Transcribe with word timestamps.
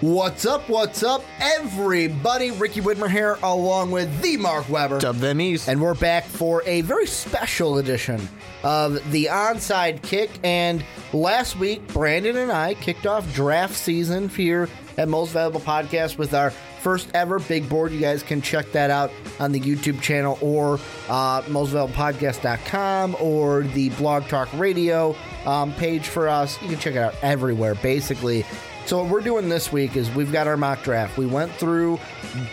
What's 0.00 0.46
up? 0.46 0.66
What's 0.70 1.02
up, 1.02 1.22
everybody? 1.40 2.52
Ricky 2.52 2.80
Widmer 2.80 3.10
here, 3.10 3.36
along 3.42 3.90
with 3.90 4.22
the 4.22 4.38
Mark 4.38 4.66
Weber. 4.70 4.98
Dub 4.98 5.16
them 5.16 5.42
East. 5.42 5.68
And 5.68 5.78
we're 5.78 5.92
back 5.92 6.24
for 6.24 6.62
a 6.64 6.80
very 6.80 7.06
special 7.06 7.76
edition 7.76 8.26
of 8.62 8.94
the 9.12 9.26
onside 9.26 10.00
kick. 10.00 10.30
And 10.42 10.82
last 11.12 11.56
week, 11.58 11.86
Brandon 11.88 12.38
and 12.38 12.50
I 12.50 12.72
kicked 12.72 13.04
off 13.06 13.30
draft 13.34 13.74
season 13.74 14.30
here 14.30 14.70
at 14.96 15.06
Most 15.06 15.32
Valuable 15.32 15.60
Podcast 15.60 16.16
with 16.16 16.32
our 16.32 16.48
first 16.80 17.10
ever 17.12 17.38
big 17.38 17.68
board. 17.68 17.92
You 17.92 18.00
guys 18.00 18.22
can 18.22 18.40
check 18.40 18.72
that 18.72 18.88
out 18.90 19.10
on 19.38 19.52
the 19.52 19.60
YouTube 19.60 20.00
channel 20.00 20.38
or 20.40 20.76
uh, 21.10 21.42
mostvaluablepodcast.com 21.42 23.16
or 23.20 23.64
the 23.64 23.90
Blog 23.90 24.28
Talk 24.28 24.48
Radio 24.54 25.14
um, 25.44 25.74
page 25.74 26.08
for 26.08 26.26
us. 26.26 26.60
You 26.62 26.68
can 26.68 26.78
check 26.78 26.94
it 26.94 27.00
out 27.00 27.14
everywhere, 27.20 27.74
basically. 27.74 28.46
So 28.86 29.02
what 29.02 29.10
we're 29.10 29.20
doing 29.20 29.48
this 29.48 29.70
week 29.70 29.96
is 29.96 30.10
we've 30.10 30.32
got 30.32 30.46
our 30.46 30.56
mock 30.56 30.82
draft. 30.82 31.16
We 31.16 31.26
went 31.26 31.52
through 31.52 31.98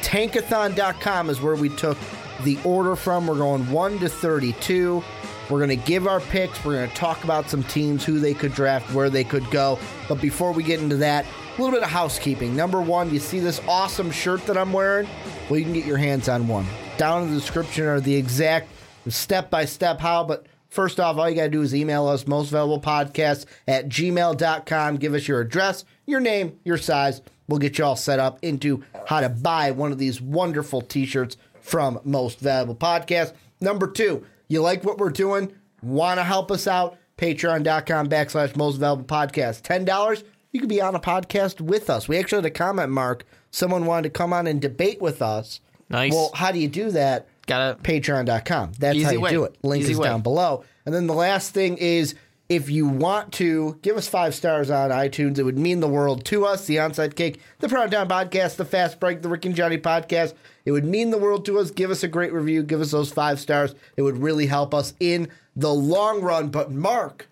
tankathon.com 0.01 1.29
is 1.29 1.41
where 1.41 1.55
we 1.55 1.69
took 1.69 1.97
the 2.43 2.59
order 2.63 2.95
from. 2.95 3.27
We're 3.27 3.37
going 3.37 3.69
1 3.71 3.99
to 3.99 4.09
32. 4.09 5.03
We're 5.49 5.65
going 5.65 5.69
to 5.69 5.85
give 5.87 6.07
our 6.07 6.19
picks. 6.19 6.63
We're 6.63 6.73
going 6.73 6.89
to 6.89 6.95
talk 6.95 7.23
about 7.23 7.49
some 7.49 7.63
teams, 7.63 8.03
who 8.03 8.19
they 8.19 8.33
could 8.33 8.53
draft, 8.53 8.93
where 8.93 9.09
they 9.09 9.23
could 9.23 9.49
go. 9.49 9.79
But 10.07 10.21
before 10.21 10.51
we 10.51 10.61
get 10.61 10.81
into 10.81 10.97
that, 10.97 11.25
a 11.25 11.61
little 11.61 11.73
bit 11.73 11.83
of 11.83 11.89
housekeeping. 11.89 12.55
Number 12.55 12.81
one, 12.81 13.11
you 13.11 13.19
see 13.19 13.39
this 13.39 13.61
awesome 13.67 14.11
shirt 14.11 14.45
that 14.45 14.57
I'm 14.57 14.73
wearing? 14.73 15.07
Well, 15.49 15.57
you 15.57 15.63
can 15.63 15.73
get 15.73 15.85
your 15.85 15.97
hands 15.97 16.29
on 16.29 16.47
one. 16.47 16.67
Down 16.97 17.23
in 17.23 17.29
the 17.33 17.39
description 17.39 17.85
are 17.85 17.99
the 17.99 18.15
exact 18.15 18.69
step 19.07 19.49
by 19.49 19.65
step 19.65 19.99
how, 19.99 20.23
but 20.23 20.45
First 20.77 20.99
off, 20.99 21.17
all 21.17 21.27
you 21.27 21.35
got 21.35 21.45
to 21.45 21.49
do 21.49 21.63
is 21.63 21.73
email 21.73 22.07
us, 22.07 22.27
most 22.27 22.51
valuable 22.51 22.79
podcast 22.79 23.47
at 23.67 23.89
gmail.com. 23.89 24.97
Give 24.97 25.15
us 25.15 25.27
your 25.27 25.41
address, 25.41 25.85
your 26.05 26.19
name, 26.19 26.59
your 26.63 26.77
size. 26.77 27.23
We'll 27.47 27.57
get 27.57 27.79
you 27.79 27.83
all 27.83 27.95
set 27.95 28.19
up 28.19 28.37
into 28.43 28.83
how 29.07 29.21
to 29.21 29.29
buy 29.29 29.71
one 29.71 29.91
of 29.91 29.97
these 29.97 30.21
wonderful 30.21 30.81
t 30.81 31.07
shirts 31.07 31.35
from 31.61 31.99
Most 32.03 32.39
Valuable 32.39 32.75
Podcast. 32.75 33.33
Number 33.59 33.87
two, 33.87 34.23
you 34.49 34.61
like 34.61 34.83
what 34.83 34.99
we're 34.99 35.09
doing? 35.09 35.51
Want 35.81 36.19
to 36.19 36.23
help 36.23 36.51
us 36.51 36.67
out? 36.67 36.99
Patreon.com 37.17 38.07
backslash 38.07 38.55
Most 38.55 38.75
Valuable 38.75 39.03
Podcast. 39.03 39.63
$10, 39.63 40.23
you 40.51 40.59
could 40.59 40.69
be 40.69 40.79
on 40.79 40.93
a 40.93 40.99
podcast 40.99 41.59
with 41.59 41.89
us. 41.89 42.07
We 42.07 42.19
actually 42.19 42.43
had 42.43 42.45
a 42.45 42.51
comment, 42.51 42.91
Mark. 42.91 43.25
Someone 43.49 43.87
wanted 43.87 44.13
to 44.13 44.15
come 44.15 44.31
on 44.31 44.45
and 44.45 44.61
debate 44.61 45.01
with 45.01 45.23
us. 45.23 45.59
Nice. 45.89 46.13
Well, 46.13 46.29
how 46.35 46.51
do 46.51 46.59
you 46.59 46.67
do 46.67 46.91
that? 46.91 47.27
Got 47.47 47.79
it. 47.79 47.83
Patreon.com. 47.83 48.73
That's 48.77 49.01
how 49.01 49.11
you 49.11 49.21
way. 49.21 49.31
do 49.31 49.43
it. 49.45 49.57
Link 49.63 49.83
Easy 49.83 49.93
is 49.93 49.97
way. 49.97 50.07
down 50.07 50.21
below. 50.21 50.63
And 50.85 50.93
then 50.93 51.07
the 51.07 51.13
last 51.13 51.53
thing 51.53 51.77
is 51.77 52.13
if 52.49 52.69
you 52.69 52.87
want 52.87 53.33
to 53.33 53.77
give 53.81 53.97
us 53.97 54.07
five 54.07 54.33
stars 54.33 54.69
on 54.69 54.89
iTunes, 54.89 55.37
it 55.37 55.43
would 55.43 55.57
mean 55.57 55.79
the 55.79 55.87
world 55.87 56.23
to 56.25 56.45
us. 56.45 56.65
The 56.65 56.77
Onside 56.77 57.15
Kick, 57.15 57.39
the 57.59 57.67
Proud 57.67 57.91
Down 57.91 58.07
Podcast, 58.07 58.55
the 58.55 58.65
Fast 58.65 58.99
Break, 58.99 59.21
the 59.21 59.29
Rick 59.29 59.45
and 59.45 59.55
Johnny 59.55 59.77
Podcast. 59.77 60.33
It 60.63 60.71
would 60.71 60.85
mean 60.85 61.09
the 61.09 61.17
world 61.17 61.45
to 61.45 61.59
us. 61.59 61.71
Give 61.71 61.91
us 61.91 62.03
a 62.03 62.07
great 62.07 62.31
review. 62.31 62.63
Give 62.63 62.81
us 62.81 62.91
those 62.91 63.11
five 63.11 63.39
stars. 63.39 63.75
It 63.97 64.01
would 64.01 64.17
really 64.17 64.45
help 64.45 64.73
us 64.73 64.93
in 64.99 65.29
the 65.55 65.73
long 65.73 66.21
run. 66.21 66.49
But 66.49 66.71
Mark, 66.71 67.27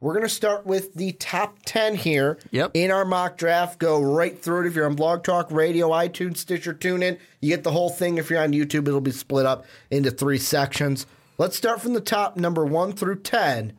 we're 0.00 0.12
going 0.14 0.22
to 0.26 0.28
start 0.28 0.64
with 0.64 0.94
the 0.94 1.12
top 1.12 1.58
10 1.64 1.96
here 1.96 2.38
Yep. 2.50 2.70
in 2.74 2.90
our 2.90 3.04
mock 3.04 3.36
draft. 3.36 3.78
Go 3.78 4.00
right 4.00 4.40
through 4.40 4.62
it. 4.64 4.66
If 4.68 4.74
you're 4.76 4.86
on 4.86 4.94
Blog 4.94 5.24
Talk 5.24 5.50
Radio, 5.50 5.88
iTunes, 5.90 6.36
Stitcher, 6.38 6.72
TuneIn, 6.74 7.18
you 7.40 7.48
get 7.48 7.64
the 7.64 7.72
whole 7.72 7.90
thing. 7.90 8.16
If 8.18 8.30
you're 8.30 8.42
on 8.42 8.52
YouTube, 8.52 8.86
it'll 8.86 9.00
be 9.00 9.10
split 9.10 9.44
up 9.46 9.64
into 9.90 10.10
three 10.10 10.38
sections. 10.38 11.06
Let's 11.36 11.56
start 11.56 11.80
from 11.80 11.94
the 11.94 12.00
top, 12.00 12.36
number 12.36 12.64
one 12.64 12.92
through 12.92 13.20
10. 13.22 13.72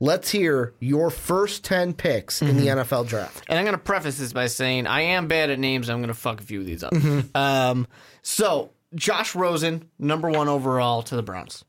Let's 0.00 0.30
hear 0.30 0.74
your 0.80 1.08
first 1.08 1.64
10 1.64 1.94
picks 1.94 2.42
in 2.42 2.56
the 2.58 2.66
NFL 2.66 3.06
draft. 3.08 3.44
And 3.48 3.58
I'm 3.58 3.64
going 3.64 3.76
to 3.76 3.82
preface 3.82 4.18
this 4.18 4.32
by 4.32 4.46
saying 4.48 4.86
I 4.86 5.00
am 5.02 5.28
bad 5.28 5.50
at 5.50 5.58
names. 5.58 5.88
I'm 5.88 5.98
going 5.98 6.08
to 6.08 6.14
fuck 6.14 6.40
a 6.40 6.44
few 6.44 6.60
of 6.60 6.66
these 6.66 6.82
up. 6.82 6.92
Mm-hmm. 6.92 7.34
Um, 7.36 7.86
so, 8.20 8.70
Josh 8.94 9.34
Rosen, 9.34 9.88
number 9.98 10.28
one 10.30 10.48
overall 10.48 11.02
to 11.04 11.16
the 11.16 11.22
Browns. 11.22 11.64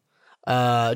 Uh, 0.46 0.96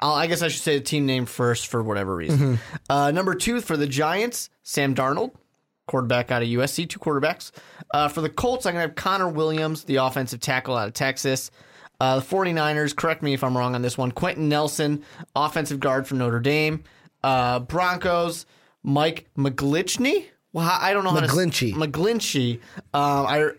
I'll, 0.00 0.14
I 0.14 0.26
guess 0.26 0.42
I 0.42 0.48
should 0.48 0.62
say 0.62 0.78
the 0.78 0.84
team 0.84 1.06
name 1.06 1.26
first 1.26 1.66
for 1.68 1.82
whatever 1.82 2.14
reason. 2.16 2.38
Mm-hmm. 2.38 2.74
Uh, 2.92 3.10
number 3.10 3.34
two 3.34 3.60
for 3.60 3.76
the 3.76 3.86
Giants, 3.86 4.50
Sam 4.62 4.94
Darnold, 4.94 5.32
quarterback 5.86 6.30
out 6.30 6.42
of 6.42 6.48
USC, 6.48 6.88
two 6.88 6.98
quarterbacks. 6.98 7.50
Uh, 7.92 8.08
for 8.08 8.20
the 8.20 8.28
Colts, 8.28 8.66
I'm 8.66 8.74
going 8.74 8.82
to 8.84 8.88
have 8.88 8.96
Connor 8.96 9.28
Williams, 9.28 9.84
the 9.84 9.96
offensive 9.96 10.40
tackle 10.40 10.76
out 10.76 10.88
of 10.88 10.94
Texas. 10.94 11.50
Uh, 12.00 12.18
the 12.18 12.24
49ers, 12.26 12.94
correct 12.96 13.22
me 13.22 13.34
if 13.34 13.44
I'm 13.44 13.56
wrong 13.56 13.74
on 13.74 13.82
this 13.82 13.96
one. 13.96 14.10
Quenton 14.10 14.48
Nelson, 14.48 15.04
offensive 15.36 15.78
guard 15.80 16.06
from 16.06 16.18
Notre 16.18 16.40
Dame. 16.40 16.82
Uh, 17.22 17.60
Broncos, 17.60 18.46
Mike 18.82 19.28
McGlinchey. 19.38 20.26
Well, 20.52 20.68
I 20.70 20.92
don't 20.92 21.04
know 21.04 21.10
how 21.10 21.20
McGlinchey. 21.20 21.72
to 21.72 21.78
McGlinchey. 21.78 22.54
Um, 22.92 23.26
I 23.26 23.50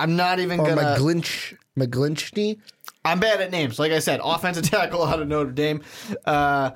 I'm 0.00 0.16
not 0.16 0.40
even 0.40 0.60
Or 0.60 0.66
gonna. 0.66 0.82
McGlinch, 0.96 1.56
McGlinchney. 1.78 2.58
I'm 3.08 3.20
bad 3.20 3.40
at 3.40 3.50
names. 3.50 3.78
Like 3.78 3.92
I 3.92 3.98
said, 3.98 4.20
offensive 4.22 4.64
tackle 4.70 5.02
out 5.02 5.20
of 5.20 5.28
Notre 5.28 5.50
Dame. 5.50 5.82
Uh, 6.24 6.72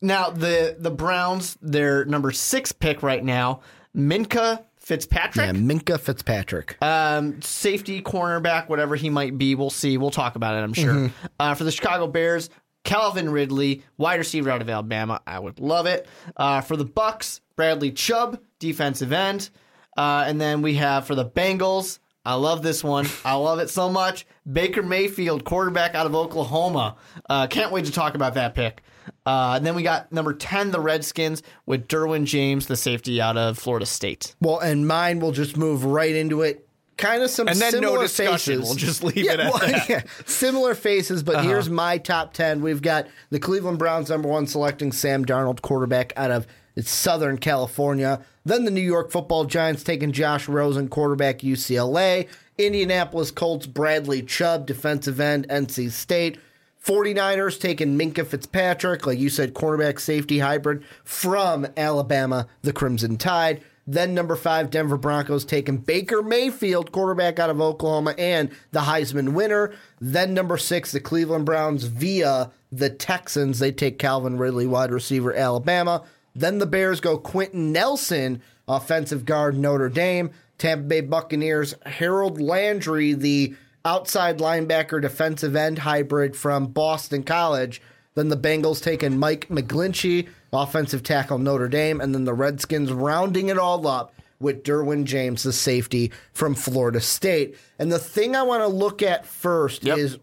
now 0.00 0.30
the 0.30 0.76
the 0.78 0.90
Browns, 0.90 1.56
their 1.60 2.04
number 2.04 2.30
six 2.30 2.72
pick 2.72 3.02
right 3.02 3.24
now, 3.24 3.60
Minkah 3.96 4.64
Fitzpatrick. 4.76 5.46
Yeah, 5.46 5.52
Minkah 5.52 6.00
Fitzpatrick. 6.00 6.76
Um, 6.82 7.42
safety, 7.42 8.00
cornerback, 8.00 8.68
whatever 8.68 8.96
he 8.96 9.10
might 9.10 9.36
be, 9.36 9.54
we'll 9.54 9.70
see. 9.70 9.98
We'll 9.98 10.10
talk 10.10 10.36
about 10.36 10.54
it, 10.54 10.64
I'm 10.64 10.72
sure. 10.72 10.94
Mm-hmm. 10.94 11.26
Uh, 11.38 11.54
for 11.54 11.64
the 11.64 11.72
Chicago 11.72 12.06
Bears, 12.06 12.48
Calvin 12.84 13.28
Ridley, 13.28 13.82
wide 13.98 14.16
receiver 14.16 14.50
out 14.50 14.62
of 14.62 14.70
Alabama. 14.70 15.20
I 15.26 15.38
would 15.38 15.60
love 15.60 15.84
it. 15.84 16.08
Uh, 16.36 16.62
for 16.62 16.76
the 16.76 16.86
Bucks, 16.86 17.42
Bradley 17.54 17.90
Chubb, 17.92 18.40
defensive 18.58 19.12
end. 19.12 19.50
Uh, 19.96 20.24
and 20.26 20.40
then 20.40 20.62
we 20.62 20.74
have 20.76 21.06
for 21.06 21.14
the 21.14 21.26
Bengals, 21.26 21.98
I 22.24 22.34
love 22.34 22.62
this 22.62 22.84
one. 22.84 23.06
I 23.24 23.34
love 23.34 23.58
it 23.58 23.70
so 23.70 23.88
much. 23.88 24.26
Baker 24.50 24.82
Mayfield, 24.82 25.44
quarterback 25.44 25.94
out 25.94 26.06
of 26.06 26.14
Oklahoma. 26.14 26.96
Uh, 27.28 27.46
can't 27.46 27.72
wait 27.72 27.86
to 27.86 27.92
talk 27.92 28.14
about 28.14 28.34
that 28.34 28.54
pick. 28.54 28.82
Uh, 29.24 29.54
and 29.56 29.64
then 29.64 29.74
we 29.74 29.82
got 29.82 30.12
number 30.12 30.34
10, 30.34 30.70
the 30.70 30.80
Redskins, 30.80 31.42
with 31.64 31.88
Derwin 31.88 32.24
James, 32.24 32.66
the 32.66 32.76
safety 32.76 33.20
out 33.20 33.36
of 33.36 33.58
Florida 33.58 33.86
State. 33.86 34.34
Well, 34.40 34.58
and 34.58 34.86
mine 34.86 35.20
will 35.20 35.32
just 35.32 35.56
move 35.56 35.84
right 35.84 36.14
into 36.14 36.42
it. 36.42 36.68
Kind 36.98 37.22
of 37.22 37.30
some 37.30 37.46
And 37.46 37.58
then 37.58 37.74
no 37.74 37.80
similar 37.80 38.02
discussion. 38.02 38.58
faces. 38.58 38.68
We'll 38.68 38.74
just 38.74 39.04
leave 39.04 39.30
it 39.30 39.38
at 39.38 39.52
well, 39.52 39.58
that. 39.60 39.74
Uh-huh. 39.74 39.84
yeah, 39.88 40.02
similar 40.26 40.74
faces, 40.74 41.22
but 41.22 41.44
here's 41.44 41.70
my 41.70 41.96
top 41.96 42.34
ten. 42.34 42.60
We've 42.60 42.82
got 42.82 43.06
the 43.30 43.38
Cleveland 43.38 43.78
Browns 43.78 44.10
number 44.10 44.28
one 44.28 44.48
selecting 44.48 44.90
Sam 44.90 45.24
Darnold, 45.24 45.62
quarterback 45.62 46.12
out 46.16 46.32
of 46.32 46.48
Southern 46.82 47.38
California. 47.38 48.20
Then 48.44 48.64
the 48.64 48.70
New 48.70 48.80
York 48.80 49.10
Football 49.10 49.44
Giants 49.44 49.82
taking 49.82 50.12
Josh 50.12 50.48
Rosen, 50.48 50.88
quarterback 50.88 51.38
UCLA. 51.40 52.28
Indianapolis 52.58 53.30
Colts 53.30 53.66
Bradley 53.66 54.22
Chubb, 54.22 54.66
defensive 54.66 55.20
end 55.20 55.48
NC 55.48 55.90
State. 55.90 56.38
49ers 56.84 57.60
taking 57.60 57.98
Minkah 57.98 58.26
Fitzpatrick, 58.26 59.06
like 59.06 59.18
you 59.18 59.28
said, 59.28 59.54
cornerback 59.54 60.00
safety 60.00 60.38
hybrid 60.38 60.84
from 61.04 61.66
Alabama, 61.76 62.46
the 62.62 62.72
Crimson 62.72 63.16
Tide. 63.16 63.62
Then 63.86 64.14
number 64.14 64.36
five, 64.36 64.70
Denver 64.70 64.98
Broncos 64.98 65.44
taking 65.46 65.78
Baker 65.78 66.22
Mayfield, 66.22 66.92
quarterback 66.92 67.38
out 67.38 67.48
of 67.48 67.60
Oklahoma, 67.60 68.14
and 68.18 68.50
the 68.70 68.80
Heisman 68.80 69.32
winner. 69.32 69.72
Then 69.98 70.34
number 70.34 70.58
six, 70.58 70.92
the 70.92 71.00
Cleveland 71.00 71.46
Browns 71.46 71.84
via 71.84 72.50
the 72.70 72.90
Texans. 72.90 73.58
They 73.58 73.72
take 73.72 73.98
Calvin 73.98 74.36
Ridley, 74.36 74.66
wide 74.66 74.90
receiver, 74.90 75.34
Alabama. 75.34 76.04
Then 76.38 76.58
the 76.58 76.66
Bears 76.66 77.00
go 77.00 77.18
Quenton 77.18 77.72
Nelson, 77.72 78.42
offensive 78.66 79.24
guard, 79.24 79.56
Notre 79.56 79.88
Dame. 79.88 80.30
Tampa 80.58 80.82
Bay 80.88 81.00
Buccaneers, 81.00 81.74
Harold 81.86 82.40
Landry, 82.40 83.12
the 83.12 83.54
outside 83.84 84.38
linebacker 84.38 85.00
defensive 85.00 85.54
end 85.54 85.78
hybrid 85.78 86.34
from 86.36 86.66
Boston 86.66 87.22
College. 87.22 87.80
Then 88.16 88.28
the 88.28 88.36
Bengals 88.36 88.82
taking 88.82 89.18
Mike 89.20 89.48
McGlinchey, 89.48 90.28
offensive 90.52 91.04
tackle 91.04 91.38
Notre 91.38 91.68
Dame, 91.68 92.00
and 92.00 92.12
then 92.12 92.24
the 92.24 92.34
Redskins 92.34 92.92
rounding 92.92 93.48
it 93.48 93.56
all 93.58 93.86
up 93.86 94.12
with 94.40 94.64
Derwin 94.64 95.04
James, 95.04 95.44
the 95.44 95.52
safety 95.52 96.10
from 96.32 96.56
Florida 96.56 97.00
State. 97.00 97.56
And 97.78 97.92
the 97.92 97.98
thing 98.00 98.34
I 98.34 98.42
want 98.42 98.62
to 98.62 98.68
look 98.68 99.00
at 99.00 99.26
first 99.26 99.84
Yep. 99.84 99.98
is 99.98 100.18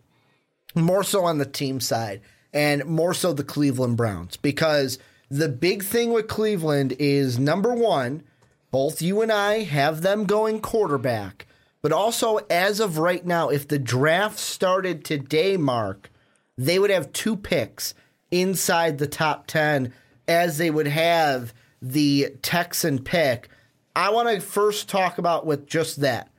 more 0.76 1.04
so 1.04 1.24
on 1.24 1.38
the 1.38 1.46
team 1.46 1.80
side 1.80 2.20
and 2.54 2.84
more 2.86 3.14
so 3.14 3.32
the 3.32 3.44
Cleveland 3.46 3.96
Browns 3.96 4.36
because 4.36 5.00
the 5.30 5.50
big 5.50 5.84
thing 5.84 6.12
with 6.12 6.28
Cleveland 6.28 6.96
is 7.00 7.40
number 7.40 7.74
one, 7.74 8.24
both 8.72 9.02
you 9.02 9.22
and 9.22 9.32
I 9.32 9.64
have 9.64 10.02
them 10.02 10.26
going 10.26 10.60
quarterback, 10.60 11.48
but 11.82 11.92
also 11.92 12.40
as 12.50 12.80
of 12.80 12.98
right 12.98 13.26
now, 13.26 13.50
if 13.50 13.68
the 13.68 13.80
draft 13.80 14.38
started 14.38 15.04
today, 15.04 15.58
Mark, 15.58 16.12
they 16.58 16.80
would 16.80 16.90
have 16.90 17.14
two 17.14 17.36
picks 17.36 17.94
inside 18.32 18.98
the 18.98 19.08
top 19.08 19.48
10 19.48 19.94
as 20.28 20.58
they 20.58 20.70
would 20.70 20.88
have 20.88 21.54
the 21.82 22.36
Texan 22.42 23.00
pick. 23.00 23.50
I 23.96 24.12
want 24.12 24.30
to 24.30 24.42
first 24.42 24.90
talk 24.90 25.18
about 25.18 25.46
with 25.46 25.68
just 25.68 26.02
that. 26.02 26.30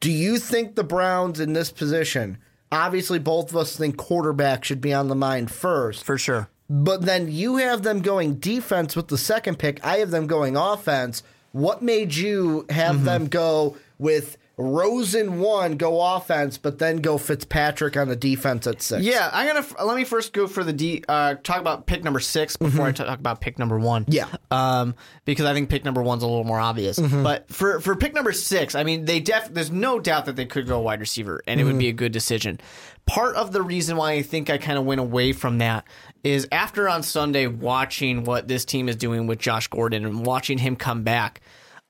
Do 0.00 0.10
you 0.10 0.38
think 0.38 0.74
the 0.74 0.84
Browns 0.84 1.40
in 1.40 1.52
this 1.52 1.70
position? 1.70 2.38
Obviously, 2.70 3.18
both 3.18 3.50
of 3.50 3.56
us 3.56 3.76
think 3.76 3.96
quarterback 3.96 4.64
should 4.64 4.80
be 4.80 4.92
on 4.92 5.08
the 5.08 5.14
mind 5.14 5.50
first. 5.50 6.04
For 6.04 6.18
sure. 6.18 6.48
But 6.68 7.02
then 7.02 7.30
you 7.30 7.56
have 7.56 7.82
them 7.82 8.00
going 8.00 8.34
defense 8.36 8.96
with 8.96 9.08
the 9.08 9.18
second 9.18 9.58
pick. 9.58 9.84
I 9.84 9.98
have 9.98 10.10
them 10.10 10.26
going 10.26 10.56
offense. 10.56 11.22
What 11.52 11.82
made 11.82 12.14
you 12.14 12.66
have 12.70 12.96
mm-hmm. 12.96 13.04
them 13.04 13.26
go 13.28 13.76
with 13.98 14.36
Rosen 14.58 15.38
one, 15.38 15.76
go 15.76 16.00
offense, 16.00 16.56
but 16.56 16.78
then 16.78 16.98
go 16.98 17.18
Fitzpatrick 17.18 17.94
on 17.94 18.08
the 18.08 18.16
defense 18.16 18.66
at 18.66 18.80
six? 18.80 19.04
Yeah, 19.04 19.28
I'm 19.30 19.46
gonna 19.46 19.58
f- 19.58 19.74
let 19.84 19.96
me 19.96 20.04
first 20.04 20.32
go 20.32 20.46
for 20.46 20.64
the 20.64 20.72
D. 20.72 21.04
Uh, 21.06 21.34
talk 21.34 21.60
about 21.60 21.86
pick 21.86 22.02
number 22.02 22.20
six 22.20 22.56
before 22.56 22.86
I 22.86 22.92
talk 22.92 23.18
about 23.18 23.42
pick 23.42 23.58
number 23.58 23.78
one. 23.78 24.06
Yeah. 24.08 24.28
um, 24.50 24.94
because 25.26 25.44
I 25.44 25.52
think 25.52 25.68
pick 25.68 25.84
number 25.84 26.02
one's 26.02 26.22
a 26.22 26.26
little 26.26 26.44
more 26.44 26.58
obvious. 26.58 26.98
But 26.98 27.52
for 27.52 27.80
for 27.80 27.96
pick 27.96 28.14
number 28.14 28.32
six, 28.32 28.74
I 28.74 28.82
mean, 28.82 29.04
they 29.04 29.20
def 29.20 29.52
there's 29.52 29.70
no 29.70 30.00
doubt 30.00 30.24
that 30.24 30.36
they 30.36 30.46
could 30.46 30.66
go 30.66 30.80
wide 30.80 31.00
receiver, 31.00 31.42
and 31.46 31.60
it 31.60 31.64
would 31.64 31.78
be 31.78 31.88
a 31.88 31.92
good 31.92 32.12
decision. 32.12 32.58
Part 33.04 33.36
of 33.36 33.52
the 33.52 33.60
reason 33.62 33.98
why 33.98 34.12
I 34.12 34.22
think 34.22 34.48
I 34.48 34.56
kind 34.56 34.78
of 34.78 34.86
went 34.86 35.00
away 35.02 35.32
from 35.32 35.58
that 35.58 35.84
is 36.24 36.48
after 36.50 36.88
on 36.88 37.02
Sunday 37.02 37.46
watching 37.46 38.24
what 38.24 38.48
this 38.48 38.64
team 38.64 38.88
is 38.88 38.96
doing 38.96 39.26
with 39.26 39.38
Josh 39.38 39.68
Gordon 39.68 40.06
and 40.06 40.24
watching 40.24 40.56
him 40.56 40.76
come 40.76 41.02
back. 41.02 41.42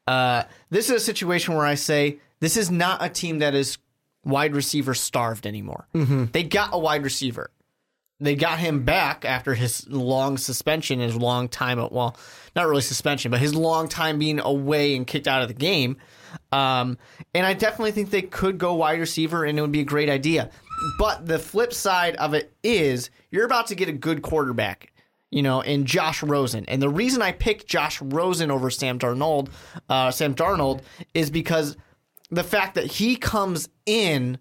Uh, 0.08 0.42
this 0.70 0.90
is 0.90 0.96
a 0.96 1.00
situation 1.00 1.54
where 1.54 1.64
I 1.64 1.74
say 1.74 2.18
this 2.40 2.56
is 2.56 2.70
not 2.70 3.02
a 3.02 3.08
team 3.08 3.40
that 3.40 3.54
is 3.54 3.78
wide 4.24 4.54
receiver 4.54 4.94
starved 4.94 5.46
anymore. 5.46 5.88
They 6.32 6.42
got 6.42 6.70
a 6.72 6.78
wide 6.78 7.04
receiver 7.04 7.50
they 8.18 8.34
got 8.34 8.58
him 8.58 8.84
back 8.84 9.24
after 9.24 9.54
his 9.54 9.86
long 9.88 10.38
suspension, 10.38 11.00
his 11.00 11.16
long 11.16 11.48
time, 11.48 11.78
well, 11.90 12.16
not 12.54 12.66
really 12.66 12.82
suspension, 12.82 13.30
but 13.30 13.40
his 13.40 13.54
long 13.54 13.88
time 13.88 14.18
being 14.18 14.40
away 14.40 14.96
and 14.96 15.06
kicked 15.06 15.28
out 15.28 15.42
of 15.42 15.48
the 15.48 15.54
game. 15.54 15.98
Um, 16.50 16.96
and 17.34 17.44
I 17.44 17.52
definitely 17.52 17.92
think 17.92 18.10
they 18.10 18.22
could 18.22 18.56
go 18.56 18.74
wide 18.74 19.00
receiver, 19.00 19.44
and 19.44 19.58
it 19.58 19.62
would 19.62 19.72
be 19.72 19.80
a 19.80 19.84
great 19.84 20.08
idea. 20.08 20.50
But 20.98 21.26
the 21.26 21.38
flip 21.38 21.74
side 21.74 22.16
of 22.16 22.32
it 22.32 22.54
is 22.62 23.10
you're 23.30 23.44
about 23.44 23.66
to 23.68 23.74
get 23.74 23.88
a 23.88 23.92
good 23.92 24.22
quarterback, 24.22 24.92
you 25.30 25.42
know, 25.42 25.60
in 25.60 25.84
Josh 25.84 26.22
Rosen. 26.22 26.64
And 26.68 26.80
the 26.80 26.88
reason 26.88 27.20
I 27.20 27.32
picked 27.32 27.66
Josh 27.66 28.00
Rosen 28.00 28.50
over 28.50 28.70
Sam 28.70 28.98
Darnold, 28.98 29.48
uh, 29.90 30.10
Sam 30.10 30.34
Darnold, 30.34 30.82
is 31.12 31.30
because 31.30 31.76
the 32.30 32.44
fact 32.44 32.74
that 32.74 32.86
he 32.86 33.16
comes 33.16 33.68
in 33.84 34.38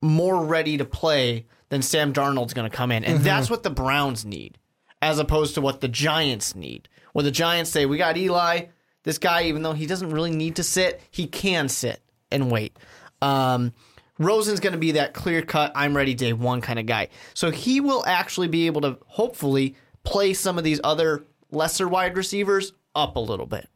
more 0.00 0.44
ready 0.44 0.76
to 0.78 0.84
play 0.84 1.46
than 1.68 1.82
Sam 1.82 2.12
Darnold's 2.12 2.54
going 2.54 2.70
to 2.70 2.76
come 2.76 2.92
in. 2.92 3.04
And 3.04 3.20
that's 3.20 3.50
what 3.50 3.62
the 3.62 3.70
Browns 3.70 4.24
need, 4.24 4.58
as 5.02 5.18
opposed 5.18 5.54
to 5.54 5.60
what 5.60 5.80
the 5.80 5.88
Giants 5.88 6.54
need. 6.54 6.88
Where 7.12 7.22
the 7.22 7.30
Giants 7.30 7.70
say, 7.70 7.86
we 7.86 7.96
got 7.96 8.16
Eli, 8.16 8.66
this 9.02 9.18
guy, 9.18 9.44
even 9.44 9.62
though 9.62 9.72
he 9.72 9.86
doesn't 9.86 10.10
really 10.10 10.30
need 10.30 10.56
to 10.56 10.62
sit, 10.62 11.00
he 11.10 11.26
can 11.26 11.68
sit 11.68 12.00
and 12.30 12.50
wait. 12.50 12.76
Um, 13.22 13.72
Rosen's 14.18 14.60
going 14.60 14.72
to 14.72 14.78
be 14.78 14.92
that 14.92 15.14
clear 15.14 15.42
cut, 15.42 15.72
I'm 15.74 15.96
ready 15.96 16.14
day 16.14 16.32
one 16.32 16.60
kind 16.60 16.78
of 16.78 16.86
guy. 16.86 17.08
So 17.32 17.50
he 17.50 17.80
will 17.80 18.04
actually 18.06 18.48
be 18.48 18.66
able 18.66 18.82
to 18.82 18.98
hopefully 19.06 19.76
play 20.04 20.34
some 20.34 20.58
of 20.58 20.64
these 20.64 20.80
other 20.84 21.24
lesser 21.50 21.88
wide 21.88 22.16
receivers 22.16 22.72
up 22.94 23.16
a 23.16 23.20
little 23.20 23.46
bit. 23.46 23.68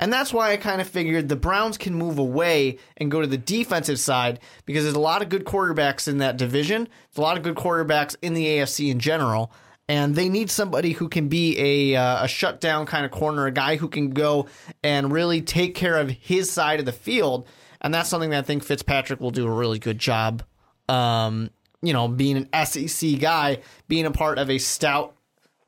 And 0.00 0.12
that's 0.12 0.32
why 0.32 0.52
I 0.52 0.56
kind 0.56 0.80
of 0.80 0.88
figured 0.88 1.28
the 1.28 1.36
Browns 1.36 1.78
can 1.78 1.94
move 1.94 2.18
away 2.18 2.78
and 2.96 3.10
go 3.10 3.20
to 3.20 3.26
the 3.26 3.38
defensive 3.38 3.98
side 3.98 4.40
because 4.66 4.84
there's 4.84 4.96
a 4.96 5.00
lot 5.00 5.22
of 5.22 5.28
good 5.28 5.44
quarterbacks 5.44 6.08
in 6.08 6.18
that 6.18 6.36
division. 6.36 6.84
There's 6.84 7.18
a 7.18 7.22
lot 7.22 7.36
of 7.36 7.42
good 7.42 7.56
quarterbacks 7.56 8.16
in 8.22 8.34
the 8.34 8.46
AFC 8.46 8.90
in 8.90 8.98
general. 8.98 9.52
And 9.88 10.14
they 10.14 10.28
need 10.28 10.50
somebody 10.50 10.92
who 10.92 11.08
can 11.08 11.28
be 11.28 11.56
a, 11.58 11.96
uh, 11.96 12.24
a 12.24 12.28
shutdown 12.28 12.84
kind 12.84 13.06
of 13.06 13.10
corner, 13.10 13.46
a 13.46 13.50
guy 13.50 13.76
who 13.76 13.88
can 13.88 14.10
go 14.10 14.46
and 14.82 15.10
really 15.10 15.40
take 15.40 15.74
care 15.74 15.96
of 15.96 16.10
his 16.10 16.50
side 16.50 16.78
of 16.78 16.84
the 16.86 16.92
field. 16.92 17.48
And 17.80 17.94
that's 17.94 18.08
something 18.08 18.30
that 18.30 18.38
I 18.38 18.42
think 18.42 18.64
Fitzpatrick 18.64 19.20
will 19.20 19.30
do 19.30 19.46
a 19.46 19.50
really 19.50 19.78
good 19.78 19.98
job. 19.98 20.42
Um, 20.88 21.50
you 21.80 21.92
know, 21.92 22.08
being 22.08 22.36
an 22.36 22.66
SEC 22.66 23.18
guy, 23.18 23.58
being 23.86 24.04
a 24.04 24.10
part 24.10 24.38
of 24.38 24.50
a 24.50 24.58
stout 24.58 25.14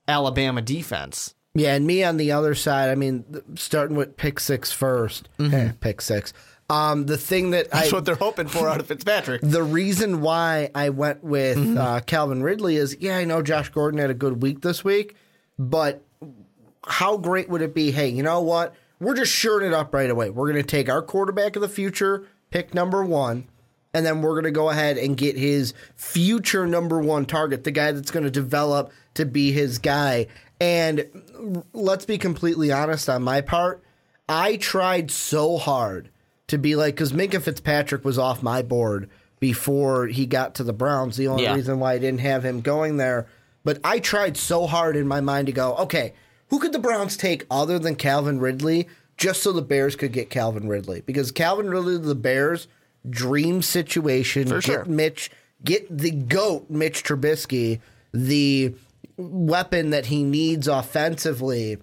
Alabama 0.09 0.61
defense. 0.61 1.35
Yeah, 1.55 1.75
and 1.75 1.87
me 1.87 2.05
on 2.05 2.17
the 2.17 2.33
other 2.33 2.55
side, 2.55 2.91
I 2.91 2.95
mean, 2.95 3.25
starting 3.57 3.97
with 3.97 4.17
pick 4.17 4.39
six 4.39 4.71
first. 4.71 5.29
Eh, 5.41 5.73
pick 5.81 6.01
six. 6.01 6.33
Um, 6.69 7.07
the 7.07 7.19
thing 7.19 7.51
that 7.51 7.71
That's 7.73 7.93
I 7.93 7.97
what 7.97 8.05
they're 8.05 8.15
hoping 8.15 8.47
for 8.47 8.69
out 8.69 8.79
of 8.79 8.87
Fitzpatrick. 8.87 9.41
the 9.43 9.65
reason 9.65 10.21
why 10.21 10.71
I 10.73 10.91
went 10.91 11.25
with 11.25 11.77
uh, 11.77 12.01
Calvin 12.07 12.45
Ridley 12.45 12.77
is 12.77 12.97
yeah, 13.01 13.17
I 13.17 13.25
know 13.25 13.43
Josh 13.43 13.71
Gordon 13.71 13.99
had 13.99 14.11
a 14.11 14.15
good 14.15 14.41
week 14.41 14.61
this 14.61 14.85
week, 14.85 15.17
but 15.59 16.05
how 16.87 17.17
great 17.17 17.49
would 17.49 17.63
it 17.63 17.75
be? 17.75 17.91
Hey, 17.91 18.09
you 18.09 18.23
know 18.23 18.41
what? 18.41 18.75
We're 19.01 19.17
just 19.17 19.33
shoring 19.33 19.67
it 19.67 19.75
up 19.75 19.93
right 19.93 20.09
away. 20.11 20.31
We're 20.31 20.53
going 20.53 20.63
to 20.63 20.69
take 20.69 20.89
our 20.89 21.03
quarterback 21.03 21.57
of 21.57 21.63
the 21.63 21.69
future, 21.69 22.29
pick 22.51 22.73
number 22.73 23.05
one, 23.05 23.49
and 23.93 24.07
then 24.07 24.23
we're 24.23 24.35
going 24.35 24.45
to 24.45 24.51
go 24.53 24.71
ahead 24.71 24.97
and 24.97 25.17
get 25.17 25.37
his 25.37 25.75
future 25.97 26.67
number 26.69 27.01
one 27.01 27.27
target, 27.27 27.65
the 27.65 27.71
guy 27.73 27.91
that's 27.91 28.13
going 28.13 28.25
to 28.25 28.31
develop 28.31 28.93
to 29.15 29.27
be 29.27 29.51
his 29.51 29.79
guy. 29.79 30.29
And 30.61 31.65
let's 31.73 32.05
be 32.05 32.19
completely 32.19 32.71
honest 32.71 33.09
on 33.09 33.23
my 33.23 33.41
part, 33.41 33.83
I 34.29 34.57
tried 34.57 35.11
so 35.11 35.57
hard 35.57 36.11
to 36.49 36.59
be 36.59 36.77
like, 36.77 36.95
because 36.95 37.13
Minkah 37.13 37.41
Fitzpatrick 37.41 38.05
was 38.05 38.19
off 38.19 38.43
my 38.43 38.61
board 38.63 39.09
before 39.41 40.07
he 40.07 40.27
got 40.27 40.55
to 40.57 40.65
the 40.65 40.73
Browns. 40.73 41.17
The 41.17 41.29
only 41.29 41.45
Yeah. 41.45 41.55
reason 41.55 41.79
why 41.81 41.95
I 41.95 41.99
didn't 41.99 42.21
have 42.21 42.45
him 42.45 42.61
going 42.61 42.99
there. 42.99 43.27
But 43.65 43.79
I 43.83 43.99
tried 43.99 44.37
so 44.37 44.67
hard 44.67 44.97
in 44.97 45.09
my 45.09 45.21
mind 45.21 45.47
to 45.47 45.53
go, 45.53 45.75
okay, 45.77 46.13
who 46.49 46.59
could 46.59 46.73
the 46.73 46.79
Browns 46.79 47.17
take 47.17 47.47
other 47.51 47.79
than 47.79 47.95
Calvin 47.95 48.39
Ridley 48.41 48.87
just 49.17 49.43
so 49.43 49.53
the 49.53 49.63
Bears 49.63 49.97
could 49.97 50.13
get 50.13 50.29
Calvin 50.31 50.69
Ridley? 50.69 51.03
Because 51.07 51.31
Calvin 51.31 51.71
Ridley, 51.71 51.95
to 51.95 51.99
the 52.01 52.15
Bears, 52.15 52.69
dream 53.09 53.63
situation. 53.63 54.47
For 54.49 54.57
get 54.57 54.63
sure. 54.63 54.85
Mitch, 54.87 55.31
get 55.65 55.87
the 55.97 56.11
GOAT, 56.11 56.69
Mitch 56.69 57.03
Trubisky, 57.05 57.81
the 58.13 58.75
weapon 59.21 59.91
that 59.91 60.07
he 60.07 60.25
needs 60.25 60.69
offensively. 60.69 61.79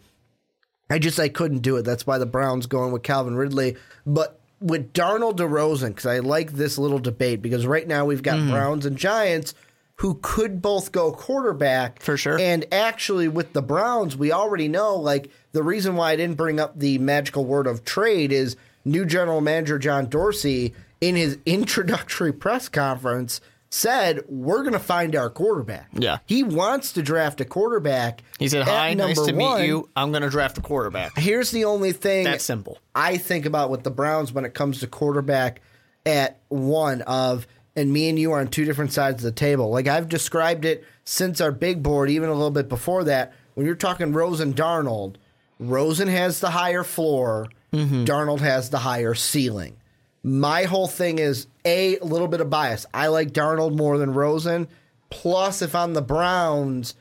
I 0.89 0.99
just 0.99 1.19
I 1.19 1.29
couldn't 1.29 1.59
do 1.59 1.77
it. 1.77 1.83
That's 1.83 2.07
why 2.07 2.17
the 2.17 2.25
Browns 2.25 2.65
going 2.65 2.91
with 2.91 3.03
Calvin 3.03 3.35
Ridley. 3.35 3.75
But 4.05 4.39
with 4.59 4.93
Darnold 4.93 5.37
DeRozan, 5.37 5.89
because 5.89 6.05
I 6.05 6.19
like 6.19 6.53
this 6.53 6.77
little 6.77 6.99
debate 6.99 7.41
because 7.41 7.67
right 7.67 7.87
now 7.87 8.05
we've 8.05 8.23
got 8.23 8.37
mm. 8.37 8.49
Browns 8.49 8.85
and 8.85 8.97
Giants 8.97 9.53
who 9.97 10.19
could 10.21 10.61
both 10.61 10.91
go 10.91 11.11
quarterback 11.11 12.01
For 12.01 12.17
sure. 12.17 12.39
And 12.39 12.65
actually, 12.71 13.27
with 13.27 13.53
the 13.53 13.63
Browns, 13.63 14.15
we 14.15 14.31
already 14.31 14.67
know 14.67 14.95
like 14.95 15.31
the 15.53 15.63
reason 15.63 15.95
why 15.95 16.11
I 16.11 16.15
didn't 16.15 16.37
bring 16.37 16.59
up 16.59 16.77
the 16.77 16.99
magical 16.99 17.45
word 17.45 17.67
of 17.67 17.83
trade 17.83 18.31
is 18.31 18.55
new 18.85 19.05
general 19.05 19.41
manager 19.41 19.79
John 19.79 20.07
Dorsey 20.07 20.73
in 21.01 21.15
his 21.15 21.39
introductory 21.45 22.31
press 22.31 22.69
conference 22.69 23.41
said 23.69 24.21
we're 24.27 24.61
going 24.61 24.73
to 24.73 24.79
find 24.79 25.15
our 25.15 25.29
quarterback. 25.29 25.89
Yeah. 25.93 26.19
he 26.25 26.43
wants 26.43 26.93
to 26.93 27.01
draft 27.01 27.41
a 27.41 27.45
quarterback. 27.45 28.23
He 28.39 28.47
said, 28.47 28.63
Hi, 28.63 28.93
nice 28.93 29.21
to 29.21 29.33
meet 29.33 29.65
you. 29.65 29.89
I'm 29.95 30.11
going 30.11 30.23
to 30.23 30.29
draft 30.29 30.57
a 30.57 30.61
quarterback. 30.61 31.17
Here's 31.17 31.51
the 31.51 31.65
only 31.65 31.91
thing 31.91 32.23
That's 32.23 32.43
simple. 32.43 32.79
I 32.95 33.17
think 33.17 33.45
about 33.45 33.69
with 33.69 33.83
the 33.83 33.91
Browns 33.91 34.31
when 34.31 34.45
it 34.45 34.53
comes 34.53 34.79
to 34.79 34.87
quarterback 34.87 35.61
at 36.05 36.39
one 36.47 37.01
of, 37.03 37.47
and 37.75 37.91
me 37.91 38.09
and 38.09 38.17
you 38.17 38.31
are 38.31 38.39
on 38.39 38.47
two 38.47 38.65
different 38.65 38.93
sides 38.93 39.23
of 39.23 39.33
the 39.33 39.37
table. 39.37 39.69
Like 39.69 39.87
I've 39.87 40.09
described 40.09 40.65
it 40.65 40.85
since 41.03 41.41
our 41.41 41.51
big 41.51 41.83
board, 41.83 42.09
even 42.09 42.29
a 42.29 42.33
little 42.33 42.51
bit 42.51 42.69
before 42.69 43.03
that. 43.05 43.33
When 43.55 43.65
you're 43.65 43.75
talking 43.75 44.13
Rosen 44.13 44.53
Darnold, 44.53 45.15
Rosen 45.59 46.07
has 46.07 46.39
the 46.39 46.51
higher 46.51 46.83
floor, 46.83 47.49
mm-hmm. 47.73 48.03
Darnold 48.03 48.39
has 48.39 48.69
the 48.69 48.79
higher 48.79 49.13
ceiling. 49.13 49.77
My 50.23 50.63
whole 50.63 50.87
thing 50.87 51.19
is 51.19 51.47
a, 51.63 51.97
a 51.99 52.03
little 52.03 52.27
bit 52.27 52.41
of 52.41 52.49
bias. 52.49 52.85
I 52.93 53.07
like 53.07 53.31
Darnold 53.31 53.75
more 53.75 53.97
than 53.97 54.13
Rosen. 54.13 54.67
Plus, 55.09 55.61
if 55.61 55.73
I'm 55.73 55.93
the 55.93 56.01
Browns, 56.01 56.95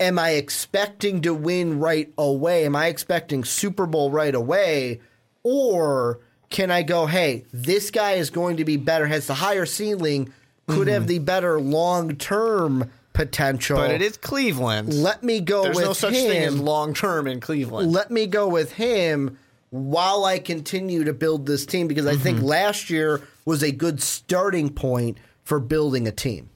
am 0.00 0.18
I 0.18 0.30
expecting 0.30 1.20
to 1.22 1.34
win 1.34 1.80
right 1.80 2.12
away? 2.16 2.64
Am 2.64 2.76
I 2.76 2.86
expecting 2.86 3.44
Super 3.44 3.86
Bowl 3.86 4.10
right 4.10 4.34
away? 4.34 5.00
Or 5.42 6.20
can 6.50 6.70
I 6.70 6.82
go, 6.82 7.06
hey, 7.06 7.44
this 7.52 7.90
guy 7.90 8.12
is 8.12 8.30
going 8.30 8.56
to 8.58 8.64
be 8.64 8.76
better, 8.76 9.06
has 9.06 9.26
the 9.26 9.34
higher 9.34 9.66
ceiling, 9.66 10.32
could 10.66 10.88
have 10.88 11.02
hmm. 11.02 11.08
the 11.08 11.18
better 11.18 11.60
long 11.60 12.16
term 12.16 12.90
potential. 13.12 13.76
But 13.76 13.90
it 13.90 14.02
is 14.02 14.16
Cleveland. 14.16 14.94
Let 14.94 15.22
me 15.22 15.40
go 15.40 15.64
There's 15.64 15.76
with 15.76 15.84
no 15.84 15.92
such 15.92 16.14
him. 16.14 16.30
thing 16.30 16.42
as 16.42 16.58
long 16.58 16.94
term 16.94 17.26
in 17.26 17.40
Cleveland. 17.40 17.92
let 17.92 18.10
me 18.10 18.26
go 18.26 18.48
with 18.48 18.72
him 18.72 19.38
while 19.72 20.24
I 20.26 20.38
continue 20.38 21.04
to 21.04 21.14
build 21.14 21.46
this 21.46 21.64
team 21.66 21.88
because 21.88 22.06
I 22.06 22.12
Mm-hmm. 22.12 22.22
think 22.22 22.42
last 22.42 22.90
year 22.90 23.22
was 23.46 23.62
a 23.62 23.72
good 23.72 24.02
starting 24.02 24.68
point 24.68 25.16
for 25.44 25.58
building 25.58 26.06
a 26.06 26.12
team. 26.12 26.50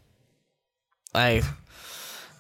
I 1.15 1.43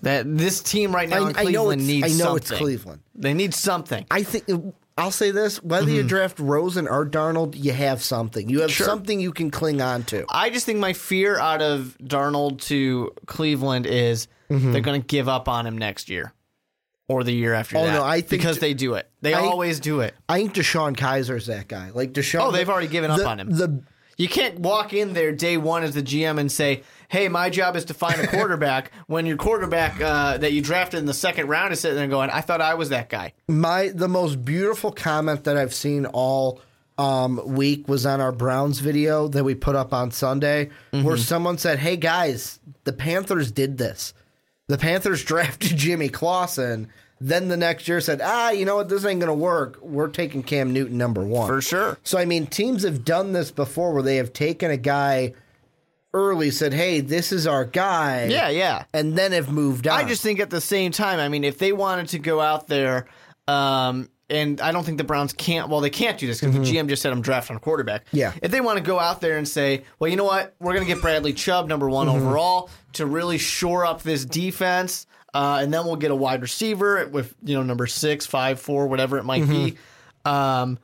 that 0.02 0.36
this 0.36 0.60
team 0.60 0.94
right 0.94 1.08
now 1.08 1.24
I- 1.24 1.30
in 1.30 1.36
I 1.36 1.42
know 1.44 1.64
Cleveland 1.64 1.80
it's- 1.82 1.88
needs 1.88 2.04
I 2.04 2.08
know 2.10 2.24
something. 2.32 2.36
it's 2.36 2.50
Cleveland. 2.62 3.00
They 3.14 3.32
need 3.34 3.54
something. 3.54 4.04
I 4.10 4.22
think 4.22 4.74
I'll 4.98 5.10
say 5.10 5.30
this: 5.30 5.62
whether 5.62 5.90
you 5.90 6.02
draft 6.02 6.38
Rosen 6.38 6.86
or 6.86 7.06
Darnold, 7.06 7.54
you 7.56 7.72
have 7.72 8.02
something. 8.02 8.48
You 8.50 8.60
have 8.60 8.68
Mm-hmm. 8.70 8.76
Sure. 8.76 8.86
something 8.86 9.18
you 9.20 9.32
can 9.32 9.50
cling 9.50 9.80
on 9.80 10.04
to. 10.04 10.26
I 10.30 10.50
just 10.50 10.66
think 10.66 10.78
my 10.78 10.92
fear 10.92 11.38
out 11.38 11.62
of 11.62 11.96
Darnold 12.02 12.60
to 12.66 13.12
Cleveland 13.26 13.86
is 13.86 14.28
Mm-hmm. 14.50 14.72
they're 14.72 14.80
going 14.82 15.00
to 15.00 15.06
give 15.06 15.28
up 15.28 15.48
on 15.48 15.66
him 15.66 15.76
next 15.76 16.08
year 16.08 16.32
or 17.08 17.22
the 17.24 17.32
year 17.32 17.54
after 17.54 17.76
Oh, 17.78 17.84
that. 17.86 17.92
no, 17.94 18.04
I 18.04 18.16
think 18.20 18.30
because 18.30 18.58
they 18.58 18.74
do 18.74 18.94
it. 18.94 19.08
They 19.22 19.34
I- 19.34 19.40
always 19.40 19.78
do 19.80 20.00
it. 20.00 20.14
I 20.28 20.38
think 20.38 20.54
DeShone 20.54 20.96
Kizer's 20.96 21.46
that 21.46 21.68
guy. 21.68 21.90
Like 21.94 22.12
DeShone. 22.12 22.40
Oh, 22.40 22.50
they've 22.50 22.68
already 22.68 22.88
given 22.88 23.10
up 23.10 23.18
the- 23.18 23.26
on 23.28 23.40
him. 23.40 23.50
The 23.50 23.80
You 24.18 24.28
can't 24.28 24.60
walk 24.60 24.94
in 24.94 25.12
there 25.12 25.30
day 25.32 25.58
one 25.58 25.82
as 25.82 25.92
the 25.94 26.02
GM 26.02 26.38
and 26.38 26.50
say, 26.50 26.82
"Hey, 27.08 27.28
my 27.28 27.50
job 27.50 27.76
is 27.76 27.84
to 27.86 27.94
find 27.94 28.18
a 28.20 28.26
quarterback." 28.34 28.90
when 29.08 29.26
your 29.26 29.36
quarterback 29.36 30.00
uh, 30.00 30.38
that 30.38 30.52
you 30.54 30.62
drafted 30.62 31.00
in 31.00 31.04
the 31.06 31.12
second 31.14 31.48
round 31.48 31.72
is 31.74 31.80
sitting 31.80 31.98
there 31.98 32.06
going, 32.08 32.30
"I 32.30 32.40
thought 32.40 32.60
I 32.62 32.74
was 32.74 32.88
that 32.88 33.08
guy." 33.10 33.34
my 33.46 33.88
the 33.94 34.08
most 34.08 34.42
beautiful 34.44 34.90
comment 34.90 35.44
that 35.44 35.56
I've 35.58 35.74
seen 35.74 36.06
all 36.06 36.60
um, 36.98 37.42
week 37.44 37.88
was 37.88 38.06
on 38.06 38.22
our 38.22 38.32
Browns 38.32 38.78
video 38.78 39.28
that 39.28 39.44
we 39.44 39.54
put 39.54 39.76
up 39.76 39.92
on 39.92 40.10
Sunday, 40.10 40.70
where 40.92 41.18
someone 41.18 41.58
said, 41.58 41.78
"Hey 41.78 41.96
guys, 41.98 42.58
the 42.84 42.94
Panthers 42.94 43.52
did 43.52 43.76
this. 43.76 44.14
The 44.68 44.78
Panthers 44.78 45.24
drafted 45.32 45.76
Jimmy 45.76 46.08
Clausen." 46.08 46.88
Then 47.18 47.48
the 47.48 47.56
next 47.56 47.88
year 47.88 48.00
said, 48.02 48.20
"Ah, 48.22 48.50
you 48.50 48.66
know 48.66 48.76
what? 48.76 48.88
This 48.90 49.04
ain't 49.06 49.20
gonna 49.20 49.34
work. 49.34 49.78
We're 49.80 50.08
taking 50.08 50.42
Cam 50.42 50.72
Newton 50.74 50.98
number 50.98 51.24
one 51.24 51.48
For 51.48 51.62
sure. 51.62 51.98
So 52.04 52.18
I 52.18 52.26
mean, 52.26 52.46
teams 52.46 52.82
have 52.82 53.04
done 53.04 53.32
this 53.32 53.50
before, 53.50 53.94
where 53.94 54.02
they 54.02 54.16
have 54.16 54.34
taken 54.34 54.70
a 54.70 54.76
guy 54.76 55.32
early, 56.12 56.50
said, 56.50 56.74
"Hey, 56.74 57.00
this 57.00 57.32
is 57.32 57.46
our 57.46 57.64
guy," 57.64 58.24
Yeah, 58.26 58.48
yeah. 58.50 58.84
and 58.92 59.16
then 59.16 59.32
have 59.32 59.50
moved 59.50 59.86
on. 59.88 59.98
I 59.98 60.04
just 60.06 60.22
think 60.22 60.40
at 60.40 60.50
the 60.50 60.60
same 60.60 60.92
time, 60.92 61.18
I 61.18 61.28
mean, 61.28 61.44
if 61.44 61.56
they 61.58 61.72
wanted 61.72 62.08
to 62.08 62.18
go 62.18 62.40
out 62.40 62.68
there, 62.68 63.06
um, 63.48 64.10
and 64.28 64.60
I 64.60 64.72
don't 64.72 64.84
think 64.84 64.98
the 64.98 65.04
Browns 65.04 65.32
can't. 65.32 65.68
Well, 65.68 65.80
they 65.80 65.90
can't 65.90 66.18
do 66.18 66.26
this 66.26 66.40
because 66.40 66.54
the 66.54 66.60
GM 66.60 66.88
just 66.88 67.02
said 67.02 67.12
I'm 67.12 67.22
drafting 67.22 67.56
a 67.56 67.60
quarterback. 67.60 68.06
Mm-hmm. 68.06 68.16
Yeah. 68.16 68.32
If 68.42 68.50
they 68.50 68.60
want 68.60 68.78
to 68.78 68.84
go 68.84 68.98
out 68.98 69.20
there 69.20 69.38
and 69.38 69.46
say, 69.48 69.84
well, 69.98 70.10
you 70.10 70.16
know 70.16 70.24
what, 70.24 70.54
we're 70.58 70.72
going 70.74 70.86
to 70.86 70.92
get 70.92 71.00
Bradley 71.02 71.32
Chubb 71.32 71.68
number 71.68 71.88
one 71.88 72.08
Mm-hmm. 72.08 72.26
overall 72.26 72.70
to 72.94 73.06
really 73.06 73.38
shore 73.38 73.84
up 73.86 74.02
this 74.02 74.24
defense, 74.24 75.06
uh, 75.34 75.58
and 75.62 75.72
then 75.72 75.84
we'll 75.84 75.96
get 75.96 76.10
a 76.10 76.14
wide 76.16 76.42
receiver 76.42 77.06
with 77.08 77.34
you 77.42 77.54
know 77.54 77.62
number 77.62 77.86
six, 77.86 78.26
five, 78.26 78.60
four, 78.60 78.86
whatever 78.88 79.18
it 79.18 79.24
might 79.24 79.46
be. 79.48 79.72
Mm-hmm. 80.24 80.28
Um, 80.28 80.78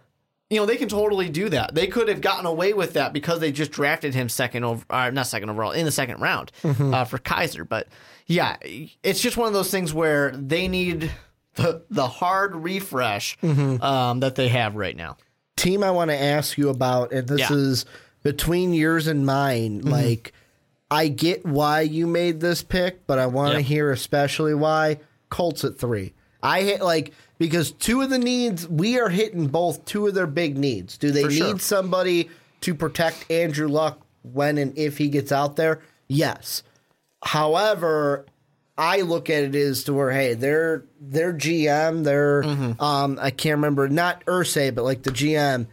you 0.50 0.58
know, 0.58 0.66
they 0.66 0.76
can 0.76 0.88
totally 0.88 1.30
do 1.30 1.48
that. 1.48 1.74
They 1.74 1.86
could 1.86 2.08
have 2.08 2.20
gotten 2.20 2.44
away 2.44 2.74
with 2.74 2.92
that 2.92 3.14
because 3.14 3.40
they 3.40 3.50
just 3.52 3.72
drafted 3.72 4.14
him 4.14 4.28
second 4.28 4.64
over, 4.64 4.84
uh, 4.90 5.08
not 5.10 5.26
second 5.26 5.48
overall, 5.48 5.70
in 5.72 5.86
the 5.86 5.90
second 5.92 6.20
round 6.20 6.52
Mm-hmm. 6.62 6.92
uh, 6.92 7.04
for 7.06 7.16
Kizer. 7.18 7.66
But 7.66 7.88
yeah, 8.26 8.56
it's 9.02 9.20
just 9.20 9.38
one 9.38 9.48
of 9.48 9.54
those 9.54 9.70
things 9.70 9.94
where 9.94 10.30
they 10.32 10.68
need 10.68 11.10
the 11.54 11.82
the 11.90 12.06
hard 12.08 12.54
refresh 12.56 13.36
Mm-hmm. 13.42 13.82
um, 13.82 14.20
that 14.20 14.34
they 14.36 14.48
have 14.48 14.74
right 14.76 14.96
now. 14.96 15.16
team 15.56 15.82
I 15.84 15.90
want 15.90 16.10
to 16.10 16.20
ask 16.20 16.56
you 16.58 16.70
about, 16.70 17.12
and 17.12 17.28
this 17.28 17.40
Yeah. 17.40 17.52
is 17.56 17.84
between 18.22 18.72
yours 18.74 19.06
and 19.06 19.24
mine. 19.26 19.80
Like, 19.82 20.32
I 20.90 21.08
get 21.08 21.44
why 21.46 21.82
you 21.82 22.06
made 22.06 22.40
this 22.40 22.62
pick, 22.62 23.06
but 23.06 23.18
I 23.18 23.26
want 23.26 23.52
to 23.52 23.58
Yep. 23.60 23.66
hear 23.66 23.90
especially 23.92 24.54
why 24.54 24.98
Colts 25.30 25.64
at 25.64 25.78
three. 25.78 26.14
I 26.42 26.62
hit 26.62 26.82
like 26.82 27.12
because 27.38 27.70
two 27.72 28.00
of 28.02 28.10
the 28.10 28.18
needs 28.18 28.66
we 28.68 28.98
are 28.98 29.08
hitting 29.08 29.46
both 29.48 29.84
two 29.84 30.06
of 30.06 30.14
their 30.14 30.26
big 30.26 30.56
needs. 30.58 30.96
Do 30.98 31.10
they 31.10 31.22
For 31.24 31.28
need 31.30 31.36
sure. 31.38 31.58
somebody 31.58 32.28
to 32.62 32.74
protect 32.74 33.30
Andrew 33.30 33.68
Luck 33.68 34.00
when 34.22 34.58
and 34.58 34.76
if 34.76 34.98
he 34.98 35.08
gets 35.08 35.30
out 35.32 35.56
there? 35.56 35.80
Yes. 36.08 36.62
However, 37.22 38.26
I 38.78 39.02
look 39.02 39.28
at 39.30 39.42
it 39.44 39.54
as 39.54 39.84
to 39.84 39.92
where 39.92 40.10
hey, 40.10 40.34
their 40.34 40.84
their 41.00 41.32
GM, 41.32 42.04
their 42.04 42.42
Mm-hmm. 42.42 42.82
um, 42.82 43.18
I 43.20 43.30
can't 43.30 43.56
remember 43.58 43.88
not 43.88 44.24
Irsay, 44.26 44.74
but 44.74 44.84
like 44.84 45.02
the 45.02 45.10
GM 45.10 45.66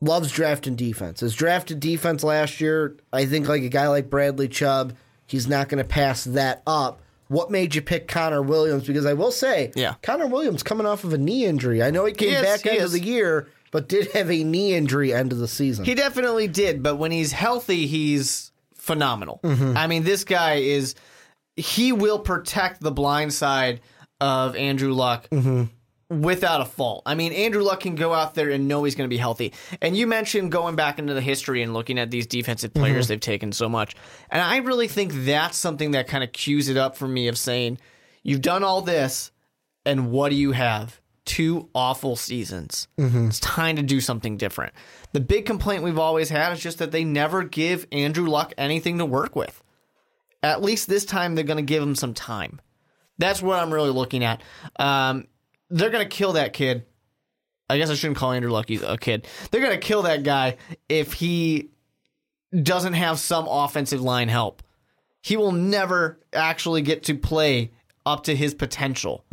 loves 0.00 0.30
drafting 0.32 0.76
defense. 0.76 1.20
Has 1.20 1.34
drafted 1.34 1.80
defense 1.80 2.22
last 2.22 2.60
year. 2.60 2.96
I 3.12 3.26
think 3.26 3.48
like 3.48 3.62
a 3.62 3.68
guy 3.68 3.88
like 3.88 4.08
Bradley 4.10 4.48
Chubb, 4.48 4.94
he's 5.26 5.46
not 5.48 5.68
going 5.68 5.82
to 5.82 5.88
pass 5.88 6.24
that 6.24 6.62
up. 6.66 7.00
What 7.28 7.50
made 7.50 7.74
you 7.74 7.82
pick 7.82 8.08
Connor 8.08 8.40
Williams? 8.40 8.86
Because 8.86 9.04
I 9.04 9.12
will 9.12 9.32
say, 9.32 9.72
Yeah. 9.74 9.94
Connor 10.02 10.28
Williams 10.28 10.62
coming 10.62 10.86
off 10.86 11.04
of 11.04 11.12
a 11.12 11.18
knee 11.18 11.44
injury. 11.44 11.82
I 11.82 11.90
know 11.90 12.06
he 12.06 12.12
came 12.14 12.32
is, 12.32 12.40
back 12.42 12.60
he 12.62 12.70
end 12.70 12.78
is. 12.78 12.84
of 12.86 12.92
the 12.92 13.00
year, 13.06 13.48
but 13.70 13.86
did 13.88 14.10
have 14.12 14.30
a 14.30 14.44
knee 14.44 14.72
injury 14.74 15.12
end 15.12 15.32
of 15.32 15.38
the 15.38 15.48
season. 15.48 15.84
He 15.84 15.94
definitely 15.94 16.48
did, 16.48 16.82
but 16.82 16.96
when 16.96 17.10
he's 17.10 17.32
healthy, 17.32 17.86
he's 17.86 18.50
phenomenal. 18.76 19.40
I 19.44 19.86
mean, 19.88 20.04
this 20.04 20.24
guy 20.24 20.54
is 20.54 20.94
he 21.58 21.92
will 21.92 22.18
protect 22.18 22.80
the 22.80 22.92
blind 22.92 23.34
side 23.34 23.80
of 24.20 24.56
Andrew 24.56 24.92
Luck 24.92 25.28
without 26.10 26.60
a 26.60 26.64
fault. 26.64 27.02
I 27.04 27.14
mean, 27.14 27.32
Andrew 27.32 27.62
Luck 27.62 27.80
can 27.80 27.94
go 27.94 28.14
out 28.14 28.34
there 28.34 28.50
and 28.50 28.66
know 28.66 28.84
he's 28.84 28.94
going 28.94 29.08
to 29.08 29.12
be 29.12 29.18
healthy. 29.18 29.52
And 29.82 29.96
you 29.96 30.06
mentioned 30.06 30.52
going 30.52 30.76
back 30.76 30.98
into 30.98 31.14
the 31.14 31.20
history 31.20 31.62
and 31.62 31.74
looking 31.74 31.98
at 31.98 32.10
these 32.10 32.26
defensive 32.26 32.72
players 32.72 33.04
mm-hmm. 33.04 33.12
they've 33.12 33.20
taken 33.20 33.52
so 33.52 33.68
much. 33.68 33.94
And 34.30 34.40
I 34.40 34.58
really 34.58 34.88
think 34.88 35.12
that's 35.12 35.58
something 35.58 35.90
that 35.90 36.06
kind 36.06 36.24
of 36.24 36.32
cues 36.32 36.68
it 36.68 36.76
up 36.76 36.96
for 36.96 37.06
me 37.06 37.28
of 37.28 37.36
saying, 37.36 37.78
you've 38.22 38.40
done 38.40 38.64
all 38.64 38.80
this, 38.80 39.32
and 39.84 40.10
what 40.10 40.30
do 40.30 40.36
you 40.36 40.52
have? 40.52 41.00
Two 41.24 41.68
awful 41.74 42.16
seasons. 42.16 42.88
Mm-hmm. 42.98 43.28
It's 43.28 43.40
time 43.40 43.76
to 43.76 43.82
do 43.82 44.00
something 44.00 44.38
different. 44.38 44.72
The 45.12 45.20
big 45.20 45.44
complaint 45.44 45.82
we've 45.82 45.98
always 45.98 46.30
had 46.30 46.52
is 46.52 46.60
just 46.60 46.78
that 46.78 46.90
they 46.90 47.04
never 47.04 47.42
give 47.42 47.86
Andrew 47.92 48.28
Luck 48.28 48.54
anything 48.56 48.98
to 48.98 49.04
work 49.04 49.36
with. 49.36 49.62
At 50.42 50.62
least 50.62 50.88
this 50.88 51.04
time 51.04 51.34
they're 51.34 51.44
going 51.44 51.56
to 51.56 51.62
give 51.62 51.82
him 51.82 51.94
some 51.94 52.14
time. 52.14 52.60
That's 53.18 53.42
what 53.42 53.58
I'm 53.58 53.72
really 53.72 53.90
looking 53.90 54.22
at. 54.24 54.42
Um, 54.78 55.26
they're 55.70 55.90
going 55.90 56.08
to 56.08 56.16
kill 56.16 56.34
that 56.34 56.52
kid. 56.52 56.84
I 57.68 57.76
guess 57.76 57.90
I 57.90 57.94
shouldn't 57.94 58.16
call 58.16 58.32
Andrew 58.32 58.50
Luck 58.50 58.70
a 58.70 58.96
kid. 58.96 59.26
They're 59.50 59.60
going 59.60 59.78
to 59.78 59.86
kill 59.86 60.02
that 60.02 60.22
guy 60.22 60.56
if 60.88 61.12
he 61.12 61.70
doesn't 62.62 62.94
have 62.94 63.18
some 63.18 63.46
offensive 63.46 64.00
line 64.00 64.28
help. 64.28 64.62
He 65.20 65.36
will 65.36 65.52
never 65.52 66.18
actually 66.32 66.80
get 66.82 67.02
to 67.04 67.14
play 67.14 67.72
up 68.06 68.24
to 68.24 68.34
his 68.34 68.54
potential. 68.54 69.24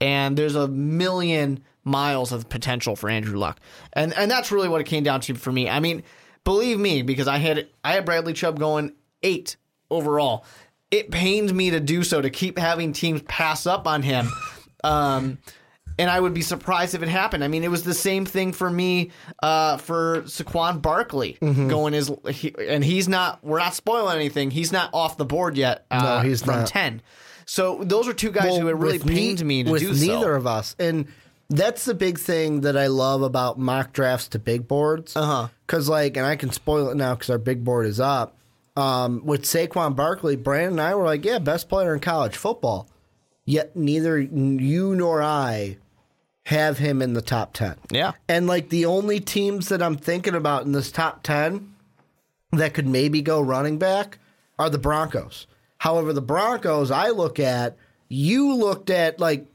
And 0.00 0.36
there's 0.36 0.56
a 0.56 0.68
million 0.68 1.62
miles 1.84 2.32
of 2.32 2.48
potential 2.48 2.96
for 2.96 3.08
Andrew 3.08 3.38
Luck. 3.38 3.60
And 3.92 4.12
and 4.14 4.30
that's 4.30 4.50
really 4.52 4.68
what 4.68 4.80
it 4.80 4.84
came 4.84 5.04
down 5.04 5.20
to 5.20 5.34
for 5.34 5.52
me. 5.52 5.70
I 5.70 5.80
mean, 5.80 6.02
believe 6.42 6.78
me, 6.78 7.00
because 7.02 7.28
I 7.28 7.38
had 7.38 7.68
I 7.82 7.92
had 7.92 8.04
Bradley 8.04 8.34
Chubb 8.34 8.58
going 8.58 8.92
eight 9.22 9.56
overall. 9.94 10.44
It 10.90 11.10
pained 11.10 11.52
me 11.54 11.70
to 11.70 11.80
do 11.80 12.04
so 12.04 12.20
to 12.20 12.30
keep 12.30 12.58
having 12.58 12.92
teams 12.92 13.22
pass 13.22 13.66
up 13.66 13.86
on 13.86 14.02
him. 14.02 14.28
Um, 14.84 15.38
and 15.98 16.10
I 16.10 16.20
would 16.20 16.34
be 16.34 16.42
surprised 16.42 16.94
if 16.94 17.02
it 17.02 17.08
happened. 17.08 17.42
I 17.42 17.48
mean, 17.48 17.64
it 17.64 17.70
was 17.70 17.84
the 17.84 17.94
same 17.94 18.26
thing 18.26 18.52
for 18.52 18.68
me 18.68 19.12
uh, 19.42 19.78
for 19.78 20.20
Saquon 20.24 20.82
Barkley 20.82 21.38
going 21.40 21.94
his, 21.94 22.12
he, 22.30 22.54
and 22.68 22.84
he's 22.84 23.08
not. 23.08 23.42
We're 23.42 23.60
not 23.60 23.74
spoiling 23.74 24.14
anything. 24.16 24.50
He's 24.50 24.72
not 24.72 24.90
off 24.92 25.16
the 25.16 25.24
board 25.24 25.56
yet. 25.56 25.86
Uh, 25.90 26.02
No, 26.20 26.28
he's 26.28 26.42
from 26.42 26.56
not. 26.56 26.66
ten. 26.66 27.00
So 27.46 27.78
those 27.82 28.06
are 28.08 28.12
two 28.12 28.30
guys 28.30 28.44
Well, 28.50 28.60
who 28.60 28.68
it 28.68 28.76
really 28.76 28.98
ne- 28.98 29.14
pained 29.14 29.42
me 29.42 29.64
to 29.64 29.70
with 29.70 29.80
do 29.80 29.92
neither 29.94 30.20
so. 30.26 30.34
of 30.34 30.46
us, 30.46 30.76
and 30.78 31.06
that's 31.48 31.86
the 31.86 31.94
big 31.94 32.18
thing 32.18 32.60
that 32.60 32.76
I 32.76 32.88
love 32.88 33.22
about 33.22 33.58
mock 33.58 33.94
drafts 33.94 34.28
to 34.28 34.38
big 34.38 34.68
boards. 34.68 35.16
Uh-huh. 35.16 35.48
Because 35.66 35.88
like, 35.88 36.18
and 36.18 36.26
I 36.26 36.36
can 36.36 36.50
spoil 36.50 36.90
it 36.90 36.96
now 36.96 37.14
because 37.14 37.30
our 37.30 37.38
big 37.38 37.64
board 37.64 37.86
is 37.86 38.00
up. 38.00 38.36
Um, 38.76 39.24
with 39.24 39.44
Saquon 39.44 39.94
Barkley, 39.94 40.36
Brandon 40.36 40.72
and 40.72 40.80
I 40.80 40.94
were 40.94 41.04
like, 41.04 41.24
yeah, 41.24 41.38
best 41.38 41.68
player 41.68 41.94
in 41.94 42.00
college 42.00 42.36
football. 42.36 42.88
Yet 43.44 43.76
neither 43.76 44.18
you 44.18 44.94
nor 44.96 45.22
I 45.22 45.76
have 46.46 46.78
him 46.78 47.00
in 47.00 47.12
the 47.12 47.22
top 47.22 47.52
ten. 47.52 47.76
Yeah. 47.90 48.12
And 48.28 48.46
like 48.46 48.70
the 48.70 48.86
only 48.86 49.20
teams 49.20 49.68
that 49.68 49.82
I'm 49.82 49.96
thinking 49.96 50.34
about 50.34 50.64
in 50.64 50.72
this 50.72 50.90
top 50.90 51.22
10 51.22 51.74
that 52.52 52.74
could 52.74 52.86
maybe 52.86 53.22
go 53.22 53.40
running 53.40 53.78
back 53.78 54.18
are 54.58 54.70
the 54.70 54.78
Broncos. 54.78 55.46
However, 55.78 56.12
the 56.12 56.22
Broncos, 56.22 56.90
I 56.90 57.10
look 57.10 57.38
at, 57.38 57.76
you 58.08 58.54
looked 58.54 58.90
at, 58.90 59.20
like, 59.20 59.46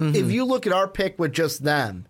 if 0.00 0.30
you 0.30 0.44
look 0.44 0.66
at 0.66 0.72
our 0.72 0.88
pick 0.88 1.18
with 1.18 1.32
just 1.32 1.64
them, 1.64 2.06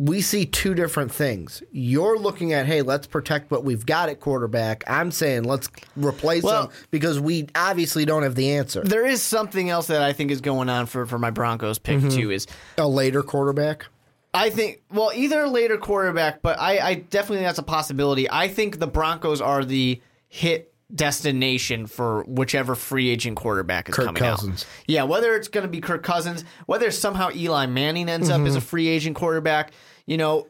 we 0.00 0.20
see 0.20 0.46
two 0.46 0.74
different 0.74 1.10
things. 1.10 1.60
You're 1.72 2.18
looking 2.18 2.52
at, 2.52 2.66
hey, 2.66 2.82
let's 2.82 3.06
protect 3.08 3.50
what 3.50 3.64
we've 3.64 3.84
got 3.84 4.08
at 4.08 4.20
quarterback. 4.20 4.84
I'm 4.86 5.10
saying 5.10 5.42
let's 5.42 5.68
replace 5.96 6.44
Well- 6.44 6.68
them 6.68 6.76
because 6.92 7.18
we 7.18 7.48
obviously 7.56 8.04
don't 8.04 8.22
have 8.22 8.36
the 8.36 8.52
answer. 8.52 8.82
There 8.82 9.04
is 9.06 9.22
something 9.22 9.70
else 9.70 9.88
that 9.88 10.02
I 10.02 10.12
think 10.12 10.30
is 10.30 10.40
going 10.40 10.68
on 10.68 10.86
for, 10.86 11.04
for 11.04 11.18
my 11.18 11.30
Broncos 11.30 11.78
pick 11.78 11.98
Mm-hmm. 11.98 12.08
too. 12.10 12.30
Is 12.30 12.46
A 12.76 12.86
later 12.86 13.22
quarterback. 13.24 13.86
I 14.34 14.50
think 14.50 14.82
well 14.92 15.10
either 15.14 15.48
later 15.48 15.78
quarterback, 15.78 16.42
but 16.42 16.60
I, 16.60 16.78
I 16.78 16.94
definitely 16.94 17.38
think 17.38 17.48
that's 17.48 17.58
a 17.58 17.62
possibility. 17.64 18.30
I 18.30 18.46
think 18.46 18.78
the 18.78 18.86
Broncos 18.86 19.40
are 19.40 19.64
the 19.64 20.00
hit 20.28 20.72
destination 20.94 21.86
for 21.86 22.24
whichever 22.24 22.74
free 22.74 23.08
agent 23.10 23.36
quarterback 23.36 23.88
is 23.88 23.94
Kirk 23.94 24.06
coming 24.06 24.20
Cousins. 24.22 24.64
out. 24.64 24.68
Yeah, 24.86 25.02
whether 25.04 25.34
it's 25.36 25.48
going 25.48 25.62
to 25.64 25.70
be 25.70 25.80
Kirk 25.80 26.02
Cousins, 26.02 26.44
whether 26.66 26.90
somehow 26.90 27.30
Eli 27.34 27.66
Manning 27.66 28.08
ends 28.08 28.30
up 28.30 28.40
as 28.42 28.48
Mm-hmm. 28.48 28.56
a 28.58 28.60
free 28.62 28.88
agent 28.88 29.16
quarterback, 29.16 29.72
you 30.06 30.16
know, 30.16 30.46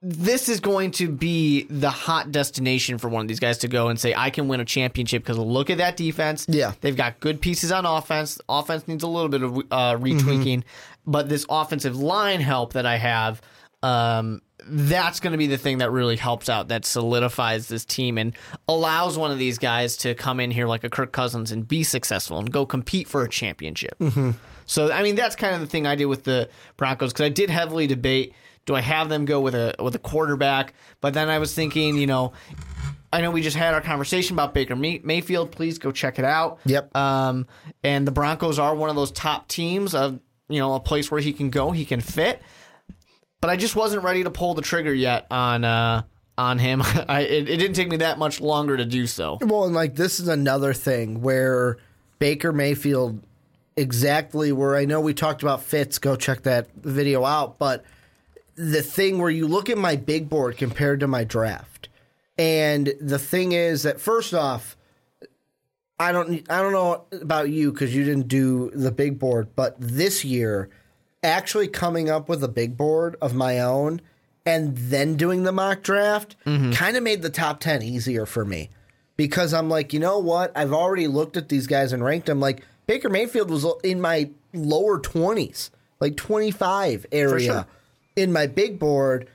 this 0.00 0.48
is 0.48 0.60
going 0.60 0.92
to 0.92 1.10
be 1.10 1.64
the 1.64 1.90
hot 1.90 2.30
destination 2.30 2.98
for 2.98 3.08
one 3.08 3.22
of 3.22 3.28
these 3.28 3.40
guys 3.40 3.58
to 3.58 3.68
go 3.68 3.88
and 3.88 3.98
say, 3.98 4.14
I 4.16 4.30
can 4.30 4.46
win 4.46 4.60
a 4.60 4.64
championship 4.64 5.22
because 5.24 5.38
look 5.38 5.70
at 5.70 5.78
that 5.78 5.96
defense. 5.96 6.46
Yeah. 6.48 6.72
They've 6.80 6.94
got 6.96 7.18
good 7.18 7.40
pieces 7.40 7.72
on 7.72 7.84
offense. 7.84 8.38
Offense 8.48 8.86
needs 8.86 9.02
a 9.02 9.08
little 9.08 9.28
bit 9.28 9.42
of 9.42 9.56
uh, 9.72 9.96
retweaking, 9.96 10.62
but 11.04 11.28
this 11.28 11.46
offensive 11.50 11.96
line 11.96 12.40
help 12.40 12.74
that 12.74 12.86
I 12.86 12.96
have, 12.96 13.42
um, 13.82 14.40
that's 14.68 15.20
going 15.20 15.32
to 15.32 15.38
be 15.38 15.46
the 15.46 15.58
thing 15.58 15.78
that 15.78 15.90
really 15.90 16.16
helps 16.16 16.48
out, 16.48 16.68
that 16.68 16.84
solidifies 16.84 17.68
this 17.68 17.84
team 17.84 18.18
and 18.18 18.34
allows 18.68 19.18
one 19.18 19.30
of 19.30 19.38
these 19.38 19.58
guys 19.58 19.96
to 19.98 20.14
come 20.14 20.40
in 20.40 20.50
here 20.50 20.66
like 20.66 20.84
a 20.84 20.90
Kirk 20.90 21.12
Cousins 21.12 21.52
and 21.52 21.66
be 21.66 21.82
successful 21.82 22.38
and 22.38 22.50
go 22.50 22.66
compete 22.66 23.08
for 23.08 23.22
a 23.22 23.28
championship. 23.28 23.96
So, 24.66 24.92
I 24.92 25.02
mean, 25.02 25.14
that's 25.14 25.34
kind 25.34 25.54
of 25.54 25.60
the 25.60 25.66
thing 25.66 25.86
I 25.86 25.94
did 25.94 26.06
with 26.06 26.24
the 26.24 26.50
Broncos 26.76 27.12
because 27.12 27.24
I 27.24 27.30
did 27.30 27.48
heavily 27.48 27.86
debate 27.86 28.34
do 28.68 28.74
I 28.74 28.82
have 28.82 29.08
them 29.08 29.24
go 29.24 29.40
with 29.40 29.54
a 29.54 29.74
with 29.78 29.94
a 29.94 29.98
quarterback? 29.98 30.74
But 31.00 31.14
then 31.14 31.30
I 31.30 31.38
was 31.38 31.54
thinking, 31.54 31.96
you 31.96 32.06
know, 32.06 32.34
I 33.10 33.22
know 33.22 33.30
we 33.30 33.40
just 33.40 33.56
had 33.56 33.72
our 33.72 33.80
conversation 33.80 34.34
about 34.34 34.52
Baker 34.52 34.76
May- 34.76 35.00
Mayfield. 35.02 35.50
Please 35.50 35.78
go 35.78 35.90
check 35.90 36.18
it 36.18 36.24
out. 36.26 36.60
Yep. 36.66 36.94
Um, 36.94 37.46
and 37.82 38.06
the 38.06 38.12
Broncos 38.12 38.58
are 38.58 38.74
one 38.74 38.90
of 38.90 38.96
those 38.96 39.10
top 39.10 39.48
teams 39.48 39.94
of 39.94 40.20
you 40.50 40.58
know 40.58 40.74
a 40.74 40.80
place 40.80 41.10
where 41.10 41.20
he 41.20 41.32
can 41.32 41.48
go, 41.48 41.70
he 41.70 41.86
can 41.86 42.02
fit. 42.02 42.42
But 43.40 43.50
I 43.50 43.56
just 43.56 43.76
wasn't 43.76 44.02
ready 44.02 44.24
to 44.24 44.30
pull 44.30 44.54
the 44.54 44.62
trigger 44.62 44.92
yet 44.92 45.26
on 45.30 45.64
uh, 45.64 46.02
on 46.36 46.58
him. 46.58 46.82
I, 47.08 47.20
it, 47.20 47.48
it 47.48 47.56
didn't 47.58 47.74
take 47.74 47.88
me 47.88 47.98
that 47.98 48.18
much 48.18 48.40
longer 48.40 48.76
to 48.76 48.84
do 48.84 49.06
so. 49.06 49.38
Well, 49.40 49.64
and 49.64 49.74
like 49.74 49.94
this 49.94 50.20
is 50.20 50.28
another 50.28 50.74
thing 50.74 51.20
where 51.20 51.78
Baker 52.18 52.52
Mayfield, 52.52 53.22
exactly 53.76 54.52
where 54.52 54.76
I 54.76 54.84
know 54.84 55.00
we 55.00 55.14
talked 55.14 55.42
about 55.42 55.62
fits. 55.62 55.98
Go 55.98 56.16
check 56.16 56.42
that 56.42 56.68
video 56.74 57.24
out. 57.24 57.58
But 57.58 57.84
the 58.56 58.82
thing 58.82 59.18
where 59.18 59.30
you 59.30 59.46
look 59.46 59.70
at 59.70 59.78
my 59.78 59.96
big 59.96 60.28
board 60.28 60.56
compared 60.56 61.00
to 61.00 61.06
my 61.06 61.24
draft, 61.24 61.88
and 62.36 62.92
the 63.00 63.18
thing 63.18 63.52
is 63.52 63.84
that 63.84 64.00
first 64.00 64.34
off, 64.34 64.76
I 66.00 66.12
don't 66.12 66.44
I 66.50 66.60
don't 66.60 66.72
know 66.72 67.04
about 67.12 67.50
you 67.50 67.72
because 67.72 67.94
you 67.94 68.04
didn't 68.04 68.28
do 68.28 68.70
the 68.70 68.90
big 68.90 69.18
board, 69.18 69.48
but 69.54 69.76
this 69.78 70.24
year, 70.24 70.70
actually 71.22 71.68
coming 71.68 72.08
up 72.08 72.28
with 72.28 72.42
a 72.44 72.48
big 72.48 72.76
board 72.76 73.16
of 73.20 73.34
my 73.34 73.60
own 73.60 74.00
and 74.46 74.76
then 74.76 75.16
doing 75.16 75.42
the 75.42 75.52
mock 75.52 75.82
draft 75.82 76.36
mm-hmm. 76.46 76.72
kind 76.72 76.96
of 76.96 77.02
made 77.02 77.22
the 77.22 77.30
top 77.30 77.60
10 77.60 77.82
easier 77.82 78.24
for 78.24 78.44
me 78.44 78.70
because 79.16 79.52
I'm 79.52 79.68
like, 79.68 79.92
you 79.92 80.00
know 80.00 80.18
what? 80.18 80.52
I've 80.56 80.72
already 80.72 81.06
looked 81.06 81.36
at 81.36 81.48
these 81.48 81.66
guys 81.66 81.92
and 81.92 82.02
ranked 82.02 82.26
them. 82.26 82.40
Like 82.40 82.64
Baker 82.86 83.10
Mayfield 83.10 83.50
was 83.50 83.66
in 83.84 84.00
my 84.00 84.30
lower 84.54 84.98
20s, 84.98 85.70
like 86.00 86.16
25 86.16 87.06
area 87.12 87.46
sure. 87.52 87.66
in 88.16 88.32
my 88.32 88.46
big 88.46 88.78
board. 88.78 89.28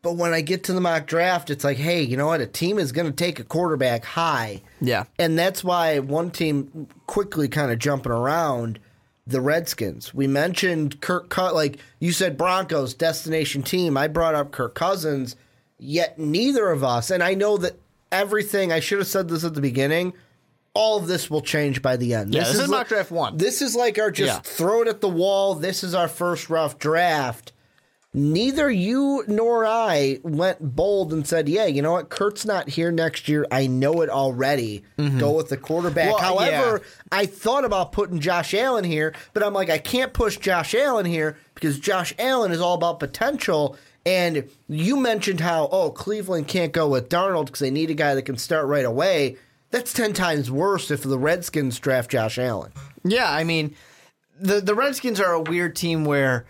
But 0.00 0.16
when 0.16 0.32
I 0.32 0.40
get 0.40 0.64
to 0.64 0.72
the 0.72 0.80
mock 0.80 1.06
draft, 1.06 1.50
it's 1.50 1.64
like, 1.64 1.76
hey, 1.76 2.02
you 2.02 2.16
know 2.16 2.28
what? 2.28 2.40
A 2.40 2.46
team 2.46 2.78
is 2.78 2.92
going 2.92 3.06
to 3.06 3.12
take 3.12 3.38
a 3.38 3.44
quarterback 3.44 4.04
high. 4.04 4.62
Yeah. 4.80 5.04
And 5.18 5.38
that's 5.38 5.62
why 5.62 5.98
one 5.98 6.30
team 6.30 6.88
quickly 7.06 7.48
kind 7.48 7.70
of 7.70 7.78
jumping 7.78 8.12
around 8.12 8.78
the 9.28 9.40
Redskins. 9.40 10.12
We 10.14 10.26
mentioned 10.26 11.00
Kirk 11.00 11.28
Cut 11.28 11.54
like 11.54 11.78
you 12.00 12.12
said 12.12 12.36
Broncos 12.38 12.94
destination 12.94 13.62
team. 13.62 13.96
I 13.96 14.08
brought 14.08 14.34
up 14.34 14.50
Kirk 14.50 14.74
Cousins, 14.74 15.36
yet 15.78 16.18
neither 16.18 16.70
of 16.70 16.82
us 16.82 17.10
and 17.10 17.22
I 17.22 17.34
know 17.34 17.56
that 17.58 17.76
everything 18.10 18.72
I 18.72 18.80
should 18.80 18.98
have 18.98 19.06
said 19.06 19.28
this 19.28 19.44
at 19.44 19.54
the 19.54 19.60
beginning. 19.60 20.14
All 20.74 20.96
of 20.98 21.08
this 21.08 21.28
will 21.28 21.40
change 21.40 21.82
by 21.82 21.96
the 21.96 22.14
end. 22.14 22.32
Yeah, 22.32 22.44
this 22.44 22.54
is 22.54 22.68
li- 22.68 22.76
mock 22.76 22.88
draft 22.88 23.10
one. 23.10 23.36
This 23.36 23.60
is 23.62 23.74
like 23.74 23.98
our 23.98 24.10
just 24.10 24.32
Yeah. 24.32 24.40
throw 24.40 24.82
it 24.82 24.88
at 24.88 25.00
the 25.00 25.08
wall. 25.08 25.54
This 25.54 25.82
is 25.82 25.94
our 25.94 26.08
first 26.08 26.48
rough 26.48 26.78
draft. 26.78 27.52
Neither 28.14 28.70
you 28.70 29.22
nor 29.28 29.66
I 29.66 30.18
went 30.22 30.74
bold 30.74 31.12
and 31.12 31.26
said, 31.26 31.46
"Yeah, 31.46 31.66
you 31.66 31.82
know 31.82 31.92
what? 31.92 32.08
Kirk's 32.08 32.46
not 32.46 32.70
here 32.70 32.90
next 32.90 33.28
year. 33.28 33.46
I 33.50 33.66
know 33.66 34.00
it 34.00 34.08
already. 34.08 34.82
Go 35.18 35.32
with 35.32 35.50
the 35.50 35.58
quarterback." 35.58 36.14
Mm-hmm. 36.14 36.22
Well, 36.24 36.38
However, 36.38 36.78
yeah. 36.82 37.18
I 37.18 37.26
thought 37.26 37.66
about 37.66 37.92
putting 37.92 38.18
Josh 38.18 38.54
Allen 38.54 38.84
here, 38.84 39.14
but 39.34 39.42
I'm 39.42 39.52
like, 39.52 39.68
I 39.68 39.76
can't 39.76 40.14
push 40.14 40.38
Josh 40.38 40.74
Allen 40.74 41.04
here 41.04 41.36
because 41.54 41.78
Josh 41.78 42.14
Allen 42.18 42.50
is 42.50 42.62
all 42.62 42.74
about 42.74 42.98
potential. 42.98 43.76
And 44.06 44.48
you 44.68 44.96
mentioned 44.96 45.40
how 45.40 45.68
oh 45.70 45.90
Cleveland 45.90 46.48
can't 46.48 46.72
go 46.72 46.88
with 46.88 47.10
Darnold 47.10 47.46
because 47.46 47.60
they 47.60 47.70
need 47.70 47.90
a 47.90 47.94
guy 47.94 48.14
that 48.14 48.22
can 48.22 48.38
start 48.38 48.66
right 48.66 48.86
away. 48.86 49.36
That's 49.70 49.92
ten 49.92 50.14
times 50.14 50.50
worse 50.50 50.90
if 50.90 51.02
the 51.02 51.18
Redskins 51.18 51.78
draft 51.78 52.10
Josh 52.10 52.38
Allen. 52.38 52.72
Yeah, 53.04 53.30
I 53.30 53.44
mean, 53.44 53.74
the 54.40 54.62
the 54.62 54.74
Redskins 54.74 55.20
are 55.20 55.34
a 55.34 55.42
weird 55.42 55.76
team 55.76 56.06
where 56.06 56.46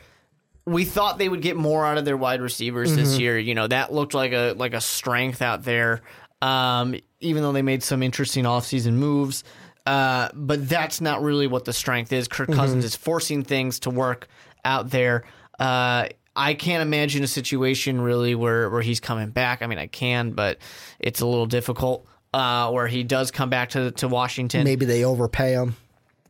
we 0.69 0.85
thought 0.85 1.19
they 1.19 1.29
would 1.29 1.43
get 1.43 1.57
more 1.57 1.85
out 1.85 1.99
of 1.99 2.05
their 2.05 2.17
wide 2.17 2.41
receivers 2.41 2.95
this 2.95 3.19
year. 3.19 3.39
You 3.39 3.55
know, 3.55 3.67
that 3.67 3.93
looked 3.93 4.15
like 4.15 4.33
a 4.33 4.55
like 4.57 4.75
a 4.75 4.81
strength 4.81 5.43
out 5.43 5.65
there. 5.65 6.03
Um, 6.41 6.95
even 7.21 7.43
though 7.43 7.53
they 7.53 7.63
made 7.63 7.83
some 7.83 8.03
interesting 8.03 8.45
offseason 8.45 8.95
moves. 8.95 9.45
Uh, 9.87 10.29
but 10.35 10.69
that's 10.69 11.01
not 11.01 11.23
really 11.23 11.47
what 11.47 11.65
the 11.65 11.73
strength 11.73 12.13
is. 12.13 12.29
Kirk 12.29 12.53
Cousins 12.53 12.85
is 12.85 12.95
forcing 12.95 13.43
things 13.43 13.81
to 13.81 13.91
work 13.91 14.29
out 14.65 14.91
there. 14.91 15.25
Uh, 15.59 16.09
I 16.37 16.55
can't 16.55 16.83
imagine 16.83 17.25
a 17.25 17.27
situation 17.27 18.01
really 18.01 18.35
where, 18.35 18.69
where 18.71 18.83
he's 18.83 19.01
coming 19.01 19.31
back. 19.31 19.63
I 19.63 19.67
mean, 19.67 19.79
I 19.79 19.87
can, 19.87 20.33
but 20.33 20.59
it's 21.01 21.21
a 21.21 21.27
little 21.27 21.47
difficult. 21.47 22.07
Uh, 22.35 22.71
where 22.71 22.87
he 22.87 23.03
does 23.03 23.31
come 23.31 23.49
back 23.49 23.71
to 23.71 23.91
to 23.93 24.07
Washington. 24.07 24.63
Maybe 24.63 24.85
they 24.85 25.05
overpay 25.05 25.53
him. 25.53 25.75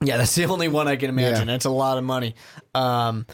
Yeah, 0.01 0.17
that's 0.17 0.37
the 0.37 0.45
only 0.45 0.69
one 0.69 0.87
I 0.87 0.95
can 0.95 1.11
imagine. 1.11 1.49
Yeah. 1.49 1.55
That's 1.55 1.65
a 1.65 1.71
lot 1.71 1.99
of 1.99 2.05
money. 2.05 2.37
Um, 2.73 3.27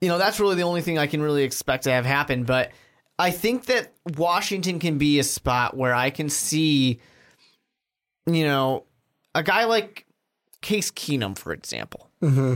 you 0.00 0.08
know, 0.08 0.18
that's 0.18 0.40
really 0.40 0.56
the 0.56 0.62
only 0.62 0.82
thing 0.82 0.98
I 0.98 1.06
can 1.06 1.22
really 1.22 1.44
expect 1.44 1.84
to 1.84 1.90
have 1.90 2.04
happen. 2.04 2.44
But 2.44 2.72
I 3.18 3.30
think 3.30 3.66
that 3.66 3.92
Washington 4.16 4.78
can 4.78 4.98
be 4.98 5.18
a 5.18 5.24
spot 5.24 5.76
where 5.76 5.94
I 5.94 6.10
can 6.10 6.28
see, 6.28 7.00
you 8.26 8.44
know, 8.44 8.84
a 9.34 9.42
guy 9.42 9.64
like 9.64 10.06
Case 10.60 10.90
Keenum, 10.90 11.36
for 11.36 11.52
example. 11.52 12.10
Mm-hmm. 12.22 12.54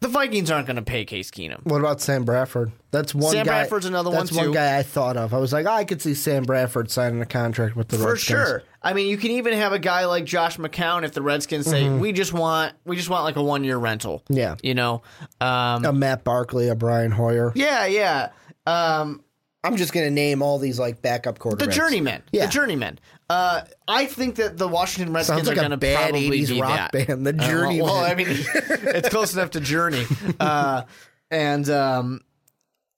The 0.00 0.08
Vikings 0.08 0.50
aren't 0.50 0.66
going 0.66 0.76
to 0.76 0.82
pay 0.82 1.04
Case 1.04 1.30
Keenum. 1.30 1.62
What 1.64 1.78
about 1.80 2.00
Sam 2.00 2.24
Bradford? 2.24 2.72
That's 2.90 3.14
one 3.14 3.32
Sam 3.32 3.44
guy. 3.44 3.52
Bradford's 3.60 3.84
another 3.84 4.08
one, 4.08 4.20
That's 4.20 4.32
one 4.32 4.46
too. 4.46 4.54
guy 4.54 4.78
I 4.78 4.82
thought 4.82 5.18
of. 5.18 5.34
I 5.34 5.38
was 5.38 5.52
like, 5.52 5.66
oh, 5.66 5.70
I 5.72 5.84
could 5.84 6.00
see 6.00 6.14
Sam 6.14 6.44
Bradford 6.44 6.90
signing 6.90 7.20
a 7.20 7.26
contract 7.26 7.76
with 7.76 7.88
the 7.88 7.98
Redskins. 7.98 8.24
For 8.26 8.34
Redskins. 8.36 8.48
sure. 8.48 8.62
I 8.82 8.94
mean, 8.94 9.08
you 9.08 9.18
can 9.18 9.30
even 9.32 9.52
have 9.52 9.74
a 9.74 9.78
guy 9.78 10.06
like 10.06 10.24
Josh 10.24 10.56
McCown 10.56 11.02
if 11.04 11.12
the 11.12 11.20
Redskins 11.20 11.66
say 11.66 11.86
we 11.90 12.12
just 12.12 12.32
want 12.32 12.74
we 12.86 12.96
just 12.96 13.10
want 13.10 13.24
like 13.24 13.36
a 13.36 13.42
one 13.42 13.62
year 13.62 13.76
rental. 13.76 14.20
Mm-hmm. 14.20 14.32
Yeah. 14.38 14.56
you 14.62 14.72
know. 14.74 15.02
Um, 15.38 15.84
A 15.84 15.92
Matt 15.92 16.24
Barkley, 16.24 16.68
a 16.68 16.74
Brian 16.74 17.10
Hoyer. 17.10 17.52
yeah, 17.54 17.84
yeah. 17.84 18.30
Um, 18.66 19.22
I'm 19.62 19.76
just 19.76 19.92
gonna 19.92 20.08
name 20.10 20.40
all 20.40 20.58
these 20.58 20.78
like 20.78 21.02
backup 21.02 21.38
quarterbacks. 21.38 21.58
The 21.58 21.66
journeyman. 21.66 22.22
Yeah. 22.32 22.46
The 22.46 22.52
journeyman. 22.52 22.98
Uh, 23.30 23.62
I 23.86 24.06
think 24.06 24.34
that 24.36 24.58
the 24.58 24.66
Washington 24.66 25.14
Redskins 25.14 25.38
Sounds 25.46 25.48
like 25.48 25.56
are 25.56 25.60
a 25.60 25.62
going 25.62 25.70
to 25.70 25.76
bad 25.76 26.10
probably 26.10 26.40
80s 26.40 26.48
be 26.48 26.60
rock 26.60 26.90
that. 26.92 27.06
band, 27.06 27.24
The 27.24 27.30
Uh, 27.30 27.46
Journeyman. 27.48 27.84
well, 27.84 27.94
I 28.04 28.14
mean, 28.16 28.26
it's 28.54 29.08
close 29.08 29.32
enough 29.34 29.50
to 29.52 29.60
Journey. 29.60 30.04
Uh, 30.40 30.82
and 31.30 31.70
um, 31.70 32.20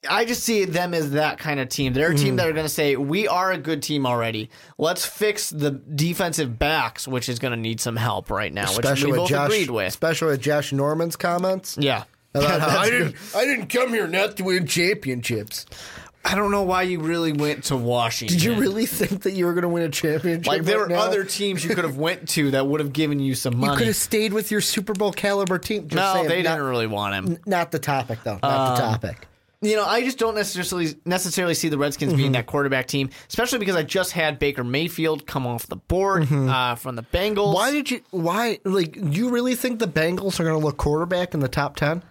I 0.08 0.24
just 0.24 0.42
see 0.42 0.64
them 0.64 0.94
as 0.94 1.10
that 1.10 1.38
kind 1.38 1.60
of 1.60 1.68
team. 1.68 1.92
They're 1.92 2.12
a 2.12 2.16
team 2.16 2.36
that 2.36 2.48
are 2.48 2.52
going 2.52 2.64
to 2.64 2.72
say, 2.72 2.96
we 2.96 3.28
are 3.28 3.52
a 3.52 3.58
good 3.58 3.82
team 3.82 4.06
already. 4.06 4.48
Let's 4.78 5.04
fix 5.04 5.50
the 5.50 5.70
defensive 5.72 6.58
backs, 6.58 7.06
which 7.06 7.28
is 7.28 7.38
going 7.38 7.52
to 7.52 7.58
need 7.58 7.80
some 7.80 7.96
help 7.96 8.30
right 8.30 8.52
now, 8.52 8.62
which 8.74 8.84
Especially 8.86 9.06
we 9.06 9.12
with 9.12 9.18
both 9.20 9.28
Josh, 9.28 9.46
agreed 9.48 9.70
with. 9.70 9.86
Especially 9.88 10.28
with 10.28 10.40
Josh 10.40 10.72
Norman's 10.72 11.16
comments. 11.16 11.76
Yeah. 11.78 12.04
About 12.34 12.60
how 12.70 12.78
I 12.78 12.88
didn't. 12.90 13.16
I 13.36 13.44
didn't 13.44 13.66
come 13.66 13.90
here 13.90 14.06
not 14.06 14.38
to 14.38 14.44
win 14.44 14.66
championships. 14.66 15.66
I 16.24 16.36
don't 16.36 16.50
know 16.52 16.62
why 16.62 16.82
you 16.82 17.00
really 17.00 17.32
went 17.32 17.64
to 17.64 17.76
Washington. 17.76 18.36
Did 18.36 18.44
you 18.44 18.54
really 18.54 18.86
think 18.86 19.22
that 19.22 19.32
you 19.32 19.44
were 19.44 19.54
going 19.54 19.62
to 19.62 19.68
win 19.68 19.82
a 19.82 19.88
championship? 19.88 20.46
Like 20.46 20.62
there 20.62 20.78
right 20.78 20.88
were 20.88 20.94
now? 20.94 21.02
other 21.02 21.24
teams 21.24 21.64
you 21.64 21.74
could 21.74 21.84
have 21.84 21.96
went 21.96 22.28
to 22.30 22.52
that 22.52 22.66
would 22.66 22.80
have 22.80 22.92
given 22.92 23.18
you 23.18 23.34
some 23.34 23.56
money. 23.56 23.72
You 23.72 23.78
could 23.78 23.86
have 23.88 23.96
stayed 23.96 24.32
with 24.32 24.50
your 24.50 24.60
Super 24.60 24.92
Bowl 24.92 25.12
caliber 25.12 25.58
team. 25.58 25.88
Just 25.88 25.96
no, 25.96 26.14
saying, 26.14 26.28
they 26.28 26.42
not, 26.42 26.56
didn't 26.56 26.68
really 26.68 26.86
want 26.86 27.14
him. 27.14 27.38
Not 27.44 27.72
the 27.72 27.80
topic, 27.80 28.20
though. 28.22 28.38
Not 28.42 28.76
the 28.76 28.82
topic. 28.82 29.26
You 29.64 29.76
know, 29.76 29.84
I 29.84 30.02
just 30.02 30.18
don't 30.18 30.34
necessarily 30.34 30.94
necessarily 31.04 31.54
see 31.54 31.68
the 31.68 31.78
Redskins 31.78 32.12
Mm-hmm. 32.12 32.16
being 32.16 32.32
that 32.32 32.46
quarterback 32.46 32.86
team, 32.88 33.10
especially 33.28 33.60
because 33.60 33.76
I 33.76 33.84
just 33.84 34.10
had 34.10 34.40
Baker 34.40 34.64
Mayfield 34.64 35.24
come 35.24 35.46
off 35.46 35.68
the 35.68 35.76
board 35.76 36.32
uh, 36.32 36.74
from 36.74 36.96
the 36.96 37.04
Bengals. 37.04 37.46
Mm-hmm. 37.46 37.54
Why 37.54 37.70
did 37.70 37.90
you? 37.90 38.00
Why? 38.10 38.58
Like, 38.64 38.92
do 38.94 39.16
you 39.16 39.30
really 39.30 39.54
think 39.54 39.78
the 39.78 39.86
Bengals 39.86 40.40
are 40.40 40.44
going 40.44 40.58
to 40.60 40.64
look 40.64 40.78
quarterback 40.78 41.32
in 41.32 41.38
the 41.38 41.48
top 41.48 41.76
ten? 41.76 42.02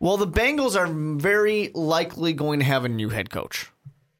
Well, 0.00 0.16
the 0.16 0.26
Bengals 0.26 0.76
are 0.78 0.86
very 0.86 1.70
likely 1.74 2.32
going 2.32 2.60
to 2.60 2.64
have 2.64 2.84
a 2.84 2.88
new 2.88 3.08
head 3.08 3.30
coach. 3.30 3.70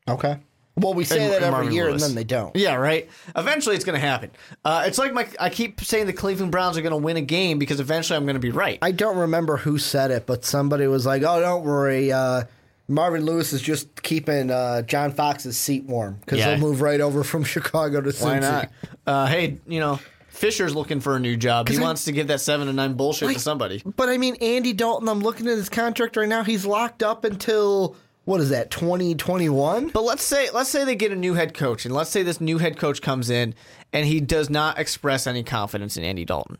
Okay. 0.08 0.38
Well, 0.76 0.94
we 0.94 1.04
say 1.04 1.20
And- 1.22 1.32
that 1.32 1.36
and 1.36 1.44
every 1.46 1.50
Marvin 1.56 1.72
year, 1.72 1.88
Lewis. 1.90 2.02
and 2.02 2.10
then 2.10 2.14
they 2.16 2.24
don't. 2.24 2.54
Yeah, 2.54 2.76
right. 2.76 3.08
Eventually, 3.34 3.74
it's 3.74 3.84
going 3.84 4.00
to 4.00 4.06
happen. 4.06 4.30
Uh, 4.64 4.84
it's 4.86 4.96
like 4.98 5.12
my 5.12 5.26
I 5.40 5.50
keep 5.50 5.80
saying 5.80 6.06
the 6.06 6.12
Cleveland 6.12 6.52
Browns 6.52 6.76
are 6.78 6.82
going 6.82 6.92
to 6.92 6.96
win 6.96 7.16
a 7.16 7.20
game 7.20 7.58
because 7.58 7.80
eventually 7.80 8.16
I'm 8.16 8.24
going 8.24 8.34
to 8.36 8.40
be 8.40 8.50
right. 8.52 8.78
I 8.80 8.92
don't 8.92 9.16
remember 9.16 9.56
who 9.56 9.78
said 9.78 10.10
it, 10.12 10.24
but 10.26 10.44
somebody 10.44 10.86
was 10.86 11.04
like, 11.04 11.22
"Oh, 11.22 11.40
don't 11.40 11.64
worry, 11.64 12.12
uh, 12.12 12.44
Marvin 12.86 13.24
Lewis 13.24 13.52
is 13.52 13.60
just 13.60 14.02
keeping 14.02 14.52
uh, 14.52 14.82
John 14.82 15.10
Fox's 15.12 15.56
seat 15.58 15.82
warm 15.84 16.18
because 16.20 16.38
Yeah. 16.38 16.50
he'll 16.54 16.58
move 16.68 16.80
right 16.80 17.00
over 17.00 17.24
from 17.24 17.42
Chicago 17.54 18.00
to 18.00 18.10
Cincy." 18.10 18.22
Why 18.24 18.38
not? 18.38 18.70
Uh, 19.04 19.26
hey, 19.26 19.58
you 19.66 19.80
know, 19.80 19.98
Fisher's 20.38 20.74
looking 20.74 21.00
for 21.00 21.16
a 21.16 21.20
new 21.20 21.36
job. 21.36 21.68
He 21.68 21.78
I- 21.78 21.80
wants 21.82 22.04
to 22.04 22.12
give 22.12 22.28
that 22.28 22.40
seven 22.40 22.66
to 22.68 22.72
nine 22.72 22.94
bullshit 22.94 23.32
to 23.32 23.38
somebody. 23.40 23.82
But 23.84 24.08
I 24.08 24.18
mean, 24.18 24.36
Andy 24.36 24.72
Dalton, 24.72 25.08
I'm 25.08 25.20
looking 25.20 25.46
at 25.48 25.56
his 25.56 25.68
contract 25.68 26.16
right 26.16 26.28
now. 26.28 26.44
He's 26.44 26.64
locked 26.64 27.02
up 27.02 27.24
until, 27.24 27.96
what 28.24 28.40
is 28.40 28.50
that, 28.50 28.70
2021? 28.70 29.88
But 29.88 30.02
let's 30.02 30.22
say 30.22 30.48
let's 30.50 30.70
say 30.70 30.84
they 30.84 30.94
get 30.96 31.10
a 31.12 31.16
new 31.16 31.34
head 31.34 31.54
coach, 31.54 31.84
and 31.84 31.94
let's 31.94 32.10
say 32.10 32.22
this 32.22 32.40
new 32.40 32.58
head 32.58 32.76
coach 32.78 33.02
comes 33.02 33.30
in 33.30 33.54
and 33.92 34.06
he 34.06 34.20
does 34.20 34.48
not 34.48 34.78
express 34.78 35.26
any 35.26 35.42
confidence 35.42 35.96
in 35.96 36.04
Andy 36.04 36.24
Dalton. 36.24 36.58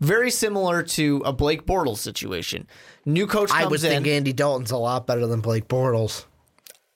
Very 0.00 0.30
similar 0.30 0.84
to 0.84 1.22
a 1.24 1.32
Blake 1.32 1.66
Bortles 1.66 1.96
situation. 1.98 2.68
New 3.04 3.26
coach 3.26 3.48
comes 3.50 3.62
I 3.64 3.66
would 3.66 3.82
in. 3.82 3.90
think 3.90 4.06
Andy 4.06 4.32
Dalton's 4.32 4.70
a 4.70 4.76
lot 4.76 5.06
better 5.08 5.26
than 5.26 5.40
Blake 5.40 5.66
Bortles. 5.66 6.24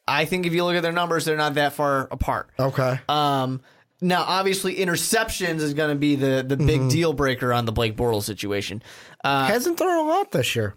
I 0.07 0.25
think 0.25 0.47
if 0.47 0.53
you 0.53 0.65
look 0.65 0.77
at 0.77 0.83
their 0.83 0.93
numbers, 0.93 1.25
they're 1.25 1.37
not 1.37 1.55
that 1.55 1.73
far 1.73 2.07
apart. 2.13 2.51
Okay. 2.61 3.01
Um, 3.09 3.61
now, 4.03 4.25
obviously, 4.27 4.77
interceptions 4.77 5.61
is 5.61 5.75
going 5.75 5.91
to 5.91 5.99
be 5.99 6.17
the 6.17 6.45
the 6.47 6.57
Mm-hmm. 6.57 6.67
big 6.67 6.89
deal 6.91 7.13
breaker 7.13 7.53
on 7.53 7.65
the 7.65 7.73
Blake 7.73 7.97
Bortles 7.97 8.25
situation. 8.25 8.83
Uh, 9.25 9.47
Hasn't 9.47 9.79
thrown 9.79 10.05
a 10.05 10.09
lot 10.09 10.31
this 10.33 10.55
year. 10.55 10.75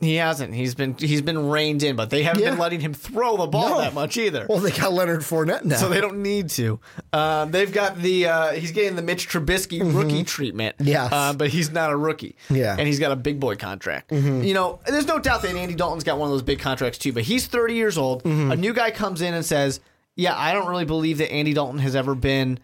he 0.00 0.14
hasn't. 0.14 0.54
He's 0.54 0.74
been 0.76 0.94
he's 0.96 1.22
been 1.22 1.48
reined 1.48 1.82
in, 1.82 1.96
but 1.96 2.08
they 2.10 2.22
haven't 2.22 2.42
Yeah. 2.42 2.50
been 2.50 2.58
letting 2.60 2.78
him 2.80 2.94
throw 2.94 3.36
the 3.36 3.46
ball 3.48 3.70
No. 3.70 3.80
that 3.80 3.94
much 3.94 4.16
either. 4.16 4.46
Well, 4.48 4.60
they 4.60 4.70
got 4.70 4.92
Leonard 4.92 5.20
Fournette 5.22 5.64
now. 5.64 5.76
so 5.76 5.88
they 5.88 6.00
don't 6.00 6.22
need 6.22 6.50
to. 6.50 6.78
Um, 7.12 7.50
they've 7.50 7.72
got 7.72 7.98
the 7.98 8.26
uh, 8.28 8.52
he's 8.52 8.70
getting 8.70 8.94
the 8.94 9.02
Mitch 9.02 9.28
Trubisky 9.28 9.80
rookie 9.82 10.22
treatment. 10.22 10.76
Mm-hmm. 10.78 11.12
Uh, 11.12 11.32
but 11.32 11.48
he's 11.48 11.72
not 11.72 11.90
a 11.90 11.96
rookie. 11.96 12.36
Yeah. 12.48 12.70
Mm-hmm. 12.70 12.78
and 12.78 12.86
he's 12.86 13.00
got 13.00 13.10
a 13.10 13.16
big 13.16 13.40
boy 13.40 13.56
contract. 13.56 14.12
You 14.12 14.54
know, 14.54 14.78
there's 14.86 15.06
no 15.08 15.18
doubt 15.18 15.42
that 15.42 15.54
Andy 15.56 15.74
Dalton's 15.74 16.04
got 16.04 16.16
one 16.18 16.28
of 16.28 16.32
those 16.32 16.42
big 16.42 16.60
contracts 16.60 16.98
too. 16.98 17.12
But 17.12 17.24
he's 17.24 17.46
30 17.48 17.74
years 17.74 17.98
old. 17.98 18.22
Mm-hmm. 18.22 18.52
A 18.52 18.56
new 18.56 18.72
guy 18.72 18.92
comes 18.92 19.20
in 19.20 19.34
and 19.34 19.44
says, 19.44 19.80
"Yeah, 20.18 20.36
I 20.36 20.52
don't 20.52 20.66
really 20.68 20.84
believe 20.84 21.16
that 21.18 21.32
Andy 21.32 21.54
Dalton 21.54 21.78
has 21.78 21.96
ever 21.96 22.14
been." 22.14 22.58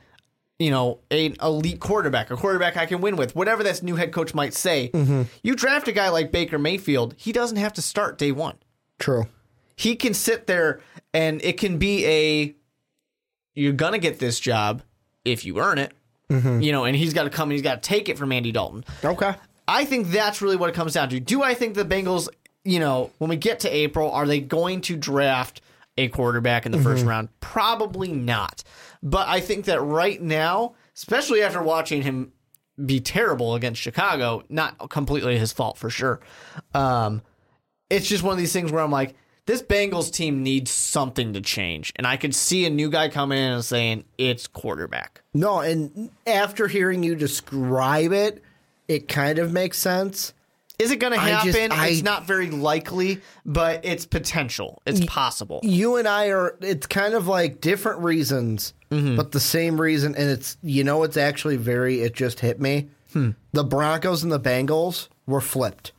You 0.59 0.71
know, 0.71 1.01
an 1.11 1.35
elite 1.43 1.81
quarterback, 1.81 2.31
a 2.31 2.37
quarterback 2.37 2.77
I 2.77 2.87
can 2.87 3.01
win 3.01 3.17
with, 3.17 3.35
whatever 3.35 3.64
this 3.64 3.83
new 3.83 3.97
head 3.97 4.12
coach 4.12 4.35
might 4.35 4.55
say. 4.55 4.88
Mm-hmm. 4.95 5.23
You 5.43 5.57
draft 5.57 5.88
a 5.88 5.93
guy 5.93 6.11
like 6.11 6.31
Baker 6.31 6.59
Mayfield, 6.61 7.14
he 7.19 7.33
doesn't 7.33 7.57
have 7.57 7.73
to 7.73 7.83
start 7.83 8.19
day 8.19 8.31
one 8.31 8.57
True. 9.01 9.27
he 9.75 9.97
can 9.97 10.14
sit 10.14 10.47
there 10.47 10.81
and 11.12 11.43
it 11.43 11.59
can 11.59 11.79
be 11.79 12.07
a 12.07 12.55
you're 13.57 13.73
gonna 13.73 13.99
get 13.99 14.21
this 14.21 14.38
job 14.38 14.83
if 15.25 15.45
you 15.45 15.59
earn 15.59 15.79
it 15.79 15.93
you 16.31 16.73
know 16.73 16.85
and 16.85 16.97
he's 16.97 17.12
got 17.12 17.25
to 17.25 17.31
come 17.31 17.49
and 17.51 17.53
he's 17.53 17.62
got 17.62 17.83
to 17.83 17.88
take 17.88 18.09
it 18.09 18.17
from 18.19 18.31
andy 18.33 18.51
dalton 18.53 18.85
Okay. 19.05 19.35
i 19.69 19.85
think 19.85 20.09
that's 20.09 20.40
really 20.43 20.57
what 20.57 20.69
it 20.71 20.75
comes 20.75 20.95
down 20.95 21.09
to 21.11 21.21
do 21.21 21.43
i 21.43 21.55
think 21.55 21.75
the 21.75 21.85
bengals 21.85 22.29
you 22.64 22.81
know 22.81 23.11
when 23.19 23.29
we 23.31 23.37
get 23.37 23.61
to 23.61 23.69
april 23.69 24.11
are 24.11 24.27
they 24.27 24.40
going 24.40 24.81
to 24.83 24.97
draft 24.97 25.61
a 25.96 26.09
quarterback 26.09 26.66
in 26.66 26.72
the 26.72 26.78
first 26.78 27.04
round 27.04 27.28
probably 27.40 28.11
not 28.12 28.62
but 29.02 29.28
i 29.28 29.40
think 29.40 29.66
that 29.66 29.80
right 29.80 30.20
now 30.20 30.74
especially 30.96 31.42
after 31.42 31.62
watching 31.62 32.02
him 32.02 32.33
be 32.85 32.98
terrible 33.00 33.54
against 33.54 33.80
chicago 33.80 34.42
not 34.48 34.90
completely 34.90 35.38
his 35.38 35.52
fault 35.52 35.78
for 35.78 35.90
sure 35.90 36.20
um, 36.74 37.22
it's 37.90 38.09
just 38.09 38.22
one 38.22 38.33
of 38.33 38.38
these 38.38 38.52
things 38.52 38.72
where 38.72 38.83
I'm 38.83 38.90
like, 38.90 39.14
this 39.46 39.62
Bengals 39.62 40.12
team 40.12 40.42
needs 40.42 40.70
something 40.70 41.35
to 41.35 41.40
change. 41.40 41.92
And 41.96 42.07
I 42.07 42.16
could 42.16 42.35
see 42.35 42.64
a 42.64 42.70
new 42.70 42.90
guy 42.90 43.09
coming 43.09 43.38
in 43.38 43.52
and 43.52 43.64
saying, 43.64 44.04
it's 44.16 44.46
quarterback. 44.46 45.22
No, 45.35 45.61
and 45.61 46.11
after 46.26 46.66
hearing 46.66 47.02
you 47.02 47.14
describe 47.14 48.12
it, 48.12 48.42
it 48.88 49.07
kind 49.07 49.38
of 49.38 49.52
makes 49.52 49.78
sense. 49.78 50.33
Is 50.78 50.90
it 50.90 50.96
going 50.96 51.12
to 51.12 51.18
happen? 51.18 51.52
just- 51.52 51.72
I- 51.72 51.87
it's 51.88 52.02
not 52.02 52.26
very 52.26 52.50
likely, 52.50 53.20
but 53.46 53.84
it's 53.84 54.06
potential. 54.06 54.82
It's 54.87 55.04
possible. 55.06 55.60
You 55.62 55.96
and 55.96 56.08
I 56.08 56.28
are, 56.30 56.56
it's 56.60 56.87
kind 56.87 57.14
of 57.14 57.26
like 57.28 57.60
different 57.60 58.00
reasons, 58.00 58.74
Mm-hmm. 58.90 59.16
but 59.16 59.32
the 59.32 59.40
same 59.40 59.80
reason. 59.80 60.14
And 60.14 60.30
it's, 60.30 60.56
you 60.62 60.84
know, 60.84 61.02
it's 61.04 61.16
actually 61.16 61.56
very, 61.56 62.00
it 62.02 62.14
just 62.14 62.40
hit 62.40 62.60
me. 62.60 62.88
Hmm. 63.12 63.30
The 63.52 63.64
Broncos 63.64 64.22
and 64.22 64.30
the 64.32 64.38
Bengals 64.40 65.08
were 65.26 65.40
flipped. 65.40 65.92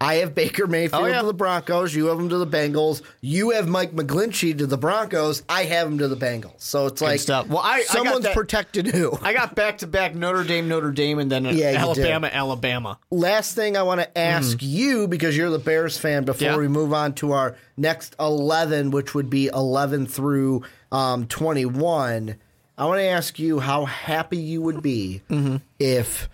I 0.00 0.16
have 0.16 0.32
Baker 0.32 0.68
Mayfield 0.68 1.02
Oh, 1.02 1.06
yeah. 1.06 1.22
to 1.22 1.26
the 1.26 1.34
Broncos. 1.34 1.92
You 1.92 2.06
have 2.06 2.20
him 2.20 2.28
to 2.28 2.38
the 2.38 2.46
Bengals. 2.46 3.02
You 3.20 3.50
have 3.50 3.66
Mike 3.66 3.90
McGlinchey 3.92 4.56
to 4.58 4.66
the 4.68 4.78
Broncos. 4.78 5.42
I 5.48 5.64
have 5.64 5.88
him 5.88 5.98
to 5.98 6.06
the 6.06 6.14
Bengals. 6.16 6.60
So 6.62 6.86
it's 6.86 7.02
like 7.02 7.18
stuff. 7.18 7.48
Well, 7.48 7.58
I- 7.58 7.68
I 7.72 7.78
got 7.78 7.86
someone's 7.88 8.24
that- 8.24 8.34
protected 8.34 8.86
who. 8.86 9.18
I 9.20 9.32
got 9.32 9.56
back 9.56 9.78
to 9.78 9.88
back 9.88 10.14
Notre 10.14 10.44
Dame, 10.44 10.68
Notre 10.68 10.92
Dame, 10.92 11.18
and 11.18 11.32
then 11.32 11.44
Yeah, 11.56 11.72
Alabama, 11.76 12.30
Alabama. 12.32 12.98
last 13.10 13.56
thing 13.56 13.76
I 13.76 13.82
want 13.82 14.00
to 14.00 14.16
ask 14.18 14.58
you 14.62 15.08
because 15.08 15.36
you're 15.36 15.50
the 15.50 15.58
Bears 15.58 15.98
fan 15.98 16.24
before. 16.24 16.46
Yeah. 16.46 16.56
we 16.58 16.68
move 16.68 16.92
on 16.92 17.14
to 17.14 17.32
our 17.32 17.56
next 17.76 18.14
11 18.20 18.92
which 18.92 19.16
would 19.16 19.28
be 19.28 19.46
11 19.48 20.06
through 20.06 20.62
um, 20.92 21.26
21 21.26 22.36
I 22.76 22.84
want 22.86 23.00
to 23.00 23.04
ask 23.04 23.38
you 23.40 23.58
how 23.58 23.84
happy 23.84 24.36
you 24.36 24.62
would 24.62 24.80
be 24.80 25.22
Mm-hmm. 25.28 25.56
if 25.80 26.28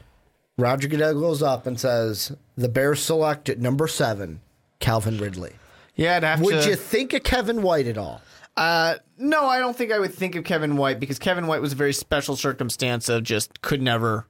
Roger 0.59 0.87
Goodell 0.88 1.18
goes 1.18 1.42
up 1.42 1.66
and 1.66 1.81
says 1.81 2.31
the 2.56 2.68
Bears 2.68 3.02
select 3.02 3.48
at 3.48 3.58
number 3.58 3.86
7 3.88 4.40
Calvin 4.80 5.18
Ridley 5.18 5.52
Yeah, 5.96 6.16
I'd 6.16 6.22
have 6.24 6.40
would 6.40 6.62
to. 6.62 6.70
you 6.70 6.76
think 6.76 7.12
of 7.12 7.22
Kevin 7.22 7.62
White 7.62 7.86
at 7.86 7.98
all 7.98 8.20
Uh, 8.56 8.94
no, 9.18 9.46
I 9.46 9.58
don't 9.58 9.76
think 9.76 9.90
I 9.92 9.98
would 9.98 10.14
think 10.14 10.36
of 10.36 10.44
Kevin 10.44 10.76
White 10.76 11.00
because 11.00 11.18
Kevin 11.18 11.46
White 11.48 11.60
was 11.60 11.72
a 11.72 11.76
very 11.76 11.92
special 11.92 12.36
circumstance 12.36 13.08
of 13.08 13.22
just 13.24 13.62
could 13.62 13.80
never, 13.82 14.26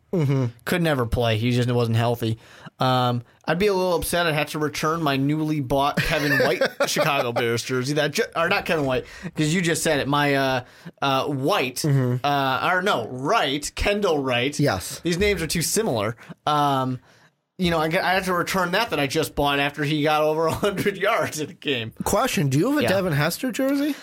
could 0.64 0.80
never 0.82 1.04
play. 1.06 1.36
He 1.38 1.50
just 1.52 1.70
wasn't 1.70 1.96
healthy. 1.98 2.38
Um, 2.78 3.22
I'd 3.46 3.58
be 3.58 3.66
a 3.66 3.74
little 3.74 3.94
upset. 3.96 4.26
I'd 4.26 4.34
have 4.34 4.50
to 4.50 4.58
return 4.58 5.02
my 5.02 5.16
newly 5.18 5.60
bought 5.60 5.96
Kevin 5.98 6.38
White 6.38 6.62
Chicago 6.86 7.32
Bears 7.32 7.62
jersey. 7.62 7.94
That 7.94 8.12
ju- 8.12 8.24
or 8.36 8.48
not 8.48 8.64
Kevin 8.66 8.84
White 8.86 9.04
because 9.24 9.54
you 9.54 9.60
just 9.62 9.82
said 9.82 10.00
it. 10.00 10.08
My 10.08 10.34
uh, 10.34 10.64
uh, 11.02 11.26
White, 11.26 11.84
uh, 11.84 12.70
or 12.72 12.80
no, 12.82 13.06
Wright, 13.08 13.70
Kendall 13.74 14.18
Wright. 14.20 14.58
Yes. 14.58 15.00
these 15.00 15.18
names 15.18 15.42
are 15.42 15.46
too 15.46 15.62
similar. 15.62 16.16
Um, 16.46 17.00
you 17.58 17.70
know, 17.70 17.78
I, 17.78 17.88
have 17.90 18.24
to 18.24 18.32
return 18.34 18.72
that 18.72 18.90
that 18.90 18.98
I 19.00 19.06
just 19.06 19.34
bought 19.34 19.58
after 19.60 19.84
he 19.84 20.02
got 20.02 20.22
over 20.22 20.48
hundred 20.48 20.96
yards 21.08 21.40
in 21.40 21.46
the 21.48 21.54
game. 21.54 21.92
question 22.04 22.48
do 22.48 22.58
you 22.58 22.70
have 22.70 22.78
a 22.78 22.82
Yeah. 22.82 22.88
Devin 22.88 23.12
Hester 23.12 23.52
jersey 23.52 23.94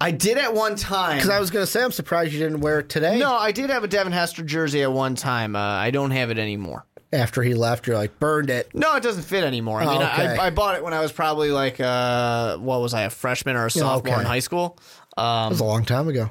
I 0.00 0.10
did 0.10 0.36
at 0.38 0.52
one 0.54 0.76
time. 0.76 1.16
because 1.16 1.30
I 1.30 1.40
was 1.40 1.50
going 1.50 1.64
to 1.64 1.70
say 1.70 1.82
I'm 1.82 1.90
surprised 1.90 2.32
you 2.32 2.38
didn't 2.38 2.60
wear 2.60 2.80
it 2.80 2.88
today 2.90 3.18
No, 3.18 3.34
I 3.34 3.50
did 3.52 3.70
have 3.70 3.82
a 3.82 3.88
Devin 3.88 4.12
Hester 4.12 4.42
jersey 4.42 4.82
at 4.82 4.92
one 4.92 5.14
time. 5.14 5.56
Uh, 5.56 5.58
I 5.60 5.90
don't 5.90 6.10
have 6.10 6.30
it 6.30 6.38
anymore. 6.38 6.84
after 7.12 7.42
he 7.42 7.54
left 7.54 7.86
you're 7.86 7.96
like 7.96 8.18
burned 8.20 8.50
it 8.50 8.72
No, 8.74 8.94
it 8.96 9.02
doesn't 9.02 9.22
fit 9.22 9.42
anymore. 9.42 9.80
I 9.80 9.86
mean, 9.86 10.02
Oh, 10.02 10.04
okay. 10.04 10.36
I, 10.38 10.46
I 10.46 10.50
bought 10.50 10.76
it 10.76 10.84
when 10.84 10.92
I 10.92 11.00
was 11.00 11.12
probably 11.12 11.50
like, 11.50 11.80
uh, 11.80 12.58
what 12.58 12.80
was 12.82 12.92
I, 12.94 13.02
a 13.02 13.10
freshman 13.10 13.56
or 13.56 13.66
a 13.66 13.70
sophomore 13.70 14.14
okay. 14.14 14.20
in 14.22 14.26
high 14.26 14.40
school? 14.40 14.78
that 15.16 15.22
Um, 15.22 15.50
was 15.50 15.60
a 15.60 15.64
long 15.64 15.84
time 15.84 16.08
ago 16.08 16.30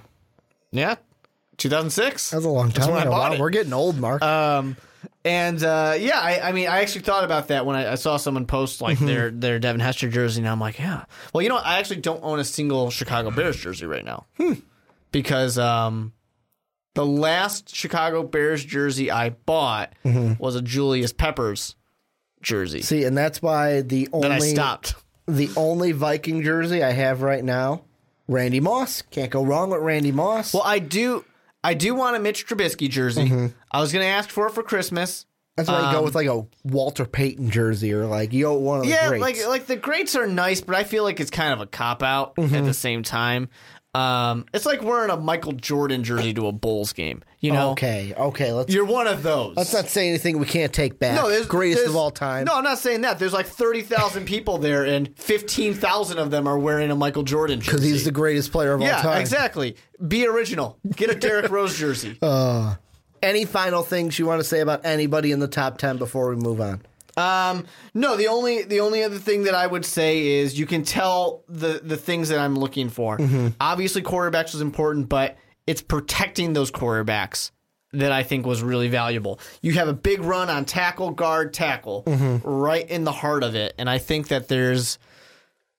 yeah, 0.71 0.95
2006. 1.57 2.31
That 2.31 2.35
was 2.37 2.45
a 2.45 2.49
long 2.49 2.71
time 2.71 2.89
when 2.91 2.99
I 2.99 3.01
ago. 3.03 3.11
bought 3.11 3.29
Wow, 3.31 3.35
it. 3.35 3.39
We're 3.39 3.49
getting 3.49 3.73
old, 3.73 3.97
Mark. 3.97 4.21
Um, 4.21 4.75
and 5.25 5.61
uh, 5.63 5.95
yeah, 5.99 6.19
I, 6.19 6.39
I 6.49 6.51
mean, 6.53 6.67
I 6.67 6.79
actually 6.81 7.01
thought 7.01 7.23
about 7.25 7.49
that 7.49 7.65
when 7.65 7.75
I, 7.75 7.91
I 7.93 7.95
saw 7.95 8.15
someone 8.17 8.45
post 8.45 8.79
like 8.79 8.97
Mm-hmm. 8.97 9.05
their 9.07 9.31
their 9.31 9.59
Devin 9.59 9.81
Hester 9.81 10.07
jersey, 10.09 10.39
and 10.41 10.47
I'm 10.47 10.59
like, 10.61 10.79
yeah. 10.79 11.03
Well, 11.33 11.41
you 11.41 11.49
know, 11.49 11.55
what? 11.55 11.65
I 11.65 11.79
actually 11.79 12.01
don't 12.01 12.23
own 12.23 12.39
a 12.39 12.43
single 12.45 12.89
Chicago 12.91 13.31
Bears 13.31 13.57
jersey 13.57 13.85
right 13.85 14.05
now 14.05 14.25
Hmm. 14.37 14.53
because 15.11 15.57
um, 15.57 16.13
the 16.93 17.05
last 17.05 17.75
Chicago 17.75 18.23
Bears 18.23 18.63
jersey 18.63 19.11
I 19.11 19.31
bought 19.31 19.91
was 20.03 20.55
a 20.55 20.61
Julius 20.61 21.11
Peppers 21.11 21.75
jersey. 22.41 22.79
Mm-hmm. 22.79 22.85
See, 22.85 23.03
and 23.03 23.17
that's 23.17 23.41
why 23.41 23.81
the 23.81 24.07
only 24.13 24.29
then 24.29 24.37
I 24.37 24.39
stopped. 24.39 24.95
the 25.27 25.49
only 25.57 25.91
Viking 25.91 26.43
jersey 26.43 26.83
I 26.83 26.91
have 26.91 27.21
right 27.23 27.43
now, 27.43 27.83
Randy 28.27 28.59
Moss. 28.59 29.01
Can't 29.11 29.31
go 29.31 29.43
wrong 29.43 29.71
with 29.71 29.81
Randy 29.81 30.11
Moss. 30.11 30.53
Well, 30.53 30.63
I 30.63 30.79
do. 30.79 31.25
I 31.65 31.73
do 31.73 31.95
want 31.95 32.15
a 32.15 32.19
Mitch 32.19 32.47
Trubisky 32.47 32.89
jersey. 32.89 33.25
Mm-hmm. 33.25 33.47
I 33.71 33.81
was 33.81 33.91
going 33.91 34.03
to 34.03 34.09
ask 34.09 34.29
for 34.29 34.47
it 34.47 34.51
for 34.51 34.63
Christmas. 34.63 35.25
that's 35.57 35.69
why 35.69 35.87
you 35.87 35.91
go 35.97 36.03
with 36.03 36.15
like 36.15 36.27
a 36.27 36.45
Walter 36.63 37.05
Payton 37.05 37.49
jersey 37.49 37.93
or 37.93 38.05
like 38.05 38.33
you 38.33 38.51
with 38.53 38.61
one 38.61 38.77
of 38.79 38.83
the 38.85 38.89
Yeah, 38.89 39.07
greats. 39.07 39.21
like 39.21 39.47
like 39.47 39.65
the 39.67 39.75
greats 39.77 40.15
are 40.15 40.27
nice, 40.27 40.61
but 40.61 40.75
I 40.75 40.83
feel 40.83 41.03
like 41.03 41.19
it's 41.19 41.31
kind 41.31 41.53
of 41.53 41.61
a 41.61 41.65
cop 41.65 42.03
out 42.03 42.35
Mm-hmm. 42.35 42.55
at 42.55 42.65
the 42.65 42.73
same 42.73 43.03
time. 43.03 43.49
Um, 43.95 44.45
it's 44.53 44.65
like 44.65 44.81
wearing 44.83 45.09
a 45.09 45.17
Michael 45.17 45.53
Jordan 45.53 46.03
jersey 46.03 46.33
to 46.33 46.47
a 46.47 46.51
Bulls 46.51 46.91
game. 46.93 47.23
You 47.39 47.53
know, 47.53 47.71
okay, 47.71 48.13
okay. 48.17 48.51
Let's 48.51 48.73
you're 48.73 48.85
one 48.85 49.07
of 49.07 49.21
those. 49.23 49.55
let's 49.55 49.71
not 49.71 49.87
say 49.87 50.09
anything 50.09 50.39
we 50.39 50.47
can't 50.47 50.73
take 50.73 50.97
back. 50.99 51.15
no, 51.15 51.29
there's, 51.29 51.45
greatest 51.45 51.79
there's- 51.79 51.89
of 51.91 51.95
all 51.95 52.09
time. 52.11 52.45
No, 52.45 52.55
I'm 52.55 52.63
not 52.63 52.79
saying 52.79 53.01
that. 53.01 53.19
There's 53.19 53.33
like 53.33 53.45
thirty 53.45 53.81
thousand 53.83 54.25
people 54.25 54.57
there, 54.57 54.83
and 54.83 55.17
fifteen 55.17 55.73
thousand 55.73 56.17
of 56.17 56.31
them 56.31 56.47
are 56.47 56.57
wearing 56.57 56.91
a 56.91 56.95
Michael 56.95 57.23
Jordan 57.23 57.59
jersey. 57.61 57.71
because 57.71 57.83
he's 57.83 58.03
the 58.03 58.11
greatest 58.11 58.51
player 58.51 58.73
of 58.73 58.81
all 58.81 58.87
yeah, 58.87 59.01
time. 59.01 59.21
exactly. 59.21 59.75
Be 60.05 60.25
original. 60.27 60.77
Get 60.95 61.09
a 61.11 61.15
Derrick 61.15 61.49
Rose 61.51 61.77
jersey. 61.77 62.17
Any 63.23 63.45
final 63.45 63.81
things 63.81 64.19
you 64.19 64.25
want 64.25 64.39
to 64.41 64.43
say 64.43 64.59
about 64.59 64.85
anybody 64.85 65.31
in 65.31 65.39
the 65.39 65.47
top 65.47 65.77
ten 65.77 65.97
before 65.97 66.29
we 66.29 66.35
move 66.35 66.61
on? 66.61 66.81
Um, 67.17 67.65
no, 67.93 68.17
the 68.17 68.27
only 68.27 68.63
the 68.63 68.81
only 68.81 69.03
other 69.03 69.17
thing 69.17 69.43
that 69.43 69.55
I 69.55 69.65
would 69.65 69.85
say 69.85 70.27
is 70.39 70.59
you 70.59 70.65
can 70.65 70.83
tell 70.83 71.43
the 71.47 71.79
the 71.83 71.97
things 71.97 72.29
that 72.29 72.39
I'm 72.39 72.55
looking 72.55 72.89
for. 72.89 73.17
Mm-hmm. 73.17 73.49
Obviously, 73.59 74.01
quarterbacks 74.01 74.53
was 74.53 74.61
important, 74.61 75.07
but 75.07 75.37
it's 75.65 75.81
protecting 75.81 76.53
those 76.53 76.71
quarterbacks 76.71 77.51
that 77.93 78.11
I 78.11 78.23
think 78.23 78.45
was 78.45 78.61
really 78.61 78.89
valuable. 78.89 79.39
You 79.61 79.73
have 79.73 79.87
a 79.87 79.93
big 79.93 80.21
run 80.21 80.49
on 80.49 80.65
tackle, 80.65 81.11
guard, 81.11 81.53
tackle, 81.53 82.03
mm-hmm. 82.05 82.47
right 82.47 82.87
in 82.87 83.05
the 83.05 83.13
heart 83.13 83.43
of 83.43 83.55
it, 83.55 83.73
and 83.77 83.89
I 83.89 83.97
think 83.97 84.27
that 84.27 84.49
there's 84.49 84.99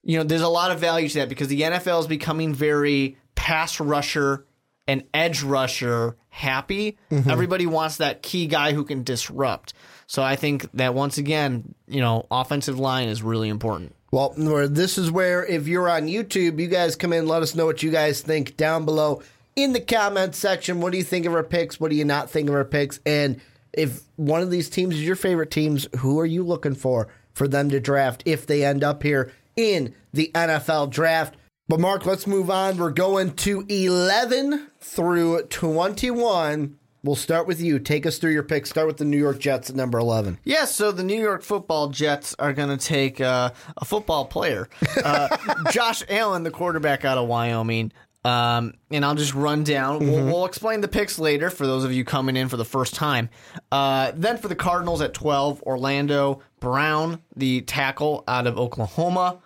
you 0.03 0.17
know 0.17 0.25
there's 0.25 0.43
a 0.43 0.49
lot 0.49 0.71
of 0.71 0.81
value 0.81 1.09
to 1.09 1.19
that 1.21 1.29
because 1.29 1.49
the 1.49 1.63
NFL 1.63 2.01
is 2.01 2.07
becoming 2.07 2.55
very 2.55 3.19
pass 3.35 3.79
rusher 3.79 4.47
and 4.89 5.05
edge 5.13 5.43
rusher 5.43 6.17
happy. 6.29 6.97
Mm-hmm. 7.11 7.31
Everybody 7.31 7.67
wants 7.67 7.99
that 7.99 8.23
key 8.23 8.47
guy 8.47 8.73
who 8.73 8.85
can 8.85 9.03
disrupt. 9.03 9.75
So 10.09 10.23
I 10.23 10.37
think 10.37 10.71
that 10.73 10.95
once 10.95 11.19
again, 11.19 11.75
you 11.89 12.01
know, 12.01 12.27
offensive 12.31 12.79
line 12.79 13.09
is 13.09 13.23
really 13.23 13.49
important. 13.49 13.95
Well, 14.13 14.33
this 14.37 14.99
is 14.99 15.11
where 15.11 15.45
if 15.45 15.67
you're 15.67 15.89
on 15.89 16.07
YouTube, 16.07 16.61
you 16.61 16.69
guys 16.69 16.97
come 16.97 17.13
in, 17.13 17.27
let 17.27 17.43
us 17.43 17.55
know 17.55 17.67
what 17.67 17.83
you 17.83 17.91
guys 17.91 18.23
think 18.23 18.57
down 18.57 18.85
below 18.85 19.23
in 19.57 19.73
the 19.73 19.81
comments 19.81 20.39
section. 20.39 20.81
What 20.81 20.93
do 20.93 20.99
you 20.99 21.05
think 21.05 21.27
of 21.27 21.35
our 21.35 21.43
picks? 21.43 21.81
What 21.81 21.91
do 21.91 21.97
you 21.97 22.05
not 22.05 22.31
think 22.31 22.49
of 22.49 22.55
our 22.55 22.65
picks? 22.65 23.01
And 23.05 23.41
if 23.73 24.03
one 24.15 24.43
of 24.43 24.51
these 24.51 24.71
teams 24.71 24.95
is 24.95 25.03
your 25.03 25.17
favorite 25.17 25.51
teams, 25.51 25.89
who 25.99 26.21
are 26.21 26.27
you 26.27 26.45
looking 26.45 26.75
for 26.75 27.09
for 27.35 27.49
them 27.49 27.69
to 27.71 27.81
draft 27.81 28.23
if 28.25 28.47
they 28.47 28.65
end 28.65 28.85
up 28.85 29.03
here 29.03 29.33
in 29.57 29.93
the 30.13 30.31
NFL 30.35 30.91
draft? 30.91 31.35
But 31.69 31.81
Mark, 31.81 32.07
let's 32.07 32.29
move 32.29 32.49
on. 32.49 32.77
We're 32.77 32.91
going 32.91 33.35
to 33.35 33.67
11 33.69 34.69
through 34.81 35.43
21. 35.49 36.79
We'll 37.03 37.17
start 37.17 37.47
with 37.47 37.61
you. 37.61 37.79
Take 37.79 38.07
us 38.07 38.19
through 38.19 38.33
your 38.33 38.43
picks. 38.43 38.71
Start 38.71 38.87
with 38.87 38.97
the 38.97 39.05
New 39.05 39.19
York 39.19 39.39
Jets 39.39 39.71
at 39.71 39.77
number 39.77 39.99
11. 39.99 40.39
Yeah, 40.45 40.65
so 40.65 40.91
the 40.91 41.05
New 41.05 41.21
York 41.21 41.43
Football 41.43 41.89
Jets 41.89 42.35
are 42.39 42.53
going 42.53 42.77
to 42.77 42.85
take 42.85 43.21
uh, 43.21 43.51
a 43.77 43.85
football 43.85 44.25
player, 44.25 44.69
uh, 45.05 45.37
Josh 45.71 46.03
Allen, 46.09 46.43
the 46.43 46.51
quarterback 46.51 47.05
out 47.05 47.19
of 47.19 47.29
Wyoming. 47.29 47.93
Um, 48.25 48.75
and 48.91 49.05
I'll 49.05 49.15
just 49.15 49.35
run 49.35 49.63
down. 49.63 50.01
We'll, 50.01 50.25
we'll 50.25 50.47
explain 50.47 50.81
the 50.81 50.89
picks 50.89 51.17
later 51.17 51.49
for 51.49 51.65
those 51.65 51.85
of 51.85 51.93
you 51.93 52.05
coming 52.05 52.37
in 52.37 52.49
for 52.49 52.57
the 52.57 52.65
first 52.65 52.95
time. 52.95 53.31
Uh, 53.71 54.11
then 54.17 54.37
for 54.37 54.49
the 54.49 54.57
Cardinals 54.57 55.01
at 55.01 55.15
12, 55.15 55.63
Orlando 55.63 56.43
Brown, 56.59 57.23
the 57.37 57.61
tackle 57.61 58.25
out 58.27 58.49
of 58.49 58.59
Oklahoma. 58.59 59.39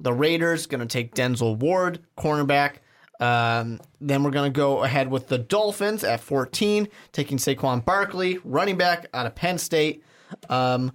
The 0.00 0.14
Raiders 0.14 0.66
going 0.66 0.80
to 0.80 0.86
take 0.86 1.14
Denzel 1.14 1.58
Ward, 1.58 2.00
cornerback. 2.16 2.76
Um, 3.22 3.80
then 4.00 4.24
we're 4.24 4.30
going 4.30 4.52
to 4.52 4.56
go 4.56 4.82
ahead 4.82 5.10
with 5.10 5.28
the 5.28 5.38
Dolphins 5.38 6.02
at 6.02 6.20
14, 6.20 6.88
taking 7.12 7.38
Saquon 7.38 7.84
Barkley, 7.84 8.38
running 8.44 8.76
back 8.76 9.06
out 9.14 9.26
of 9.26 9.34
Penn 9.34 9.58
State. 9.58 10.02
Um, 10.48 10.92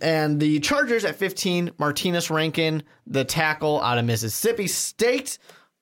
and 0.00 0.40
the 0.40 0.58
Chargers 0.60 1.04
at 1.04 1.16
15, 1.16 1.70
Martinas 1.78 2.30
Rankin, 2.30 2.82
the 3.06 3.24
tackle 3.24 3.80
out 3.82 3.98
of 3.98 4.04
Mississippi 4.04 4.66
State. 4.66 5.38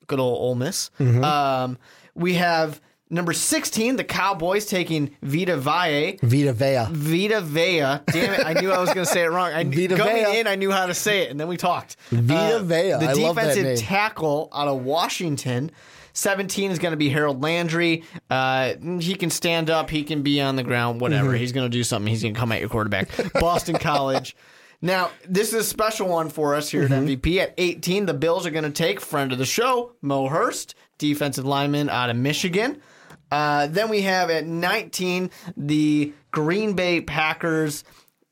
Good 0.08 0.18
old 0.20 0.38
Ole 0.38 0.56
Miss. 0.56 0.90
Um, 0.98 1.78
we 2.14 2.34
have 2.34 2.80
number 3.12 3.32
16, 3.32 3.96
the 3.96 4.02
Cowboys 4.04 4.66
taking 4.66 5.16
Vita 5.22 5.56
Valle. 5.56 6.14
Vita 6.22 6.52
Vea. 6.52 6.86
Vita 6.90 7.40
Vea. 7.40 7.78
Damn 7.78 8.34
it, 8.40 8.44
I 8.46 8.54
knew 8.54 8.72
I 8.72 8.80
was 8.80 8.92
going 8.92 9.06
to 9.06 9.12
say 9.12 9.22
it 9.22 9.28
wrong. 9.30 9.52
I, 9.52 9.62
Vita 9.64 9.96
coming 9.96 10.24
Vea. 10.24 10.40
in, 10.40 10.46
I 10.48 10.56
knew 10.56 10.70
how 10.72 10.86
to 10.86 10.94
say 10.94 11.22
it, 11.22 11.30
and 11.30 11.38
then 11.38 11.46
we 11.48 11.56
talked. 11.56 11.96
Vita 12.10 12.60
Vea. 12.60 12.92
The 12.98 13.08
I 13.10 13.14
defensive 13.14 13.78
tackle 13.78 14.48
out 14.52 14.66
of 14.66 14.82
Washington. 14.82 15.70
17 16.14 16.70
is 16.70 16.78
going 16.78 16.92
to 16.92 16.96
be 16.98 17.08
Harold 17.08 17.42
Landry. 17.42 18.04
Uh, 18.28 18.74
he 19.00 19.14
can 19.14 19.30
stand 19.30 19.70
up. 19.70 19.88
He 19.88 20.02
can 20.04 20.22
be 20.22 20.40
on 20.42 20.56
the 20.56 20.62
ground. 20.62 21.00
Whatever. 21.00 21.28
Mm-hmm. 21.30 21.36
He's 21.38 21.52
going 21.52 21.70
to 21.70 21.74
do 21.74 21.82
something. 21.84 22.10
He's 22.10 22.22
going 22.22 22.34
to 22.34 22.40
come 22.40 22.52
at 22.52 22.60
your 22.60 22.68
quarterback. 22.68 23.08
Boston 23.34 23.76
College. 23.80 24.36
Now, 24.82 25.10
this 25.26 25.48
is 25.48 25.54
a 25.54 25.64
special 25.64 26.08
one 26.08 26.28
for 26.28 26.54
us 26.54 26.68
here 26.68 26.88
Mm-hmm. 26.88 26.92
at 26.92 27.22
MVP. 27.22 27.36
At 27.38 27.54
18, 27.56 28.06
the 28.06 28.14
Bills 28.14 28.44
are 28.46 28.50
going 28.50 28.64
to 28.64 28.70
take 28.70 29.00
friend 29.00 29.32
of 29.32 29.38
the 29.38 29.46
show, 29.46 29.92
Mo 30.02 30.28
Hurst, 30.28 30.74
defensive 30.98 31.44
lineman 31.46 31.88
out 31.88 32.10
of 32.10 32.16
Michigan. 32.16 32.82
Uh, 33.32 33.66
then 33.66 33.88
we 33.88 34.02
have 34.02 34.28
at 34.28 34.46
19, 34.46 35.30
the 35.56 36.12
Green 36.32 36.74
Bay 36.74 37.00
Packers 37.00 37.82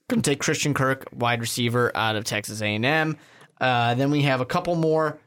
going 0.08 0.20
to 0.20 0.30
take 0.30 0.40
Christian 0.40 0.74
Kirk, 0.74 1.08
wide 1.12 1.40
receiver 1.40 1.90
out 1.94 2.16
of 2.16 2.24
Texas 2.24 2.60
A&M. 2.60 3.16
Uh, 3.60 3.94
then 3.94 4.10
we 4.10 4.22
have 4.22 4.42
a 4.42 4.44
couple 4.46 4.74
more. 4.74 5.18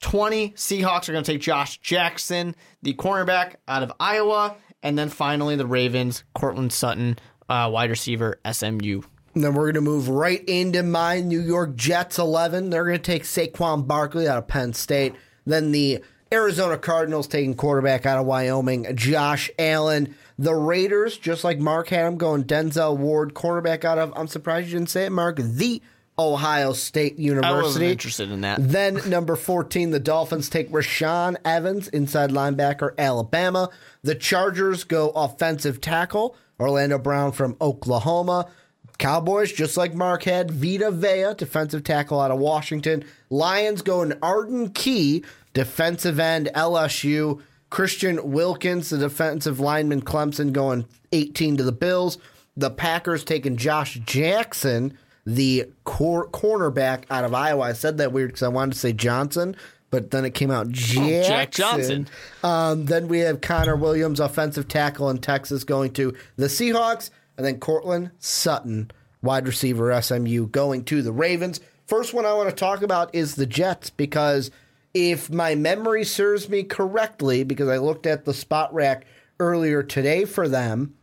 20 0.00 0.50
Seahawks 0.50 1.08
are 1.08 1.12
going 1.12 1.24
to 1.24 1.32
take 1.32 1.42
Josh 1.42 1.78
Jackson, 1.78 2.54
the 2.82 2.94
cornerback 2.94 3.56
out 3.66 3.82
of 3.82 3.92
Iowa, 4.00 4.56
and 4.82 4.96
then 4.96 5.10
finally 5.10 5.56
the 5.56 5.66
Ravens, 5.66 6.24
Courtland 6.34 6.72
Sutton, 6.72 7.18
uh, 7.50 7.68
wide 7.70 7.90
receiver 7.90 8.40
SMU. 8.50 9.02
And 9.34 9.44
then 9.44 9.52
we're 9.52 9.72
going 9.72 9.74
to 9.74 9.80
move 9.82 10.08
right 10.08 10.42
into 10.48 10.82
my 10.82 11.20
New 11.20 11.40
York 11.40 11.76
Jets 11.76 12.18
11. 12.18 12.70
They're 12.70 12.84
going 12.84 12.96
to 12.96 13.02
take 13.02 13.24
Saquon 13.24 13.86
Barkley 13.86 14.26
out 14.26 14.38
of 14.38 14.48
Penn 14.48 14.72
State. 14.72 15.14
Then 15.44 15.72
the 15.72 16.02
Arizona 16.32 16.76
Cardinals 16.76 17.26
taking 17.26 17.54
quarterback 17.54 18.06
out 18.06 18.18
of 18.18 18.26
Wyoming, 18.26 18.86
Josh 18.94 19.50
Allen. 19.58 20.14
The 20.38 20.54
Raiders, 20.54 21.16
just 21.16 21.42
like 21.42 21.58
Mark 21.58 21.88
had 21.88 22.06
him 22.06 22.16
going, 22.16 22.44
Denzel 22.44 22.96
Ward, 22.96 23.34
cornerback 23.34 23.84
out 23.84 23.98
of, 23.98 24.12
I'm 24.14 24.28
surprised 24.28 24.68
you 24.68 24.74
didn't 24.78 24.90
say 24.90 25.06
it, 25.06 25.10
Mark, 25.10 25.36
the 25.38 25.82
Ohio 26.18 26.72
State 26.72 27.14
I 27.18 27.22
University. 27.22 27.62
wasn't 27.62 27.84
interested 27.86 28.30
in 28.30 28.42
that. 28.42 28.58
Then 28.60 29.00
number 29.08 29.36
14, 29.36 29.90
the 29.90 30.00
Dolphins 30.00 30.48
take 30.48 30.70
Rashaan 30.70 31.36
Evans, 31.44 31.88
inside 31.88 32.30
linebacker, 32.30 32.90
Alabama. 32.98 33.70
The 34.02 34.14
Chargers 34.14 34.84
go 34.84 35.10
offensive 35.10 35.80
tackle, 35.80 36.36
Orlando 36.60 36.98
Brown 36.98 37.32
from 37.32 37.56
Oklahoma. 37.60 38.48
Cowboys, 38.98 39.52
just 39.52 39.76
like 39.76 39.94
Mark 39.94 40.24
had, 40.24 40.50
Vita 40.50 40.90
Vea, 40.90 41.34
defensive 41.36 41.84
tackle 41.84 42.20
out 42.20 42.32
of 42.32 42.38
Washington. 42.40 43.04
Lions 43.30 43.80
go 43.82 44.02
an 44.02 44.18
Arden 44.22 44.70
Key, 44.70 45.24
defensive 45.58 46.20
end, 46.20 46.48
LSU. 46.54 47.42
Christian 47.68 48.30
Wilkins, 48.30 48.90
the 48.90 48.98
defensive 48.98 49.58
lineman, 49.58 50.02
Clemson, 50.02 50.52
going 50.52 50.86
18 51.10 51.56
to 51.56 51.64
the 51.64 51.72
Bills. 51.72 52.16
The 52.56 52.70
Packers 52.70 53.24
taking 53.24 53.56
Josh 53.56 53.94
Jackson, 54.06 54.96
the 55.26 55.68
cor- 55.82 56.28
cornerback 56.28 57.06
out 57.10 57.24
of 57.24 57.34
Iowa. 57.34 57.62
I 57.62 57.72
said 57.72 57.98
that 57.98 58.12
weird 58.12 58.30
because 58.30 58.44
I 58.44 58.48
wanted 58.48 58.74
to 58.74 58.78
say 58.78 58.92
Johnson, 58.92 59.56
but 59.90 60.12
then 60.12 60.24
it 60.24 60.30
came 60.30 60.52
out 60.52 60.68
Jackson. 60.68 61.24
Jack 61.24 61.50
Johnson. 61.50 62.08
Um, 62.44 62.86
then 62.86 63.08
we 63.08 63.18
have 63.20 63.40
Connor 63.40 63.74
Williams, 63.74 64.20
offensive 64.20 64.68
tackle 64.68 65.10
in 65.10 65.18
Texas, 65.18 65.64
going 65.64 65.92
to 65.94 66.14
the 66.36 66.46
Seahawks, 66.46 67.10
and 67.36 67.44
then 67.44 67.58
Courtland 67.58 68.12
Sutton, 68.20 68.92
wide 69.22 69.48
receiver 69.48 70.00
SMU, 70.00 70.46
going 70.46 70.84
to 70.84 71.02
the 71.02 71.12
Ravens. 71.12 71.60
First 71.88 72.14
one 72.14 72.26
I 72.26 72.34
want 72.34 72.48
to 72.48 72.54
talk 72.54 72.82
about 72.82 73.12
is 73.12 73.34
the 73.34 73.46
Jets 73.46 73.90
because 73.90 74.52
if 74.94 75.30
my 75.30 75.54
memory 75.54 76.04
serves 76.04 76.48
me 76.48 76.62
correctly, 76.62 77.44
because 77.44 77.68
I 77.68 77.78
looked 77.78 78.06
at 78.06 78.24
the 78.24 78.34
spot 78.34 78.72
rack 78.74 79.06
earlier 79.40 79.82
today 79.82 80.24
for 80.24 80.48
them, 80.48 80.94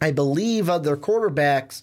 I 0.00 0.12
believe 0.12 0.70
of 0.70 0.84
their 0.84 0.96
quarterbacks, 0.96 1.82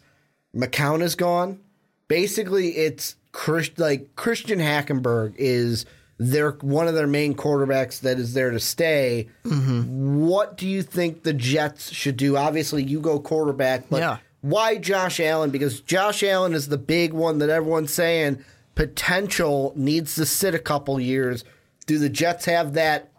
McCown 0.56 1.02
is 1.02 1.15
gone. 1.15 1.60
Basically, 2.08 2.69
it's 2.78 3.15
Chris, 3.32 3.71
like 3.78 4.15
Christian 4.15 4.60
Hackenberg 4.60 5.36
is 5.38 5.86
their 6.17 6.52
one 6.52 6.88
of 6.88 6.93
their 6.93 7.08
main 7.08 7.34
quarterbacks 7.34 8.00
that 8.02 8.17
is 8.19 8.34
there 8.34 8.52
to 8.52 8.60
stay. 8.60 9.28
Mm-hmm. 9.43 10.26
What 10.26 10.56
do 10.56 10.65
you 10.67 10.82
think 10.82 11.24
the 11.24 11.34
Jets 11.34 11.91
should 11.91 12.15
do? 12.15 12.38
Obviously, 12.38 12.84
you 12.84 13.02
go 13.02 13.19
quarterback, 13.19 13.89
but 13.89 14.00
Yeah. 14.00 14.17
why 14.39 14.78
Josh 14.78 15.19
Allen? 15.19 15.50
Because 15.50 15.82
Josh 15.82 16.24
Allen 16.24 16.54
is 16.54 16.69
the 16.69 16.78
big 16.78 17.12
one 17.12 17.39
that 17.39 17.50
everyone's 17.50 17.93
saying 17.93 18.43
potential 18.75 19.73
needs 19.75 20.15
to 20.15 20.25
sit 20.25 20.53
a 20.53 20.59
couple 20.59 20.99
years. 20.99 21.43
Do 21.85 21.97
the 21.97 22.09
Jets 22.09 22.45
have 22.45 22.73
that 22.73 23.11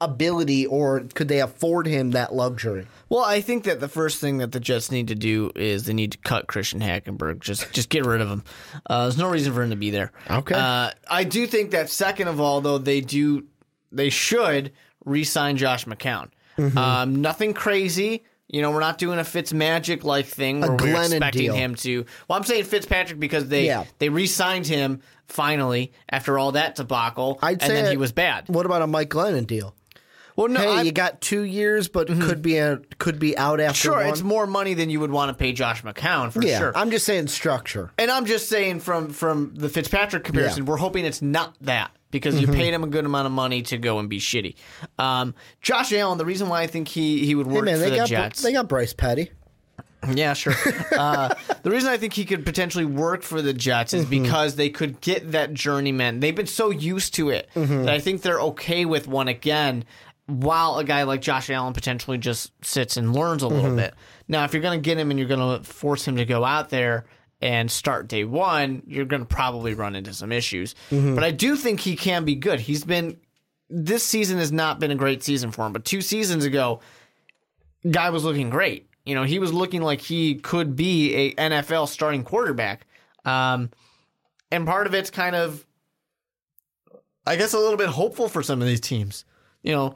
ability, 0.00 0.66
or 0.66 1.00
could 1.14 1.28
they 1.28 1.40
afford 1.40 1.86
him 1.86 2.12
that 2.12 2.34
luxury? 2.34 2.86
Well, 3.08 3.24
I 3.24 3.40
think 3.40 3.64
that 3.64 3.80
the 3.80 3.88
first 3.88 4.20
thing 4.20 4.38
that 4.38 4.52
the 4.52 4.60
Jets 4.60 4.90
need 4.90 5.08
to 5.08 5.14
do 5.14 5.50
is 5.54 5.84
they 5.84 5.92
need 5.92 6.12
to 6.12 6.18
cut 6.18 6.46
Christian 6.46 6.80
Hackenberg. 6.80 7.40
Just 7.40 7.70
just 7.72 7.88
get 7.88 8.06
rid 8.06 8.20
of 8.20 8.28
him. 8.28 8.44
Uh, 8.86 9.02
there's 9.02 9.18
no 9.18 9.30
reason 9.30 9.52
for 9.52 9.62
him 9.62 9.70
to 9.70 9.76
be 9.76 9.90
there. 9.90 10.12
Okay. 10.30 10.54
Uh, 10.54 10.90
I 11.08 11.24
do 11.24 11.46
think 11.46 11.72
that 11.72 11.90
second 11.90 12.28
of 12.28 12.40
all, 12.40 12.60
though, 12.60 12.78
they 12.78 13.00
do 13.00 13.46
they 13.92 14.10
should 14.10 14.72
re-sign 15.04 15.56
Josh 15.56 15.84
McCown. 15.84 16.30
Mm-hmm. 16.56 16.78
Um, 16.78 17.20
nothing 17.20 17.54
crazy. 17.54 18.24
You 18.52 18.62
know, 18.62 18.72
we're 18.72 18.80
not 18.80 18.98
doing 18.98 19.18
a 19.20 19.24
Fitz 19.24 19.52
magic 19.52 20.02
like 20.02 20.26
thing 20.26 20.60
where 20.60 20.72
we're 20.72 21.00
expecting 21.02 21.42
deal. 21.42 21.54
him 21.54 21.74
to. 21.76 22.04
Well, 22.28 22.36
I'm 22.36 22.44
saying 22.44 22.64
Fitzpatrick 22.64 23.20
because 23.20 23.48
they 23.48 23.66
Yeah. 23.66 23.84
they 23.98 24.08
re-signed 24.08 24.66
him 24.66 25.02
finally 25.28 25.92
after 26.10 26.36
all 26.38 26.52
that 26.52 26.74
debacle, 26.74 27.38
I'd 27.42 27.62
and 27.62 27.62
say 27.62 27.82
then 27.82 27.90
he 27.92 27.96
was 27.96 28.10
bad. 28.12 28.48
What 28.48 28.66
about 28.66 28.82
a 28.82 28.86
Mike 28.88 29.10
Glennon 29.10 29.46
deal? 29.46 29.74
Well, 30.40 30.48
no, 30.48 30.60
hey, 30.60 30.68
I'm- 30.76 30.86
you 30.86 30.92
got 30.92 31.20
two 31.20 31.42
years, 31.42 31.88
but 31.88 32.06
could 32.08 32.40
be 32.40 32.56
a, 32.56 32.78
could 32.98 33.18
be 33.18 33.36
out 33.36 33.60
after 33.60 33.76
sure 33.78 33.96
one. 33.96 34.06
it's 34.06 34.22
more 34.22 34.46
money 34.46 34.72
than 34.74 34.88
you 34.88 34.98
would 35.00 35.10
want 35.10 35.28
to 35.28 35.34
pay 35.34 35.52
Josh 35.52 35.82
McCown 35.82 36.32
for 36.32 36.42
yeah, 36.42 36.58
sure. 36.58 36.72
I'm 36.74 36.90
just 36.90 37.04
saying 37.04 37.26
structure. 37.28 37.90
And 37.98 38.10
I'm 38.10 38.24
just 38.24 38.48
saying 38.48 38.80
from 38.80 39.10
from 39.10 39.52
the 39.54 39.68
Fitzpatrick 39.68 40.24
comparison, 40.24 40.58
Yeah. 40.58 40.62
Mm-hmm. 40.62 40.70
we're 40.70 40.76
hoping 40.78 41.04
it's 41.04 41.20
not 41.20 41.54
that 41.60 41.90
because 42.10 42.40
you 42.40 42.46
paid 42.48 42.72
him 42.74 42.82
a 42.82 42.86
good 42.88 43.04
amount 43.04 43.26
of 43.26 43.32
money 43.32 43.62
to 43.62 43.76
go 43.78 43.98
and 43.98 44.08
be 44.08 44.18
shitty. 44.18 44.54
Um, 44.98 45.34
Josh 45.60 45.92
Allen, 45.92 46.16
the 46.18 46.24
reason 46.24 46.48
why 46.48 46.62
I 46.62 46.66
think 46.66 46.88
he 46.88 47.24
he 47.26 47.34
would 47.34 47.46
Hey 47.46 47.52
work 47.52 47.64
man, 47.66 47.74
for 47.74 47.80
they 47.80 47.90
the 47.90 47.96
got 47.96 48.08
Jets, 48.08 48.42
they 48.42 48.52
got 48.52 48.66
Bryce 48.66 48.94
Petty. 48.94 49.30
yeah, 50.14 50.32
sure. 50.32 50.54
uh, 50.96 51.34
the 51.62 51.70
reason 51.70 51.90
I 51.90 51.98
think 51.98 52.14
he 52.14 52.24
could 52.24 52.46
potentially 52.46 52.86
work 52.86 53.22
for 53.22 53.42
the 53.42 53.52
Jets 53.52 53.92
is 53.92 54.06
Mm-hmm. 54.06 54.22
because 54.22 54.56
they 54.56 54.70
could 54.70 55.00
get 55.02 55.32
that 55.32 55.52
journeyman. 55.52 56.20
They've 56.20 56.34
been 56.34 56.46
so 56.46 56.70
used 56.70 57.14
to 57.16 57.28
it 57.28 57.48
Mm-hmm. 57.54 57.84
that 57.84 57.94
I 57.94 57.98
think 58.00 58.22
they're 58.22 58.40
okay 58.40 58.86
with 58.86 59.06
one 59.06 59.28
again. 59.28 59.84
While 60.30 60.78
a 60.78 60.84
guy 60.84 61.02
like 61.02 61.20
Josh 61.20 61.50
Allen 61.50 61.72
potentially 61.72 62.18
just 62.18 62.52
sits 62.64 62.96
and 62.96 63.14
learns 63.14 63.42
a 63.42 63.46
Mm-hmm. 63.46 63.54
little 63.56 63.76
bit. 63.76 63.94
Now, 64.28 64.44
if 64.44 64.52
you're 64.52 64.62
going 64.62 64.80
to 64.80 64.82
get 64.84 64.96
him 64.98 65.10
and 65.10 65.18
you're 65.18 65.28
going 65.28 65.58
to 65.60 65.64
force 65.68 66.06
him 66.06 66.16
to 66.16 66.24
go 66.24 66.44
out 66.44 66.70
there 66.70 67.04
and 67.42 67.70
start 67.70 68.06
day 68.08 68.24
one, 68.24 68.82
you're 68.86 69.04
going 69.06 69.22
to 69.22 69.26
probably 69.26 69.74
run 69.74 69.96
into 69.96 70.12
some 70.14 70.30
issues. 70.30 70.74
Mm-hmm. 70.90 71.14
But 71.14 71.24
I 71.24 71.30
do 71.30 71.56
think 71.56 71.80
he 71.80 71.96
can 71.96 72.24
be 72.24 72.34
good. 72.36 72.60
He's 72.60 72.84
been 72.84 73.16
this 73.68 74.02
season 74.04 74.38
has 74.38 74.50
not 74.52 74.78
been 74.80 74.90
a 74.90 74.96
great 74.96 75.22
season 75.22 75.50
for 75.52 75.64
him, 75.66 75.72
but 75.72 75.84
two 75.84 76.00
seasons 76.00 76.44
ago, 76.44 76.80
guy 77.88 78.10
was 78.10 78.24
looking 78.24 78.50
great. 78.50 78.88
You 79.06 79.14
know, 79.14 79.22
he 79.24 79.38
was 79.38 79.52
looking 79.52 79.80
like 79.80 80.00
he 80.00 80.34
could 80.36 80.76
be 80.76 81.14
a 81.14 81.34
NFL 81.34 81.88
starting 81.88 82.22
quarterback. 82.24 82.86
Um, 83.24 83.70
and 84.52 84.66
part 84.66 84.86
of 84.86 84.94
it's 84.94 85.10
kind 85.10 85.34
of, 85.36 85.64
I 87.26 87.36
guess, 87.36 87.52
a 87.54 87.58
little 87.58 87.76
bit 87.76 87.88
hopeful 87.88 88.28
for 88.28 88.42
some 88.42 88.60
of 88.60 88.66
these 88.68 88.80
teams. 88.80 89.24
You 89.62 89.72
know, 89.72 89.94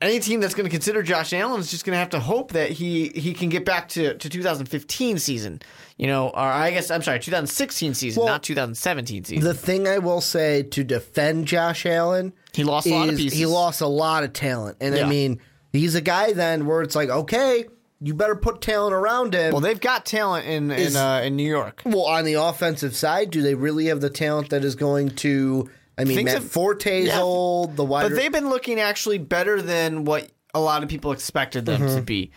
any 0.00 0.18
team 0.20 0.40
that's 0.40 0.54
going 0.54 0.64
to 0.64 0.70
consider 0.70 1.02
Josh 1.02 1.32
Allen 1.32 1.60
is 1.60 1.70
just 1.70 1.84
going 1.84 1.92
to 1.94 1.98
have 1.98 2.10
to 2.10 2.20
hope 2.20 2.52
that 2.52 2.70
he 2.70 3.08
he 3.08 3.34
can 3.34 3.48
get 3.50 3.64
back 3.64 3.88
to, 3.90 4.14
to 4.16 4.28
2015 4.28 5.18
season. 5.18 5.60
You 5.98 6.06
know, 6.06 6.28
or 6.30 6.38
I 6.40 6.70
guess 6.70 6.90
I'm 6.90 7.02
sorry, 7.02 7.18
2016 7.18 7.92
season, 7.94 8.22
Well, 8.22 8.32
not 8.32 8.42
2017 8.42 9.24
season. 9.24 9.44
The 9.44 9.52
thing 9.52 9.86
I 9.86 9.98
will 9.98 10.22
say 10.22 10.62
to 10.62 10.82
defend 10.82 11.46
Josh 11.46 11.84
Allen, 11.84 12.32
He 12.54 12.64
lost 12.64 12.86
a 12.86 12.90
lot 12.94 13.08
of 13.10 13.16
pieces. 13.16 13.38
He 13.38 13.44
lost 13.44 13.82
a 13.82 13.86
lot 13.86 14.24
of 14.24 14.32
talent, 14.32 14.78
and 14.80 14.96
Yeah. 14.96 15.04
I 15.04 15.08
mean, 15.08 15.40
he's 15.72 15.94
a 15.94 16.00
guy 16.00 16.32
then 16.32 16.64
where 16.64 16.80
it's 16.80 16.96
like, 16.96 17.10
okay, 17.10 17.66
you 18.00 18.14
better 18.14 18.34
put 18.34 18.62
talent 18.62 18.94
around 18.94 19.34
him. 19.34 19.52
well, 19.52 19.60
they've 19.60 19.78
got 19.78 20.06
talent 20.06 20.46
in 20.46 20.70
Is- 20.70 20.94
in 20.94 21.00
uh, 21.00 21.20
in 21.22 21.36
New 21.36 21.46
York. 21.48 21.82
Well, 21.84 22.06
on 22.06 22.24
the 22.24 22.34
offensive 22.34 22.96
side, 22.96 23.30
do 23.30 23.42
they 23.42 23.54
really 23.54 23.86
have 23.86 24.00
the 24.00 24.08
talent 24.08 24.48
that 24.50 24.64
is 24.64 24.74
going 24.76 25.10
to? 25.16 25.68
I 26.00 26.04
mean, 26.04 26.16
Things 26.16 26.32
Matt 26.32 26.42
Forte's 26.42 27.06
Yeah. 27.08 27.20
old. 27.20 27.76
The 27.76 27.84
wide. 27.84 28.08
But 28.08 28.16
they've 28.16 28.32
been 28.32 28.48
looking 28.48 28.80
actually 28.80 29.18
better 29.18 29.60
than 29.62 30.04
what 30.04 30.30
a 30.54 30.60
lot 30.60 30.82
of 30.82 30.88
people 30.88 31.12
expected 31.12 31.66
them 31.66 31.86
to 31.96 32.02
be. 32.02 32.30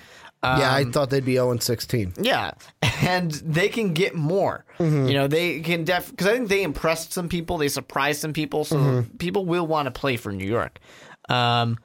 Um, 0.43 0.59
yeah, 0.59 0.73
I 0.75 0.83
thought 0.83 1.09
they'd 1.09 1.23
be 1.23 1.35
zero 1.35 1.51
and 1.51 1.63
sixteen. 1.63 2.11
yeah, 2.19 2.51
and 3.01 3.31
they 3.31 3.69
can 3.69 3.93
get 3.93 4.13
more. 4.13 4.65
Mm-hmm. 4.77 5.07
You 5.07 5.13
know, 5.13 5.27
they 5.27 5.61
can 5.61 5.85
def 5.85 6.09
because 6.11 6.27
I 6.27 6.33
think 6.33 6.49
they 6.49 6.63
impressed 6.63 7.13
some 7.13 7.29
people, 7.29 7.57
they 7.57 7.69
surprised 7.69 8.19
some 8.19 8.33
people, 8.33 8.65
so 8.65 8.75
Mm-hmm. 8.75 9.17
people 9.17 9.45
will 9.45 9.65
want 9.65 9.85
to 9.85 9.91
play 9.91 10.17
for 10.17 10.33
New 10.33 10.45
York. 10.45 10.79
Um, 11.29 11.77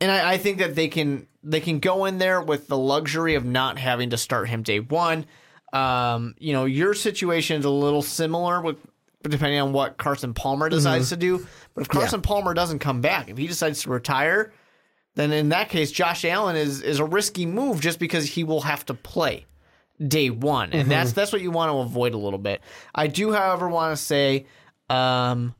and 0.00 0.10
I, 0.10 0.32
I 0.32 0.38
think 0.38 0.58
that 0.58 0.74
they 0.74 0.88
can 0.88 1.28
they 1.44 1.60
can 1.60 1.78
go 1.78 2.06
in 2.06 2.18
there 2.18 2.40
with 2.42 2.66
the 2.66 2.76
luxury 2.76 3.36
of 3.36 3.44
not 3.44 3.78
having 3.78 4.10
to 4.10 4.16
start 4.16 4.48
him 4.48 4.64
day 4.64 4.80
one. 4.80 5.24
Um, 5.72 6.34
you 6.38 6.52
know, 6.54 6.64
your 6.64 6.92
situation 6.92 7.60
is 7.60 7.64
a 7.64 7.70
little 7.70 8.02
similar 8.02 8.60
with 8.60 8.78
depending 9.28 9.60
on 9.60 9.72
what 9.72 9.96
Carson 9.96 10.34
Palmer 10.34 10.68
decides 10.68 11.10
to 11.10 11.16
do. 11.16 11.46
But 11.74 11.82
if 11.82 11.88
Carson 11.88 12.22
Palmer 12.22 12.54
doesn't 12.54 12.78
come 12.78 13.00
back, 13.00 13.28
if 13.28 13.36
he 13.36 13.46
decides 13.46 13.82
to 13.82 13.90
retire, 13.90 14.52
then 15.14 15.32
in 15.32 15.48
that 15.50 15.68
case, 15.68 15.90
Josh 15.90 16.24
Allen 16.24 16.56
is 16.56 16.82
is 16.82 16.98
a 16.98 17.04
risky 17.04 17.46
move 17.46 17.80
just 17.80 17.98
because 17.98 18.26
he 18.26 18.44
will 18.44 18.60
have 18.62 18.84
to 18.86 18.94
play 18.94 19.46
day 20.06 20.30
one, 20.30 20.72
and 20.72 20.90
that's 20.90 21.12
that's 21.12 21.32
what 21.32 21.40
you 21.40 21.50
want 21.50 21.70
to 21.72 21.78
avoid 21.78 22.14
a 22.14 22.18
little 22.18 22.38
bit. 22.38 22.60
I 22.94 23.06
do, 23.06 23.32
however, 23.32 23.68
want 23.68 23.96
to 23.96 24.02
say, 24.02 24.46
um, 24.90 25.54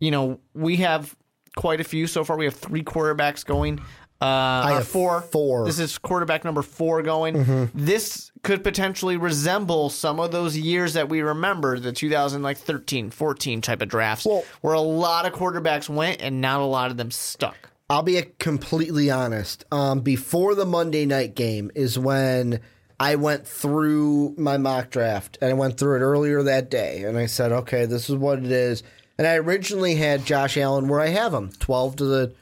you 0.00 0.10
know, 0.10 0.38
we 0.52 0.76
have 0.76 1.16
quite 1.56 1.80
a 1.80 1.84
few 1.84 2.06
so 2.06 2.24
far. 2.24 2.36
We 2.36 2.44
have 2.44 2.54
three 2.54 2.82
quarterbacks 2.82 3.44
going. 3.44 3.80
Uh, 4.24 4.62
I 4.66 4.72
have 4.74 4.88
four. 4.88 5.20
four. 5.20 5.66
This 5.66 5.78
is 5.78 5.98
quarterback 5.98 6.44
number 6.44 6.62
four 6.62 7.02
going. 7.02 7.70
This 7.74 8.30
could 8.42 8.64
potentially 8.64 9.16
resemble 9.16 9.90
some 9.90 10.18
of 10.20 10.32
those 10.32 10.56
years 10.56 10.94
that 10.94 11.08
we 11.08 11.20
remember, 11.20 11.78
the 11.78 11.92
2013, 11.92 13.10
14 13.10 13.60
type 13.60 13.82
of 13.82 13.88
drafts, 13.88 14.24
Well- 14.24 14.44
where 14.62 14.74
a 14.74 14.80
lot 14.80 15.26
of 15.26 15.32
quarterbacks 15.32 15.88
went 15.88 16.22
and 16.22 16.40
not 16.40 16.60
a 16.60 16.64
lot 16.64 16.90
of 16.90 16.96
them 16.96 17.10
stuck. 17.10 17.70
I'll 17.90 18.02
be 18.02 18.20
completely 18.38 19.10
honest. 19.10 19.64
Um, 19.70 20.00
before 20.00 20.54
the 20.54 20.64
Monday 20.64 21.04
night 21.04 21.34
game 21.34 21.70
is 21.74 21.98
when 21.98 22.60
I 22.98 23.16
went 23.16 23.46
through 23.46 24.34
my 24.38 24.56
mock 24.56 24.88
draft, 24.90 25.36
and 25.42 25.50
I 25.50 25.54
went 25.54 25.76
through 25.78 25.96
it 25.96 26.00
earlier 26.00 26.42
that 26.44 26.70
day, 26.70 27.02
and 27.04 27.18
I 27.18 27.26
said, 27.26 27.52
okay, 27.52 27.84
this 27.84 28.08
is 28.08 28.16
what 28.16 28.38
it 28.38 28.50
is. 28.50 28.82
And 29.18 29.26
I 29.26 29.34
originally 29.34 29.96
had 29.96 30.24
Josh 30.24 30.56
Allen 30.56 30.88
where 30.88 31.00
I 31.00 31.08
have 31.08 31.34
him, 31.34 31.50
twelve 31.58 31.96
to 31.96 32.04
the 32.04 32.32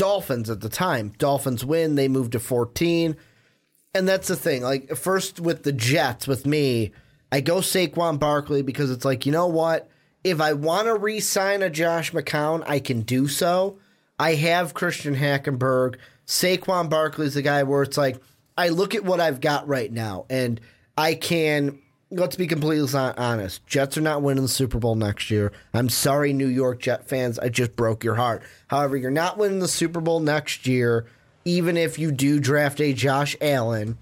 Dolphins 0.00 0.48
at 0.48 0.62
the 0.62 0.70
time. 0.70 1.12
Dolphins 1.18 1.62
win, 1.62 1.94
they 1.94 2.08
move 2.08 2.30
to 2.30 2.40
fourteen. 2.40 3.16
And 3.92 4.08
that's 4.08 4.28
the 4.28 4.36
thing. 4.36 4.62
Like 4.62 4.96
first 4.96 5.40
with 5.40 5.62
the 5.62 5.72
Jets, 5.72 6.26
with 6.26 6.46
me, 6.46 6.92
I 7.30 7.42
go 7.42 7.56
Saquon 7.56 8.18
Barkley 8.18 8.62
because 8.62 8.90
it's 8.90 9.04
like, 9.04 9.26
you 9.26 9.32
know 9.32 9.46
what? 9.46 9.90
If 10.24 10.40
I 10.40 10.54
want 10.54 10.86
to 10.86 10.94
re-sign 10.94 11.62
a 11.62 11.68
Josh 11.68 12.12
McCown, 12.12 12.64
I 12.66 12.80
can 12.80 13.02
do 13.02 13.28
so. 13.28 13.78
I 14.18 14.36
have 14.36 14.72
Christian 14.72 15.14
Hackenberg. 15.16 15.96
Saquon 16.26 16.88
Barkley's 16.88 17.34
the 17.34 17.42
guy 17.42 17.62
where 17.64 17.82
it's 17.82 17.98
like, 17.98 18.20
I 18.56 18.70
look 18.70 18.94
at 18.94 19.04
what 19.04 19.20
I've 19.20 19.40
got 19.42 19.68
right 19.68 19.92
now, 19.92 20.24
and 20.30 20.60
I 20.96 21.14
can. 21.14 21.78
Let's 22.12 22.34
be 22.34 22.48
completely 22.48 22.88
honest. 22.98 23.64
Jets 23.66 23.96
are 23.96 24.00
not 24.00 24.22
winning 24.22 24.42
the 24.42 24.48
Super 24.48 24.78
Bowl 24.78 24.96
next 24.96 25.30
year. 25.30 25.52
I'm 25.72 25.88
sorry, 25.88 26.32
New 26.32 26.48
York 26.48 26.80
Jet 26.80 27.08
fans. 27.08 27.38
I 27.38 27.50
just 27.50 27.76
broke 27.76 28.02
your 28.02 28.16
heart. 28.16 28.42
However, 28.66 28.96
you're 28.96 29.12
not 29.12 29.38
winning 29.38 29.60
the 29.60 29.68
Super 29.68 30.00
Bowl 30.00 30.18
next 30.18 30.66
year, 30.66 31.06
even 31.44 31.76
if 31.76 32.00
you 32.00 32.10
do 32.10 32.40
draft 32.40 32.80
a 32.80 32.92
Josh 32.92 33.36
Allen. 33.40 33.96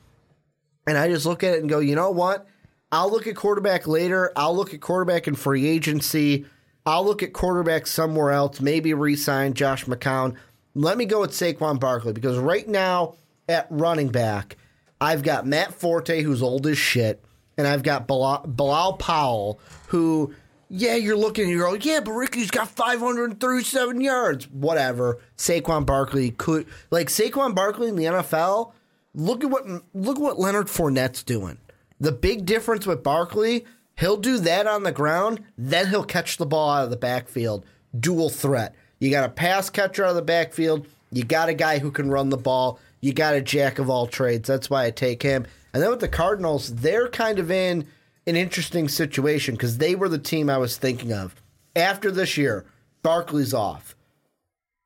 And 0.87 0.97
I 0.97 1.09
just 1.09 1.27
look 1.27 1.45
at 1.45 1.53
it 1.53 1.61
and 1.61 1.69
go, 1.69 1.81
you 1.81 1.95
know 1.95 2.11
what? 2.11 2.47
I'll 2.91 3.11
look 3.11 3.27
at 3.27 3.37
quarterback 3.37 3.87
later. 3.87 4.33
I'll 4.35 4.57
look 4.57 4.73
at 4.73 4.81
quarterback 4.81 5.29
in 5.29 5.35
free 5.35 5.67
agency. 5.67 6.47
I'll 6.87 7.05
look 7.05 7.23
at 7.23 7.35
quarterback 7.35 7.87
somewhere 7.87 8.31
else. 8.31 8.63
Maybe 8.63 8.95
re-sign 8.95 9.53
Josh 9.53 9.85
McCown. 9.85 10.35
Let 10.75 10.97
me 10.97 11.05
go 11.05 11.21
with 11.21 11.33
Saquon 11.33 11.79
Barkley 11.79 12.15
because 12.15 12.39
right 12.39 12.67
now 12.67 13.17
at 13.47 13.67
running 13.69 14.09
back, 14.09 14.57
I've 14.99 15.23
got 15.23 15.47
Matt 15.47 15.75
Forte, 15.75 16.23
who's 16.23 16.43
old 16.43 16.67
as 16.67 16.79
shit, 16.79 17.23
and 17.59 17.67
I've 17.67 17.83
got 17.83 18.07
Bilal, 18.07 18.47
Bilal 18.47 18.95
Powell, 18.95 19.61
who, 19.89 20.33
yeah, 20.71 20.95
you're 20.95 21.17
looking 21.17 21.45
and 21.45 21.53
you're 21.53 21.69
going, 21.69 21.83
yeah, 21.83 22.01
but 22.01 22.13
Ricky's 22.13 22.53
got 22.53 22.69
537 22.69 24.01
yards. 24.01 24.49
Whatever. 24.49 25.19
Saquon 25.37 25.85
Barkley 25.85 26.31
could, 26.31 26.67
like 26.91 27.09
Saquon 27.09 27.55
Barkley 27.55 27.89
in 27.89 27.97
the 27.97 28.05
NFL. 28.05 28.73
Look 29.15 29.43
at 29.43 29.51
what 29.51 29.67
look 29.95 30.17
at 30.17 30.23
what 30.23 30.39
Leonard 30.39 30.69
Fournette's 30.69 31.25
doing. 31.25 31.59
The 31.99 32.13
big 32.13 32.47
difference 32.47 32.87
with 32.87 33.03
Barkley, 33.03 33.65
he'll 33.99 34.19
do 34.19 34.39
that 34.39 34.69
on 34.69 34.85
the 34.85 34.93
ground, 34.93 35.43
then 35.57 35.89
he'll 35.89 36.05
catch 36.05 36.37
the 36.37 36.47
ball 36.47 36.71
out 36.71 36.85
of 36.85 36.91
the 36.91 36.97
backfield. 36.97 37.67
Dual 37.99 38.31
threat. 38.31 38.77
You 39.01 39.11
got 39.11 39.25
a 39.25 39.33
pass 39.33 39.71
catcher 39.71 40.05
out 40.05 40.11
of 40.11 40.17
the 40.17 40.23
backfield. 40.23 40.87
You 41.11 41.25
got 41.25 41.49
a 41.49 41.55
guy 41.55 41.79
who 41.79 41.91
can 41.91 42.11
run 42.11 42.29
the 42.29 42.37
ball. 42.37 42.79
You 43.01 43.13
got 43.13 43.35
a 43.35 43.41
jack 43.41 43.79
of 43.79 43.89
all 43.91 44.07
trades. 44.07 44.47
That's 44.47 44.69
why 44.71 44.85
I 44.85 44.91
take 44.91 45.23
him. 45.23 45.47
And 45.73 45.83
then 45.83 45.91
with 45.91 46.01
the 46.01 46.09
Cardinals, 46.09 46.77
they're 46.77 47.09
kind 47.09 47.39
of 47.39 47.51
in 47.51 47.87
an 48.27 48.37
interesting 48.37 48.89
situation 48.89 49.55
because 49.55 49.79
they 49.79 49.95
were 49.95 50.09
the 50.09 50.19
team 50.19 50.51
I 50.51 50.59
was 50.59 50.77
thinking 50.77 51.13
of. 51.13 51.35
After 51.77 52.11
this 52.11 52.37
year, 52.37 52.65
Barkley's 53.03 53.55
off. 53.55 53.95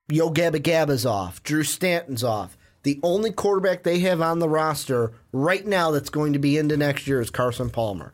Yo 0.08 0.30
Gabba 0.30 0.60
Gabba's 0.60 1.06
off. 1.06 1.42
Drew 1.42 1.62
Stanton's 1.62 2.24
off. 2.24 2.56
The 2.82 2.98
only 3.02 3.30
quarterback 3.30 3.82
they 3.82 4.00
have 4.00 4.20
on 4.20 4.40
the 4.40 4.48
roster 4.48 5.12
right 5.32 5.66
now 5.66 5.92
that's 5.92 6.10
going 6.10 6.32
to 6.32 6.38
be 6.38 6.58
into 6.58 6.76
next 6.76 7.06
year 7.06 7.20
is 7.20 7.30
Carson 7.30 7.70
Palmer. 7.70 8.12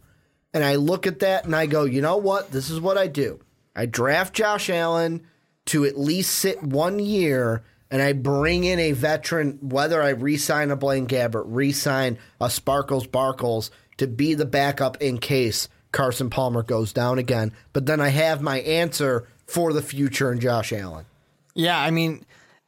And 0.53 0.63
I 0.63 0.77
look 0.77 1.07
at 1.07 1.21
that 1.21 1.45
and 1.45 1.57
I 1.57 1.67
go, 1.67 1.85
you 1.85 2.01
know 2.01 2.17
what? 2.17 2.53
This 2.53 2.71
is 2.71 2.81
what 2.81 2.99
I 2.99 3.07
do. 3.07 3.41
I 3.75 3.87
draft 3.87 4.35
Josh 4.35 4.69
Allen 4.69 5.27
to 5.67 5.85
at 5.85 5.99
least 5.99 6.35
sit 6.35 6.63
one 6.63 6.99
year 6.99 7.63
and 7.91 8.03
I 8.03 8.13
bring 8.13 8.65
in 8.65 8.79
a 8.79 8.93
veteran, 8.93 9.59
whether 9.63 10.03
I 10.03 10.11
re 10.11 10.37
sign 10.37 10.71
a 10.71 10.77
Blaine 10.77 11.07
Gabbert, 11.07 11.45
re 11.47 11.73
sign 11.73 12.19
a 12.41 12.51
Sparkles 12.51 13.07
Barkles 13.07 13.71
to 13.97 14.07
be 14.07 14.35
the 14.35 14.47
backup 14.47 15.01
in 15.01 15.19
case 15.19 15.69
Carson 15.93 16.31
Palmer 16.31 16.63
goes 16.63 16.93
down 16.93 17.19
again. 17.19 17.53
But 17.73 17.87
then 17.87 18.01
I 18.01 18.09
have 18.09 18.43
my 18.43 18.61
answer 18.61 19.27
for 19.47 19.73
the 19.73 19.83
future 19.83 20.31
in 20.31 20.41
Josh 20.41 20.73
Allen. 20.73 21.07
Yeah, 21.55 21.79
I 21.79 21.91
mean, 21.91 22.25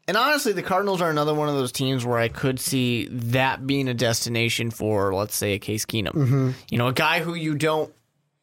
and 0.08 0.16
honestly, 0.16 0.52
the 0.52 0.62
Cardinals 0.62 1.00
are 1.00 1.10
another 1.10 1.34
one 1.34 1.48
of 1.48 1.54
those 1.54 1.70
teams 1.70 2.04
where 2.04 2.18
I 2.18 2.28
could 2.28 2.58
see 2.58 3.06
that 3.06 3.66
being 3.66 3.86
a 3.88 3.94
destination 3.94 4.70
for, 4.70 5.14
let's 5.14 5.36
say, 5.36 5.52
a 5.52 5.58
Case 5.58 5.86
Keenum. 5.86 6.12
Mm-hmm. 6.12 6.50
You 6.70 6.78
know, 6.78 6.88
a 6.88 6.92
guy 6.92 7.20
who 7.20 7.34
you 7.34 7.54
don't 7.54 7.92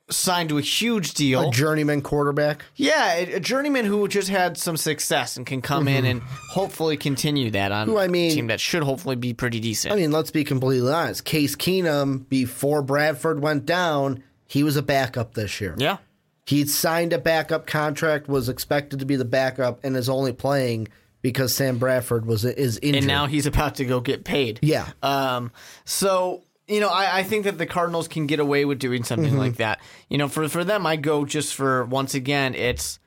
sign 0.10 0.48
to 0.48 0.58
a 0.58 0.62
huge 0.62 1.14
deal. 1.14 1.50
A 1.50 1.52
journeyman 1.52 2.02
quarterback. 2.02 2.64
yeah, 2.76 3.14
a, 3.14 3.40
journeyman 3.40 3.86
who 3.86 4.08
just 4.08 4.30
had 4.30 4.58
some 4.58 4.78
success 4.78 5.36
and 5.38 5.46
can 5.46 5.62
come 5.62 5.88
in 5.88 6.06
and 6.06 6.22
hopefully 6.52 6.96
continue 6.98 7.52
that 7.52 7.72
on 7.72 7.88
Mm-hmm. 7.88 7.92
Who, 7.96 8.00
I 8.00 8.08
mean- 8.08 8.32
a 8.32 8.36
team 8.36 8.48
that 8.48 8.60
should 8.60 8.84
hopefully 8.84 9.16
be 9.16 9.34
pretty 9.34 9.60
decent. 9.60 9.94
I 9.94 9.98
mean, 9.98 10.12
let's 10.12 10.32
be 10.32 10.44
completely 10.44 10.92
honest. 10.92 11.26
Case 11.26 11.56
Keenum, 11.56 12.28
before 12.30 12.82
Bradford 12.82 13.42
went 13.42 13.66
down, 13.66 14.24
he 14.48 14.64
was 14.64 14.78
a 14.78 14.82
backup 14.82 15.34
this 15.34 15.60
year. 15.62 15.76
yeah. 15.78 15.98
He'd 16.46 16.70
signed 16.70 17.12
a 17.12 17.18
backup 17.18 17.68
contract, 17.68 18.30
was 18.30 18.48
expected 18.48 19.00
to 19.00 19.06
be 19.06 19.18
the 19.18 19.26
backup, 19.26 19.84
and 19.84 19.98
is 19.98 20.08
only 20.08 20.32
playing 20.32 20.88
because 21.22 21.54
Sam 21.54 21.78
Bradford 21.78 22.26
was 22.26 22.46
is 22.46 22.80
injured. 22.82 23.00
And 23.00 23.08
now 23.08 23.26
he's 23.26 23.46
about 23.46 23.76
to 23.76 23.86
go 23.86 24.00
get 24.00 24.24
paid. 24.24 24.60
Yeah. 24.62 24.88
Um, 25.04 25.52
so 25.84 26.46
you 26.68 26.80
know, 26.80 26.90
I, 26.90 27.20
I 27.20 27.24
think 27.24 27.46
that 27.46 27.58
the 27.58 27.66
Cardinals 27.66 28.08
can 28.08 28.28
get 28.28 28.40
away 28.40 28.66
with 28.66 28.80
doing 28.80 29.04
something 29.04 29.30
Mm-hmm. 29.32 29.38
like 29.40 29.56
that. 29.58 29.80
You 30.10 30.18
know, 30.18 30.28
for 30.28 30.48
for 30.50 30.64
them, 30.64 30.86
I 30.86 30.96
go 30.96 31.26
just 31.26 31.56
for 31.56 31.86
once 31.86 32.14
again, 32.14 32.56
it's 32.56 33.00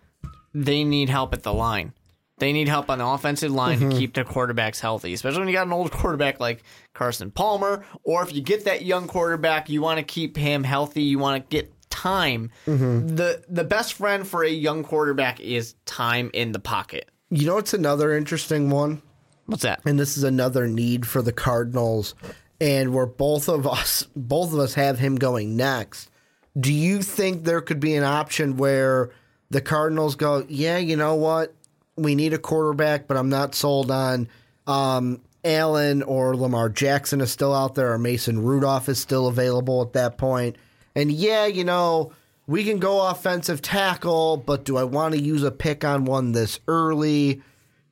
they 0.55 0.85
need 0.85 1.09
help 1.09 1.33
at 1.35 1.43
the 1.43 1.53
line. 1.55 1.93
They 2.39 2.53
need 2.55 2.69
help 2.69 2.89
on 2.89 2.99
the 2.99 3.07
offensive 3.07 3.53
line 3.53 3.79
Mm-hmm. 3.81 3.91
to 3.91 3.97
keep 3.99 4.15
their 4.15 4.25
quarterbacks 4.25 4.81
healthy, 4.81 5.13
especially 5.13 5.41
when 5.41 5.49
you 5.49 5.55
got 5.55 5.67
an 5.67 5.73
old 5.75 5.91
quarterback 5.93 6.41
like 6.41 6.63
Carson 6.95 7.31
Palmer, 7.31 7.85
or 8.03 8.23
if 8.23 8.35
you 8.35 8.41
get 8.43 8.65
that 8.65 8.83
young 8.85 9.07
quarterback, 9.07 9.69
you 9.69 9.83
want 9.83 9.99
to 9.99 10.03
keep 10.05 10.37
him 10.37 10.65
healthy. 10.65 11.03
You 11.03 11.19
want 11.19 11.43
to 11.49 11.55
get 11.55 11.73
time. 11.91 12.51
Mm-hmm. 12.67 13.15
The 13.17 13.45
the 13.49 13.65
best 13.65 13.93
friend 13.95 14.27
for 14.27 14.43
a 14.43 14.49
young 14.51 14.83
quarterback 14.85 15.39
is 15.41 15.75
time 15.85 16.31
in 16.33 16.53
the 16.53 16.59
pocket. 16.61 17.11
You 17.29 17.47
know, 17.47 17.59
it's 17.59 17.75
another 17.75 18.17
interesting 18.17 18.71
one, 18.71 19.03
What's 19.47 19.63
that? 19.63 19.83
and 19.85 19.99
this 20.01 20.17
is 20.17 20.25
another 20.25 20.67
need 20.67 21.07
for 21.07 21.21
the 21.23 21.33
Cardinals, 21.33 22.15
and 22.61 22.93
where 22.95 23.07
both 23.07 23.49
of 23.49 23.67
us, 23.67 24.07
both 24.15 24.53
of 24.53 24.59
us 24.59 24.75
have 24.75 24.99
him 24.99 25.17
going 25.17 25.57
next. 25.57 26.11
Do 26.59 26.73
you 26.73 27.03
think 27.03 27.45
there 27.45 27.61
could 27.61 27.81
be 27.81 27.95
an 27.95 28.05
option 28.05 28.57
where 28.57 29.11
the 29.51 29.61
Cardinals 29.61 30.17
go, 30.17 30.45
yeah, 30.49 30.79
you 30.79 30.97
know 30.97 31.15
what, 31.15 31.55
we 31.97 32.15
need 32.15 32.33
a 32.33 32.39
quarterback, 32.39 33.07
but 33.07 33.17
I'm 33.17 33.29
not 33.29 33.55
sold 33.55 33.91
on 33.91 34.29
um, 34.67 35.21
Allen 35.45 36.03
or 36.03 36.37
Lamar 36.37 36.69
Jackson 36.69 37.21
is 37.21 37.31
still 37.31 37.55
out 37.55 37.75
there, 37.75 37.93
or 37.93 37.99
Mason 37.99 38.43
Rudolph 38.43 38.89
is 38.89 38.99
still 38.99 39.27
available 39.27 39.83
at 39.83 39.93
that 39.95 40.19
point. 40.19 40.55
point, 40.55 40.65
and 40.95 41.11
yeah, 41.11 41.47
you 41.47 41.65
know. 41.65 42.13
We 42.47 42.65
can 42.65 42.81
go 42.81 43.07
offensive 43.07 43.63
tackle, 43.63 44.37
but 44.39 44.65
do 44.65 44.77
I 44.77 44.83
want 44.83 45.15
to 45.15 45.21
use 45.21 45.45
a 45.45 45.53
pick 45.53 45.85
on 45.85 46.05
one 46.05 46.33
this 46.33 46.59
early? 46.67 47.43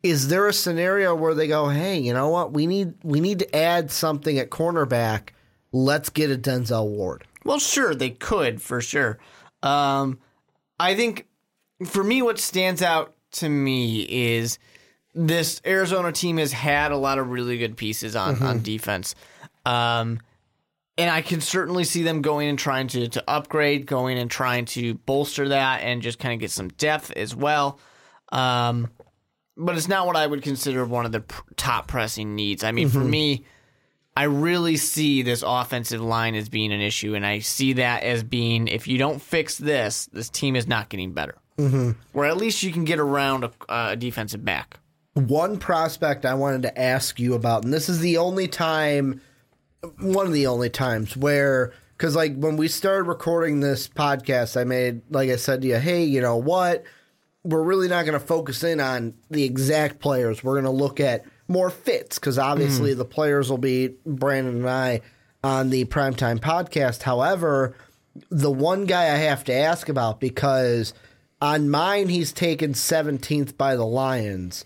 Is 0.02 0.28
there 0.28 0.46
a 0.46 0.52
scenario 0.52 1.14
where 1.14 1.34
they 1.34 1.48
go, 1.48 1.68
"Hey, 1.68 1.98
you 1.98 2.12
know 2.12 2.28
what? 2.28 2.52
We 2.52 2.66
need 2.66 2.94
we 3.02 3.20
need 3.20 3.40
to 3.40 3.56
add 3.56 3.90
something 3.90 4.38
at 4.38 4.50
cornerback. 4.50 5.30
Let's 5.72 6.08
get 6.08 6.30
a 6.30 6.36
Denzel 6.36 6.88
Ward." 6.88 7.24
Well, 7.44 7.58
sure, 7.58 7.94
they 7.94 8.10
could 8.10 8.60
for 8.60 8.80
sure. 8.80 9.18
Um, 9.62 10.18
I 10.78 10.94
think 10.94 11.26
for 11.84 12.04
me, 12.04 12.22
what 12.22 12.38
stands 12.38 12.82
out 12.82 13.14
to 13.32 13.48
me 13.48 14.02
is 14.02 14.58
this 15.14 15.60
Arizona 15.66 16.12
team 16.12 16.38
has 16.38 16.52
had 16.52 16.92
a 16.92 16.96
lot 16.96 17.18
of 17.18 17.30
really 17.30 17.58
good 17.58 17.76
pieces 17.76 18.14
on 18.14 18.42
on 18.42 18.62
defense. 18.62 19.14
Um, 19.66 20.20
and 20.96 21.10
I 21.10 21.22
can 21.22 21.40
certainly 21.40 21.84
see 21.84 22.02
them 22.02 22.22
going 22.22 22.48
and 22.48 22.58
trying 22.58 22.88
to, 22.88 23.08
to 23.08 23.30
upgrade, 23.30 23.86
going 23.86 24.18
and 24.18 24.28
trying 24.28 24.64
to 24.66 24.94
bolster 24.94 25.50
that 25.50 25.82
and 25.82 26.02
just 26.02 26.18
kind 26.18 26.34
of 26.34 26.40
get 26.40 26.50
some 26.50 26.68
depth 26.70 27.12
as 27.12 27.36
well. 27.36 27.78
Um, 28.32 28.90
but 29.58 29.76
it's 29.76 29.88
not 29.88 30.06
what 30.06 30.16
I 30.16 30.26
would 30.26 30.42
consider 30.42 30.84
one 30.84 31.04
of 31.04 31.12
the 31.12 31.20
pr- 31.20 31.42
top 31.56 31.88
pressing 31.88 32.36
needs. 32.36 32.62
I 32.62 32.72
mean, 32.72 32.88
for 32.88 33.00
me, 33.00 33.44
I 34.16 34.24
really 34.24 34.76
see 34.76 35.22
this 35.22 35.44
offensive 35.46 36.00
line 36.00 36.34
as 36.34 36.48
being 36.48 36.72
an 36.72 36.80
issue, 36.80 37.14
and 37.14 37.26
I 37.26 37.40
see 37.40 37.74
that 37.74 38.04
as 38.04 38.22
being 38.22 38.68
if 38.68 38.88
you 38.88 38.98
don't 38.98 39.20
fix 39.20 39.58
this, 39.58 40.06
this 40.12 40.30
team 40.30 40.56
is 40.56 40.66
not 40.66 40.88
getting 40.88 41.12
better. 41.12 41.36
Mm-hmm. 41.58 41.92
Or 42.14 42.24
at 42.24 42.36
least 42.36 42.62
you 42.62 42.72
can 42.72 42.84
get 42.84 43.00
around 43.00 43.44
a, 43.44 43.50
a 43.68 43.96
defensive 43.96 44.44
back. 44.44 44.78
One 45.14 45.58
prospect 45.58 46.24
I 46.24 46.34
wanted 46.34 46.62
to 46.62 46.80
ask 46.80 47.18
you 47.18 47.34
about, 47.34 47.64
and 47.64 47.72
this 47.72 47.88
is 47.88 47.98
the 47.98 48.18
only 48.18 48.46
time, 48.46 49.20
one 50.00 50.26
of 50.26 50.32
the 50.32 50.46
only 50.46 50.70
times 50.70 51.16
where, 51.16 51.72
because 51.96 52.14
like 52.14 52.36
when 52.36 52.56
we 52.56 52.68
started 52.68 53.08
recording 53.08 53.58
this 53.58 53.88
podcast, 53.88 54.56
I 54.60 54.62
made, 54.62 55.02
like 55.10 55.30
I 55.30 55.36
said 55.36 55.62
to 55.62 55.68
you, 55.68 55.78
hey, 55.78 56.04
you 56.04 56.20
know 56.20 56.36
what? 56.36 56.84
We're 57.48 57.62
really 57.62 57.88
not 57.88 58.04
going 58.04 58.18
to 58.18 58.24
focus 58.24 58.62
in 58.62 58.78
on 58.78 59.14
the 59.30 59.44
exact 59.44 60.00
players. 60.00 60.44
We're 60.44 60.60
going 60.60 60.64
to 60.64 60.70
look 60.70 61.00
at 61.00 61.24
more 61.48 61.70
fits 61.70 62.18
because 62.18 62.38
obviously 62.38 62.90
mm-hmm. 62.90 62.98
the 62.98 63.04
players 63.06 63.48
will 63.48 63.56
be 63.56 63.94
Brandon 64.04 64.56
and 64.56 64.68
I 64.68 65.00
on 65.42 65.70
the 65.70 65.86
primetime 65.86 66.40
podcast. 66.40 67.02
However, 67.02 67.74
the 68.30 68.50
one 68.50 68.84
guy 68.84 69.04
I 69.04 69.16
have 69.16 69.44
to 69.44 69.54
ask 69.54 69.88
about 69.88 70.20
because 70.20 70.92
on 71.40 71.70
mine 71.70 72.08
he's 72.08 72.32
taken 72.32 72.74
17th 72.74 73.56
by 73.56 73.76
the 73.76 73.86
Lions. 73.86 74.64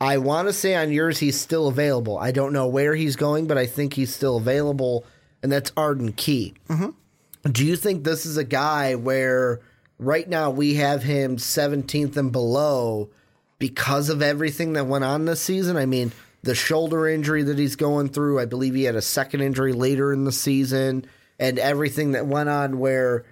I 0.00 0.18
want 0.18 0.48
to 0.48 0.52
say 0.52 0.74
on 0.74 0.90
yours 0.90 1.18
he's 1.18 1.40
still 1.40 1.68
available. 1.68 2.18
I 2.18 2.32
don't 2.32 2.52
know 2.52 2.66
where 2.66 2.94
he's 2.94 3.16
going, 3.16 3.46
but 3.46 3.58
I 3.58 3.66
think 3.66 3.94
he's 3.94 4.14
still 4.14 4.36
available, 4.36 5.06
and 5.42 5.52
that's 5.52 5.72
Arden 5.76 6.12
Key. 6.12 6.54
Mm-hmm. 6.68 7.50
Do 7.50 7.64
you 7.64 7.76
think 7.76 8.04
this 8.04 8.26
is 8.26 8.36
a 8.36 8.44
guy 8.44 8.96
where 8.96 9.60
right 9.98 10.28
now 10.28 10.50
we 10.50 10.74
have 10.74 11.02
him 11.02 11.36
17th 11.36 12.16
and 12.16 12.32
below 12.32 13.10
because 13.58 14.08
of 14.08 14.22
everything 14.22 14.74
that 14.74 14.86
went 14.86 15.04
on 15.04 15.24
this 15.24 15.40
season? 15.40 15.76
I 15.76 15.86
mean, 15.86 16.12
the 16.42 16.54
shoulder 16.54 17.08
injury 17.08 17.42
that 17.44 17.58
he's 17.58 17.76
going 17.76 18.08
through, 18.08 18.38
I 18.38 18.44
believe 18.44 18.74
he 18.74 18.84
had 18.84 18.96
a 18.96 19.02
second 19.02 19.40
injury 19.40 19.72
later 19.72 20.12
in 20.12 20.24
the 20.24 20.32
season, 20.32 21.06
and 21.38 21.58
everything 21.58 22.12
that 22.12 22.26
went 22.26 22.48
on 22.48 22.78
where 22.78 23.24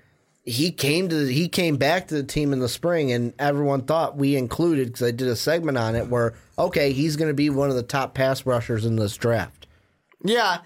he 0.45 0.73
came 0.73 1.09
to 1.09 1.27
he 1.27 1.49
came 1.49 1.77
back 1.77 2.09
to 2.09 2.17
the 2.17 2.23
team 2.25 2.53
in 2.53 2.59
the 2.59 2.69
spring 2.69 3.13
and 3.13 3.33
everyone 3.39 3.83
thought 3.83 4.17
we 4.17 4.37
included 4.37 4.89
because 4.89 5.07
I 5.07 5.13
did 5.13 5.29
a 5.29 5.37
segment 5.37 5.79
on 5.79 5.95
it 5.95 6.09
where 6.09 6.35
okay 6.59 6.93
he's 6.93 7.17
going 7.17 7.31
to 7.31 7.35
be 7.35 7.49
one 7.49 7.71
of 7.71 7.77
the 7.77 7.83
top 7.83 8.15
pass 8.15 8.45
rushers 8.45 8.85
in 8.85 8.97
this 8.97 9.17
draft. 9.17 9.69
Yeah, 10.25 10.59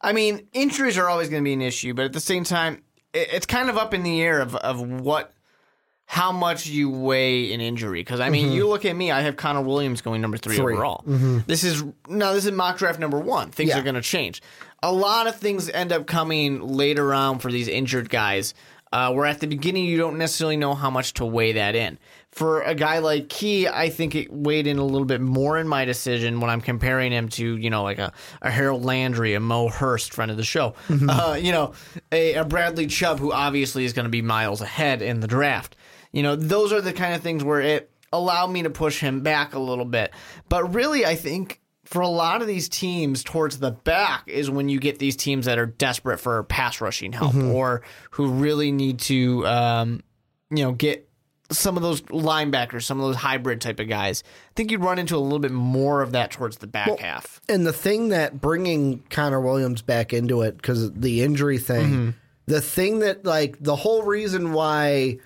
I 0.00 0.12
mean 0.12 0.48
injuries 0.52 0.98
are 0.98 1.08
always 1.08 1.30
going 1.30 1.42
to 1.42 1.44
be 1.44 1.54
an 1.54 1.62
issue, 1.62 1.94
but 1.94 2.04
at 2.04 2.12
the 2.12 2.20
same 2.20 2.44
time, 2.44 2.82
it's 3.14 3.46
kind 3.46 3.70
of 3.70 3.78
up 3.78 3.94
in 3.94 4.02
the 4.02 4.20
air 4.20 4.40
of 4.40 4.54
of 4.56 4.82
what 4.82 5.32
how 6.12 6.30
much 6.30 6.66
you 6.66 6.90
weigh 6.90 7.54
an 7.54 7.62
injury. 7.62 8.00
Because 8.00 8.20
I 8.20 8.28
mean, 8.28 8.52
you 8.52 8.68
look 8.68 8.84
at 8.84 8.94
me, 8.94 9.10
I 9.10 9.22
have 9.22 9.36
Connor 9.38 9.62
Williams 9.62 10.02
going 10.02 10.20
number 10.20 10.36
3 10.36 10.56
Three. 10.56 10.74
overall. 10.74 11.02
This 11.46 11.64
is 11.64 11.82
no, 12.06 12.34
this 12.34 12.44
is 12.44 12.52
mock 12.52 12.76
draft 12.76 12.98
number 13.00 13.18
one. 13.18 13.50
Things 13.50 13.70
Yeah. 13.70 13.78
are 13.78 13.82
going 13.82 13.94
to 13.94 14.02
change. 14.02 14.42
A 14.82 14.92
lot 14.92 15.26
of 15.26 15.36
things 15.36 15.70
end 15.70 15.90
up 15.90 16.06
coming 16.06 16.60
later 16.60 17.14
on 17.14 17.38
for 17.38 17.50
these 17.50 17.66
injured 17.66 18.10
guys. 18.10 18.52
Uh, 18.92 19.10
where 19.10 19.24
at 19.24 19.40
the 19.40 19.46
beginning 19.46 19.86
you 19.86 19.96
don't 19.96 20.18
necessarily 20.18 20.58
know 20.58 20.74
how 20.74 20.90
much 20.90 21.14
to 21.14 21.24
weigh 21.24 21.52
that 21.52 21.74
in. 21.74 21.98
For 22.30 22.60
a 22.60 22.74
guy 22.74 22.98
like 22.98 23.30
Key, 23.30 23.66
I 23.66 23.88
think 23.88 24.14
it 24.14 24.30
weighed 24.30 24.66
in 24.66 24.76
a 24.76 24.84
little 24.84 25.06
bit 25.06 25.22
more 25.22 25.56
in 25.56 25.66
my 25.66 25.86
decision 25.86 26.40
when 26.40 26.50
I'm 26.50 26.60
comparing 26.60 27.10
him 27.10 27.30
to, 27.30 27.56
you 27.56 27.70
know, 27.70 27.84
like 27.84 27.98
a, 27.98 28.12
a 28.42 28.50
Harold 28.50 28.84
Landry, 28.84 29.32
a 29.32 29.40
Mo 29.40 29.70
Hurst, 29.70 30.12
friend 30.12 30.30
of 30.30 30.36
the 30.36 30.44
show, 30.44 30.74
uh, 31.08 31.38
you 31.40 31.52
know, 31.52 31.72
a, 32.12 32.34
a 32.34 32.44
Bradley 32.44 32.86
Chubb, 32.86 33.18
who 33.18 33.32
obviously 33.32 33.86
is 33.86 33.94
going 33.94 34.04
to 34.04 34.10
be 34.10 34.20
miles 34.20 34.60
ahead 34.60 35.00
in 35.00 35.20
the 35.20 35.26
draft. 35.26 35.74
You 36.12 36.22
know, 36.22 36.36
those 36.36 36.72
are 36.72 36.80
the 36.80 36.92
kind 36.92 37.14
of 37.14 37.22
things 37.22 37.42
where 37.42 37.60
it 37.60 37.90
allowed 38.12 38.48
me 38.48 38.62
to 38.62 38.70
push 38.70 39.00
him 39.00 39.20
back 39.20 39.54
a 39.54 39.58
little 39.58 39.84
bit. 39.84 40.12
But 40.48 40.74
really, 40.74 41.06
I 41.06 41.14
think 41.14 41.60
for 41.84 42.02
a 42.02 42.08
lot 42.08 42.40
of 42.42 42.48
these 42.48 42.68
teams 42.68 43.24
towards 43.24 43.58
the 43.58 43.70
back 43.70 44.24
is 44.26 44.50
when 44.50 44.68
you 44.68 44.78
get 44.78 44.98
these 44.98 45.16
teams 45.16 45.46
that 45.46 45.58
are 45.58 45.66
desperate 45.66 46.18
for 46.18 46.42
pass 46.44 46.80
rushing 46.80 47.12
help 47.12 47.34
or 47.34 47.82
who 48.12 48.28
really 48.28 48.70
need 48.72 48.98
to, 49.00 49.46
um, 49.46 50.02
you 50.50 50.62
know, 50.64 50.72
get 50.72 51.08
some 51.50 51.76
of 51.76 51.82
those 51.82 52.00
linebackers, 52.02 52.84
some 52.84 52.98
of 52.98 53.06
those 53.06 53.16
hybrid 53.16 53.60
type 53.60 53.78
of 53.78 53.88
guys. 53.88 54.22
I 54.26 54.52
think 54.54 54.70
you'd 54.70 54.80
run 54.82 54.98
into 54.98 55.16
a 55.16 55.18
little 55.18 55.38
bit 55.38 55.52
more 55.52 56.00
of 56.02 56.12
that 56.12 56.30
towards 56.30 56.58
the 56.58 56.66
back 56.66 56.98
half. 56.98 57.40
And 57.48 57.66
the 57.66 57.72
thing 57.72 58.08
that 58.08 58.40
bringing 58.40 59.02
Connor 59.10 59.40
Williams 59.40 59.82
back 59.82 60.12
into 60.12 60.42
it 60.42 60.56
because 60.56 60.92
the 60.92 61.22
injury 61.22 61.58
thing, 61.58 62.14
the 62.46 62.60
thing 62.60 63.00
that 63.00 63.24
like 63.26 63.56
the 63.60 63.76
whole 63.76 64.02
reason 64.02 64.52
why 64.52 65.18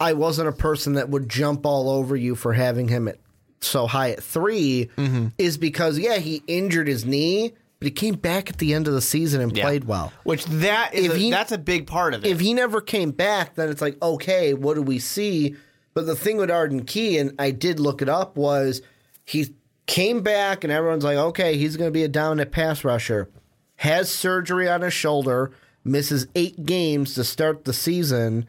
I 0.00 0.12
wasn't 0.14 0.48
a 0.48 0.52
person 0.52 0.94
that 0.94 1.08
would 1.08 1.28
jump 1.28 1.64
all 1.66 1.88
over 1.88 2.16
you 2.16 2.34
for 2.34 2.52
having 2.52 2.88
him 2.88 3.08
at 3.08 3.18
so 3.60 3.86
high 3.86 4.10
at 4.10 4.22
3 4.22 4.90
mm-hmm. 4.96 5.28
is 5.38 5.56
because 5.56 5.98
yeah 5.98 6.16
he 6.18 6.42
injured 6.46 6.86
his 6.86 7.06
knee, 7.06 7.52
but 7.78 7.86
he 7.86 7.90
came 7.90 8.14
back 8.14 8.50
at 8.50 8.58
the 8.58 8.74
end 8.74 8.86
of 8.86 8.92
the 8.94 9.00
season 9.00 9.40
and 9.40 9.54
played 9.54 9.84
well. 9.84 10.12
Which 10.24 10.44
that 10.46 10.92
is 10.94 11.06
If 11.06 11.12
a, 11.12 11.16
he- 11.16 11.30
that's 11.30 11.52
a 11.52 11.58
big 11.58 11.86
part 11.86 12.12
of 12.14 12.24
it. 12.24 12.28
if 12.28 12.40
he 12.40 12.52
never 12.52 12.80
came 12.80 13.10
back, 13.10 13.54
then 13.54 13.70
it's 13.70 13.80
like, 13.80 13.96
okay, 14.02 14.52
what 14.52 14.74
do 14.74 14.82
we 14.82 14.98
see? 14.98 15.54
But 15.94 16.06
the 16.06 16.16
thing 16.16 16.36
with 16.36 16.50
Arden 16.50 16.84
Key, 16.84 17.18
and 17.18 17.34
I 17.38 17.52
did 17.52 17.78
look 17.80 18.02
it 18.02 18.08
up, 18.08 18.36
was 18.36 18.82
he 19.24 19.54
came 19.86 20.22
back 20.22 20.64
and 20.64 20.72
everyone's 20.72 21.04
like, 21.04 21.16
okay, 21.16 21.56
he's 21.56 21.76
going 21.76 21.88
to 21.88 21.92
be 21.92 22.02
a 22.04 22.08
dominant 22.08 22.52
pass 22.52 22.84
rusher. 22.84 23.30
Has 23.76 24.10
surgery 24.10 24.68
on 24.68 24.82
his 24.82 24.92
shoulder, 24.92 25.52
misses 25.84 26.26
eight 26.34 26.66
games 26.66 27.14
to 27.14 27.24
start 27.24 27.64
the 27.64 27.72
season, 27.72 28.46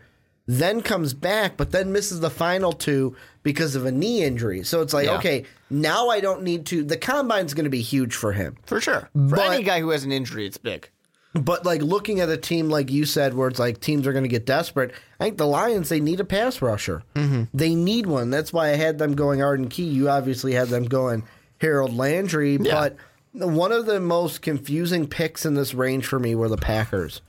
then 0.48 0.82
comes 0.82 1.14
back, 1.14 1.58
but 1.58 1.72
then 1.72 1.92
misses 1.92 2.20
the 2.20 2.30
final 2.30 2.72
two 2.72 3.16
because 3.44 3.76
of 3.76 3.86
a 3.86 3.92
knee 3.92 4.24
injury. 4.24 4.64
So 4.64 4.82
it's 4.82 4.94
like, 4.94 5.06
Yeah. 5.08 5.18
okay, 5.18 5.46
now 5.70 6.10
I 6.10 6.20
don't 6.20 6.44
need 6.44 6.66
to. 6.68 6.84
The 6.84 6.98
combine's 6.98 7.54
going 7.54 7.64
to 7.66 7.70
be 7.70 7.82
huge 7.82 8.14
for 8.16 8.32
him. 8.34 8.56
for 8.66 8.80
sure. 8.80 9.10
For 9.14 9.36
But- 9.36 9.52
any 9.54 9.64
guy 9.64 9.80
who 9.80 9.90
has 9.90 10.04
an 10.04 10.12
injury, 10.12 10.46
it's 10.46 10.58
big. 10.58 10.90
But 11.34 11.66
like 11.66 11.82
looking 11.82 12.22
at 12.22 12.30
a 12.30 12.38
team 12.38 12.70
like 12.70 12.90
you 12.90 13.04
said, 13.06 13.34
where 13.34 13.50
it's 13.50 13.60
like 13.60 13.82
teams 13.82 14.08
are 14.08 14.14
going 14.14 14.24
to 14.24 14.30
get 14.30 14.46
desperate. 14.46 14.94
I 15.20 15.26
think 15.26 15.38
the 15.38 15.46
Lions 15.48 15.90
they 15.90 16.00
need 16.00 16.22
a 16.22 16.24
pass 16.24 16.62
rusher. 16.62 17.04
Mm-hmm. 17.16 17.44
They 17.54 17.76
need 17.76 18.06
one. 18.06 18.30
That's 18.30 18.54
why 18.54 18.70
I 18.70 18.76
had 18.76 19.00
them 19.00 19.16
going 19.16 19.42
Arden 19.42 19.68
Key. 19.68 19.84
You 19.84 20.10
obviously 20.10 20.54
had 20.54 20.70
them 20.70 20.86
going 20.86 21.24
Harold 21.60 21.94
Landry. 21.94 22.56
But 22.58 22.96
one 23.34 23.74
of 23.74 23.86
the 23.86 24.00
most 24.00 24.42
confusing 24.42 25.08
picks 25.08 25.46
in 25.46 25.56
this 25.56 25.74
range 25.74 26.06
for 26.06 26.20
me 26.20 26.36
were 26.36 26.48
the 26.48 26.56
Packers. 26.56 27.22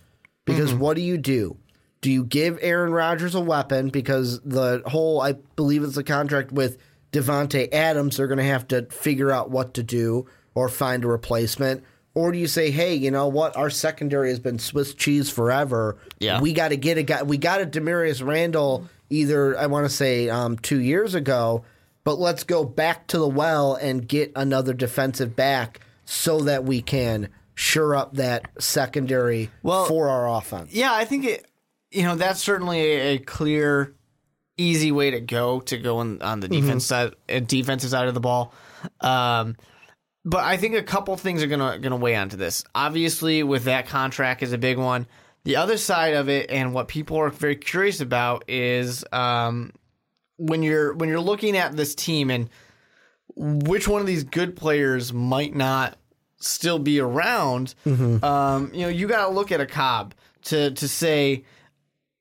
Because 0.45 0.73
what 0.73 0.95
do 0.95 1.03
you 1.03 1.19
do? 1.19 1.57
Do 2.07 2.13
you 2.13 2.23
give 2.23 2.61
Aaron 2.63 2.93
Rodgers 2.93 3.35
a 3.35 3.41
weapon? 3.41 3.89
Because 3.89 4.39
the 4.43 4.81
whole, 4.87 5.21
I 5.21 5.33
believe 5.33 5.83
it's 5.83 5.97
a 5.97 6.05
contract 6.05 6.53
with 6.53 6.79
Davante 7.11 7.69
Adams. 7.75 8.17
They're 8.17 8.29
going 8.29 8.39
to 8.39 8.45
have 8.45 8.69
to 8.69 8.87
figure 8.93 9.33
out 9.33 9.51
what 9.51 9.75
to 9.75 9.83
do 9.83 10.29
or 10.55 10.69
find 10.69 11.03
a 11.03 11.09
replacement. 11.09 11.83
Or 12.15 12.31
do 12.31 12.39
you 12.39 12.47
say, 12.47 12.71
hey, 12.71 12.95
you 12.95 13.11
know 13.11 13.27
what? 13.27 13.57
Our 13.57 13.71
secondary 13.71 14.29
has 14.29 14.39
been 14.39 14.61
Swiss 14.61 14.95
cheese 14.95 15.31
forever. 15.31 15.97
Yeah. 16.21 16.41
We 16.41 16.53
got 16.53 16.69
to 16.69 16.77
get 16.77 16.97
a 16.97 17.03
guy. 17.03 17.25
We 17.25 17.39
got 17.39 17.61
a 17.61 17.67
Damarious 17.67 18.25
Randall 18.25 18.87
either, 19.11 19.59
I 19.59 19.67
want 19.67 19.87
to 19.87 19.91
say, 19.93 20.29
um, 20.29 20.59
two 20.59 20.81
years 20.81 21.17
ago, 21.17 21.65
but 22.05 22.21
let's 22.21 22.45
go 22.45 22.65
back 22.65 23.09
to 23.09 23.19
the 23.19 23.27
well 23.27 23.75
and 23.75 24.07
get 24.07 24.31
another 24.37 24.75
defensive 24.75 25.35
back 25.35 25.81
so 26.05 26.39
that 26.43 26.63
we 26.63 26.83
can 26.83 27.31
shore 27.57 27.97
up 27.97 28.15
that 28.15 28.49
secondary 28.61 29.51
Well, 29.65 29.87
for 29.87 30.09
our 30.09 30.39
offense. 30.39 30.73
Yeah, 30.73 30.95
I 30.95 31.05
think 31.05 31.25
it. 31.25 31.45
You 31.97 32.03
know, 32.05 32.17
that's 32.17 32.41
certainly 32.41 32.81
a, 32.81 33.15
a 33.15 33.19
clear 33.19 33.95
easy 34.57 34.93
way 34.93 35.11
to 35.11 35.21
go 35.21 35.61
to 35.61 35.79
go 35.79 35.99
on, 35.99 36.23
on 36.23 36.41
the 36.41 36.49
defense 36.49 36.87
side, 36.87 37.15
uh, 37.29 37.41
defensive 37.41 37.91
side 37.91 38.09
of 38.09 38.15
the 38.15 38.21
ball. 38.21 38.53
Um, 39.01 39.57
but 40.25 40.45
I 40.45 40.57
think 40.57 40.75
a 40.75 40.83
couple 40.83 41.17
things 41.17 41.43
are 41.43 41.47
gonna 41.47 41.79
gonna 41.79 41.97
weigh 41.97 42.17
onto 42.17 42.37
this. 42.37 42.65
Obviously, 42.75 43.43
with 43.43 43.65
that 43.65 43.87
contract 43.87 44.43
is 44.43 44.53
a 44.53 44.59
big 44.59 44.79
one. 44.79 45.07
The 45.45 45.57
other 45.57 45.77
side 45.77 46.15
of 46.15 46.29
it, 46.29 46.51
and 46.51 46.75
what 46.75 46.89
people 46.89 47.17
are 47.19 47.31
very 47.31 47.55
curious 47.57 48.01
about, 48.01 48.45
is 48.49 49.05
um, 49.13 49.73
when 50.37 50.63
you're 50.63 50.95
when 50.95 51.09
you're 51.09 51.21
looking 51.21 51.57
at 51.57 51.77
this 51.77 51.95
team 51.95 52.31
and 52.31 52.51
which 53.37 53.87
one 53.87 54.01
of 54.01 54.07
these 54.07 54.25
good 54.25 54.57
players 54.57 55.13
might 55.13 55.55
not 55.55 55.97
still 56.39 56.79
be 56.79 57.01
around. 57.01 57.75
Um, 58.25 58.71
you 58.75 58.83
know, 58.83 58.89
you 58.89 59.07
got 59.07 59.27
to 59.27 59.33
look 59.33 59.53
at 59.53 59.61
a 59.61 59.67
Cobb 59.67 60.15
to 60.45 60.73
to 60.73 60.89
say, 60.89 61.45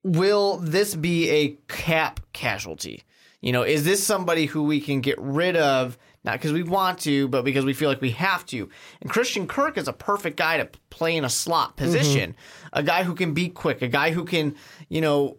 will 0.06 0.58
this 0.58 0.94
be 0.94 1.30
a 1.32 1.58
cap 1.68 2.20
casualty? 2.32 3.02
You 3.42 3.52
know, 3.52 3.64
is 3.64 3.84
this 3.84 4.04
somebody 4.04 4.46
who 4.46 4.64
we 4.64 4.80
can 4.80 5.02
get 5.02 5.20
rid 5.20 5.58
of? 5.58 5.98
Not 6.24 6.34
because 6.34 6.54
we 6.54 6.62
want 6.62 7.00
to, 7.00 7.28
but 7.28 7.44
because 7.44 7.66
we 7.66 7.74
feel 7.74 7.90
like 7.90 8.02
we 8.02 8.12
have 8.12 8.46
to. 8.48 8.70
And 9.02 9.10
Christian 9.10 9.48
Kirk 9.48 9.78
is 9.80 9.88
a 9.88 9.94
perfect 9.94 10.38
guy 10.38 10.58
to 10.58 10.70
play 10.92 11.18
in 11.18 11.26
a 11.26 11.30
slot 11.30 11.70
mm-hmm. 11.70 11.86
position, 11.86 12.36
a 12.72 12.84
guy 12.84 13.04
who 13.04 13.16
can 13.16 13.34
be 13.34 13.50
quick, 13.50 13.82
a 13.82 13.88
guy 13.88 14.12
who 14.12 14.26
can, 14.26 14.56
you 14.90 15.02
know, 15.02 15.38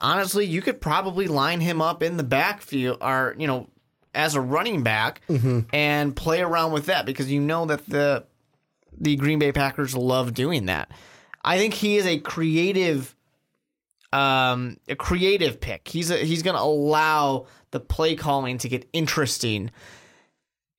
honestly, 0.00 0.46
you 0.46 0.62
could 0.62 0.80
probably 0.80 1.26
line 1.26 1.60
him 1.60 1.82
up 1.82 2.02
in 2.02 2.16
the 2.16 2.24
backfield 2.24 2.96
or, 3.02 3.34
you 3.38 3.46
know, 3.46 3.68
as 4.14 4.34
a 4.34 4.40
running 4.40 4.82
back 4.82 5.20
mm-hmm. 5.28 5.60
and 5.72 6.16
play 6.16 6.40
around 6.40 6.72
with 6.72 6.86
that 6.86 7.04
because 7.04 7.30
you 7.30 7.40
know 7.40 7.66
that 7.66 7.86
the 7.86 8.24
the 8.98 9.16
Green 9.16 9.38
Bay 9.38 9.52
Packers 9.52 9.94
love 9.94 10.32
doing 10.32 10.66
that. 10.66 10.90
I 11.44 11.58
think 11.58 11.74
he 11.74 11.96
is 11.96 12.06
a 12.06 12.18
creative 12.18 13.14
um 14.12 14.76
a 14.88 14.96
creative 14.96 15.60
pick. 15.60 15.88
He's 15.88 16.10
a, 16.10 16.16
he's 16.18 16.42
going 16.42 16.56
to 16.56 16.62
allow 16.62 17.46
the 17.70 17.80
play 17.80 18.14
calling 18.14 18.58
to 18.58 18.68
get 18.68 18.88
interesting. 18.92 19.70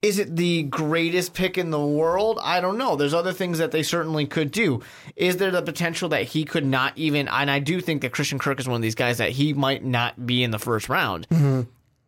Is 0.02 0.20
it 0.20 0.36
the 0.36 0.64
greatest 0.64 1.34
pick 1.34 1.58
in 1.58 1.72
the 1.72 1.80
world? 1.80 2.38
I 2.44 2.60
don't 2.60 2.78
know. 2.78 2.98
There's 2.98 3.14
other 3.14 3.32
things 3.32 3.58
that 3.60 3.72
they 3.72 3.84
certainly 3.84 4.26
could 4.28 4.52
do. 4.52 4.82
Is 5.16 5.38
there 5.38 5.50
the 5.50 5.62
potential 5.62 6.10
that 6.10 6.24
he 6.24 6.44
could 6.44 6.66
not 6.66 6.92
even? 6.98 7.30
And 7.30 7.50
I 7.50 7.60
do 7.60 7.80
think 7.80 8.02
that 8.02 8.12
Christian 8.12 8.38
Kirk 8.38 8.60
is 8.60 8.68
one 8.68 8.76
of 8.76 8.82
these 8.82 8.96
guys 8.96 9.20
that 9.20 9.30
he 9.30 9.54
might 9.54 9.84
not 9.84 10.26
be 10.26 10.44
in 10.44 10.52
the 10.52 10.60
first 10.60 10.90
round. 10.90 11.26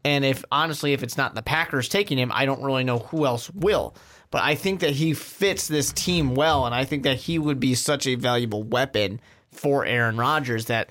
And 0.03 0.25
if 0.25 0.43
honestly, 0.51 0.91
if 0.91 1.03
it's 1.03 1.17
not 1.17 1.35
the 1.35 1.41
Packers 1.41 1.87
taking 1.87 2.17
him, 2.17 2.31
I 2.33 2.45
don't 2.45 2.61
really 2.61 2.83
know 2.83 2.99
who 2.99 3.25
else 3.25 3.49
will. 3.51 3.95
But 4.29 4.43
I 4.43 4.55
think 4.55 4.81
that 4.81 4.91
he 4.91 5.13
fits 5.13 5.67
this 5.69 5.93
team 5.93 6.35
well, 6.35 6.65
and 6.65 6.75
I 6.75 6.83
think 6.83 7.03
that 7.03 7.15
he 7.15 7.39
would 7.39 7.61
be 7.61 7.75
such 7.75 8.05
a 8.05 8.15
valuable 8.15 8.61
weapon 8.61 9.21
for 9.51 9.85
Aaron 9.85 10.17
Rodgers 10.17 10.65
that 10.65 10.89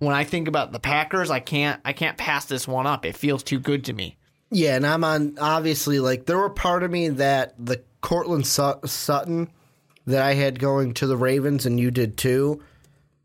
when 0.00 0.14
I 0.14 0.24
think 0.24 0.48
about 0.48 0.72
the 0.72 0.80
Packers, 0.80 1.30
I 1.30 1.38
can't 1.38 1.80
I 1.84 1.92
can't 1.92 2.18
pass 2.18 2.46
this 2.46 2.66
one 2.66 2.86
up. 2.86 3.06
It 3.06 3.16
feels 3.16 3.44
too 3.44 3.60
good 3.60 3.84
to 3.84 3.92
me. 3.92 4.16
Yeah, 4.50 4.74
and 4.74 4.86
I'm 4.86 5.04
on 5.04 5.38
obviously 5.38 6.00
like 6.00 6.26
there 6.26 6.38
were 6.38 6.50
part 6.50 6.82
of 6.82 6.90
me 6.90 7.08
that 7.10 7.54
the 7.64 7.82
Courtland 8.00 8.46
Sut- 8.46 8.88
Sutton 8.88 9.50
that 10.06 10.22
I 10.22 10.34
had 10.34 10.58
going 10.58 10.94
to 10.94 11.06
the 11.06 11.16
Ravens 11.16 11.66
and 11.66 11.78
you 11.78 11.90
did 11.90 12.16
too. 12.16 12.62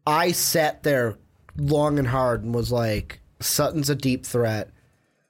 I 0.06 0.34
sat 0.34 0.84
there 0.84 1.18
long 1.58 1.98
and 1.98 2.08
hard 2.08 2.44
and 2.44 2.54
was 2.54 2.72
like, 2.72 3.22
Sutton's 3.40 3.90
a 3.90 3.96
deep 3.96 4.26
threat. 4.26 4.70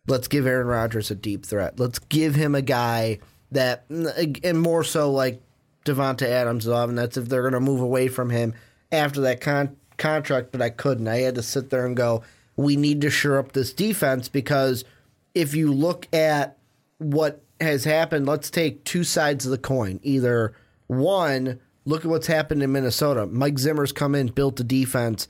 Let's 0.07 0.27
give 0.27 0.45
Aaron 0.45 0.67
Rodgers 0.67 1.11
a 1.11 1.15
deep 1.15 1.45
threat. 1.45 1.79
Let's 1.79 1.99
give 1.99 2.35
him 2.35 2.55
a 2.55 2.61
guy 2.61 3.19
that, 3.51 3.85
and 3.89 4.59
more 4.59 4.83
so 4.83 5.11
like 5.11 5.41
Davante 5.85 6.27
Adams, 6.27 6.65
and 6.67 6.97
that's 6.97 7.17
if 7.17 7.29
they're 7.29 7.41
going 7.41 7.53
to 7.53 7.59
move 7.59 7.81
away 7.81 8.07
from 8.07 8.29
him 8.29 8.53
after 8.91 9.21
that 9.21 9.41
con- 9.41 9.77
contract. 9.97 10.51
But 10.51 10.61
I 10.61 10.69
couldn't. 10.69 11.07
I 11.07 11.17
had 11.17 11.35
to 11.35 11.43
sit 11.43 11.69
there 11.69 11.85
and 11.85 11.95
go, 11.95 12.23
we 12.55 12.75
need 12.75 13.01
to 13.01 13.09
shore 13.09 13.37
up 13.37 13.51
this 13.51 13.73
defense 13.73 14.29
because 14.29 14.85
if 15.33 15.53
you 15.53 15.71
look 15.73 16.07
at 16.13 16.57
what 16.97 17.41
has 17.59 17.83
happened, 17.83 18.25
let's 18.25 18.49
take 18.49 18.83
two 18.83 19.03
sides 19.03 19.45
of 19.45 19.51
the 19.51 19.57
coin. 19.57 19.99
Either 20.03 20.53
one, 20.87 21.59
look 21.85 22.05
at 22.05 22.11
what's 22.11 22.27
happened 22.27 22.63
in 22.63 22.71
Minnesota. 22.71 23.25
Mike 23.25 23.59
Zimmer's 23.59 23.91
come 23.91 24.15
in, 24.15 24.27
built 24.27 24.59
a 24.59 24.63
defense. 24.63 25.27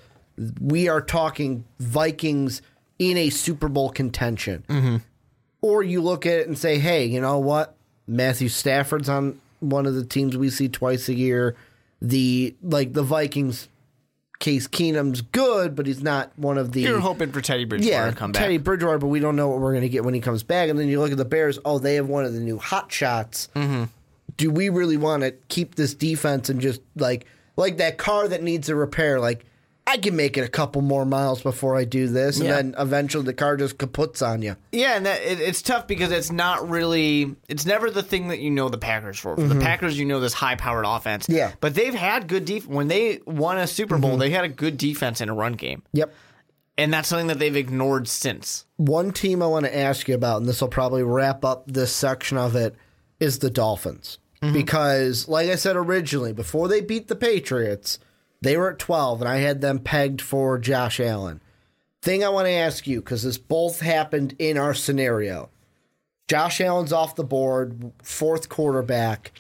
We 0.62 0.88
are 0.88 1.02
talking 1.02 1.66
Vikings 1.80 2.62
in 3.00 3.18
a 3.18 3.30
Super 3.30 3.68
Bowl 3.68 3.90
contention. 3.90 4.66
Mm-hmm. 4.68 4.98
Or 5.62 5.82
you 5.82 6.02
look 6.02 6.26
at 6.26 6.40
it 6.40 6.48
and 6.48 6.58
say, 6.58 6.78
hey, 6.78 7.06
you 7.06 7.22
know 7.22 7.40
what? 7.40 7.76
Matthew 8.08 8.50
Stafford's 8.50 9.10
on 9.10 9.40
one 9.60 9.86
of 9.86 9.96
the 9.96 10.06
teams 10.06 10.38
we 10.38 10.50
see 10.50 10.70
twice 10.70 11.10
a 11.10 11.16
year. 11.16 11.56
The 12.02 12.56
like 12.62 12.94
the 12.94 13.02
Vikings 13.02 13.68
Case 14.40 14.68
Keenum's 14.68 15.22
good, 15.22 15.76
but 15.76 15.88
he's 15.88 16.04
not 16.04 16.32
one 16.36 16.58
of 16.58 16.74
the 16.74 16.82
You're 16.82 17.00
hoping 17.00 17.32
for 17.32 17.42
Teddy 17.42 17.66
Bridgewater 17.66 17.92
yeah, 17.92 18.10
to 18.10 18.16
come 18.16 18.32
back. 18.32 18.42
Teddy 18.42 18.58
Bridgewater, 18.58 18.98
but 18.98 19.08
we 19.08 19.20
don't 19.20 19.36
know 19.36 19.48
what 19.48 19.60
we're 19.60 19.72
going 19.72 19.84
to 19.84 19.90
get 19.90 20.04
when 20.04 20.14
he 20.14 20.20
comes 20.20 20.44
back. 20.44 20.70
And 20.70 20.78
then 20.78 20.88
you 20.88 21.00
look 21.00 21.12
at 21.12 21.18
the 21.18 21.26
Bears. 21.26 21.58
Oh, 21.64 21.80
they 21.80 21.96
have 21.96 22.10
one 22.10 22.26
of 22.26 22.34
the 22.34 22.40
new 22.40 22.58
hot 22.58 22.92
shots. 22.92 23.48
Mm-hmm. 23.56 23.86
Do 24.38 24.52
we 24.52 24.70
really 24.70 24.98
want 24.98 25.24
to 25.24 25.32
keep 25.48 25.76
this 25.76 25.94
defense 25.94 26.50
and 26.50 26.60
just 26.60 26.82
like 26.96 27.26
like 27.56 27.78
that 27.78 27.98
car 27.98 28.28
that 28.28 28.44
needs 28.44 28.68
a 28.68 28.76
repair? 28.76 29.20
Like 29.22 29.46
I 29.88 29.98
can 29.98 30.16
make 30.16 30.36
it 30.36 30.42
a 30.42 30.48
couple 30.48 30.82
more 30.82 31.06
miles 31.06 31.44
before 31.44 31.76
I 31.76 31.86
do 31.86 32.08
this, 32.08 32.38
and 32.38 32.48
Yeah. 32.48 32.56
then 32.56 32.76
eventually 32.80 33.24
the 33.24 33.34
car 33.34 33.56
just 33.56 33.78
kaputs 33.78 34.26
on 34.28 34.42
you. 34.42 34.56
Yeah, 34.72 34.96
and 34.98 35.06
that 35.06 35.22
it, 35.22 35.40
it's 35.40 35.62
tough 35.62 35.86
because 35.86 36.12
it's 36.12 36.32
not 36.32 36.68
really. 36.68 37.36
It's 37.48 37.68
never 37.68 37.92
the 37.92 38.02
thing 38.02 38.30
that 38.30 38.40
you 38.40 38.50
know 38.50 38.68
the 38.70 38.80
Packers 38.80 39.20
for. 39.20 39.36
For 39.36 39.44
the 39.44 39.54
mm-hmm. 39.54 39.62
Packers, 39.62 39.98
you 40.00 40.06
know 40.06 40.20
this 40.20 40.34
high-powered 40.34 40.86
offense. 40.88 41.28
Yeah. 41.30 41.52
but 41.62 41.76
they've 41.76 41.94
had 41.94 42.28
good 42.28 42.46
defense. 42.46 42.74
When 42.74 42.88
they 42.88 43.20
won 43.28 43.60
a 43.60 43.68
Super 43.68 43.98
Bowl, 44.00 44.12
mm-hmm. 44.12 44.20
they 44.22 44.32
had 44.32 44.44
a 44.44 44.50
good 44.50 44.78
defense 44.78 45.22
in 45.22 45.30
a 45.30 45.36
run 45.36 45.54
game, 45.54 45.84
Yep. 45.94 46.12
and 46.80 46.92
that's 46.92 47.08
something 47.08 47.28
that 47.28 47.38
they've 47.38 47.56
ignored 47.56 48.08
since. 48.08 48.66
One 48.78 49.12
team 49.12 49.44
I 49.44 49.48
want 49.48 49.66
to 49.66 49.78
ask 49.78 50.08
you 50.08 50.16
about, 50.16 50.38
and 50.38 50.50
this 50.50 50.62
will 50.62 50.68
probably 50.68 51.04
wrap 51.04 51.46
up 51.46 51.66
this 51.68 51.94
section 51.94 52.38
of 52.40 52.56
it, 52.56 52.76
is 53.20 53.38
the 53.40 53.52
Dolphins. 53.52 54.18
Mm-hmm. 54.42 54.54
Because, 54.54 55.28
like 55.28 55.50
I 55.50 55.56
said 55.56 55.76
originally, 55.76 56.34
before 56.34 56.68
they 56.68 56.82
beat 56.82 57.08
the 57.08 57.16
Patriots, 57.16 58.00
they 58.42 58.58
were 58.58 58.72
at 58.72 58.80
12, 58.80 59.22
and 59.22 59.30
I 59.30 59.38
had 59.38 59.62
them 59.62 59.80
pegged 59.80 60.22
for 60.22 60.58
Josh 60.58 61.00
Allen. 61.00 61.42
Thing 62.02 62.24
I 62.24 62.30
want 62.30 62.46
to 62.48 62.52
ask 62.52 62.86
you, 62.86 63.00
because 63.02 63.24
this 63.24 63.38
both 63.38 63.80
happened 63.82 64.36
in 64.40 64.58
our 64.58 64.74
scenario 64.74 65.50
Josh 66.28 66.60
Allen's 66.62 66.94
off 66.94 67.16
the 67.16 67.24
board, 67.24 67.92
fourth 68.02 68.50
quarterback. 68.50 69.32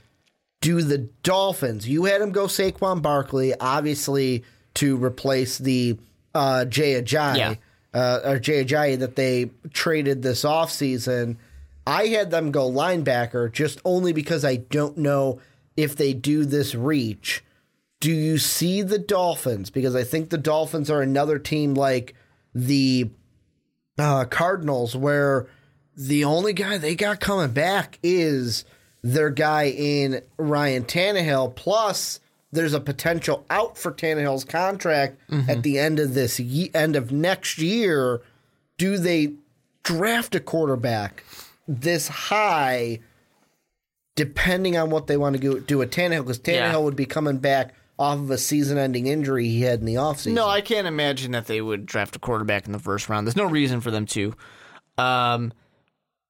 Do 0.62 0.82
the 0.82 1.10
Dolphins, 1.24 1.88
you 1.88 2.06
had 2.06 2.22
him 2.22 2.32
go 2.32 2.46
Saquon 2.46 3.02
Barkley, 3.02 3.54
obviously 3.60 4.44
to 4.76 4.98
replace 5.04 5.58
the 5.60 5.98
uh, 6.34 6.66
Jay 6.66 7.00
Ajayi 7.02 7.38
Yeah. 7.38 7.56
uh, 7.94 8.20
or 8.26 8.40
Jay 8.40 8.66
Ajayi 8.66 8.98
that 9.00 9.16
they 9.16 9.52
traded 9.74 10.22
this 10.24 10.44
offseason. 10.44 11.38
I 11.88 12.08
had 12.08 12.32
them 12.32 12.52
go 12.52 12.70
linebacker 12.70 13.52
just 13.52 13.80
only 13.86 14.12
because 14.12 14.44
I 14.44 14.56
don't 14.56 14.98
know 14.98 15.40
if 15.78 15.96
they 15.96 16.14
do 16.14 16.46
this 16.46 16.74
reach. 16.74 17.44
Do 18.06 18.12
you 18.12 18.38
see 18.38 18.84
the 18.84 19.00
Dolphins? 19.00 19.72
Because 19.72 19.96
I 19.96 20.04
think 20.04 20.30
the 20.30 20.38
Dolphins 20.38 20.92
are 20.92 21.02
another 21.02 21.40
team 21.40 21.74
like 21.74 22.14
the 22.54 23.10
uh, 23.98 24.26
Cardinals, 24.26 24.96
where 24.96 25.48
the 25.98 26.24
only 26.24 26.54
guy 26.54 26.78
they 26.78 26.94
got 26.94 27.20
coming 27.20 27.52
back 27.52 27.98
is 28.04 28.64
their 29.02 29.32
guy 29.32 29.70
in 29.70 30.22
Ryan 30.38 30.84
Tannehill. 30.84 31.56
Plus, 31.56 32.20
there's 32.52 32.74
a 32.76 32.80
potential 32.80 33.44
out 33.50 33.76
for 33.76 33.92
Tannehill's 33.92 34.44
contract 34.46 35.18
at 35.48 35.64
the 35.64 35.80
end 35.80 36.00
of 36.00 36.14
this 36.14 36.40
ye- 36.40 36.70
end 36.76 36.96
of 36.96 37.12
next 37.12 37.58
year. 37.58 38.22
Do 38.78 38.98
they 39.00 39.34
draft 39.82 40.36
a 40.36 40.40
quarterback 40.40 41.24
this 41.68 42.08
high? 42.08 43.00
Depending 44.16 44.78
on 44.78 44.92
what 44.92 45.08
they 45.08 45.18
want 45.18 45.36
to 45.36 45.42
do, 45.42 45.60
do 45.60 45.80
with 45.80 45.90
Tannehill, 45.92 46.22
because 46.22 46.40
Tannehill 46.40 46.54
Yeah. 46.72 46.78
would 46.78 46.96
be 46.96 47.06
coming 47.08 47.38
back 47.40 47.74
off 47.98 48.20
of 48.20 48.30
a 48.30 48.38
season-ending 48.38 49.08
injury 49.08 49.48
he 49.48 49.62
had 49.62 49.80
in 49.80 49.86
the 49.86 49.96
offseason. 49.96 50.34
No, 50.34 50.48
I 50.48 50.62
can't 50.62 50.88
imagine 50.88 51.32
that 51.32 51.48
they 51.48 51.62
would 51.62 51.86
draft 51.86 52.16
a 52.16 52.20
quarterback 52.20 52.66
in 52.66 52.72
the 52.72 52.80
first 52.80 53.08
round. 53.10 53.26
There's 53.26 53.36
no 53.36 53.46
reason 53.46 53.82
for 53.82 53.92
them 53.92 54.06
to. 54.08 54.34
Um, 54.98 55.54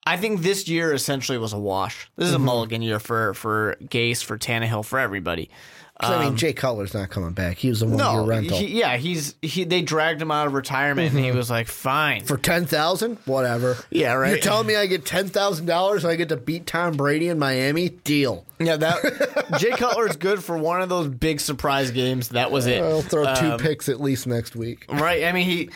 I 0.06 0.18
think 0.18 0.42
this 0.42 0.68
year 0.68 0.94
essentially 0.94 1.38
was 1.38 1.54
a 1.54 1.60
wash. 1.60 2.10
This 2.16 2.28
is 2.28 2.36
a 2.36 2.40
mulligan 2.40 2.82
year 2.84 3.00
for 3.00 3.34
for 3.34 3.76
Gase, 3.82 4.24
for 4.24 4.38
Tannehill, 4.38 4.86
for 4.86 5.00
everybody. 5.00 5.50
'Cause, 6.02 6.12
I 6.12 6.26
mean, 6.26 6.36
Jay 6.36 6.52
Cutler's 6.52 6.94
not 6.94 7.10
coming 7.10 7.32
back. 7.32 7.58
He 7.58 7.70
was 7.70 7.82
a 7.82 7.86
one-year 7.86 8.04
No, 8.06 8.26
rental. 8.26 8.58
he, 8.58 8.80
yeah, 8.80 8.98
he's 8.98 9.34
he. 9.42 9.64
They 9.64 9.82
dragged 9.82 10.22
him 10.22 10.30
out 10.30 10.46
of 10.46 10.54
retirement, 10.54 11.14
and 11.14 11.24
he 11.24 11.32
was 11.32 11.50
like, 11.50 11.68
"Fine." 11.68 12.26
for 12.26 12.38
ten 12.38 12.66
thousand, 12.66 13.18
whatever. 13.26 13.78
Yeah, 13.92 14.12
right. 14.14 14.32
You're 14.32 14.40
telling 14.40 14.68
me 14.68 14.76
I 14.76 14.88
get 14.88 15.06
ten 15.06 15.30
thousand 15.30 15.68
dollars 15.68 16.04
and 16.04 16.12
I 16.12 16.18
get 16.18 16.28
to 16.30 16.38
beat 16.38 16.68
Tom 16.68 16.98
Brady 16.98 17.30
in 17.30 17.40
Miami? 17.40 17.88
Deal. 17.90 18.46
yeah, 18.60 18.76
that 18.76 19.56
Jay 19.60 19.72
Cutler's 19.72 20.18
good 20.18 20.44
for 20.44 20.58
one 20.58 20.82
of 20.82 20.90
those 20.90 21.08
big 21.08 21.40
surprise 21.40 21.92
games. 21.92 22.28
That 22.30 22.52
was 22.52 22.68
it. 22.68 22.84
I'll 22.84 23.02
throw 23.02 23.34
two 23.36 23.52
Um, 23.54 23.60
picks 23.60 23.88
at 23.88 24.02
least 24.02 24.28
next 24.28 24.54
week. 24.56 24.86
Right. 24.90 25.24
I 25.24 25.32
mean, 25.32 25.46
he 25.46 25.70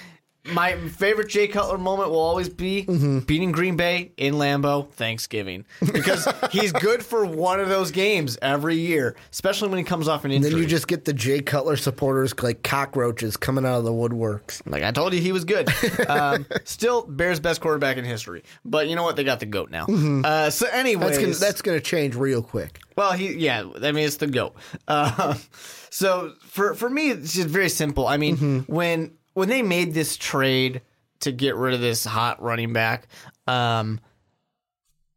my 0.45 0.75
favorite 0.89 1.27
Jay 1.29 1.47
Cutler 1.47 1.77
moment 1.77 2.09
will 2.09 2.19
always 2.19 2.49
be 2.49 2.85
Mm-hmm. 2.85 3.19
beating 3.19 3.51
Green 3.51 3.75
Bay 3.75 4.11
in 4.17 4.35
Lambeau 4.35 4.89
Thanksgiving 4.91 5.65
because 5.93 6.27
he's 6.51 6.71
good 6.71 7.03
for 7.05 7.25
one 7.25 7.59
of 7.59 7.69
those 7.69 7.91
games 7.91 8.37
every 8.41 8.75
year, 8.75 9.15
especially 9.31 9.67
when 9.69 9.77
he 9.77 9.83
comes 9.83 10.07
off 10.07 10.25
an 10.25 10.31
injury. 10.31 10.51
Then 10.51 10.59
you 10.61 10.65
just 10.65 10.87
get 10.87 11.05
the 11.05 11.13
Jay 11.13 11.41
Cutler 11.41 11.75
supporters 11.75 12.33
like 12.41 12.63
cockroaches 12.63 13.37
coming 13.37 13.65
out 13.65 13.79
of 13.79 13.83
the 13.83 13.91
woodworks. 13.91 14.61
like 14.65 14.81
I 14.83 14.91
told 14.91 15.13
you, 15.13 15.21
he 15.21 15.31
was 15.31 15.45
good. 15.45 15.69
Um, 16.09 16.45
still, 16.63 17.03
Bears' 17.03 17.39
best 17.39 17.61
quarterback 17.61 17.97
in 17.97 18.05
history, 18.05 18.43
but 18.65 18.87
you 18.87 18.95
know 18.95 19.03
what? 19.03 19.15
They 19.15 19.23
got 19.23 19.39
the 19.39 19.45
goat 19.45 19.69
now. 19.69 19.85
Uh, 19.85 20.49
so, 20.49 20.67
anyways, 20.67 21.17
Mm-hmm. 21.17 21.25
That's 21.27 21.39
that's 21.39 21.61
gonna 21.61 21.79
change 21.81 22.15
real 22.15 22.41
quick. 22.41 22.79
Well, 22.95 23.11
he 23.13 23.33
yeah, 23.35 23.63
I 23.81 23.91
mean 23.91 24.05
it's 24.05 24.17
the 24.17 24.27
goat. 24.27 24.55
Uh, 24.87 25.35
so 25.89 26.33
for 26.41 26.73
for 26.73 26.89
me, 26.89 27.11
it's 27.11 27.33
just 27.33 27.47
very 27.49 27.69
simple. 27.69 28.07
I 28.07 28.17
mean, 28.17 28.37
Mm-hmm. 28.37 28.73
when 28.73 29.11
when 29.33 29.49
they 29.49 29.61
made 29.61 29.93
this 29.93 30.17
trade 30.17 30.81
to 31.21 31.31
get 31.31 31.55
rid 31.55 31.73
of 31.73 31.81
this 31.81 32.05
hot 32.05 32.41
running 32.41 32.73
back, 32.73 33.07
um, 33.47 33.99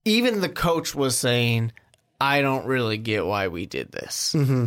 even 0.04 0.40
the 0.40 0.48
coach 0.48 0.94
was 0.94 1.16
saying, 1.16 1.72
"I 2.20 2.42
don't 2.42 2.66
really 2.66 2.98
get 2.98 3.24
why 3.26 3.48
we 3.48 3.66
did 3.66 3.92
this." 3.92 4.32
Mm-hmm. 4.36 4.66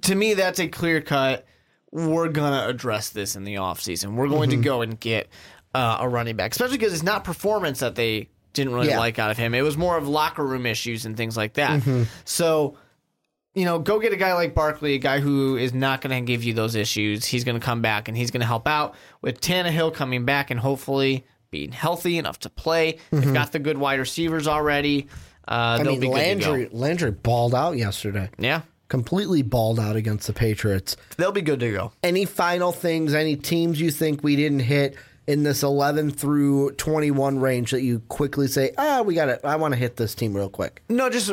To 0.00 0.14
me, 0.14 0.34
that's 0.34 0.58
a 0.58 0.68
clear 0.68 1.00
cut. 1.00 1.46
We're 1.90 2.28
gonna 2.28 2.66
address 2.68 3.10
this 3.10 3.36
in 3.36 3.44
the 3.44 3.56
offseason. 3.56 4.14
We're 4.14 4.28
going 4.28 4.50
Mm-hmm. 4.50 4.62
to 4.62 4.64
go 4.64 4.82
and 4.82 4.98
get 4.98 5.28
uh, 5.74 5.98
a 6.00 6.08
running 6.08 6.36
back, 6.36 6.52
especially 6.52 6.78
because 6.78 6.92
it's 6.94 7.02
not 7.02 7.24
performance 7.24 7.80
that 7.80 7.94
they 7.94 8.28
didn't 8.54 8.72
really 8.74 8.88
Yeah. 8.88 8.98
like 8.98 9.18
out 9.18 9.30
of 9.30 9.38
him. 9.38 9.54
It 9.54 9.62
was 9.62 9.76
more 9.76 9.96
of 9.96 10.06
locker 10.08 10.44
room 10.44 10.66
issues 10.66 11.06
and 11.06 11.16
things 11.16 11.36
like 11.36 11.54
that. 11.54 11.80
Mm-hmm. 11.80 12.02
So, 12.24 12.76
you 13.54 13.64
know, 13.64 13.78
go 13.78 13.98
get 14.00 14.12
a 14.12 14.16
guy 14.16 14.32
like 14.34 14.54
Barkley, 14.54 14.94
a 14.94 14.98
guy 14.98 15.20
who 15.20 15.56
is 15.56 15.74
not 15.74 16.00
going 16.00 16.14
to 16.18 16.26
give 16.26 16.42
you 16.44 16.54
those 16.54 16.74
issues. 16.74 17.24
He's 17.24 17.44
going 17.44 17.58
to 17.58 17.64
come 17.64 17.82
back 17.82 18.08
and 18.08 18.16
he's 18.16 18.30
going 18.30 18.40
to 18.40 18.46
help 18.46 18.66
out 18.66 18.94
with 19.20 19.40
Tannehill 19.40 19.94
coming 19.94 20.24
back 20.24 20.50
and 20.50 20.58
hopefully 20.58 21.24
being 21.50 21.70
healthy 21.72 22.16
enough 22.18 22.38
to 22.40 22.48
play. 22.50 22.98
They've 23.10 23.32
got 23.34 23.52
the 23.52 23.58
good 23.58 23.76
wide 23.78 23.98
receivers 24.00 24.46
already. 24.48 25.08
Uh, 25.46 25.78
Mm-hmm. 25.78 25.80
I 25.80 25.82
they'll 25.84 25.92
mean, 25.92 26.00
be 26.00 26.06
good 26.06 26.12
Landry 26.14 26.64
to 26.66 26.70
go. 26.70 26.76
Landry 26.78 27.10
balled 27.10 27.54
out 27.54 27.76
yesterday. 27.76 28.30
Yeah, 28.38 28.62
Completely 28.88 29.42
balled 29.42 29.80
out 29.80 29.96
against 29.96 30.26
the 30.28 30.32
Patriots. 30.32 30.96
they'll 31.16 31.32
be 31.32 31.42
good 31.42 31.60
to 31.60 31.72
go. 31.72 31.92
Any 32.02 32.26
final 32.26 32.72
things? 32.72 33.12
Any 33.14 33.36
teams 33.36 33.80
you 33.80 33.90
think 33.90 34.22
we 34.22 34.36
didn't 34.36 34.60
hit 34.60 34.96
in 35.26 35.42
this 35.42 35.62
11 35.62 36.10
through 36.12 36.72
21 36.72 37.38
range 37.38 37.70
that 37.72 37.82
you 37.82 38.00
quickly 38.08 38.46
say, 38.48 38.72
ah, 38.78 39.02
we 39.02 39.14
got 39.14 39.28
it. 39.28 39.40
I 39.44 39.56
want 39.56 39.72
to 39.72 39.78
hit 39.80 39.96
this 39.96 40.14
team 40.14 40.34
real 40.34 40.48
quick. 40.50 40.82
No, 40.88 41.08
just 41.10 41.30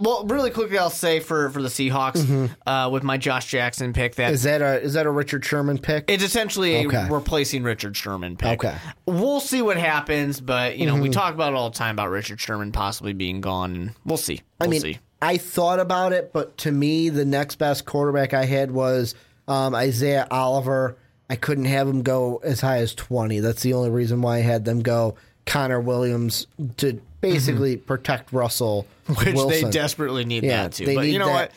well, 0.00 0.24
really 0.26 0.50
quickly, 0.50 0.78
I'll 0.78 0.90
say 0.90 1.20
for 1.20 1.50
for 1.50 1.62
the 1.62 1.68
Seahawks 1.68 2.50
uh, 2.66 2.88
with 2.90 3.02
my 3.02 3.16
Josh 3.18 3.46
Jackson 3.46 3.92
pick 3.92 4.14
that 4.16 4.32
Mm-hmm. 4.34 4.44
That 4.44 4.62
a 4.62 4.80
is 4.80 4.94
that 4.94 5.06
a 5.06 5.10
Richard 5.10 5.44
Sherman 5.44 5.78
pick? 5.78 6.04
It's 6.08 6.24
essentially 6.24 6.86
Okay. 6.86 7.06
a 7.08 7.12
replacing 7.12 7.62
Richard 7.62 7.96
Sherman 7.96 8.36
pick. 8.36 8.64
Okay. 8.64 8.74
Mm-hmm. 8.76 9.20
We'll 9.20 9.40
see 9.40 9.62
what 9.62 9.76
happens, 9.76 10.40
but 10.40 10.76
you 10.78 10.86
know, 10.86 10.96
we 10.96 11.08
talk 11.10 11.34
about 11.34 11.52
it 11.52 11.56
all 11.56 11.70
the 11.70 11.76
time 11.78 11.94
about 11.96 12.10
Richard 12.10 12.40
Sherman 12.40 12.72
possibly 12.72 13.12
being 13.12 13.40
gone 13.40 13.74
and 13.76 13.94
we'll 14.04 14.16
see. 14.16 14.40
I 14.60 14.64
We'll 14.64 14.70
mean, 14.70 14.80
see. 14.80 14.98
I 15.22 15.36
thought 15.36 15.80
about 15.80 16.12
it, 16.12 16.32
but 16.32 16.56
to 16.58 16.72
me, 16.72 17.10
the 17.10 17.24
next 17.26 17.56
best 17.56 17.84
quarterback 17.84 18.32
I 18.32 18.46
had 18.46 18.70
was 18.70 19.14
um, 19.48 19.74
Isaiah 19.74 20.26
Oliver. 20.30 20.96
I 21.28 21.36
couldn't 21.36 21.66
have 21.66 21.86
him 21.86 22.02
go 22.02 22.38
as 22.42 22.60
high 22.60 22.78
as 22.78 22.94
20. 22.94 23.40
That's 23.40 23.62
the 23.62 23.74
only 23.74 23.90
reason 23.90 24.22
why 24.22 24.36
I 24.38 24.40
had 24.40 24.64
them 24.64 24.80
go 24.80 25.16
Connor 25.46 25.80
Williams 25.80 26.46
to 26.78 27.00
basically 27.20 27.76
protect 27.76 28.32
Russell 28.32 28.86
Mm-hmm. 29.06 29.24
Which 29.26 29.34
Wilson. 29.34 29.64
they 29.64 29.70
desperately 29.70 30.24
need 30.24 30.44
Yeah, 30.44 30.64
that 30.64 30.72
too. 30.72 30.94
But 30.94 31.08
you 31.08 31.18
know 31.18 31.26
that. 31.26 31.50
what? 31.50 31.52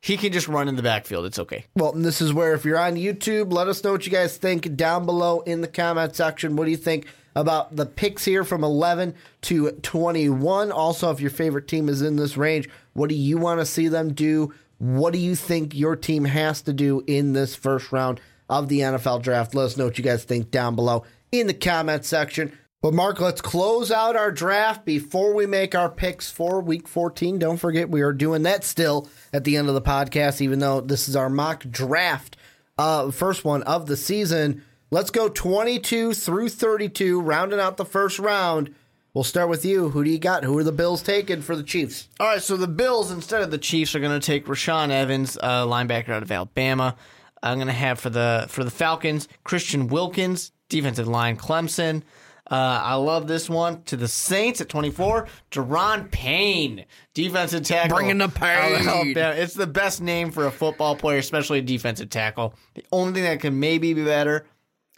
He 0.00 0.16
can 0.18 0.30
just 0.32 0.46
run 0.46 0.68
in 0.68 0.76
the 0.76 0.82
backfield. 0.82 1.24
It's 1.24 1.38
okay. 1.38 1.64
Well, 1.74 1.92
and 1.92 2.04
this 2.04 2.20
is 2.20 2.32
where 2.34 2.52
if 2.54 2.64
you're 2.66 2.78
on 2.78 2.94
YouTube, 2.96 3.50
let 3.52 3.66
us 3.66 3.82
know 3.82 3.92
what 3.92 4.04
you 4.06 4.12
guys 4.12 4.36
think 4.36 4.76
down 4.76 5.06
below 5.06 5.40
in 5.40 5.60
the 5.62 5.66
comment 5.68 6.14
section. 6.14 6.54
What 6.54 6.66
do 6.66 6.70
you 6.70 6.76
think 6.76 7.06
about 7.34 7.74
the 7.74 7.86
picks 7.86 8.24
here 8.26 8.44
from 8.44 8.62
11 8.62 9.14
to 9.42 9.70
21? 9.72 10.70
Also, 10.70 11.10
if 11.10 11.20
your 11.20 11.30
favorite 11.30 11.66
team 11.66 11.88
is 11.88 12.02
in 12.02 12.16
this 12.16 12.36
range, 12.36 12.68
what 12.92 13.08
do 13.08 13.14
you 13.14 13.38
want 13.38 13.60
to 13.60 13.66
see 13.66 13.88
them 13.88 14.12
do? 14.12 14.52
What 14.78 15.12
do 15.12 15.18
you 15.18 15.34
think 15.34 15.74
your 15.74 15.96
team 15.96 16.26
has 16.26 16.60
to 16.62 16.72
do 16.72 17.02
in 17.06 17.32
this 17.32 17.56
first 17.56 17.90
round 17.90 18.20
of 18.48 18.68
the 18.68 18.80
NFL 18.80 19.22
draft? 19.22 19.54
Let 19.54 19.64
us 19.64 19.76
know 19.76 19.86
what 19.86 19.98
you 19.98 20.04
guys 20.04 20.24
think 20.24 20.50
down 20.50 20.76
below 20.76 21.04
in 21.32 21.46
the 21.48 21.54
comment 21.54 22.04
section. 22.04 22.52
But 22.80 22.94
Mark, 22.94 23.18
let's 23.18 23.40
close 23.40 23.90
out 23.90 24.14
our 24.14 24.30
draft 24.30 24.84
before 24.84 25.34
we 25.34 25.46
make 25.46 25.74
our 25.74 25.90
picks 25.90 26.30
for 26.30 26.60
week 26.60 26.86
14. 26.86 27.36
Don't 27.36 27.56
forget 27.56 27.90
we 27.90 28.02
are 28.02 28.12
doing 28.12 28.44
that 28.44 28.62
still 28.62 29.08
at 29.32 29.42
the 29.42 29.56
end 29.56 29.68
of 29.68 29.74
the 29.74 29.82
podcast, 29.82 30.40
even 30.40 30.60
though 30.60 30.80
this 30.80 31.08
is 31.08 31.16
our 31.16 31.28
mock 31.28 31.64
draft, 31.68 32.36
uh, 32.78 33.10
first 33.10 33.44
one 33.44 33.64
of 33.64 33.86
the 33.86 33.96
season. 33.96 34.62
Let's 34.92 35.10
go 35.10 35.28
22 35.28 36.14
through 36.14 36.50
32, 36.50 37.20
rounding 37.20 37.58
out 37.58 37.78
the 37.78 37.84
first 37.84 38.20
round. 38.20 38.72
We'll 39.12 39.24
start 39.24 39.48
with 39.48 39.64
you. 39.64 39.88
Who 39.88 40.04
do 40.04 40.10
you 40.10 40.20
got? 40.20 40.44
Who 40.44 40.56
are 40.56 40.62
the 40.62 40.70
Bills 40.70 41.02
taking 41.02 41.42
for 41.42 41.56
the 41.56 41.64
Chiefs? 41.64 42.08
All 42.20 42.28
right, 42.28 42.40
so 42.40 42.56
the 42.56 42.68
Bills 42.68 43.10
instead 43.10 43.42
of 43.42 43.50
the 43.50 43.58
Chiefs 43.58 43.96
are 43.96 44.00
going 44.00 44.18
to 44.18 44.24
take 44.24 44.46
Rashaan 44.46 44.90
Evans, 44.90 45.36
uh, 45.42 45.66
linebacker 45.66 46.10
out 46.10 46.22
of 46.22 46.30
Alabama. 46.30 46.94
I'm 47.42 47.56
going 47.56 47.66
to 47.66 47.72
have 47.72 47.98
for 47.98 48.10
the 48.10 48.46
for 48.48 48.62
the 48.62 48.70
Falcons 48.70 49.26
Christian 49.42 49.88
Wilkins, 49.88 50.52
defensive 50.68 51.08
line 51.08 51.36
Clemson. 51.36 52.04
Uh, 52.50 52.80
I 52.82 52.94
love 52.94 53.26
this 53.28 53.50
one 53.50 53.82
to 53.84 53.96
the 53.96 54.08
Saints 54.08 54.60
at 54.60 54.68
24. 54.68 55.26
Da'Ron 55.50 56.10
Payne, 56.10 56.86
defensive 57.14 57.62
tackle. 57.64 57.96
Bringing 57.96 58.18
the 58.18 58.28
pain. 58.28 58.86
Alabama. 58.86 59.34
It's 59.36 59.54
the 59.54 59.66
best 59.66 60.00
name 60.00 60.30
for 60.30 60.46
a 60.46 60.50
football 60.50 60.96
player, 60.96 61.18
especially 61.18 61.58
a 61.58 61.62
defensive 61.62 62.08
tackle. 62.10 62.54
The 62.74 62.84
only 62.90 63.12
thing 63.12 63.24
that 63.24 63.40
can 63.40 63.60
maybe 63.60 63.92
be 63.92 64.02
better, 64.04 64.46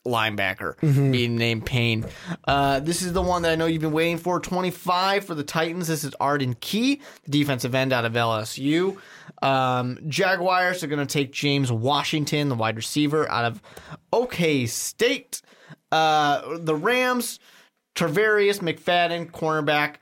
linebacker 0.06 0.76
Mm-hmm. 0.78 1.10
being 1.10 1.36
named 1.36 1.66
Payne. 1.66 2.06
Uh, 2.46 2.80
this 2.80 3.02
is 3.02 3.12
the 3.12 3.20
one 3.22 3.42
that 3.42 3.52
I 3.52 3.56
know 3.56 3.66
you've 3.66 3.82
been 3.82 3.92
waiting 3.92 4.18
for. 4.18 4.38
25 4.40 5.24
for 5.24 5.34
the 5.34 5.42
Titans. 5.44 5.88
This 5.88 6.04
is 6.04 6.14
Arden 6.20 6.54
Key, 6.60 7.00
the 7.24 7.30
defensive 7.30 7.74
end 7.74 7.92
out 7.92 8.04
of 8.04 8.12
LSU. 8.12 8.96
Um, 9.42 9.98
Jaguars 10.08 10.82
are 10.84 10.86
going 10.86 11.06
to 11.06 11.12
take 11.12 11.32
James 11.32 11.70
Washington, 11.72 12.48
the 12.48 12.54
wide 12.54 12.76
receiver 12.76 13.28
out 13.30 13.44
of 13.44 13.62
OK 14.12 14.66
State. 14.66 15.42
Uh, 15.92 16.58
the 16.58 16.74
Rams, 16.74 17.38
Tarvarus 17.94 18.60
McFadden, 18.60 19.30
cornerback, 19.30 19.96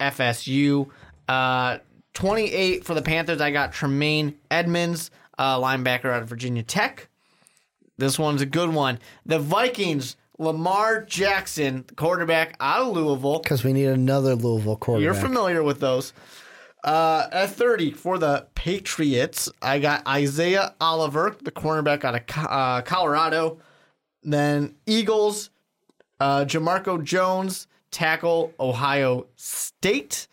FSU. 0.00 0.88
Uh, 1.28 1.78
28 2.14 2.84
for 2.84 2.94
the 2.94 3.02
Panthers. 3.02 3.40
I 3.40 3.50
got 3.50 3.72
Tremaine 3.72 4.34
Edmunds, 4.50 5.10
uh, 5.38 5.58
linebacker 5.58 6.06
out 6.06 6.22
of 6.22 6.28
Virginia 6.28 6.62
Tech. 6.62 7.08
This 7.98 8.18
one's 8.18 8.42
a 8.42 8.46
good 8.46 8.70
one. 8.70 8.98
The 9.26 9.38
Vikings, 9.38 10.16
Lamar 10.38 11.02
Jackson, 11.02 11.84
quarterback 11.96 12.56
out 12.60 12.82
of 12.82 12.88
Louisville. 12.88 13.40
Because 13.40 13.64
we 13.64 13.72
need 13.72 13.86
another 13.86 14.34
Louisville 14.34 14.76
quarterback. 14.76 15.04
You're 15.04 15.14
familiar 15.14 15.62
with 15.62 15.80
those. 15.80 16.12
Uh, 16.84 17.28
at 17.30 17.50
30 17.50 17.92
for 17.92 18.18
the 18.18 18.46
Patriots, 18.56 19.48
I 19.62 19.78
got 19.78 20.06
Isaiah 20.06 20.74
Oliver, 20.80 21.36
the 21.40 21.52
cornerback 21.52 22.02
out 22.04 22.16
of 22.16 22.46
uh, 22.50 22.82
Colorado. 22.82 23.58
Then 24.22 24.74
Eagles, 24.86 25.50
uh, 26.20 26.44
Jamarco 26.44 27.02
Jones, 27.02 27.66
tackle 27.90 28.52
Ohio 28.58 29.26
State, 29.36 30.28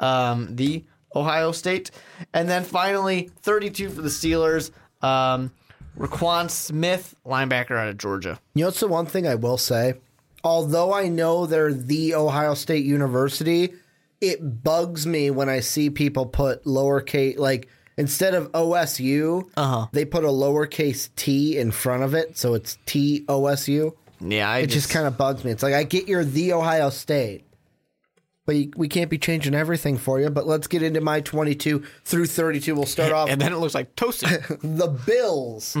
um, 0.00 0.56
the 0.56 0.84
Ohio 1.14 1.52
State. 1.52 1.90
And 2.32 2.48
then 2.48 2.64
finally, 2.64 3.30
32 3.42 3.90
for 3.90 4.02
the 4.02 4.08
Steelers, 4.08 4.70
um, 5.02 5.52
Roquan 5.98 6.50
Smith, 6.50 7.14
linebacker 7.24 7.78
out 7.78 7.88
of 7.88 7.98
Georgia. 7.98 8.40
You 8.54 8.62
know, 8.62 8.68
it's 8.68 8.80
the 8.80 8.88
one 8.88 9.06
thing 9.06 9.26
I 9.26 9.36
will 9.36 9.58
say? 9.58 9.94
Although 10.42 10.92
I 10.92 11.08
know 11.08 11.46
they're 11.46 11.72
the 11.72 12.14
Ohio 12.14 12.54
State 12.54 12.84
University, 12.84 13.72
it 14.20 14.62
bugs 14.62 15.06
me 15.06 15.30
when 15.30 15.48
I 15.48 15.60
see 15.60 15.88
people 15.90 16.26
put 16.26 16.64
lowercase, 16.64 17.38
like 17.38 17.68
instead 17.96 18.34
of 18.34 18.50
OSU, 18.52 19.48
Uh-huh. 19.56 19.86
they 19.92 20.04
put 20.04 20.24
a 20.24 20.28
lowercase 20.28 21.08
t 21.16 21.56
in 21.58 21.70
front 21.70 22.02
of 22.02 22.14
it, 22.14 22.36
so 22.38 22.54
it's 22.54 22.78
T 22.86 23.24
O 23.28 23.46
S 23.46 23.68
U. 23.68 23.96
Yeah, 24.20 24.48
I 24.48 24.58
It 24.60 24.68
just 24.68 24.90
kind 24.90 25.06
of 25.06 25.18
bugs 25.18 25.44
me. 25.44 25.50
It's 25.50 25.62
like 25.62 25.74
I 25.74 25.82
get 25.82 26.08
you're 26.08 26.24
the 26.24 26.52
Ohio 26.54 26.88
State, 26.90 27.44
but 28.46 28.56
you, 28.56 28.70
we 28.76 28.88
can't 28.88 29.10
be 29.10 29.18
changing 29.18 29.54
everything 29.54 29.98
for 29.98 30.20
you. 30.20 30.30
But 30.30 30.46
let's 30.46 30.66
get 30.66 30.82
into 30.82 31.00
my 31.00 31.20
22 31.20 31.82
through 32.04 32.26
32. 32.26 32.74
We'll 32.74 32.86
start 32.86 33.12
off 33.18 33.28
And 33.28 33.40
then 33.40 33.52
it 33.52 33.56
looks 33.56 33.74
like 33.74 33.94
toasted. 33.96 34.28
the 34.62 34.88
Bills 35.06 35.76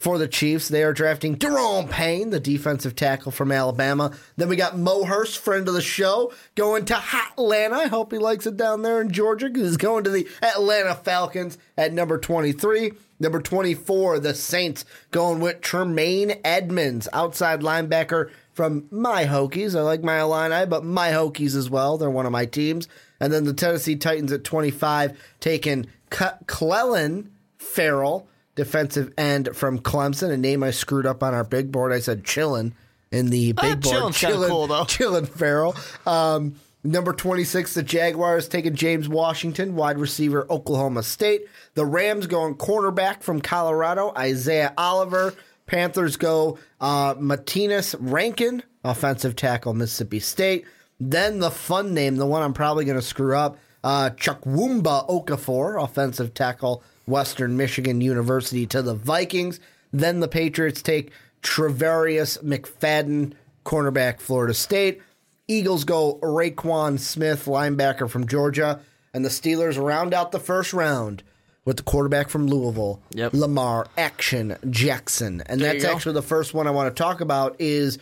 for 0.00 0.18
the 0.18 0.26
Chiefs. 0.26 0.68
They 0.68 0.82
are 0.82 0.92
drafting 0.92 1.38
Jerome 1.38 1.86
Payne, 1.86 2.30
the 2.30 2.40
defensive 2.40 2.96
tackle 2.96 3.30
from 3.30 3.52
Alabama. 3.52 4.12
Then 4.36 4.48
we 4.48 4.56
got 4.56 4.76
Mo 4.76 5.04
Hurst, 5.04 5.38
friend 5.38 5.68
of 5.68 5.74
the 5.74 5.82
show, 5.82 6.32
going 6.56 6.86
to 6.86 6.96
Atlanta. 6.96 7.76
I 7.76 7.86
hope 7.86 8.10
he 8.10 8.18
likes 8.18 8.46
it 8.46 8.56
down 8.56 8.82
there 8.82 9.00
in 9.00 9.12
Georgia 9.12 9.48
because 9.48 9.68
he's 9.68 9.76
going 9.76 10.02
to 10.04 10.10
the 10.10 10.26
Atlanta 10.42 10.94
Falcons 10.94 11.58
at 11.76 11.92
number 11.92 12.18
23. 12.18 12.92
Number 13.22 13.42
24, 13.42 14.20
the 14.20 14.34
Saints 14.34 14.86
going 15.10 15.40
with 15.40 15.60
Tremaine 15.60 16.40
Edmunds, 16.42 17.06
outside 17.12 17.60
linebacker 17.60 18.30
from 18.54 18.86
my 18.90 19.26
Hokies. 19.26 19.78
I 19.78 19.82
like 19.82 20.02
my 20.02 20.20
Illini, 20.20 20.64
but 20.64 20.86
my 20.86 21.10
Hokies 21.10 21.54
as 21.54 21.68
well. 21.68 21.98
They're 21.98 22.08
one 22.08 22.24
of 22.24 22.32
my 22.32 22.46
teams. 22.46 22.88
And 23.20 23.30
then 23.30 23.44
the 23.44 23.52
Tennessee 23.52 23.96
Titans 23.96 24.32
at 24.32 24.44
25, 24.44 25.18
taking 25.38 25.86
Clelin 26.10 27.28
Ferrell, 27.58 28.26
defensive 28.54 29.12
end 29.16 29.50
from 29.54 29.78
Clemson, 29.78 30.30
a 30.30 30.36
name 30.36 30.62
I 30.62 30.70
screwed 30.70 31.06
up 31.06 31.22
on 31.22 31.34
our 31.34 31.44
big 31.44 31.70
board. 31.72 31.92
I 31.92 32.00
said 32.00 32.24
Chillin 32.24 32.72
in 33.10 33.30
the 33.30 33.54
Uh, 33.56 33.62
big 33.62 33.80
board. 33.80 33.96
Chillin's 33.96 34.18
kinda 34.18 34.48
cool, 34.48 34.66
though. 34.66 34.84
Chillin 34.84 35.28
Ferrell. 35.28 35.74
Um, 36.06 36.54
number 36.84 37.12
26, 37.12 37.74
the 37.74 37.82
Jaguars 37.82 38.48
taking 38.48 38.74
James 38.74 39.08
Washington, 39.08 39.76
wide 39.76 39.98
receiver, 39.98 40.46
Oklahoma 40.50 41.02
State. 41.02 41.42
The 41.74 41.84
Rams 41.86 42.26
going 42.26 42.54
cornerback 42.54 43.22
from 43.22 43.40
Colorado, 43.40 44.12
Isaiah 44.16 44.72
Oliver. 44.76 45.34
Panthers 45.66 46.16
go 46.16 46.58
uh, 46.80 47.14
Martinas 47.14 47.94
Rankin, 47.98 48.62
offensive 48.84 49.36
tackle, 49.36 49.72
Mississippi 49.74 50.18
State. 50.18 50.64
Then 50.98 51.38
the 51.38 51.50
fun 51.50 51.94
name, 51.94 52.16
the 52.16 52.26
one 52.26 52.42
I'm 52.42 52.52
probably 52.52 52.84
going 52.84 52.98
to 52.98 53.02
screw 53.06 53.36
up, 53.36 53.56
uh, 53.84 54.10
Chukwumba 54.10 55.08
Okafor, 55.08 55.82
offensive 55.82 56.34
tackle, 56.34 56.82
Western 57.10 57.56
Michigan 57.56 58.00
University 58.00 58.66
to 58.68 58.80
the 58.82 58.94
Vikings. 58.94 59.60
Then 59.92 60.20
the 60.20 60.28
Patriots 60.28 60.80
take 60.82 61.10
Tarvarus 61.42 62.42
McFadden, 62.42 63.32
cornerback, 63.64 64.20
Florida 64.20 64.54
State. 64.54 65.02
Eagles 65.48 65.84
go 65.84 66.18
Roquan 66.22 66.98
Smith, 66.98 67.46
linebacker 67.46 68.08
from 68.08 68.26
Georgia. 68.26 68.80
And 69.12 69.24
the 69.24 69.28
Steelers 69.28 69.82
round 69.82 70.14
out 70.14 70.30
the 70.30 70.38
first 70.38 70.72
round 70.72 71.24
with 71.64 71.76
the 71.78 71.82
quarterback 71.82 72.28
from 72.28 72.46
Louisville, 72.46 73.02
Yep. 73.14 73.34
Lamar 73.34 73.86
Action 73.98 74.56
Jackson. 74.70 75.42
And 75.46 75.60
you 75.60 75.66
that's 75.66 75.84
actually 75.84 76.14
the 76.14 76.22
first 76.22 76.54
one 76.54 76.66
I 76.66 76.70
want 76.70 76.94
to 76.94 77.02
talk 77.02 77.20
about 77.20 77.56
is 77.58 77.98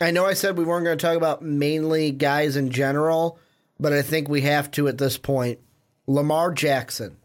I 0.00 0.12
know 0.12 0.24
I 0.24 0.34
said 0.34 0.56
we 0.56 0.64
weren't 0.64 0.84
going 0.84 0.96
to 0.96 1.04
talk 1.04 1.16
about 1.16 1.42
mainly 1.42 2.12
guys 2.12 2.56
in 2.56 2.70
general, 2.70 3.38
but 3.80 3.92
I 3.92 4.02
think 4.02 4.28
we 4.28 4.42
have 4.42 4.70
to 4.72 4.88
at 4.88 4.98
this 4.98 5.18
point. 5.18 5.58
Lamar 6.06 6.52
Jackson. 6.52 7.16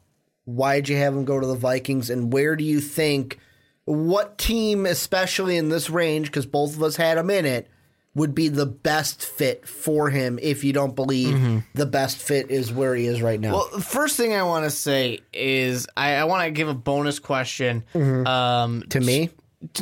Why'd 0.47 0.87
you 0.87 0.95
have 0.95 1.13
him 1.13 1.25
go 1.25 1.39
to 1.39 1.45
the 1.45 1.55
Vikings 1.55 2.09
and 2.09 2.31
where 2.31 2.55
do 2.55 2.63
you 2.63 2.79
think 2.79 3.37
what 3.83 4.37
team, 4.37 4.85
especially 4.85 5.57
in 5.57 5.67
this 5.69 5.89
range, 5.89 6.27
because 6.27 6.45
both 6.45 6.75
of 6.75 6.81
us 6.83 6.95
had 6.95 7.17
him 7.17 7.29
in 7.29 7.45
it, 7.45 7.67
would 8.15 8.33
be 8.33 8.47
the 8.47 8.65
best 8.65 9.23
fit 9.25 9.67
for 9.67 10.09
him 10.09 10.39
if 10.41 10.63
you 10.63 10.73
don't 10.73 10.95
believe 10.95 11.63
the 11.75 11.85
best 11.85 12.17
fit 12.17 12.49
is 12.49 12.71
where 12.71 12.95
he 12.95 13.05
is 13.05 13.21
right 13.21 13.39
now? 13.39 13.51
Well, 13.53 13.69
the 13.75 13.81
first 13.81 14.15
thing 14.17 14.33
I 14.33 14.41
want 14.43 14.63
to 14.63 14.71
say 14.71 15.19
is 15.33 15.85
I, 15.95 16.15
I 16.15 16.23
want 16.23 16.45
to 16.45 16.51
give 16.51 16.67
a 16.69 16.73
bonus 16.73 17.19
question. 17.19 17.83
Um, 17.93 18.83
to 18.89 18.99
me, 19.01 19.29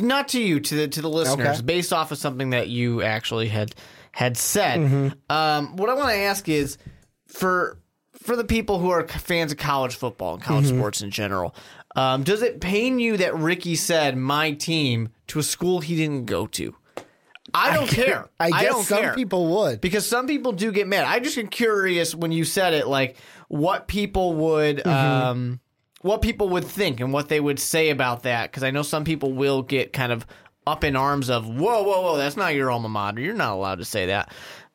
not 0.00 0.28
to 0.28 0.40
you, 0.42 0.60
to 0.60 0.74
the 0.74 0.88
to 0.88 1.00
the 1.00 1.08
listeners, 1.08 1.58
Okay. 1.58 1.62
based 1.64 1.92
off 1.92 2.10
of 2.12 2.18
something 2.18 2.50
that 2.50 2.68
you 2.68 3.02
actually 3.02 3.48
had 3.48 3.74
had 4.12 4.36
said. 4.36 5.14
Um, 5.30 5.76
what 5.76 5.88
I 5.90 5.94
want 5.94 6.08
to 6.10 6.16
ask 6.16 6.48
is 6.48 6.76
for 7.26 7.78
for 8.26 8.36
the 8.36 8.44
people 8.44 8.78
who 8.78 8.90
are 8.90 9.06
fans 9.06 9.52
of 9.52 9.58
college 9.58 9.94
football 9.94 10.34
and 10.34 10.42
college 10.42 10.66
sports 10.66 11.00
in 11.02 11.10
general. 11.10 11.54
Um, 11.94 12.24
does 12.24 12.42
it 12.42 12.60
pain 12.60 12.98
you 12.98 13.16
that 13.16 13.34
Ricky 13.36 13.74
said 13.74 14.16
my 14.18 14.52
team 14.52 15.08
to 15.28 15.38
a 15.38 15.42
school 15.42 15.80
he 15.80 15.96
didn't 15.96 16.26
go 16.26 16.46
to? 16.48 16.74
I 17.54 17.74
don't 17.74 17.88
care. 17.88 18.28
I 18.40 18.50
guess 18.50 18.64
don't 18.64 18.84
some 18.84 19.00
care. 19.00 19.14
people 19.14 19.46
would. 19.56 19.80
because 19.80 20.06
some 20.06 20.26
people 20.26 20.52
do 20.52 20.72
get 20.72 20.86
mad. 20.88 21.04
I 21.06 21.20
just 21.20 21.36
get 21.36 21.50
curious 21.50 22.14
when 22.14 22.32
you 22.32 22.44
said 22.44 22.74
it, 22.74 22.86
like 22.86 23.16
what 23.48 23.86
people 23.88 24.34
would, 24.34 24.78
Mm-hmm. 24.78 24.88
um, 24.90 25.60
what 26.02 26.20
people 26.22 26.50
would 26.50 26.64
think 26.64 27.00
and 27.00 27.12
what 27.12 27.28
they 27.28 27.40
would 27.40 27.58
say 27.58 27.90
about 27.90 28.24
that. 28.24 28.50
Because 28.50 28.62
I 28.62 28.70
know 28.72 28.82
some 28.82 29.04
people 29.04 29.32
will 29.32 29.62
get 29.62 29.92
kind 29.92 30.12
of 30.12 30.26
up 30.66 30.84
in 30.84 30.96
arms 30.96 31.30
of, 31.30 31.46
whoa, 31.46 31.82
whoa, 31.82 32.02
whoa, 32.02 32.16
that's 32.16 32.36
not 32.36 32.54
your 32.54 32.70
alma 32.70 32.88
mater. 32.88 33.20
You're 33.22 33.34
not 33.34 33.54
allowed 33.54 33.78
to 33.78 33.84
say 33.84 34.06
that. 34.06 34.32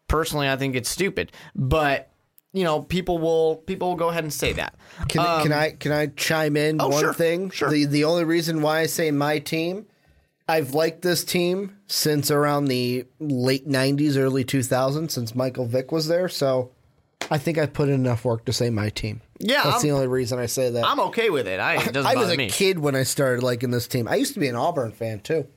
Personally, 0.07 0.49
I 0.49 0.55
think 0.55 0.75
it's 0.75 0.89
stupid, 0.89 1.31
but 1.55 2.11
you 2.53 2.63
know, 2.63 2.81
people 2.81 3.17
will 3.17 3.57
people 3.57 3.89
will 3.89 3.95
go 3.95 4.09
ahead 4.09 4.23
and 4.23 4.33
say 4.33 4.53
that. 4.53 4.75
Can, 5.07 5.43
can 5.43 5.53
I 5.53 5.71
can 5.71 5.91
I 5.91 6.07
chime 6.07 6.57
in 6.57 6.81
Um, 6.81 6.87
oh, 6.87 6.89
one 6.89 7.01
sure, 7.03 7.13
thing? 7.13 7.49
sure. 7.49 7.69
The 7.69 7.85
the 7.85 8.03
only 8.03 8.23
reason 8.25 8.61
why 8.61 8.79
I 8.81 8.85
say 8.87 9.09
my 9.11 9.39
team, 9.39 9.85
I've 10.49 10.73
liked 10.73 11.01
this 11.01 11.23
team 11.23 11.77
since 11.87 12.29
around 12.31 12.65
the 12.65 13.05
late 13.19 13.67
'90s, 13.67 14.17
early 14.17 14.43
2000s, 14.43 15.11
since 15.11 15.33
Michael 15.35 15.65
Vick 15.65 15.91
was 15.91 16.07
there. 16.07 16.27
So 16.27 16.71
I 17.29 17.37
think 17.37 17.57
I 17.57 17.67
put 17.67 17.87
in 17.87 17.95
enough 17.95 18.25
work 18.25 18.43
to 18.45 18.53
say 18.53 18.69
my 18.69 18.89
team. 18.89 19.21
Yeah, 19.39 19.63
that's 19.63 19.75
I'm- 19.77 19.83
the 19.83 19.91
only 19.91 20.07
reason 20.07 20.37
I 20.37 20.45
say 20.47 20.69
that. 20.71 20.85
I'm 20.85 20.99
okay 20.99 21.29
with 21.29 21.47
it. 21.47 21.59
I 21.59 21.75
it 21.81 21.95
I 21.97 22.15
was 22.15 22.31
a 22.31 22.35
me. 22.37 22.49
kid 22.49 22.79
when 22.79 22.95
I 22.95 23.03
started 23.03 23.43
liking 23.43 23.71
this 23.71 23.87
team. 23.87 24.07
I 24.07 24.15
used 24.15 24.33
to 24.33 24.39
be 24.41 24.47
an 24.49 24.55
Auburn 24.55 24.91
fan 24.91 25.21
too. 25.21 25.47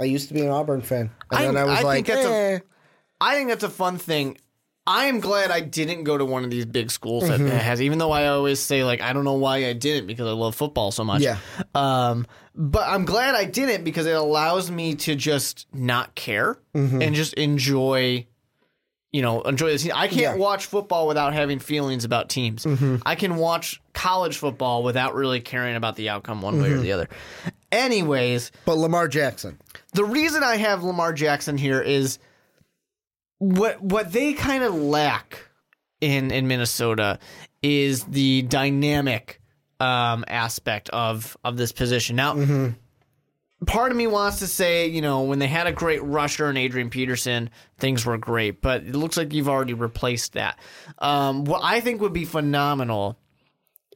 I 0.00 0.04
used 0.04 0.28
to 0.28 0.34
be 0.34 0.40
an 0.40 0.48
Auburn 0.50 0.80
fan, 0.80 1.10
and 1.30 1.40
I- 1.40 1.44
then 1.46 1.56
I 1.56 1.64
was 1.64 1.78
I 1.78 1.82
like, 1.82 1.94
think 1.96 2.06
that's 2.08 2.26
eh. 2.26 2.58
I 3.20 3.34
think 3.36 3.48
that's 3.50 3.62
a 3.64 3.70
fun 3.70 3.98
thing. 3.98 4.38
I 4.86 5.06
am 5.06 5.20
glad 5.20 5.50
I 5.50 5.60
didn't 5.60 6.04
go 6.04 6.18
to 6.18 6.24
one 6.24 6.44
of 6.44 6.50
these 6.50 6.66
big 6.66 6.90
schools 6.90 7.24
Mm-hmm. 7.24 7.46
that 7.46 7.62
has, 7.62 7.80
even 7.80 7.98
though 7.98 8.12
I 8.12 8.26
always 8.28 8.60
say 8.60 8.84
like 8.84 9.00
I 9.00 9.12
don't 9.12 9.24
know 9.24 9.32
why 9.34 9.66
I 9.66 9.72
didn't 9.72 10.06
because 10.06 10.26
I 10.28 10.32
love 10.32 10.54
football 10.54 10.90
so 10.90 11.04
much. 11.04 11.22
Yeah. 11.22 11.38
Um, 11.74 12.26
but 12.54 12.86
I'm 12.86 13.04
glad 13.04 13.34
I 13.34 13.44
didn't 13.46 13.84
because 13.84 14.06
it 14.06 14.14
allows 14.14 14.70
me 14.70 14.94
to 14.96 15.14
just 15.16 15.66
not 15.72 16.14
care 16.14 16.58
Mm-hmm. 16.74 17.00
and 17.02 17.14
just 17.14 17.34
enjoy. 17.34 18.26
You 19.12 19.22
know, 19.22 19.42
enjoy 19.42 19.70
the 19.70 19.78
team. 19.78 19.92
I 19.94 20.08
can't 20.08 20.20
Yeah. 20.20 20.30
Mm-hmm. 20.32 20.40
watch 20.40 20.66
football 20.66 21.06
without 21.06 21.34
having 21.34 21.60
feelings 21.60 22.04
about 22.04 22.28
teams. 22.28 22.66
I 23.06 23.14
can 23.14 23.36
watch 23.36 23.80
college 23.92 24.36
football 24.38 24.82
without 24.82 25.14
really 25.14 25.38
caring 25.40 25.76
about 25.76 25.94
the 25.94 26.08
outcome 26.08 26.42
one 26.42 26.60
way 26.60 26.70
or 26.70 26.72
Mm-hmm. 26.72 26.82
the 26.82 26.92
other. 26.92 27.08
Anyways, 27.70 28.50
but 28.64 28.76
Lamar 28.76 29.06
Jackson. 29.08 29.58
the 29.92 30.04
reason 30.04 30.42
I 30.42 30.56
have 30.56 30.82
Lamar 30.82 31.12
Jackson 31.12 31.56
here 31.56 31.80
is 31.80 32.18
what 33.44 33.80
what 33.82 34.12
they 34.12 34.32
kind 34.32 34.64
of 34.64 34.74
lack 34.74 35.38
in 36.00 36.30
in 36.30 36.48
Minnesota 36.48 37.18
is 37.62 38.04
the 38.04 38.42
dynamic 38.42 39.40
um, 39.80 40.24
aspect 40.28 40.88
of 40.90 41.36
of 41.44 41.56
this 41.56 41.72
position. 41.72 42.16
Now, 42.16 42.72
part 43.66 43.90
of 43.90 43.96
me 43.96 44.06
wants 44.06 44.38
to 44.40 44.46
say, 44.46 44.86
you 44.86 45.02
know, 45.02 45.22
when 45.22 45.38
they 45.38 45.46
had 45.46 45.66
a 45.66 45.72
great 45.72 46.02
rusher 46.02 46.48
and 46.48 46.56
Adrian 46.58 46.90
Peterson, 46.90 47.50
things 47.78 48.04
were 48.06 48.18
great, 48.18 48.60
but 48.62 48.82
it 48.82 48.94
looks 48.94 49.16
like 49.16 49.32
you've 49.32 49.48
already 49.48 49.74
replaced 49.74 50.34
that. 50.34 50.58
Um, 50.98 51.44
what 51.44 51.60
I 51.62 51.80
think 51.80 52.00
would 52.00 52.12
be 52.12 52.24
phenomenal 52.24 53.18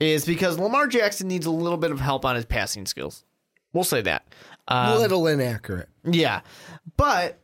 is 0.01 0.25
because 0.25 0.59
Lamar 0.59 0.87
Jackson 0.87 1.29
needs 1.29 1.47
a 1.47 1.51
little 1.51 1.79
bit 1.79 1.91
of 1.91 2.01
help 2.01 2.25
on 2.25 2.37
his 2.37 2.45
passing 2.45 2.87
skills. 2.87 3.25
We'll 3.73 3.85
say 3.85 4.03
that. 4.03 4.27
Um, 4.69 4.99
little 4.99 5.27
inaccurate. 5.27 5.89
yeah, 6.05 6.41
but 6.97 7.41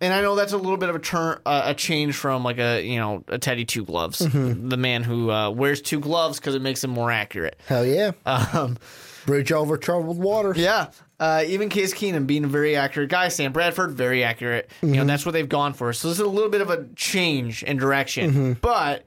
and 0.00 0.12
I 0.14 0.20
know 0.22 0.34
that's 0.34 0.52
a 0.52 0.56
little 0.58 0.76
bit 0.76 0.88
of 0.88 0.96
a 0.96 0.98
turn, 1.00 1.40
uh, 1.44 1.62
a 1.66 1.74
change 1.74 2.16
from 2.16 2.42
like 2.44 2.58
a 2.58 2.82
you 2.82 2.98
know 2.98 3.24
a 3.28 3.38
Teddy 3.38 3.64
Two 3.64 3.84
Gloves, 3.84 4.18
the 4.18 4.76
man 4.76 5.02
who 5.02 5.30
uh, 5.30 5.50
wears 5.50 5.80
two 5.82 6.00
gloves 6.00 6.38
because 6.38 6.54
it 6.54 6.62
makes 6.62 6.82
him 6.82 6.90
more 6.90 7.10
accurate. 7.10 7.60
Hell 7.66 7.84
yeah. 7.86 8.12
Um, 8.26 8.78
Bridge 9.26 9.52
over 9.52 9.76
troubled 9.76 10.18
water. 10.18 10.54
yeah, 10.56 10.90
uh, 11.20 11.44
even 11.46 11.68
Case 11.68 11.92
Keenum 11.92 12.26
being 12.26 12.44
a 12.44 12.48
very 12.48 12.74
accurate 12.76 13.10
guy, 13.10 13.28
Sam 13.28 13.52
Bradford 13.52 13.92
very 13.92 14.24
accurate. 14.24 14.70
You 14.82 14.88
know 14.96 15.04
that's 15.04 15.26
what 15.26 15.32
they've 15.32 15.48
gone 15.48 15.74
for. 15.74 15.92
So 15.92 16.08
this 16.08 16.18
is 16.18 16.24
a 16.24 16.28
little 16.28 16.50
bit 16.50 16.62
of 16.62 16.70
a 16.70 16.86
change 16.96 17.62
in 17.62 17.76
direction, 17.76 18.54
but 18.62 19.04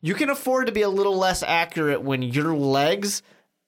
you 0.00 0.14
can 0.14 0.30
afford 0.30 0.66
to 0.66 0.72
be 0.72 0.82
a 0.82 0.88
little 0.88 1.16
less 1.16 1.42
accurate 1.42 2.02
when 2.02 2.22
your 2.22 2.54
legs 2.54 3.22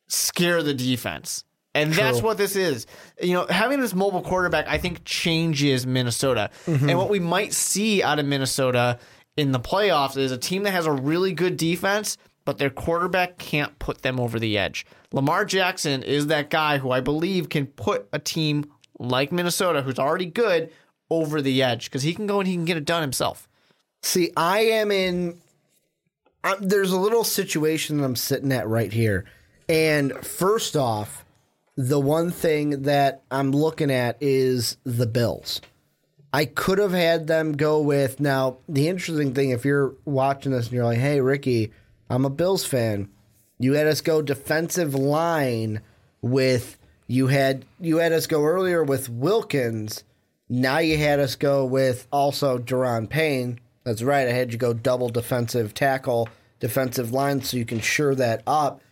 scare 0.07 0.63
the 0.63 0.73
defense. 0.75 1.45
And 1.83 1.93
that's 1.93 2.23
what 2.23 2.39
this 2.39 2.57
is. 2.57 2.87
You 3.21 3.35
know, 3.35 3.47
having 3.47 3.81
this 3.81 3.95
mobile 3.95 4.23
quarterback, 4.23 4.69
I 4.69 4.79
think, 4.79 5.05
changes 5.05 5.87
Minnesota. 5.87 6.51
Mm-hmm. 6.67 6.89
And 6.89 6.99
what 6.99 7.11
we 7.11 7.21
might 7.21 7.53
see 7.53 8.03
out 8.03 8.19
of 8.19 8.27
Minnesota 8.27 8.99
in 9.37 9.53
the 9.53 9.61
playoffs 9.61 10.17
is 10.17 10.33
a 10.33 10.39
team 10.39 10.65
that 10.65 10.73
has 10.73 10.87
a 10.87 10.93
really 10.93 11.33
good 11.33 11.57
defense, 11.57 12.19
but 12.45 12.59
their 12.59 12.71
quarterback 12.71 13.39
can't 13.39 13.79
put 13.79 14.03
them 14.03 14.19
over 14.19 14.39
the 14.39 14.59
edge. 14.59 14.87
Lamar 15.13 15.45
Jackson 15.45 16.03
is 16.03 16.27
that 16.27 16.51
guy 16.51 16.79
who 16.79 16.91
I 16.91 17.01
believe 17.01 17.49
can 17.49 17.67
put 17.67 18.09
a 18.13 18.19
team 18.19 18.71
like 18.99 19.31
Minnesota, 19.31 19.83
who's 19.83 19.99
already 19.99 20.27
good, 20.27 20.71
over 21.11 21.41
the 21.41 21.63
edge 21.63 21.87
because 21.87 22.03
he 22.03 22.15
can 22.15 22.27
go 22.27 22.41
and 22.41 22.49
he 22.49 22.55
can 22.55 22.65
get 22.65 22.77
it 22.77 22.85
done 22.85 23.03
himself. 23.03 23.49
See, 24.03 24.31
I 24.37 24.61
am 24.61 24.91
in. 24.91 25.39
I'm, 26.45 26.69
there's 26.69 26.93
a 26.93 26.99
little 26.99 27.25
situation 27.25 27.99
that 27.99 28.05
I'm 28.05 28.17
sitting 28.17 28.53
at 28.53 28.69
right 28.69 28.93
here. 28.93 29.25
And 29.69 30.13
first 30.25 30.77
off, 30.77 31.25
the 31.79 32.01
one 32.01 32.33
thing 32.33 32.83
that 32.83 33.23
I'm 33.31 33.53
looking 33.53 33.93
at 33.93 34.17
is 34.21 34.79
the 34.83 35.07
Bills. 35.07 35.61
I 36.33 36.45
could 36.45 36.79
have 36.79 36.91
had 36.91 37.29
them 37.29 37.53
go 37.53 37.81
with. 37.81 38.19
Now, 38.19 38.59
the 38.69 38.89
interesting 38.89 39.33
thing, 39.33 39.51
if 39.51 39.65
you're 39.65 39.95
watching 40.05 40.51
this 40.51 40.67
and 40.67 40.75
you're 40.75 40.85
like, 40.85 40.99
hey, 40.99 41.21
Ricky, 41.21 41.71
I'm 42.11 42.25
a 42.25 42.31
Bills 42.31 42.65
fan, 42.65 43.09
you 43.61 43.75
had 43.75 43.87
us 43.87 44.01
go 44.01 44.21
defensive 44.21 44.93
line 44.93 45.81
with. 46.21 46.77
You 47.07 47.29
had 47.29 47.65
you 47.81 47.99
had 47.99 48.13
us 48.13 48.27
go 48.27 48.45
earlier 48.45 48.83
with 48.83 49.09
Wilkins. 49.09 50.03
Now 50.49 50.79
you 50.79 50.99
had 50.99 51.21
us 51.21 51.37
go 51.37 51.65
with 51.65 52.09
also 52.11 52.59
Da'Ron 52.59 53.09
Payne. 53.09 53.61
That's 53.85 54.03
right. 54.03 54.27
I 54.27 54.33
had 54.33 54.53
you 54.53 54.59
go 54.59 54.75
double 54.75 55.11
defensive 55.11 55.75
tackle, 55.75 56.29
defensive 56.59 57.13
line, 57.13 57.41
so 57.41 57.57
you 57.57 57.65
can 57.65 57.81
shore 57.81 58.17
that 58.17 58.43
up. 58.49 58.83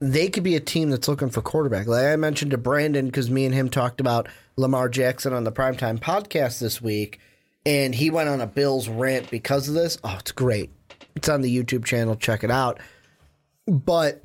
They 0.00 0.28
could 0.28 0.44
be 0.44 0.54
a 0.54 0.60
team 0.60 0.90
that's 0.90 1.08
looking 1.08 1.30
for 1.30 1.42
quarterback. 1.42 1.86
Like 1.86 2.06
I 2.06 2.16
mentioned 2.16 2.52
to 2.52 2.58
Brandon, 2.58 3.06
because 3.06 3.30
me 3.30 3.44
and 3.44 3.54
him 3.54 3.68
talked 3.68 4.00
about 4.00 4.28
Lamar 4.56 4.88
Jackson 4.88 5.32
on 5.32 5.44
the 5.44 5.52
Primetime 5.52 5.98
podcast 5.98 6.60
this 6.60 6.80
week, 6.80 7.18
and 7.66 7.94
he 7.94 8.10
went 8.10 8.28
on 8.28 8.40
a 8.40 8.46
Bills 8.46 8.88
rant 8.88 9.30
because 9.30 9.68
of 9.68 9.74
this. 9.74 9.98
Oh, 10.04 10.16
it's 10.20 10.32
great. 10.32 10.70
It's 11.16 11.28
on 11.28 11.40
the 11.40 11.56
YouTube 11.56 11.84
channel. 11.84 12.14
Check 12.14 12.44
it 12.44 12.50
out. 12.50 12.78
But 13.66 14.22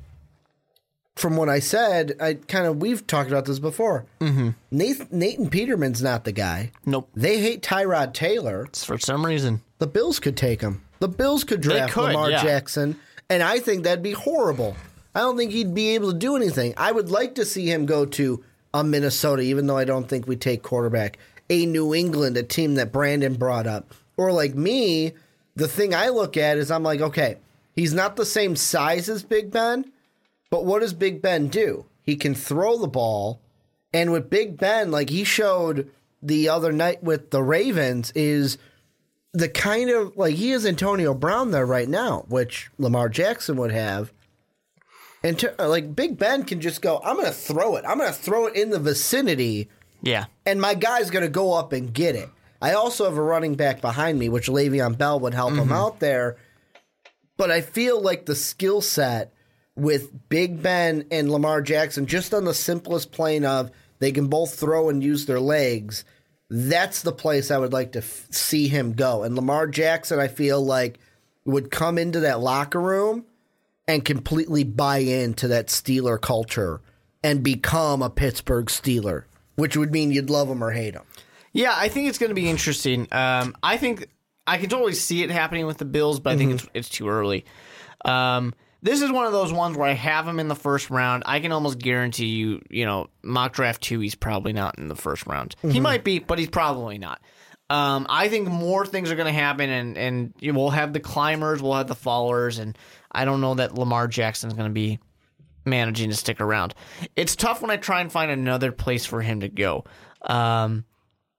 from 1.16 1.36
what 1.36 1.48
I 1.48 1.58
said, 1.58 2.16
I 2.20 2.34
kind 2.34 2.66
of 2.66 2.80
we've 2.80 3.06
talked 3.06 3.30
about 3.30 3.44
this 3.44 3.58
before. 3.58 4.06
Mm-hmm. 4.20 4.50
Nathan, 4.70 5.08
Nathan 5.10 5.50
Peterman's 5.50 6.02
not 6.02 6.24
the 6.24 6.32
guy. 6.32 6.72
Nope. 6.86 7.10
They 7.14 7.40
hate 7.40 7.62
Tyrod 7.62 8.14
Taylor. 8.14 8.64
it's 8.64 8.84
For 8.84 8.98
some 8.98 9.24
reason. 9.24 9.62
The 9.78 9.86
Bills 9.86 10.20
could 10.20 10.36
take 10.36 10.60
him. 10.60 10.82
The 11.00 11.08
Bills 11.08 11.44
could 11.44 11.60
draft 11.60 11.92
could, 11.92 12.04
Lamar 12.04 12.30
yeah. 12.30 12.42
Jackson, 12.42 12.98
and 13.28 13.42
I 13.42 13.58
think 13.58 13.84
that'd 13.84 14.02
be 14.02 14.12
horrible. 14.12 14.76
I 15.14 15.20
don't 15.20 15.36
think 15.36 15.52
he'd 15.52 15.74
be 15.74 15.94
able 15.94 16.12
to 16.12 16.18
do 16.18 16.36
anything. 16.36 16.74
I 16.76 16.90
would 16.90 17.10
like 17.10 17.36
to 17.36 17.44
see 17.44 17.66
him 17.66 17.86
go 17.86 18.04
to 18.06 18.42
a 18.72 18.82
Minnesota, 18.82 19.42
even 19.42 19.66
though 19.66 19.76
I 19.76 19.84
don't 19.84 20.08
think 20.08 20.26
we 20.26 20.36
take 20.36 20.62
quarterback. 20.62 21.18
A 21.48 21.66
New 21.66 21.94
England, 21.94 22.36
a 22.36 22.42
team 22.42 22.74
that 22.74 22.92
Brandon 22.92 23.34
brought 23.34 23.66
up, 23.66 23.94
or 24.16 24.32
like 24.32 24.54
me, 24.54 25.12
the 25.54 25.68
thing 25.68 25.94
I 25.94 26.08
look 26.08 26.36
at 26.36 26.58
is 26.58 26.70
I'm 26.70 26.82
like, 26.82 27.00
okay, 27.00 27.36
he's 27.76 27.94
not 27.94 28.16
the 28.16 28.26
same 28.26 28.56
size 28.56 29.08
as 29.08 29.22
Big 29.22 29.50
Ben, 29.50 29.92
but 30.50 30.64
what 30.64 30.80
does 30.80 30.94
Big 30.94 31.22
Ben 31.22 31.48
do? 31.48 31.84
He 32.02 32.16
can 32.16 32.34
throw 32.34 32.78
the 32.78 32.88
ball, 32.88 33.40
and 33.92 34.10
with 34.10 34.30
Big 34.30 34.56
Ben, 34.56 34.90
like 34.90 35.10
he 35.10 35.22
showed 35.22 35.90
the 36.22 36.48
other 36.48 36.72
night 36.72 37.02
with 37.04 37.30
the 37.30 37.42
Ravens, 37.42 38.10
is 38.14 38.56
the 39.34 39.48
kind 39.48 39.90
of 39.90 40.16
like 40.16 40.36
he 40.36 40.52
is 40.52 40.64
Antonio 40.64 41.12
Brown 41.12 41.50
there 41.50 41.66
right 41.66 41.88
now, 41.88 42.24
which 42.28 42.70
Lamar 42.78 43.10
Jackson 43.10 43.56
would 43.56 43.72
have. 43.72 44.12
And 45.24 45.38
to, 45.38 45.64
uh, 45.64 45.68
like 45.68 45.96
Big 45.96 46.18
Ben 46.18 46.44
can 46.44 46.60
just 46.60 46.82
go, 46.82 47.00
I'm 47.02 47.16
going 47.16 47.26
to 47.26 47.32
throw 47.32 47.76
it. 47.76 47.84
I'm 47.88 47.98
going 47.98 48.12
to 48.12 48.18
throw 48.18 48.46
it 48.46 48.54
in 48.54 48.68
the 48.68 48.78
vicinity, 48.78 49.70
Yeah. 50.02 50.26
and 50.44 50.60
my 50.60 50.74
guy's 50.74 51.10
going 51.10 51.24
to 51.24 51.30
go 51.30 51.54
up 51.54 51.72
and 51.72 51.92
get 51.92 52.14
it. 52.14 52.28
I 52.60 52.74
also 52.74 53.06
have 53.06 53.16
a 53.16 53.22
running 53.22 53.54
back 53.54 53.80
behind 53.80 54.18
me, 54.18 54.28
which 54.28 54.48
Le'Veon 54.48 54.96
Bell 54.98 55.18
would 55.20 55.34
help 55.34 55.54
him 55.54 55.64
mm-hmm. 55.64 55.72
out 55.72 55.98
there. 56.00 56.36
But 57.36 57.50
I 57.50 57.62
feel 57.62 58.00
like 58.00 58.26
the 58.26 58.36
skill 58.36 58.80
set 58.82 59.32
with 59.74 60.28
Big 60.28 60.62
Ben 60.62 61.06
and 61.10 61.30
Lamar 61.30 61.62
Jackson, 61.62 62.06
just 62.06 62.32
on 62.32 62.44
the 62.44 62.54
simplest 62.54 63.10
plane 63.10 63.44
of 63.44 63.70
they 63.98 64.12
can 64.12 64.28
both 64.28 64.54
throw 64.54 64.88
and 64.88 65.02
use 65.02 65.26
their 65.26 65.40
legs, 65.40 66.04
that's 66.50 67.02
the 67.02 67.12
place 67.12 67.50
I 67.50 67.58
would 67.58 67.72
like 67.72 67.92
to 67.92 67.98
f- 68.00 68.28
see 68.30 68.68
him 68.68 68.92
go. 68.92 69.22
And 69.22 69.34
Lamar 69.34 69.66
Jackson, 69.66 70.20
I 70.20 70.28
feel 70.28 70.64
like, 70.64 70.98
would 71.46 71.70
come 71.70 71.98
into 71.98 72.20
that 72.20 72.40
locker 72.40 72.80
room 72.80 73.24
and 73.86 74.04
completely 74.04 74.64
buy 74.64 74.98
into 74.98 75.48
that 75.48 75.68
Steeler 75.68 76.20
culture 76.20 76.80
and 77.22 77.42
become 77.42 78.02
a 78.02 78.10
Pittsburgh 78.10 78.66
Steeler, 78.66 79.24
which 79.56 79.76
would 79.76 79.92
mean 79.92 80.10
you'd 80.10 80.30
love 80.30 80.48
him 80.48 80.62
or 80.62 80.70
hate 80.70 80.94
him. 80.94 81.04
Yeah, 81.52 81.74
I 81.76 81.88
think 81.88 82.08
it's 82.08 82.18
going 82.18 82.30
to 82.30 82.34
be 82.34 82.48
interesting. 82.48 83.06
Um, 83.12 83.56
I 83.62 83.76
think 83.76 84.08
I 84.46 84.58
can 84.58 84.68
totally 84.68 84.94
see 84.94 85.22
it 85.22 85.30
happening 85.30 85.66
with 85.66 85.78
the 85.78 85.84
Bills, 85.84 86.20
but 86.20 86.34
I 86.34 86.36
think 86.36 86.52
it's 86.52 86.66
it's 86.74 86.88
too 86.88 87.08
early. 87.08 87.44
Um, 88.04 88.54
this 88.82 89.00
is 89.00 89.10
one 89.10 89.24
of 89.24 89.32
those 89.32 89.52
ones 89.52 89.78
where 89.78 89.88
I 89.88 89.94
have 89.94 90.28
him 90.28 90.38
in 90.38 90.48
the 90.48 90.54
first 90.54 90.90
round. 90.90 91.22
I 91.24 91.40
can 91.40 91.52
almost 91.52 91.78
guarantee 91.78 92.26
you, 92.26 92.60
you 92.68 92.84
know, 92.84 93.08
mock 93.22 93.54
draft 93.54 93.80
two, 93.82 94.00
he's 94.00 94.14
probably 94.14 94.52
not 94.52 94.78
in 94.78 94.88
the 94.88 94.96
first 94.96 95.26
round. 95.26 95.56
He 95.62 95.80
might 95.80 96.04
be, 96.04 96.18
but 96.18 96.38
he's 96.38 96.50
probably 96.50 96.98
not. 96.98 97.22
Um, 97.70 98.06
I 98.10 98.28
think 98.28 98.46
more 98.48 98.84
things 98.84 99.10
are 99.10 99.16
going 99.16 99.32
to 99.32 99.40
happen, 99.40 99.70
and 99.70 99.96
and 99.96 100.34
you 100.38 100.52
know, 100.52 100.58
we'll 100.58 100.70
have 100.70 100.92
the 100.92 101.00
climbers, 101.00 101.62
we'll 101.62 101.72
have 101.74 101.88
the 101.88 101.94
followers, 101.94 102.58
and 102.58 102.76
I 103.14 103.24
don't 103.24 103.40
know 103.40 103.54
that 103.54 103.76
Lamar 103.76 104.08
Jackson's 104.08 104.54
going 104.54 104.68
to 104.68 104.74
be 104.74 104.98
managing 105.64 106.10
to 106.10 106.16
stick 106.16 106.40
around. 106.40 106.74
It's 107.16 107.36
tough 107.36 107.62
when 107.62 107.70
I 107.70 107.76
try 107.76 108.00
and 108.00 108.10
find 108.12 108.30
another 108.30 108.72
place 108.72 109.06
for 109.06 109.22
him 109.22 109.40
to 109.40 109.48
go. 109.48 109.84
Um, 110.22 110.84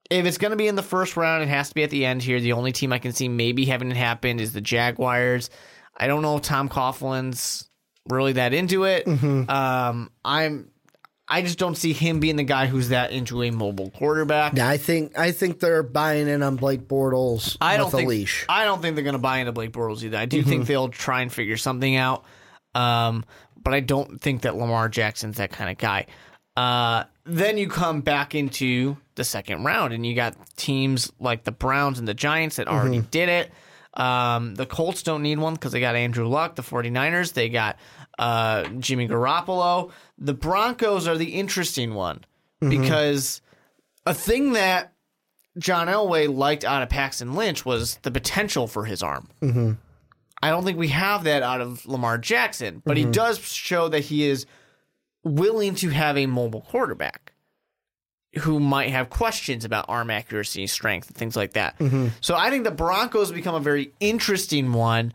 if 0.09 0.25
it's 0.25 0.37
going 0.37 0.51
to 0.51 0.57
be 0.57 0.67
in 0.67 0.75
the 0.75 0.83
first 0.83 1.17
round, 1.17 1.43
it 1.43 1.49
has 1.49 1.69
to 1.69 1.75
be 1.75 1.83
at 1.83 1.89
the 1.89 2.05
end 2.05 2.21
here. 2.21 2.39
The 2.39 2.53
only 2.53 2.71
team 2.71 2.93
I 2.93 2.99
can 2.99 3.11
see 3.11 3.27
maybe 3.27 3.65
having 3.65 3.91
it 3.91 3.97
happen 3.97 4.39
is 4.39 4.53
the 4.53 4.61
Jaguars. 4.61 5.49
I 5.97 6.07
don't 6.07 6.21
know 6.21 6.37
if 6.37 6.43
Tom 6.43 6.69
Coughlin's 6.69 7.69
really 8.07 8.33
that 8.33 8.53
into 8.53 8.83
it. 8.83 9.07
Um, 9.49 10.11
I'm, 10.23 10.71
I 11.27 11.41
just 11.41 11.57
don't 11.57 11.75
see 11.75 11.91
him 11.93 12.19
being 12.19 12.35
the 12.35 12.43
guy 12.43 12.67
who's 12.67 12.89
that 12.89 13.11
into 13.11 13.41
a 13.41 13.49
mobile 13.51 13.89
quarterback. 13.89 14.53
Yeah, 14.55 14.69
I 14.69 14.77
think 14.77 15.17
I 15.17 15.31
think 15.31 15.59
they're 15.59 15.81
buying 15.83 16.27
in 16.27 16.43
on 16.43 16.55
Blake 16.55 16.87
Bortles 16.87 17.57
I 17.59 17.77
don't 17.77 17.87
with 17.87 17.95
think 17.95 18.07
a 18.07 18.09
leash. 18.09 18.45
I 18.47 18.63
don't 18.65 18.81
think 18.81 18.95
they're 18.95 19.03
going 19.03 19.13
to 19.13 19.19
buy 19.19 19.39
into 19.39 19.51
Blake 19.51 19.71
Bortles 19.71 20.03
either. 20.03 20.17
I 20.17 20.25
do 20.25 20.43
think 20.43 20.67
they'll 20.67 20.89
try 20.89 21.21
and 21.21 21.33
figure 21.33 21.57
something 21.57 21.95
out, 21.95 22.25
um, 22.75 23.25
but 23.61 23.73
I 23.73 23.79
don't 23.79 24.21
think 24.21 24.43
that 24.43 24.55
Lamar 24.55 24.87
Jackson's 24.87 25.37
that 25.37 25.51
kind 25.51 25.71
of 25.71 25.77
guy. 25.77 26.05
Uh, 26.55 27.05
then 27.25 27.57
you 27.57 27.67
come 27.67 28.01
back 28.01 28.35
into 28.35 28.95
the 29.15 29.23
second 29.23 29.63
round, 29.63 29.93
and 29.93 30.05
you 30.05 30.13
got 30.13 30.35
teams 30.55 31.11
like 31.19 31.43
the 31.43 31.51
Browns 31.51 31.97
and 31.97 32.07
the 32.07 32.13
Giants 32.13 32.57
that 32.57 32.67
already 32.67 33.01
did 33.01 33.29
it. 33.29 33.51
Um, 33.95 34.55
the 34.55 34.65
Colts 34.65 35.03
don't 35.03 35.23
need 35.23 35.39
one 35.39 35.53
because 35.53 35.71
they 35.71 35.79
got 35.79 35.95
Andrew 35.95 36.27
Luck. 36.27 36.55
The 36.55 36.61
49ers, 36.61 37.33
they 37.33 37.49
got 37.49 37.77
uh, 38.19 38.63
Jimmy 38.79 39.07
Garoppolo. 39.07 39.91
The 40.17 40.33
Broncos 40.33 41.07
are 41.07 41.17
the 41.17 41.33
interesting 41.33 41.93
one 41.93 42.23
because 42.61 43.41
a 44.05 44.13
thing 44.13 44.53
that 44.53 44.93
John 45.57 45.87
Elway 45.87 46.33
liked 46.33 46.63
out 46.63 46.81
of 46.81 46.89
Paxton 46.89 47.33
Lynch 47.33 47.65
was 47.65 47.97
the 48.01 48.11
potential 48.11 48.67
for 48.67 48.85
his 48.85 49.03
arm. 49.03 49.29
Mm-hmm. 49.41 49.73
I 50.41 50.49
don't 50.49 50.63
think 50.63 50.77
we 50.77 50.89
have 50.89 51.23
that 51.23 51.43
out 51.43 51.61
of 51.61 51.85
Lamar 51.85 52.17
Jackson, 52.17 52.81
but 52.85 52.97
he 52.97 53.05
does 53.05 53.39
show 53.39 53.87
that 53.89 54.01
he 54.01 54.27
is 54.27 54.45
willing 55.23 55.75
to 55.75 55.89
have 55.89 56.17
a 56.17 56.25
mobile 56.25 56.61
quarterback 56.61 57.33
who 58.39 58.59
might 58.59 58.89
have 58.89 59.09
questions 59.09 59.63
about 59.63 59.85
arm 59.87 60.11
accuracy, 60.11 60.67
strength, 60.67 61.07
and 61.07 61.17
things 61.17 61.35
like 61.35 61.53
that. 61.53 61.75
So 62.21 62.35
I 62.35 62.49
think 62.49 62.63
the 62.65 62.71
Broncos 62.71 63.31
become 63.31 63.55
a 63.55 63.59
very 63.59 63.93
interesting 63.99 64.73
one. 64.73 65.13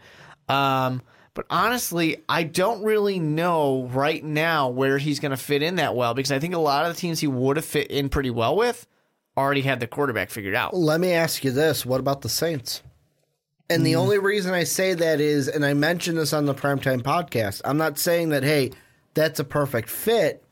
Um, 0.48 1.02
but 1.34 1.46
honestly, 1.48 2.22
I 2.28 2.42
don't 2.42 2.82
really 2.82 3.18
know 3.18 3.84
right 3.92 4.22
now 4.22 4.68
where 4.68 4.98
he's 4.98 5.20
going 5.20 5.30
to 5.30 5.36
fit 5.36 5.62
in 5.62 5.76
that 5.76 5.94
well 5.94 6.14
because 6.14 6.32
I 6.32 6.38
think 6.38 6.54
a 6.54 6.58
lot 6.58 6.86
of 6.86 6.94
the 6.94 7.00
teams 7.00 7.20
he 7.20 7.26
would 7.26 7.56
have 7.56 7.64
fit 7.64 7.90
in 7.90 8.08
pretty 8.08 8.30
well 8.30 8.56
with 8.56 8.86
already 9.36 9.62
had 9.62 9.80
the 9.80 9.86
quarterback 9.86 10.30
figured 10.30 10.54
out. 10.54 10.74
Let 10.74 11.00
me 11.00 11.12
ask 11.12 11.44
you 11.44 11.50
this: 11.50 11.86
What 11.86 12.00
about 12.00 12.22
the 12.22 12.28
Saints? 12.28 12.82
And 13.68 13.86
the 13.86 13.92
mm. 13.92 13.98
only 13.98 14.18
reason 14.18 14.52
I 14.52 14.64
say 14.64 14.94
that 14.94 15.20
is, 15.20 15.46
and 15.46 15.64
I 15.64 15.74
mentioned 15.74 16.18
this 16.18 16.32
on 16.32 16.46
the 16.46 16.54
primetime 16.54 17.02
podcast. 17.02 17.60
I'm 17.64 17.78
not 17.78 17.98
saying 17.98 18.30
that 18.30 18.42
hey, 18.42 18.72
that's 19.14 19.38
a 19.38 19.44
perfect 19.44 19.88
fit, 19.88 20.44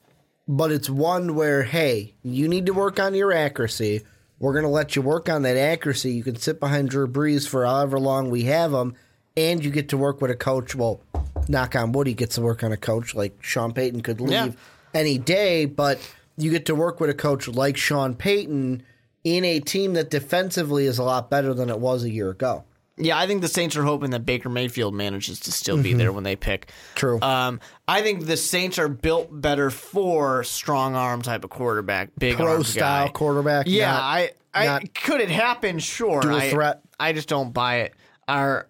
but 0.47 0.71
it's 0.71 0.89
one 0.89 1.35
where 1.35 1.65
hey, 1.65 2.15
you 2.23 2.47
need 2.47 2.67
to 2.67 2.73
work 2.73 3.01
on 3.01 3.15
your 3.15 3.33
accuracy. 3.33 4.03
We're 4.39 4.53
going 4.53 4.65
to 4.65 4.69
let 4.69 4.95
you 4.95 5.03
work 5.03 5.29
on 5.29 5.43
that 5.43 5.57
accuracy. 5.57 6.13
You 6.13 6.23
can 6.23 6.37
sit 6.37 6.61
behind 6.61 6.91
Drew 6.91 7.09
Brees 7.09 7.49
for 7.49 7.67
however 7.67 7.99
long 7.99 8.31
we 8.31 8.45
have 8.45 8.73
him, 8.73 8.95
and 9.39 9.65
you 9.65 9.71
get 9.71 9.89
to 9.91 9.97
work 9.97 10.21
with 10.21 10.31
a 10.31 10.37
coach. 10.37 10.75
Well, 10.75 11.01
knock 11.49 11.75
on 11.77 11.93
wood, 11.93 12.07
he 12.07 12.15
gets 12.15 12.35
to 12.35 12.43
work 12.43 12.63
on 12.63 12.73
a 12.73 12.77
coach 12.77 13.15
like 13.15 13.39
Sean 13.41 13.73
Payton 13.73 14.03
could 14.03 14.21
leave 14.21 14.33
Yeah. 14.33 14.49
any 14.93 15.17
day, 15.19 15.65
but 15.65 15.99
you 16.37 16.51
get 16.51 16.67
to 16.67 16.75
work 16.75 17.01
with 17.01 17.09
a 17.11 17.15
coach 17.15 17.49
like 17.49 17.77
Sean 17.77 18.15
Payton 18.15 18.83
in 19.25 19.45
a 19.45 19.61
team 19.61 19.95
that 19.95 20.11
defensively 20.11 20.87
is 20.87 20.99
a 20.99 21.03
lot 21.05 21.31
better 21.31 21.55
than 21.55 21.71
it 21.71 21.79
was 21.79 22.03
a 22.05 22.11
year 22.11 22.31
ago. 22.31 22.65
Yeah, 23.01 23.17
I 23.17 23.29
think 23.29 23.43
the 23.43 23.49
Saints 23.49 23.77
are 23.77 23.85
hoping 23.85 24.11
that 24.11 24.27
Baker 24.27 24.49
Mayfield 24.49 24.93
manages 24.93 25.39
to 25.41 25.53
still 25.53 25.81
be 25.81 25.93
there 25.95 26.11
when 26.13 26.25
they 26.25 26.35
pick. 26.35 26.67
Mm-hmm. 26.67 26.95
True. 26.97 27.21
Um, 27.21 27.61
I 27.87 28.03
think 28.03 28.27
the 28.27 28.37
Saints 28.37 28.77
are 28.77 28.89
built 28.89 29.29
better 29.31 29.71
for 29.71 30.43
strong 30.43 30.97
arm 30.97 31.23
type 31.23 31.45
of 31.45 31.51
quarterback, 31.51 32.11
big 32.19 32.35
Pro 32.37 32.55
arm 32.55 32.65
style 32.65 33.07
guy. 33.07 33.13
quarterback. 33.13 33.67
Yeah, 33.69 33.93
not- 33.93 34.03
I, 34.03 34.31
I 34.55 34.81
could 34.95 35.21
it 35.21 35.29
happen? 35.31 35.79
Sure, 35.79 36.21
dual 36.21 36.35
I, 36.35 36.51
threat. 36.51 36.81
I 36.99 37.13
just 37.13 37.29
don't 37.29 37.53
buy 37.53 37.83
it. 37.83 37.95
Or 38.27 38.67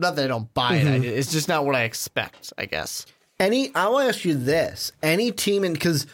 not 0.00 0.16
that 0.16 0.24
I 0.24 0.28
don't 0.28 0.52
buy 0.54 0.76
it. 0.76 0.86
Mm-hmm. 0.86 1.02
I, 1.02 1.06
it's 1.06 1.32
just 1.32 1.48
not 1.48 1.64
what 1.64 1.76
I 1.76 1.82
expect. 1.82 2.52
I 2.58 2.66
guess. 2.66 3.06
Any, 3.38 3.74
I 3.74 3.88
will 3.88 4.00
ask 4.00 4.24
you 4.24 4.34
this: 4.34 4.92
any 5.02 5.32
team, 5.32 5.64
in 5.64 5.72
because 5.72 6.06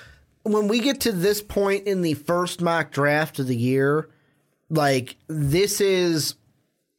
when 0.43 0.69
we 0.69 0.81
get 0.81 1.01
to 1.03 1.13
this 1.13 1.43
point 1.43 1.87
in 1.87 2.03
the 2.03 2.15
first 2.15 2.61
mock 2.61 2.93
draft 2.93 3.39
of 3.39 3.49
the 3.49 3.57
year, 3.57 4.09
like 4.71 5.17
this 5.27 5.81
is 5.81 6.37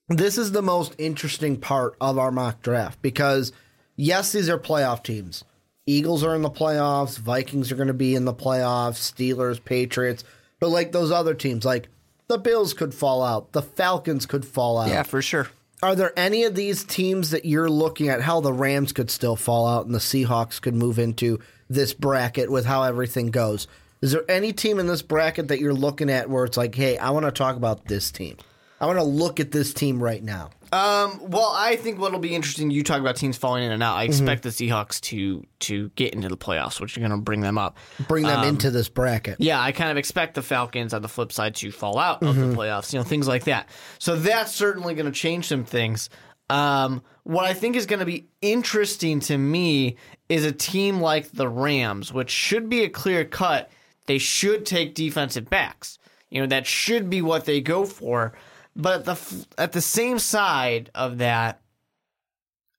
this 0.09 0.37
is 0.37 0.51
the 0.51 0.61
most 0.61 0.95
interesting 0.97 1.57
part 1.57 1.95
of 2.01 2.17
our 2.17 2.31
mock 2.31 2.61
draft 2.61 3.01
because 3.01 3.51
yes, 3.95 4.31
these 4.31 4.49
are 4.49 4.59
playoff 4.59 5.03
teams. 5.03 5.43
Eagles 5.85 6.23
are 6.23 6.35
in 6.35 6.41
the 6.41 6.49
playoffs. 6.49 7.17
Vikings 7.17 7.71
are 7.71 7.75
going 7.75 7.87
to 7.87 7.93
be 7.93 8.13
in 8.13 8.25
the 8.25 8.33
playoffs. 8.33 8.97
Steelers, 8.97 9.63
Patriots, 9.63 10.25
but 10.59 10.69
like 10.69 10.91
those 10.91 11.11
other 11.11 11.33
teams, 11.33 11.63
like 11.63 11.87
the 12.27 12.37
Bills 12.37 12.73
could 12.73 12.93
fall 12.93 13.23
out. 13.23 13.53
The 13.53 13.61
Falcons 13.61 14.25
could 14.25 14.45
fall 14.45 14.77
out. 14.77 14.89
Yeah, 14.89 15.03
for 15.03 15.21
sure. 15.21 15.47
Are 15.83 15.95
there 15.95 16.11
any 16.17 16.43
of 16.43 16.55
these 16.55 16.83
teams 16.83 17.29
that 17.29 17.45
you're 17.45 17.69
looking 17.69 18.09
at 18.09 18.21
how 18.21 18.41
the 18.41 18.51
Rams 18.51 18.93
could 18.93 19.11
still 19.11 19.35
fall 19.35 19.67
out 19.67 19.85
and 19.85 19.93
the 19.93 19.99
Seahawks 19.99 20.59
could 20.59 20.73
move 20.73 20.97
into 20.97 21.39
this 21.69 21.93
bracket 21.93 22.49
with 22.49 22.65
how 22.65 22.81
everything 22.81 23.29
goes? 23.29 23.67
Is 24.01 24.11
there 24.11 24.23
any 24.27 24.53
team 24.53 24.79
in 24.79 24.87
this 24.87 25.03
bracket 25.03 25.49
that 25.49 25.59
you're 25.59 25.75
looking 25.75 26.09
at 26.09 26.31
where 26.31 26.45
it's 26.45 26.57
like, 26.57 26.73
hey, 26.73 26.97
I 26.97 27.11
want 27.11 27.25
to 27.25 27.31
talk 27.31 27.55
about 27.55 27.85
this 27.85 28.09
team? 28.09 28.37
I 28.79 28.85
want 28.85 28.99
to 28.99 29.03
look 29.03 29.39
at 29.39 29.51
this 29.51 29.73
team 29.73 30.01
right 30.01 30.23
now. 30.23 30.51
Um, 30.71 31.19
well, 31.29 31.51
I 31.55 31.77
think 31.77 31.97
what'll 31.99 32.19
be 32.19 32.35
interesting. 32.35 32.69
You 32.71 32.83
talk 32.83 32.99
about 32.99 33.15
teams 33.15 33.37
falling 33.37 33.63
in 33.63 33.71
and 33.71 33.81
out. 33.81 33.95
I 33.95 34.03
Mm-hmm. 34.03 34.11
expect 34.11 34.43
the 34.43 34.49
Seahawks 34.49 34.99
to 35.01 35.45
to 35.59 35.89
get 35.95 36.13
into 36.13 36.27
the 36.27 36.37
playoffs, 36.37 36.79
which 36.81 36.97
are 36.97 36.99
going 36.99 37.11
to 37.11 37.17
bring 37.17 37.39
them 37.41 37.57
up. 37.57 37.77
Bring 38.07 38.23
them 38.25 38.41
Um, 38.41 38.47
into 38.47 38.69
this 38.69 38.89
bracket. 38.89 39.37
Yeah, 39.39 39.61
I 39.61 39.71
kind 39.71 39.89
of 39.91 39.97
expect 39.97 40.35
the 40.35 40.41
Falcons 40.41 40.93
on 40.93 41.01
the 41.01 41.07
flip 41.07 41.31
side 41.31 41.55
to 41.55 41.71
fall 41.71 41.97
out 41.97 42.21
of 42.21 42.35
Mm-hmm. 42.35 42.51
the 42.51 42.55
playoffs, 42.57 42.91
you 42.93 42.99
know, 42.99 43.03
things 43.03 43.27
like 43.27 43.45
that. 43.45 43.69
So 43.97 44.17
that's 44.17 44.53
certainly 44.53 44.93
going 44.93 45.05
to 45.05 45.11
change 45.17 45.47
some 45.47 45.63
things. 45.63 46.09
Um, 46.49 47.01
what 47.23 47.45
I 47.45 47.53
think 47.53 47.75
is 47.77 47.85
going 47.85 47.99
to 47.99 48.05
be 48.05 48.27
interesting 48.41 49.19
to 49.21 49.37
me 49.37 49.95
is 50.29 50.45
a 50.45 50.51
team 50.51 50.99
like 51.01 51.31
the 51.31 51.47
Rams, 51.47 52.13
which 52.13 52.29
should 52.29 52.69
be 52.69 52.83
a 52.83 52.89
clear 52.89 53.23
cut. 53.25 53.71
They 54.05 54.17
should 54.17 54.65
take 54.65 54.95
defensive 54.95 55.49
backs. 55.49 55.97
You 56.29 56.41
know, 56.41 56.47
that 56.47 56.65
should 56.67 57.09
be 57.09 57.21
what 57.21 57.45
they 57.45 57.61
go 57.61 57.85
for. 57.85 58.33
But 58.77 58.99
at 58.99 59.05
the 59.05 59.45
at 59.57 59.71
the 59.71 59.81
same 59.81 60.19
side 60.19 60.91
of 60.93 61.17
that, 61.17 61.61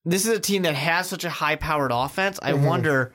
this 0.05 0.25
is 0.25 0.35
a 0.35 0.39
team 0.39 0.61
that 0.61 0.75
has 0.75 1.09
such 1.09 1.25
a 1.25 1.29
high 1.29 1.57
powered 1.57 1.91
offense. 1.93 2.39
I 2.41 2.53
mm-hmm. 2.53 2.65
wonder, 2.65 3.13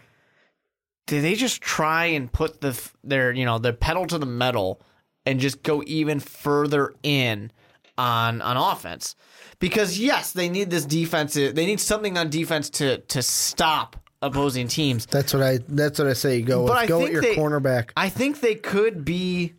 do 1.06 1.22
they 1.22 1.34
just 1.34 1.62
try 1.62 2.06
and 2.06 2.30
put 2.30 2.60
the 2.60 2.78
their 3.02 3.32
you 3.32 3.46
know 3.46 3.58
their 3.58 3.72
pedal 3.72 4.06
to 4.08 4.18
the 4.18 4.26
metal 4.26 4.82
and 5.24 5.40
just 5.40 5.62
go 5.62 5.82
even 5.86 6.20
further 6.20 6.94
in 7.02 7.50
on 7.96 8.42
on 8.42 8.58
offense? 8.58 9.16
Because 9.58 9.98
yes, 9.98 10.32
they 10.32 10.50
need 10.50 10.70
this 10.70 10.84
defensive. 10.84 11.54
They 11.54 11.64
need 11.64 11.80
something 11.80 12.18
on 12.18 12.28
defense 12.28 12.68
to 12.70 12.98
to 12.98 13.22
stop 13.22 13.96
opposing 14.20 14.68
teams. 14.68 15.06
That's 15.06 15.32
what 15.32 15.42
I. 15.42 15.60
That's 15.68 15.98
what 15.98 16.08
I 16.08 16.12
say. 16.12 16.42
Go 16.42 16.64
with 16.64 16.88
go 16.88 17.00
with 17.00 17.12
your 17.12 17.22
they- 17.22 17.34
cornerback. 17.34 17.90
I 17.96 18.10
think 18.10 18.40
they 18.40 18.56
could 18.56 19.06
be 19.06 19.54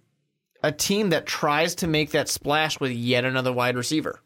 a 0.66 0.72
team 0.72 1.09
that 1.09 1.26
tries 1.26 1.76
to 1.76 1.88
make 1.88 2.11
that 2.11 2.28
splash 2.30 2.80
with 2.80 2.91
yet 2.91 3.26
another 3.26 3.51
wide 3.53 3.76
receiver. 3.76 4.22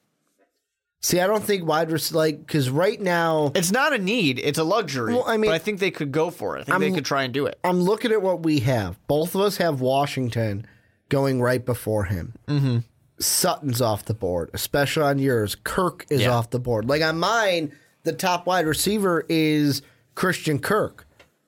See, 1.01 1.19
I 1.21 1.27
don't 1.27 1.43
think 1.43 1.65
wide 1.65 1.91
receiver 1.91 2.17
like 2.17 2.39
because 2.45 2.69
right 2.69 2.99
now 2.99 3.51
It's 3.55 3.71
not 3.71 3.93
a 3.93 3.97
need; 3.97 4.37
it's 4.39 4.57
a 4.59 4.63
luxury. 4.63 5.13
Well, 5.13 5.23
I 5.25 5.37
mean- 5.37 5.49
but 5.49 5.55
I 5.55 5.59
think 5.59 5.79
they 5.79 5.91
could 5.91 6.11
go 6.11 6.29
for 6.29 6.57
it. 6.57 6.61
I 6.61 6.63
think 6.65 6.79
they 6.79 6.85
I'm- 6.87 6.95
could 6.95 7.05
try 7.05 7.23
and 7.23 7.33
do 7.33 7.45
it. 7.45 7.57
I'm 7.63 7.81
looking 7.81 8.11
at 8.11 8.21
what 8.21 8.43
we 8.43 8.59
have. 8.61 8.99
Both 9.07 9.33
of 9.35 9.41
us 9.41 9.57
have 9.57 9.79
Washington 9.81 10.65
going 11.07 11.41
right 11.41 11.65
before 11.65 12.03
him. 12.05 12.33
Mm-hmm. 12.47 12.77
Sutton's 13.19 13.81
off 13.81 14.05
the 14.05 14.13
board, 14.13 14.49
especially 14.53 15.03
on 15.03 15.19
yours. 15.19 15.55
Kirk 15.63 16.05
is 16.09 16.21
Yeah. 16.21 16.31
off 16.31 16.49
the 16.51 16.59
board. 16.59 16.87
Like 16.87 17.01
on 17.01 17.17
mine, 17.19 17.71
the 18.03 18.13
top 18.13 18.45
wide 18.45 18.65
receiver 18.65 19.25
is 19.29 19.81
Christian 20.15 20.59
Kirk, 20.59 21.05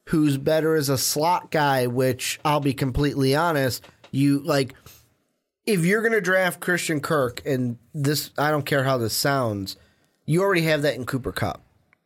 who's 0.10 0.38
better 0.38 0.76
as 0.76 0.88
a 0.90 0.98
slot 0.98 1.52
guy. 1.52 1.88
Which 1.88 2.40
I'll 2.46 2.60
be 2.62 2.74
completely 2.74 3.36
honest, 3.36 3.86
you 4.12 4.40
like 4.40 4.76
if 5.66 5.86
you're 5.86 6.02
going 6.02 6.14
to 6.14 6.22
draft 6.22 6.60
Christian 6.60 7.00
Kirk, 7.00 7.42
and 7.46 7.78
this, 7.94 8.32
I 8.38 8.52
don't 8.52 8.66
care 8.66 8.84
how 8.84 8.98
this 8.98 9.14
sounds, 9.14 9.78
you 10.26 10.42
already 10.42 10.64
have 10.64 10.82
that 10.82 10.96
in 10.96 11.06
Cooper 11.06 11.32
Kupp. 11.32 11.62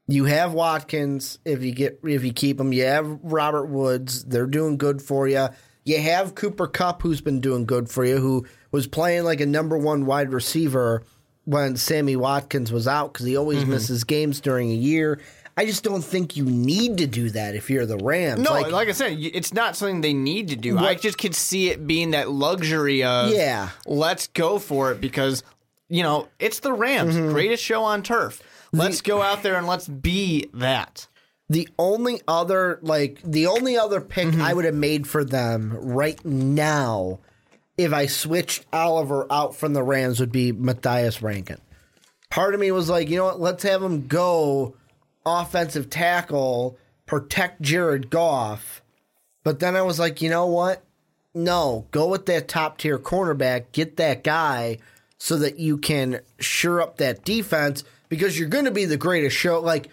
You 0.08 0.26
have 0.26 0.54
Watkins 0.54 1.40
if 1.46 1.64
you 1.64 1.72
get 1.72 2.00
if 2.04 2.24
you 2.24 2.32
keep 2.32 2.60
him. 2.60 2.72
You 2.72 2.86
have 2.86 3.20
Robert 3.24 3.66
Woods; 3.66 4.24
they're 4.26 4.46
doing 4.46 4.78
good 4.78 5.02
for 5.02 5.28
you. 5.28 5.48
You 5.84 6.00
have 6.00 6.36
Cooper 6.36 6.68
Kupp, 6.68 7.02
who's 7.02 7.22
been 7.22 7.42
doing 7.42 7.66
good 7.66 7.90
for 7.90 8.06
you, 8.06 8.18
who 8.18 8.46
was 8.72 8.86
playing 8.86 9.24
like 9.24 9.42
a 9.42 9.48
number 9.48 9.78
one 9.78 10.06
wide 10.06 10.32
receiver 10.32 11.04
when 11.46 11.76
Sammy 11.76 12.16
Watkins 12.16 12.72
was 12.72 12.88
out 12.88 13.14
because 13.14 13.26
he 13.26 13.36
always 13.36 13.60
mm-hmm. 13.60 13.72
misses 13.72 14.04
games 14.04 14.42
during 14.42 14.70
a 14.70 14.76
year. 14.76 15.20
I 15.58 15.66
just 15.66 15.84
don't 15.84 16.02
think 16.04 16.36
you 16.36 16.44
need 16.44 16.98
to 16.98 17.08
do 17.08 17.30
that 17.30 17.56
if 17.56 17.70
you're 17.70 17.86
the 17.86 17.98
Rams. 17.98 18.42
No, 18.42 18.52
Like, 18.52 18.72
like, 18.72 18.90
I 18.90 18.92
said, 18.92 19.18
it's 19.20 19.54
not 19.54 19.76
something 19.78 20.02
they 20.02 20.14
need 20.14 20.50
to 20.50 20.56
do. 20.58 20.78
I 20.78 20.96
just 20.96 21.18
could 21.18 21.34
see 21.34 21.70
it 21.70 21.88
being 21.88 22.12
that 22.12 22.30
luxury 22.30 23.04
of 23.04 23.32
Yeah. 23.32 23.70
let's 23.86 24.28
go 24.28 24.60
for 24.60 24.92
it 24.92 25.00
because 25.00 25.44
you 25.88 26.04
know 26.04 26.28
it's 26.40 26.60
the 26.60 26.74
Rams, 26.74 27.16
Mm-hmm. 27.16 27.32
greatest 27.32 27.64
show 27.64 27.84
on 27.84 28.04
turf. 28.04 28.42
Let's 28.74 29.02
go 29.02 29.22
out 29.22 29.44
there 29.44 29.56
and 29.56 29.66
let's 29.68 29.88
be 29.88 30.50
that. 30.56 31.08
The 31.50 31.70
only 31.80 32.20
other 32.28 32.80
like 32.82 33.22
the 33.24 33.48
only 33.48 33.78
other 33.78 34.02
pick 34.02 34.28
Mm-hmm. 34.28 34.42
I 34.42 34.54
would 34.54 34.66
have 34.66 34.74
made 34.76 35.08
for 35.08 35.24
them 35.24 35.72
right 35.80 36.24
now 36.26 37.20
if 37.78 37.94
I 37.94 38.08
switched 38.08 38.66
Oliver 38.74 39.26
out 39.32 39.56
from 39.56 39.74
the 39.74 39.84
Rams 39.84 40.20
would 40.20 40.32
be 40.32 40.52
Martinas 40.52 41.22
Rankin. 41.22 41.60
Part 42.30 42.54
of 42.56 42.60
me 42.60 42.72
was 42.72 42.90
like, 42.90 43.10
you 43.10 43.18
know 43.18 43.26
what, 43.26 43.40
let's 43.40 43.64
have 43.64 43.82
him 43.84 44.08
go 44.08 44.76
offensive 45.26 45.90
tackle, 45.90 46.78
protect 47.06 47.62
Jared 47.62 48.10
Goff. 48.10 48.82
But 49.44 49.60
then 49.60 49.76
I 49.76 49.82
was 49.82 50.00
like, 50.00 50.22
you 50.22 50.30
know 50.30 50.48
what? 50.48 50.84
No, 51.34 51.86
go 51.92 52.08
with 52.08 52.26
that 52.28 52.48
top 52.48 52.78
tier 52.78 52.98
cornerback, 52.98 53.66
get 53.72 53.98
that 53.98 54.24
guy 54.24 54.80
so 55.18 55.38
that 55.38 55.60
you 55.60 55.78
can 55.78 56.22
sure 56.40 56.82
up 56.82 56.98
that 56.98 57.26
defense 57.26 57.84
because 58.10 58.40
you're 58.40 58.50
going 58.50 58.66
to 58.66 58.72
be 58.72 58.86
the 58.86 58.98
greatest 58.98 59.36
show. 59.36 59.60
Like, 59.60 59.90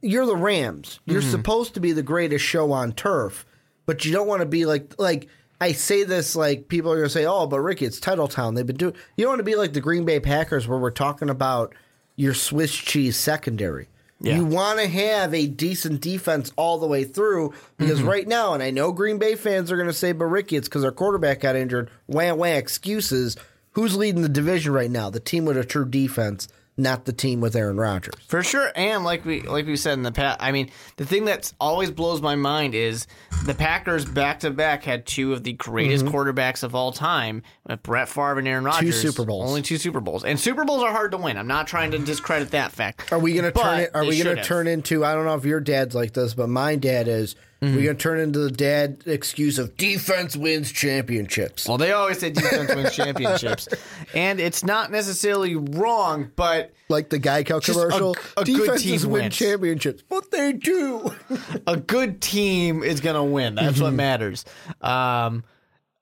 you're 0.00 0.26
the 0.26 0.36
Rams. 0.36 1.00
You're 1.06 1.20
mm-hmm. 1.20 1.30
supposed 1.30 1.74
to 1.74 1.80
be 1.80 1.92
the 1.92 2.02
greatest 2.02 2.44
show 2.44 2.72
on 2.72 2.92
turf, 2.92 3.46
but 3.86 4.04
you 4.04 4.12
don't 4.12 4.28
want 4.28 4.40
to 4.40 4.46
be 4.46 4.66
like, 4.66 4.94
like, 4.98 5.28
I 5.60 5.72
say 5.72 6.04
this 6.04 6.36
like 6.36 6.68
people 6.68 6.92
are 6.92 6.96
going 6.96 7.06
to 7.06 7.10
say, 7.10 7.24
oh, 7.24 7.46
but 7.46 7.60
Ricky, 7.60 7.86
it's 7.86 8.00
Titletown. 8.00 8.54
They've 8.54 8.66
been 8.66 8.76
doing, 8.76 8.94
you 9.16 9.24
don't 9.24 9.32
want 9.32 9.40
to 9.40 9.44
be 9.44 9.56
like 9.56 9.72
the 9.72 9.80
Green 9.80 10.04
Bay 10.04 10.20
Packers 10.20 10.68
where 10.68 10.78
we're 10.78 10.90
talking 10.90 11.30
about 11.30 11.74
your 12.16 12.34
Swiss 12.34 12.74
cheese 12.74 13.16
secondary. 13.16 13.88
Yeah. 14.20 14.36
You 14.36 14.44
want 14.44 14.78
to 14.78 14.86
have 14.86 15.34
a 15.34 15.46
decent 15.46 16.00
defense 16.00 16.52
all 16.56 16.78
the 16.78 16.86
way 16.86 17.04
through 17.04 17.52
because 17.76 17.98
mm-hmm. 17.98 18.08
right 18.08 18.28
now, 18.28 18.54
and 18.54 18.62
I 18.62 18.70
know 18.70 18.92
Green 18.92 19.18
Bay 19.18 19.34
fans 19.34 19.70
are 19.70 19.76
going 19.76 19.88
to 19.88 19.92
say, 19.92 20.12
but 20.12 20.26
Ricky, 20.26 20.56
it's 20.56 20.68
because 20.68 20.84
our 20.84 20.92
quarterback 20.92 21.40
got 21.40 21.56
injured. 21.56 21.90
Wah 22.06 22.32
wah 22.34 22.46
excuses. 22.46 23.36
Who's 23.72 23.96
leading 23.96 24.22
the 24.22 24.28
division 24.28 24.72
right 24.72 24.90
now? 24.90 25.10
The 25.10 25.20
team 25.20 25.44
with 25.44 25.56
a 25.56 25.64
true 25.64 25.84
defense, 25.84 26.48
not 26.76 27.04
the 27.04 27.12
team 27.12 27.40
with 27.40 27.54
Aaron 27.54 27.76
Rodgers. 27.76 28.14
For 28.26 28.42
sure, 28.42 28.72
and 28.74 29.04
like 29.04 29.24
we 29.24 29.42
like 29.42 29.66
we 29.66 29.76
said 29.76 29.94
in 29.94 30.02
the 30.02 30.12
past, 30.12 30.38
I 30.40 30.52
mean, 30.52 30.70
the 30.96 31.06
thing 31.06 31.26
that 31.26 31.52
always 31.60 31.90
blows 31.90 32.20
my 32.20 32.34
mind 32.34 32.74
is 32.74 33.06
the 33.44 33.54
Packers 33.54 34.04
back 34.04 34.40
to 34.40 34.50
back 34.50 34.82
had 34.82 35.06
two 35.06 35.32
of 35.32 35.44
the 35.44 35.52
greatest 35.52 36.04
mm-hmm. 36.04 36.14
quarterbacks 36.14 36.62
of 36.62 36.74
all 36.74 36.92
time, 36.92 37.42
Brett 37.82 38.08
Favre 38.08 38.38
and 38.38 38.48
Aaron 38.48 38.64
Rodgers. 38.64 39.00
Two 39.00 39.10
Super 39.10 39.24
Bowls. 39.24 39.48
only 39.48 39.62
two 39.62 39.78
Super 39.78 40.00
Bowls, 40.00 40.24
and 40.24 40.38
Super 40.38 40.64
Bowls 40.64 40.82
are 40.82 40.92
hard 40.92 41.12
to 41.12 41.18
win. 41.18 41.36
I'm 41.36 41.46
not 41.46 41.66
trying 41.66 41.92
to 41.92 41.98
discredit 41.98 42.50
that 42.50 42.72
fact. 42.72 43.12
Are 43.12 43.18
we 43.18 43.34
going 43.34 43.44
to 43.44 43.52
turn 43.52 43.80
it? 43.80 43.90
Are 43.94 44.04
we 44.04 44.22
going 44.22 44.36
to 44.36 44.42
turn 44.42 44.66
into? 44.66 45.04
I 45.04 45.14
don't 45.14 45.24
know 45.24 45.36
if 45.36 45.44
your 45.44 45.60
dad's 45.60 45.94
like 45.94 46.12
this, 46.12 46.34
but 46.34 46.48
my 46.48 46.76
dad 46.76 47.08
is. 47.08 47.36
Mm-hmm. 47.62 47.76
We're 47.76 47.84
going 47.84 47.96
to 47.96 48.02
turn 48.02 48.20
into 48.20 48.40
the 48.40 48.50
dad 48.50 49.02
excuse 49.06 49.58
of 49.58 49.76
defense 49.78 50.36
wins 50.36 50.70
championships. 50.70 51.66
Well, 51.66 51.78
they 51.78 51.92
always 51.92 52.18
say 52.18 52.30
defense 52.30 52.74
wins 52.74 52.94
championships, 52.96 53.68
and 54.12 54.38
it's 54.40 54.62
not 54.64 54.90
necessarily 54.90 55.56
wrong, 55.56 56.30
but 56.36 56.72
Like 56.90 57.08
the 57.08 57.18
Geico 57.18 57.62
Just 57.62 57.78
a- 57.78 57.82
commercial, 57.82 58.16
a 58.36 58.44
good 58.44 58.78
team 58.78 59.00
win 59.02 59.10
wins. 59.22 59.36
championships, 59.36 60.02
but 60.08 60.30
they 60.30 60.52
do. 60.52 61.14
a 61.66 61.76
good 61.78 62.20
team 62.20 62.82
is 62.82 63.00
going 63.00 63.16
to 63.16 63.22
win. 63.24 63.54
That's 63.54 63.80
what 63.80 63.94
matters. 63.94 64.44
Um, 64.82 65.44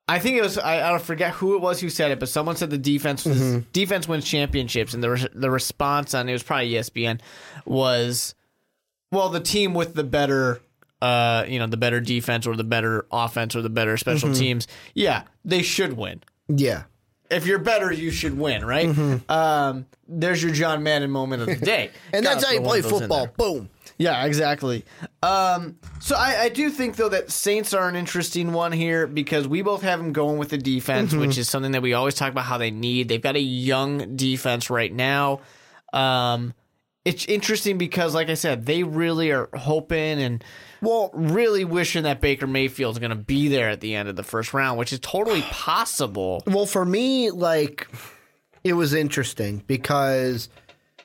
I 0.08 0.18
think 0.18 0.36
it 0.36 0.42
was 0.42 0.58
I, 0.58 0.84
I 0.86 0.90
don't 0.90 1.00
forget 1.02 1.32
who 1.34 1.54
it 1.54 1.60
was 1.62 1.80
who 1.80 1.88
said 1.88 2.10
it, 2.10 2.18
but 2.18 2.28
someone 2.28 2.56
said 2.56 2.70
the 2.70 2.76
defense 2.78 3.24
was, 3.24 3.62
defense 3.72 4.08
wins 4.08 4.24
championships, 4.24 4.94
and 4.94 5.02
the 5.02 5.10
re- 5.10 5.28
the 5.32 5.50
response 5.50 6.12
on 6.12 6.28
it 6.28 6.32
was 6.32 6.42
probably 6.42 6.70
ESPN 6.72 7.20
was, 7.64 8.34
well, 9.12 9.28
the 9.28 9.38
team 9.40 9.74
with 9.74 9.94
the 9.94 10.02
better. 10.04 10.60
Uh, 11.02 11.44
you 11.48 11.58
know, 11.58 11.66
the 11.66 11.76
better 11.76 12.00
defense 12.00 12.46
or 12.46 12.54
the 12.54 12.62
better 12.64 13.06
offense 13.10 13.56
or 13.56 13.62
the 13.62 13.68
better 13.70 13.96
special 13.96 14.32
teams. 14.32 14.68
Yeah, 14.94 15.24
they 15.44 15.62
should 15.62 15.94
win. 15.96 16.22
yeah. 16.48 16.84
If 17.28 17.46
you're 17.46 17.58
better, 17.60 17.90
you 17.90 18.10
should 18.10 18.36
win, 18.36 18.62
right? 18.62 18.86
Um, 19.30 19.86
there's 20.06 20.42
your 20.42 20.52
John 20.52 20.82
Madden 20.82 21.10
moment 21.10 21.40
of 21.40 21.48
the 21.48 21.56
day. 21.64 21.90
And 22.12 22.22
Gotta 22.22 22.36
that's 22.36 22.44
how 22.44 22.52
you 22.52 22.60
play 22.60 22.80
of 22.80 22.84
those 22.84 22.92
in 22.92 22.98
football. 22.98 23.26
Boom. 23.38 23.70
Yeah, 23.96 24.26
exactly. 24.26 24.84
Um, 25.22 25.78
so 25.98 26.14
I, 26.14 26.42
I 26.42 26.48
do 26.50 26.68
think 26.68 26.96
though 26.96 27.08
that 27.08 27.30
Saints 27.30 27.72
are 27.72 27.88
an 27.88 27.96
interesting 27.96 28.52
one 28.52 28.70
here 28.70 29.06
because 29.06 29.48
we 29.48 29.62
both 29.62 29.80
have 29.80 29.98
them 29.98 30.12
going 30.12 30.36
with 30.36 30.50
the 30.50 30.58
defense, 30.58 31.14
which 31.14 31.38
is 31.38 31.48
something 31.48 31.72
that 31.72 31.80
we 31.80 31.94
always 31.94 32.16
talk 32.16 32.30
about 32.30 32.44
how 32.44 32.58
they 32.58 32.70
need. 32.70 33.08
They've 33.08 33.22
got 33.22 33.36
a 33.36 33.40
young 33.40 34.14
defense 34.14 34.68
right 34.68 34.92
now. 34.92 35.40
Um, 35.94 36.52
it's 37.06 37.24
interesting 37.24 37.78
because, 37.78 38.14
like 38.14 38.28
I 38.28 38.34
said, 38.34 38.66
they 38.66 38.82
really 38.82 39.30
are 39.32 39.48
hoping 39.54 40.20
and 40.20 40.44
well, 40.82 41.10
really 41.14 41.64
wishing 41.64 42.02
that 42.02 42.20
Baker 42.20 42.46
Mayfield's 42.46 42.98
going 42.98 43.10
to 43.10 43.16
be 43.16 43.48
there 43.48 43.70
at 43.70 43.80
the 43.80 43.94
end 43.94 44.08
of 44.08 44.16
the 44.16 44.24
first 44.24 44.52
round, 44.52 44.78
which 44.78 44.92
is 44.92 44.98
totally 44.98 45.42
possible. 45.50 46.42
Well, 46.46 46.66
for 46.66 46.84
me, 46.84 47.30
like 47.30 47.88
it 48.64 48.74
was 48.74 48.92
interesting 48.92 49.62
because 49.66 50.48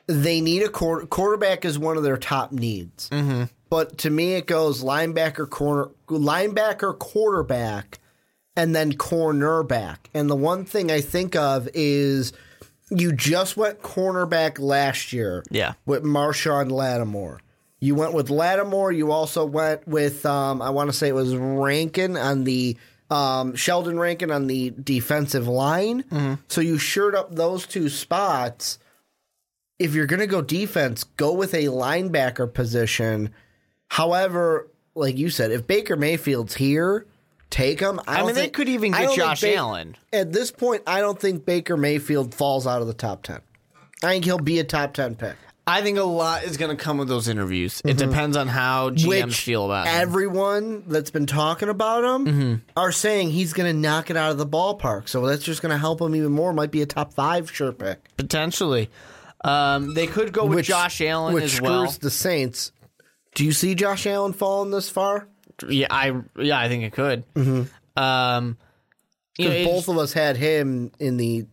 they 0.07 0.41
need 0.41 0.63
a 0.63 0.69
quarter, 0.69 1.05
quarterback 1.05 1.63
is 1.63 1.78
one 1.78 1.95
of 1.95 2.03
their 2.03 2.17
top 2.17 2.51
needs. 2.51 3.09
Mm-hmm. 3.09 3.43
But 3.69 3.99
to 3.99 4.09
me, 4.09 4.34
it 4.34 4.47
goes 4.47 4.84
linebacker, 4.84 5.49
corner, 5.49 5.89
linebacker, 6.07 6.97
quarterback, 6.97 7.99
and 8.55 8.75
then 8.75 8.93
cornerback. 8.93 9.97
And 10.13 10.30
the 10.30 10.36
one 10.36 10.65
thing 10.65 10.89
I 10.89 11.01
think 11.01 11.36
of 11.36 11.69
is 11.73 12.34
you 12.89 13.11
just 13.11 13.57
went 13.57 13.82
cornerback 13.82 14.57
last 14.59 15.13
year. 15.13 15.43
Yeah. 15.51 15.73
with 15.86 16.03
Marshon 16.03 16.71
Lattimore. 16.71 17.41
You 17.80 17.93
went 17.95 18.13
with 18.13 18.30
Lattimore. 18.30 18.91
You 18.91 19.11
also 19.11 19.45
went 19.45 19.88
with 19.88 20.25
um, 20.25 20.61
I 20.61 20.69
want 20.71 20.89
to 20.89 20.93
say 20.93 21.09
it 21.09 21.13
was 21.13 21.36
Rankin 21.36 22.17
on 22.17 22.43
the 22.43 22.75
um, 23.09 23.55
Sheldon 23.55 23.99
Rankin 23.99 24.32
on 24.32 24.47
the 24.47 24.71
defensive 24.71 25.47
line. 25.47 26.39
So 26.47 26.61
you 26.61 26.78
shored 26.78 27.15
up 27.15 27.36
those 27.36 27.65
two 27.67 27.89
spots. 27.89 28.80
If 29.80 29.93
you're 29.93 30.07
going 30.07 30.21
to 30.21 30.28
go 30.28 30.41
defense, 30.41 31.03
go 31.03 31.32
with 31.34 31.53
a 31.53 31.65
linebacker 31.65 32.51
position. 32.51 33.32
However, 33.89 34.67
like 34.95 35.17
you 35.17 35.30
said, 35.30 35.51
if 35.51 35.67
Baker 35.67 35.95
Mayfield's 35.95 36.55
here, 36.55 37.05
take 37.51 37.80
him. 37.80 37.99
I, 38.07 38.21
I 38.21 38.25
mean, 38.25 38.34
they 38.36 38.49
could 38.49 38.67
even 38.69 38.91
get 38.91 39.15
Josh 39.15 39.41
Ba- 39.41 39.55
Allen. 39.55 39.95
At 40.11 40.34
this 40.34 40.49
point, 40.51 40.82
I 40.88 40.99
don't 40.99 41.19
think 41.19 41.45
Baker 41.45 41.78
Mayfield 41.78 42.34
falls 42.34 42.65
out 42.65 42.82
of 42.82 42.88
the 42.88 42.93
top 42.95 43.21
ten. 43.23 43.39
I 44.03 44.07
think 44.13 44.25
he'll 44.25 44.39
be 44.39 44.57
a 44.59 44.63
top 44.63 44.93
ten 44.95 45.15
pick. 45.15 45.36
I 45.70 45.82
think 45.82 45.97
a 45.97 46.03
lot 46.03 46.43
is 46.43 46.55
going 46.55 46.76
to 46.76 46.82
come 46.82 46.97
with 46.97 47.09
those 47.09 47.28
interviews. 47.28 47.82
It 47.84 47.97
depends 47.97 48.38
on 48.38 48.47
how 48.47 48.91
GMs 48.91 49.07
Which 49.26 49.41
feel 49.41 49.65
about 49.65 49.86
him. 49.88 49.93
everyone 50.01 50.84
that's 50.88 51.11
been 51.11 51.26
talking 51.26 51.68
about 51.68 52.03
him 52.05 52.26
Mm-hmm. 52.26 52.55
are 52.80 52.91
saying 52.93 53.32
he's 53.32 53.51
going 53.51 53.74
to 53.76 53.78
knock 53.78 54.09
it 54.09 54.15
out 54.15 54.32
of 54.32 54.38
the 54.38 54.47
ballpark. 54.47 55.09
So 55.09 55.26
that's 55.28 55.43
just 55.43 55.61
going 55.61 55.72
to 55.74 55.78
help 55.78 55.99
him 55.99 56.15
even 56.15 56.32
more. 56.32 56.53
Might 56.53 56.72
be 56.72 56.82
a 56.82 56.86
top 56.86 57.13
five 57.13 57.51
sure 57.53 57.74
pick. 57.74 57.99
potentially. 58.15 58.89
Um, 59.43 59.93
they 59.93 60.07
could 60.07 60.32
go 60.34 60.45
with 60.45 60.65
Josh 60.65 61.01
Allen 61.01 61.34
which 61.34 61.43
as 61.43 61.51
screws 61.53 61.70
well. 61.70 61.91
the 61.99 62.09
Saints. 62.11 62.72
Do 63.36 63.43
you 63.45 63.51
see 63.51 63.76
Josh 63.76 64.07
Allen 64.07 64.34
falling 64.34 64.72
this 64.72 64.89
far? 64.89 65.28
Yeah, 65.68 65.88
I 65.91 66.13
yeah, 66.39 66.57
I 66.59 66.70
think 66.70 66.84
it 66.86 66.93
could. 66.93 67.24
Um, 67.36 68.57
you 69.38 69.45
know, 69.49 69.51
Because 69.51 69.65
both 69.65 69.88
of 69.89 69.97
us 69.97 70.13
had 70.13 70.38
him 70.38 70.91
in 70.99 71.18
the 71.18 71.45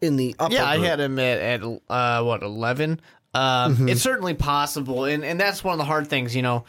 in 0.00 0.16
the 0.16 0.34
upper. 0.38 0.54
Yeah, 0.54 0.64
I 0.64 0.78
had 0.78 0.98
him 0.98 1.18
at, 1.20 1.38
at 1.38 1.62
uh, 1.88 2.22
what 2.24 2.42
eleven. 2.42 3.00
Um, 3.38 3.88
It's 3.88 4.02
certainly 4.02 4.34
possible, 4.34 5.04
and 5.04 5.24
and 5.24 5.38
that's 5.40 5.62
one 5.62 5.72
of 5.72 5.78
the 5.78 5.84
hard 5.84 6.08
things. 6.08 6.34
You 6.34 6.42
know, 6.42 6.64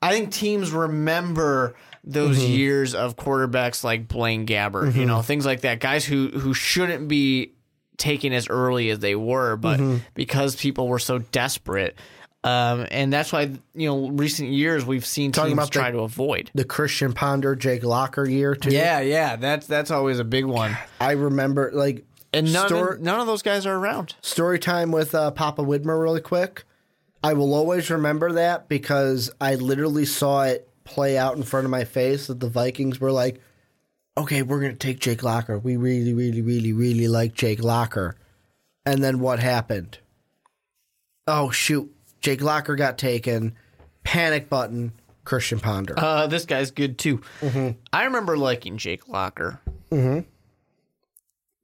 I 0.00 0.12
think 0.12 0.32
teams 0.32 0.70
remember 0.72 1.74
those 2.04 2.42
years 2.42 2.94
of 2.94 3.16
quarterbacks 3.16 3.84
like 3.84 4.08
Blaine 4.08 4.46
Gabbert. 4.46 4.94
You 4.96 5.06
know, 5.06 5.22
things 5.22 5.46
like 5.46 5.60
that. 5.62 5.80
Guys 5.80 6.04
who 6.04 6.28
who 6.28 6.54
shouldn't 6.54 7.08
be 7.08 7.52
taken 7.98 8.32
as 8.32 8.48
early 8.48 8.90
as 8.90 8.98
they 8.98 9.14
were, 9.14 9.56
but 9.56 9.78
because 10.14 10.56
people 10.56 10.88
were 10.88 10.98
so 10.98 11.18
desperate. 11.18 11.96
Um, 12.44 12.88
and 12.90 13.12
that's 13.12 13.32
why 13.32 13.52
you 13.72 13.86
know 13.88 14.08
recent 14.08 14.50
years 14.50 14.84
we've 14.84 15.06
seen 15.06 15.30
Talking 15.30 15.50
teams 15.50 15.58
about 15.58 15.72
the- 15.72 15.78
try 15.78 15.90
to 15.92 16.00
avoid. 16.00 16.50
the 16.56 16.64
Christian 16.64 17.12
Ponder, 17.12 17.54
Jake 17.54 17.84
Locker 17.84 18.28
year 18.28 18.56
too. 18.56 18.70
Yeah, 18.70 18.98
yeah, 18.98 19.36
that's 19.36 19.68
that's 19.68 19.92
always 19.92 20.18
a 20.18 20.24
big 20.24 20.46
one. 20.46 20.76
I 21.00 21.12
remember 21.12 21.70
like 21.72 22.04
And 22.32 22.52
none 22.52 22.68
Stor- 22.68 22.92
of, 22.94 23.00
none 23.00 23.20
of 23.20 23.26
those 23.26 23.42
guys 23.42 23.66
are 23.66 23.76
around. 23.76 24.14
story 24.22 24.58
time 24.58 24.90
with 24.90 25.14
uh, 25.14 25.30
Papa 25.32 25.62
Widmer 25.62 26.00
really 26.00 26.20
quick. 26.20 26.64
I 27.22 27.34
will 27.34 27.54
always 27.54 27.90
remember 27.90 28.32
that 28.32 28.68
because 28.68 29.30
I 29.40 29.54
literally 29.54 30.04
saw 30.06 30.42
it 30.44 30.68
play 30.84 31.16
out 31.16 31.36
in 31.36 31.42
front 31.42 31.64
of 31.66 31.70
my 31.70 31.84
face 31.84 32.26
that 32.26 32.40
the 32.40 32.48
Vikings 32.48 33.00
were 33.00 33.12
like, 33.12 33.40
okay, 34.18 34.42
we're 34.42 34.60
going 34.60 34.72
to 34.72 34.78
take 34.78 34.98
Jake 34.98 35.22
Locker. 35.22 35.58
We 35.58 35.76
really, 35.76 36.14
really, 36.14 36.42
really, 36.42 36.72
really 36.72 37.06
like 37.08 37.34
Jake 37.34 37.62
Locker. 37.62 38.16
And 38.84 39.04
then 39.04 39.20
what 39.20 39.38
happened? 39.38 39.98
Oh, 41.26 41.50
shoot. 41.50 41.94
Jake 42.20 42.42
Locker 42.42 42.74
got 42.74 42.98
taken. 42.98 43.54
Panic 44.04 44.48
button. 44.48 44.92
Christian 45.24 45.60
Ponder. 45.60 45.94
Uh, 45.96 46.26
this 46.26 46.44
guy's 46.44 46.72
good 46.72 46.98
too. 46.98 47.20
I 47.92 48.04
remember 48.04 48.36
liking 48.36 48.76
Jake 48.76 49.08
Locker. 49.08 49.60
Mm-hmm. 49.92 50.28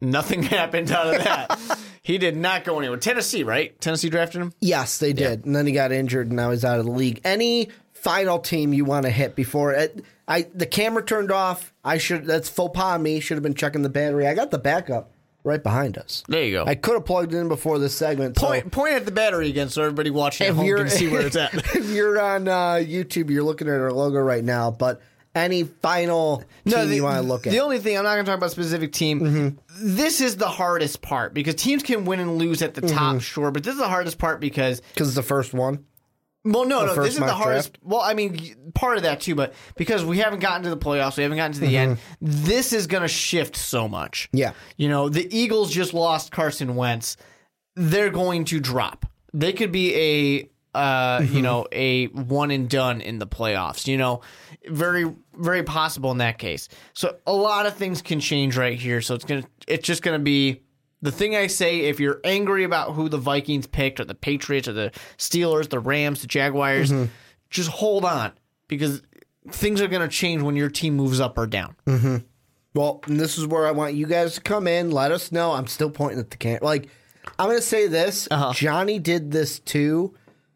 Nothing 0.00 0.42
happened 0.44 0.90
out 0.92 1.14
of 1.14 1.24
that. 1.24 1.58
he 2.02 2.18
did 2.18 2.36
not 2.36 2.64
go 2.64 2.78
anywhere. 2.78 2.98
Tennessee, 2.98 3.42
right? 3.42 3.78
Tennessee 3.80 4.10
drafted 4.10 4.40
him. 4.40 4.52
Yes, 4.60 4.98
they 4.98 5.12
did. 5.12 5.44
And 5.44 5.54
then 5.56 5.66
he 5.66 5.72
got 5.72 5.92
injured 5.92 6.28
and 6.28 6.36
now 6.36 6.50
he's 6.50 6.64
out 6.64 6.78
of 6.78 6.86
the 6.86 6.92
league. 6.92 7.20
Any 7.24 7.68
final 7.92 8.38
team 8.38 8.72
you 8.72 8.84
want 8.84 9.04
to 9.06 9.10
hit 9.10 9.34
before 9.34 9.72
it, 9.72 10.04
I 10.28 10.42
the 10.54 10.66
camera 10.66 11.04
turned 11.04 11.32
off. 11.32 11.72
I 11.84 11.98
should 11.98 12.26
that's 12.26 12.48
faux 12.48 12.72
pas 12.76 12.94
on 12.94 13.02
me. 13.02 13.18
Should 13.20 13.36
have 13.36 13.42
been 13.42 13.54
checking 13.54 13.82
the 13.82 13.88
battery. 13.88 14.26
I 14.26 14.34
got 14.34 14.50
the 14.50 14.58
backup 14.58 15.10
right 15.42 15.62
behind 15.62 15.96
us. 15.98 16.22
There 16.28 16.44
you 16.44 16.52
go. 16.52 16.64
I 16.66 16.74
could 16.74 16.94
have 16.94 17.04
plugged 17.06 17.32
in 17.34 17.48
before 17.48 17.78
this 17.78 17.94
segment. 17.96 18.36
point 18.36 18.64
So 18.64 18.70
point 18.70 18.94
at 18.94 19.04
the 19.06 19.10
battery 19.12 19.48
again, 19.48 19.68
so 19.70 19.82
everybody 19.82 20.10
watching 20.10 20.46
at 20.46 20.54
home 20.54 20.66
can 20.66 20.90
see 20.90 21.08
where 21.08 21.22
it's 21.26 21.36
at. 21.36 21.54
if 21.54 21.90
you're 21.90 22.20
on 22.20 22.46
uh, 22.46 22.74
YouTube, 22.74 23.30
you're 23.30 23.42
looking 23.42 23.66
at 23.68 23.74
our 23.80 23.92
logo 23.92 24.18
right 24.18 24.44
now. 24.44 24.70
But 24.70 25.00
any 25.34 25.64
final 25.64 26.44
team 26.64 26.88
the, 26.88 26.96
you 26.96 27.04
want 27.04 27.16
to 27.16 27.22
look 27.22 27.46
at? 27.46 27.50
The 27.50 27.60
only 27.60 27.78
thing 27.78 27.96
I'm 27.96 28.04
not 28.04 28.14
going 28.14 28.24
to 28.24 28.30
talk 28.30 28.38
about 28.38 28.46
a 28.46 28.50
specific 28.50 28.92
team. 28.92 29.20
Mm-hmm. 29.20 29.56
This 29.96 30.20
is 30.20 30.36
the 30.36 30.48
hardest 30.48 31.02
part 31.02 31.34
because 31.34 31.54
teams 31.54 31.82
can 31.82 32.04
win 32.04 32.20
and 32.20 32.38
lose 32.38 32.62
at 32.62 32.74
the 32.74 32.82
top, 32.82 32.90
mm-hmm. 32.90 33.18
sure, 33.18 33.50
but 33.50 33.64
this 33.64 33.74
is 33.74 33.80
the 33.80 33.88
hardest 33.88 34.18
part 34.18 34.40
because 34.40 34.80
Because 34.80 35.08
it's 35.08 35.16
the 35.16 35.22
first 35.22 35.54
one. 35.54 35.84
Well, 36.44 36.64
no, 36.64 36.86
no. 36.86 36.94
This 36.94 37.14
is 37.14 37.20
the 37.20 37.34
hardest. 37.34 37.72
draft? 37.74 37.84
Well, 37.84 38.00
I 38.00 38.14
mean, 38.14 38.72
part 38.74 38.96
of 38.96 39.02
that 39.02 39.20
too, 39.20 39.34
but 39.34 39.54
because 39.76 40.04
we 40.04 40.18
haven't 40.18 40.38
gotten 40.40 40.62
to 40.62 40.70
the 40.70 40.78
playoffs, 40.78 41.16
we 41.16 41.22
haven't 41.24 41.36
gotten 41.36 41.52
to 41.52 41.60
the 41.60 41.76
end. 41.76 41.96
Mm-hmm. 41.96 42.44
This 42.44 42.72
is 42.72 42.86
going 42.86 43.02
to 43.02 43.08
shift 43.08 43.56
so 43.56 43.88
much. 43.88 44.28
Yeah. 44.32 44.52
You 44.76 44.88
know, 44.88 45.08
the 45.08 45.28
Eagles 45.36 45.70
just 45.70 45.92
lost 45.92 46.30
Carson 46.32 46.76
Wentz. 46.76 47.16
They're 47.76 48.10
going 48.10 48.44
to 48.46 48.60
drop. 48.60 49.04
They 49.34 49.52
could 49.52 49.72
be 49.72 49.94
a, 49.94 50.50
uh, 50.78 51.22
you 51.22 51.42
know, 51.42 51.66
a 51.72 52.06
one 52.06 52.50
and 52.50 52.68
done 52.70 53.00
in 53.00 53.18
the 53.18 53.26
playoffs. 53.26 53.86
You 53.86 53.96
know, 53.96 54.20
very, 54.66 55.12
very 55.34 55.62
possible 55.62 56.10
in 56.10 56.18
that 56.18 56.38
case. 56.38 56.68
So 56.92 57.16
a 57.26 57.32
lot 57.32 57.66
of 57.66 57.74
things 57.74 58.02
can 58.02 58.20
change 58.20 58.56
right 58.56 58.78
here. 58.78 59.00
So 59.00 59.14
it's 59.14 59.24
gonna, 59.24 59.44
it's 59.66 59.86
just 59.86 60.02
going 60.02 60.18
to 60.18 60.22
be 60.22 60.62
the 61.00 61.12
thing 61.12 61.36
I 61.36 61.46
say, 61.46 61.80
if 61.80 62.00
you're 62.00 62.20
angry 62.24 62.64
about 62.64 62.94
who 62.94 63.08
the 63.08 63.18
Vikings 63.18 63.66
picked, 63.66 64.00
or 64.00 64.04
the 64.04 64.14
Patriots, 64.14 64.66
or 64.66 64.72
the 64.72 64.90
Steelers, 65.16 65.68
the 65.68 65.78
Rams, 65.78 66.22
the 66.22 66.26
Jaguars, 66.26 66.92
just 67.50 67.70
hold 67.70 68.04
on 68.04 68.32
because 68.66 69.02
things 69.50 69.80
are 69.80 69.88
going 69.88 70.02
to 70.02 70.08
change 70.08 70.42
when 70.42 70.56
your 70.56 70.68
team 70.68 70.96
moves 70.96 71.20
up 71.20 71.38
or 71.38 71.46
down. 71.46 71.76
Well, 72.74 73.00
and 73.06 73.18
this 73.18 73.38
is 73.38 73.46
where 73.46 73.66
I 73.66 73.70
want 73.70 73.94
you 73.94 74.06
guys 74.06 74.34
to 74.34 74.40
come 74.40 74.66
in. 74.66 74.90
Let 74.90 75.12
us 75.12 75.32
know. 75.32 75.52
I'm 75.52 75.66
still 75.66 75.90
pointing 75.90 76.18
at 76.18 76.30
the 76.30 76.36
camera. 76.36 76.64
Like, 76.64 76.88
I'm 77.38 77.46
going 77.46 77.58
to 77.58 77.62
say 77.62 77.86
this. 77.86 78.28
Uh-huh. 78.30 78.52
Johnny 78.52 78.98
did 78.98 79.30
this 79.30 79.58
too. 79.60 80.14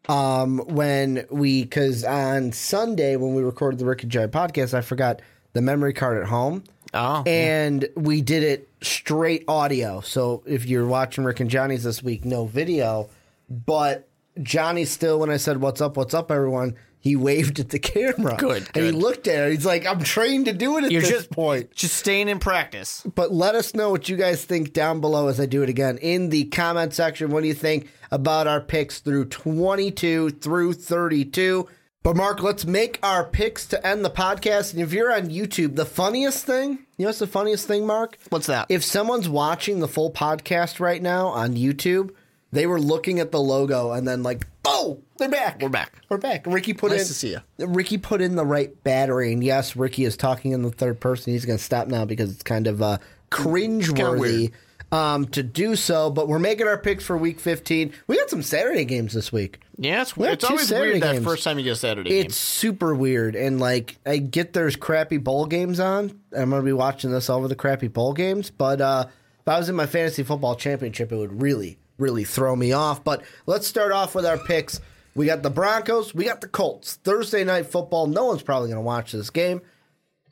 Um, 0.09 0.59
when 0.59 1.25
we, 1.29 1.63
because 1.63 2.03
on 2.03 2.51
Sunday 2.51 3.15
when 3.15 3.35
we 3.35 3.41
recorded 3.41 3.79
the 3.79 3.85
Ricky 3.85 4.07
Jai 4.07 4.27
podcast, 4.27 4.73
I 4.73 4.81
forgot 4.81 5.21
the 5.53 5.61
memory 5.61 5.93
card 5.93 6.21
at 6.21 6.27
home. 6.27 6.63
Oh, 6.93 7.23
and 7.25 7.87
we 7.95 8.21
did 8.21 8.43
it 8.43 8.69
straight 8.81 9.45
audio. 9.47 10.01
So 10.01 10.43
if 10.45 10.65
you're 10.65 10.85
watching 10.85 11.23
Rick 11.23 11.39
and 11.39 11.49
Johnny's 11.49 11.83
this 11.83 12.03
week, 12.03 12.23
no 12.23 12.45
video. 12.45 13.09
But 13.49 14.07
Johnny 14.41 14.85
still, 14.85 15.19
when 15.19 15.29
I 15.29 15.37
said 15.37 15.59
"What's 15.59 15.81
up? 15.81 15.97
What's 15.97 16.13
up, 16.13 16.31
everyone?" 16.31 16.75
He 17.03 17.17
waved 17.17 17.59
at 17.59 17.67
the 17.67 17.79
camera. 17.79 18.37
Good, 18.37 18.69
and 18.73 18.85
he 18.85 18.91
looked 18.91 19.27
at 19.27 19.49
it. 19.49 19.51
He's 19.51 19.65
like, 19.65 19.85
"I'm 19.85 20.01
trained 20.01 20.45
to 20.45 20.53
do 20.53 20.77
it 20.77 20.85
at 20.85 20.91
You're 20.91 21.01
this 21.01 21.11
just 21.11 21.31
point." 21.31 21.75
just 21.75 21.97
staying 21.97 22.29
in 22.29 22.39
practice. 22.39 23.03
But 23.13 23.33
let 23.33 23.55
us 23.55 23.75
know 23.75 23.89
what 23.89 24.07
you 24.07 24.15
guys 24.15 24.45
think 24.45 24.71
down 24.71 25.01
below 25.01 25.27
as 25.27 25.37
I 25.37 25.45
do 25.45 25.63
it 25.63 25.69
again 25.69 25.97
in 25.97 26.29
the 26.29 26.45
comment 26.45 26.93
section. 26.93 27.29
What 27.29 27.41
do 27.41 27.49
you 27.49 27.53
think 27.53 27.89
about 28.09 28.47
our 28.47 28.61
picks 28.61 28.99
through 28.99 29.25
22 29.25 30.29
through 30.29 30.73
32? 30.73 31.67
But 32.03 32.15
Mark, 32.15 32.41
let's 32.41 32.65
make 32.65 32.99
our 33.03 33.25
picks 33.25 33.65
to 33.67 33.85
end 33.85 34.05
the 34.05 34.09
podcast. 34.09 34.71
And 34.71 34.81
if 34.81 34.93
you're 34.93 35.13
on 35.13 35.29
YouTube, 35.29 35.75
the 35.75 35.85
funniest 35.85 36.45
thing, 36.45 36.79
you 36.97 37.03
know 37.03 37.07
what's 37.09 37.19
the 37.19 37.27
funniest 37.27 37.67
thing, 37.67 37.85
Mark? 37.85 38.17
What's 38.29 38.47
that? 38.47 38.67
If 38.69 38.81
someone's 38.83 39.27
watching 39.27 39.79
the 39.79 39.87
full 39.89 40.11
podcast 40.11 40.79
right 40.79 41.01
now 41.01 41.27
on 41.27 41.55
YouTube, 41.55 42.11
they 42.53 42.65
were 42.65 42.79
looking 42.79 43.19
at 43.19 43.31
the 43.31 43.41
logo 43.41 43.91
and 43.91 44.07
then 44.07 44.23
like, 44.23 44.47
oh, 44.63 45.01
they're 45.23 45.41
back. 45.41 45.61
We're 45.61 45.69
back. 45.69 45.93
We're 46.09 46.17
back. 46.17 46.45
Ricky 46.45 46.73
put 46.73 46.91
Nice 46.91 47.01
in 47.01 47.07
to 47.07 47.13
see 47.13 47.31
ya. 47.33 47.39
Ricky 47.59 47.97
put 47.97 48.21
in 48.21 48.35
the 48.35 48.45
right 48.45 48.83
battery, 48.83 49.33
and 49.33 49.43
yes, 49.43 49.75
Ricky 49.75 50.03
is 50.05 50.17
talking 50.17 50.51
in 50.51 50.61
the 50.61 50.71
third 50.71 50.99
person. 50.99 51.33
He's 51.33 51.45
going 51.45 51.57
to 51.57 51.63
stop 51.63 51.87
now 51.87 52.05
because 52.05 52.31
it's 52.31 52.43
kind 52.43 52.67
of 52.67 52.81
uh, 52.81 52.97
cringeworthy 53.31 54.19
weird. 54.19 54.51
um, 54.91 55.25
to 55.27 55.43
do 55.43 55.75
so. 55.75 56.09
But 56.09 56.27
we're 56.27 56.39
making 56.39 56.67
our 56.67 56.77
picks 56.77 57.03
for 57.03 57.17
Week 57.17 57.39
15. 57.39 57.93
We 58.07 58.17
got 58.17 58.29
some 58.29 58.41
Saturday 58.43 58.85
games 58.85 59.13
this 59.13 59.31
week. 59.31 59.59
Yeah, 59.77 60.01
it's, 60.03 60.15
We 60.15 60.25
have 60.25 60.33
it's 60.33 60.43
always 60.43 60.67
Saturday 60.67 60.91
weird 60.93 61.03
that 61.03 61.13
games. 61.13 61.25
first 61.25 61.43
time 61.43 61.57
you 61.57 61.63
get 61.63 61.71
a 61.71 61.75
Saturday 61.75 62.19
It's 62.19 62.35
super 62.35 62.93
weird, 62.93 63.35
and 63.35 63.59
like 63.59 63.97
I 64.05 64.17
get 64.17 64.53
there's 64.53 64.75
crappy 64.75 65.17
bowl 65.17 65.45
games 65.47 65.79
on. 65.79 66.19
I'm 66.35 66.49
going 66.49 66.61
to 66.61 66.65
be 66.65 66.73
watching 66.73 67.11
this 67.11 67.29
over 67.29 67.47
the 67.47 67.55
crappy 67.55 67.87
bowl 67.87 68.13
games. 68.13 68.49
But 68.51 68.81
uh, 68.81 69.05
if 69.39 69.47
I 69.47 69.57
was 69.57 69.69
in 69.69 69.75
my 69.75 69.87
fantasy 69.87 70.23
football 70.23 70.55
championship, 70.55 71.11
it 71.11 71.15
would 71.15 71.41
really, 71.41 71.79
really 71.97 72.23
throw 72.23 72.55
me 72.55 72.71
off. 72.71 73.03
But 73.03 73.23
let's 73.47 73.65
start 73.65 73.91
off 73.91 74.13
with 74.15 74.25
our 74.25 74.37
picks. 74.37 74.79
We 75.15 75.25
got 75.25 75.43
the 75.43 75.49
Broncos. 75.49 76.13
We 76.13 76.25
got 76.25 76.41
the 76.41 76.47
Colts. 76.47 76.95
Thursday 77.03 77.43
night 77.43 77.67
football. 77.67 78.07
No 78.07 78.25
one's 78.25 78.43
probably 78.43 78.69
going 78.69 78.77
to 78.77 78.81
watch 78.81 79.11
this 79.11 79.29
game. 79.29 79.61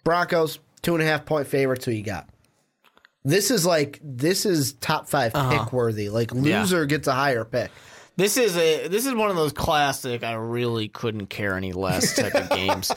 Broncos 0.03 0.60
two 0.82 0.95
and 0.95 1.03
a 1.03 1.06
half 1.06 1.26
point 1.26 1.48
favorites. 1.48 1.86
Who 1.86 1.91
you 1.91 2.03
got? 2.03 2.28
This 3.24 3.52
is 3.52 3.66
like 3.66 3.99
this 4.03 4.45
is 4.45 4.74
top 4.74 5.08
5 5.08 5.36
uh-huh. 5.36 5.49
pick 5.64 5.74
worthy. 5.74 6.10
Like 6.10 6.34
loser 6.34 6.86
gets 6.86 7.08
a 7.08 7.14
higher 7.14 7.45
pick. 7.45 7.72
This 8.18 8.36
is 8.36 8.58
a 8.58 8.88
this 8.88 9.06
is 9.06 9.14
one 9.14 9.30
of 9.30 9.36
those 9.36 9.53
classic. 9.53 10.24
I 10.24 10.34
really 10.34 10.90
couldn't 10.90 11.28
care 11.28 11.56
any 11.56 11.72
less 11.72 12.16
type 12.16 12.36
of 12.36 12.49
games. 12.56 12.91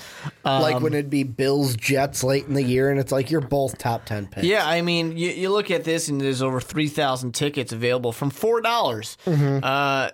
like 0.45 0.77
um, 0.77 0.83
when 0.83 0.93
it'd 0.93 1.09
be 1.09 1.23
Bills 1.23 1.77
Jets 1.77 2.25
late 2.25 2.47
in 2.47 2.55
the 2.55 2.63
year, 2.63 2.91
and 2.91 2.99
it's 2.99 3.13
like 3.13 3.31
you're 3.31 3.41
both 3.41 3.79
top 3.79 4.07
ten 4.07 4.27
picks. 4.27 4.47
Yeah, 4.47 4.67
I 4.67 4.83
mean, 4.83 5.17
you, 5.17 5.31
you 5.31 5.51
look 5.51 5.71
at 5.71 5.85
this, 5.85 6.09
and 6.09 6.21
there's 6.21 6.43
over 6.43 6.61
three 6.61 6.89
thousand 6.89 7.33
tickets 7.33 7.73
available 7.73 8.13
from 8.13 8.31
four 8.31 8.61
dollars. 8.61 9.17
Mm-hmm. 9.25 9.61
Uh, 9.63 10.11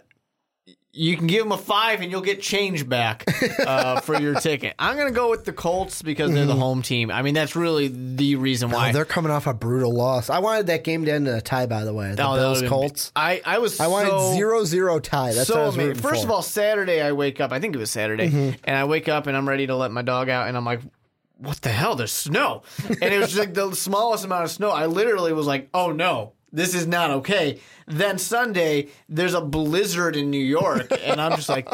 you 0.92 1.16
can 1.16 1.26
give 1.28 1.42
them 1.44 1.52
a 1.52 1.56
five, 1.58 2.00
and 2.00 2.10
you'll 2.10 2.20
get 2.20 2.40
change 2.42 2.88
back 2.88 3.24
uh, 3.64 4.00
for 4.02 4.20
your 4.20 4.34
ticket. 4.34 4.74
I'm 4.78 4.96
gonna 4.96 5.10
go 5.12 5.30
with 5.30 5.44
the 5.44 5.52
Colts 5.52 6.02
because 6.02 6.32
they're 6.32 6.46
the 6.46 6.54
home 6.54 6.82
team. 6.82 7.10
I 7.10 7.22
mean, 7.22 7.34
that's 7.34 7.54
really 7.54 7.88
the 7.88 8.36
reason 8.36 8.70
why. 8.70 8.90
Oh, 8.90 8.92
they're 8.92 9.04
coming 9.04 9.30
off 9.30 9.46
a 9.46 9.54
brutal 9.54 9.92
loss. 9.92 10.30
I 10.30 10.40
wanted 10.40 10.66
that 10.66 10.82
game 10.84 11.04
to 11.04 11.12
end 11.12 11.28
in 11.28 11.34
a 11.34 11.40
tie. 11.40 11.66
By 11.66 11.84
the 11.84 11.94
way, 11.94 12.14
the 12.14 12.26
Oh, 12.26 12.34
Bills 12.34 12.62
Colts. 12.62 13.12
I 13.14 13.40
I 13.44 13.58
was 13.58 13.78
I 13.78 13.86
wanted 13.86 14.10
so, 14.10 14.32
zero 14.34 14.64
zero 14.64 14.98
tie. 14.98 15.32
That's 15.32 15.48
what 15.48 15.58
I 15.58 15.60
so 15.62 15.66
was 15.66 15.76
rooting 15.78 16.02
First 16.02 16.22
for. 16.22 16.26
of 16.26 16.30
all, 16.32 16.42
Saturday 16.42 17.00
I 17.00 17.12
wake 17.12 17.40
up. 17.40 17.52
I 17.52 17.60
think 17.60 17.74
it 17.76 17.78
was 17.78 17.90
Saturday, 17.90 18.56
and 18.64 18.76
I 18.76 18.84
wake 18.84 19.08
up 19.08 19.26
and 19.26 19.36
I'm 19.36 19.48
ready 19.48 19.66
to 19.68 19.76
let 19.76 19.92
my 19.92 20.02
dog 20.02 20.28
out, 20.28 20.48
and 20.48 20.56
I'm 20.56 20.64
like, 20.64 20.80
"What 21.38 21.58
the 21.62 21.68
hell? 21.70 21.94
There's 21.94 22.10
snow!" 22.12 22.62
And 22.88 23.02
it 23.14 23.18
was 23.18 23.28
just 23.28 23.38
like 23.38 23.54
the 23.54 23.72
smallest 23.76 24.24
amount 24.24 24.44
of 24.44 24.50
snow. 24.50 24.70
I 24.70 24.86
literally 24.86 25.32
was 25.32 25.46
like, 25.46 25.68
"Oh 25.72 25.92
no, 25.92 26.32
this 26.52 26.74
is 26.74 26.86
not 26.86 27.10
okay. 27.10 27.60
Then 27.86 28.18
Sunday, 28.18 28.88
there's 29.08 29.34
a 29.34 29.40
blizzard 29.40 30.16
in 30.16 30.30
New 30.30 30.38
York, 30.44 30.88
and 31.02 31.20
I'm 31.20 31.36
just 31.36 31.48
like, 31.48 31.68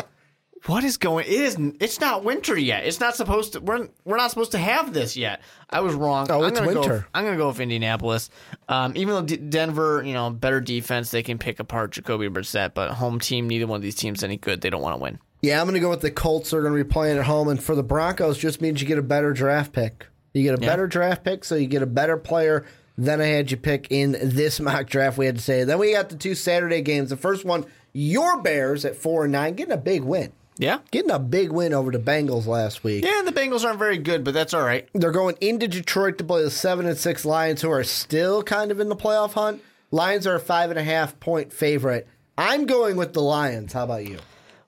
what 0.66 0.82
is 0.82 0.96
going? 0.96 1.26
It 1.26 1.32
isn't. 1.32 1.76
It's 1.80 2.00
not 2.00 2.24
winter 2.24 2.58
yet. 2.58 2.84
It's 2.86 2.98
not 2.98 3.14
supposed 3.14 3.52
to. 3.52 3.60
We're 3.60 3.88
we're 4.04 4.16
not 4.16 4.30
supposed 4.30 4.52
to 4.52 4.58
have 4.58 4.92
this 4.92 5.16
yet. 5.16 5.40
I 5.70 5.80
was 5.80 5.94
wrong. 5.94 6.26
Oh, 6.30 6.42
I'm 6.42 6.48
it's 6.50 6.58
gonna 6.58 6.72
Go, 6.72 6.80
winter. 6.80 7.06
I'm 7.14 7.24
gonna 7.24 7.36
go 7.36 7.48
with 7.48 7.60
Indianapolis. 7.60 8.30
Um, 8.68 8.92
even 8.96 9.14
though 9.14 9.22
D- 9.22 9.36
Denver, 9.36 10.02
you 10.04 10.12
know, 10.12 10.30
better 10.30 10.60
defense, 10.60 11.10
they 11.10 11.22
can 11.22 11.38
pick 11.38 11.60
apart 11.60 11.92
Jacoby 11.92 12.28
Brissett, 12.28 12.74
but 12.74 12.90
home 12.92 13.20
team, 13.20 13.46
neither 13.48 13.66
one 13.66 13.76
of 13.76 13.82
these 13.82 13.94
teams 13.94 14.24
any 14.24 14.36
good. 14.36 14.60
They 14.60 14.70
don't 14.70 14.82
want 14.82 14.96
to 14.96 15.02
win. 15.02 15.18
Yeah, 15.42 15.60
I'm 15.60 15.66
going 15.66 15.74
to 15.74 15.80
go 15.80 15.90
with 15.90 16.00
the 16.00 16.10
Colts. 16.10 16.50
They're 16.50 16.62
going 16.62 16.76
to 16.76 16.82
be 16.82 16.90
playing 16.90 17.18
at 17.18 17.24
home, 17.26 17.48
and 17.48 17.62
for 17.62 17.74
the 17.76 17.82
Broncos, 17.84 18.38
just 18.38 18.60
means 18.62 18.80
you 18.80 18.88
get 18.88 18.98
a 18.98 19.02
better 19.02 19.32
draft 19.34 19.72
pick. 19.72 20.06
You 20.32 20.42
get 20.42 20.58
a 20.58 20.62
Yeah. 20.62 20.68
better 20.70 20.86
draft 20.88 21.22
pick, 21.24 21.44
so 21.44 21.54
you 21.54 21.66
get 21.66 21.82
a 21.82 21.86
better 21.86 22.16
player 22.16 22.66
than 22.98 23.20
I 23.20 23.26
had 23.26 23.50
you 23.50 23.56
pick 23.56 23.88
in 23.90 24.12
this 24.22 24.58
mock 24.60 24.86
draft. 24.88 25.18
We 25.18 25.26
had 25.26 25.36
to 25.36 25.42
say. 25.42 25.64
Then 25.64 25.78
we 25.78 25.92
got 25.92 26.08
the 26.08 26.16
two 26.16 26.34
Saturday 26.34 26.82
games. 26.82 27.10
The 27.10 27.16
first 27.16 27.44
one, 27.44 27.66
your 27.92 28.40
Bears 28.42 28.84
at 28.84 28.96
four 28.96 29.24
and 29.24 29.32
nine, 29.32 29.54
getting 29.54 29.72
a 29.72 29.76
big 29.78 30.02
win, 30.02 30.32
Yeah. 30.58 30.78
getting 30.90 31.10
a 31.10 31.18
big 31.18 31.50
win 31.50 31.72
over 31.74 31.90
the 31.90 31.98
Bengals 31.98 32.46
last 32.46 32.84
week. 32.84 33.04
Yeah, 33.04 33.22
the 33.24 33.32
Bengals 33.32 33.64
aren't 33.64 33.78
very 33.78 33.98
good, 33.98 34.22
but 34.24 34.34
that's 34.34 34.52
all 34.54 34.62
right. 34.64 34.88
They're 34.94 35.10
going 35.12 35.36
into 35.40 35.66
Detroit 35.68 36.18
to 36.18 36.24
play 36.24 36.42
the 36.42 36.50
seven 36.50 36.86
and 36.86 36.96
six 36.98 37.24
Lions, 37.24 37.62
who 37.62 37.70
are 37.70 37.84
still 37.84 38.42
kind 38.42 38.70
of 38.70 38.80
in 38.80 38.88
the 38.88 38.96
playoff 38.96 39.32
hunt. 39.32 39.62
Lions 39.90 40.26
are 40.26 40.34
a 40.34 40.40
five 40.40 40.70
and 40.70 40.78
a 40.78 40.82
half 40.84 41.18
point 41.20 41.52
favorite. 41.52 42.06
I'm 42.38 42.66
going 42.66 42.96
with 42.96 43.12
the 43.14 43.22
Lions. 43.22 43.72
How 43.72 43.84
about 43.84 44.04
you? 44.06 44.18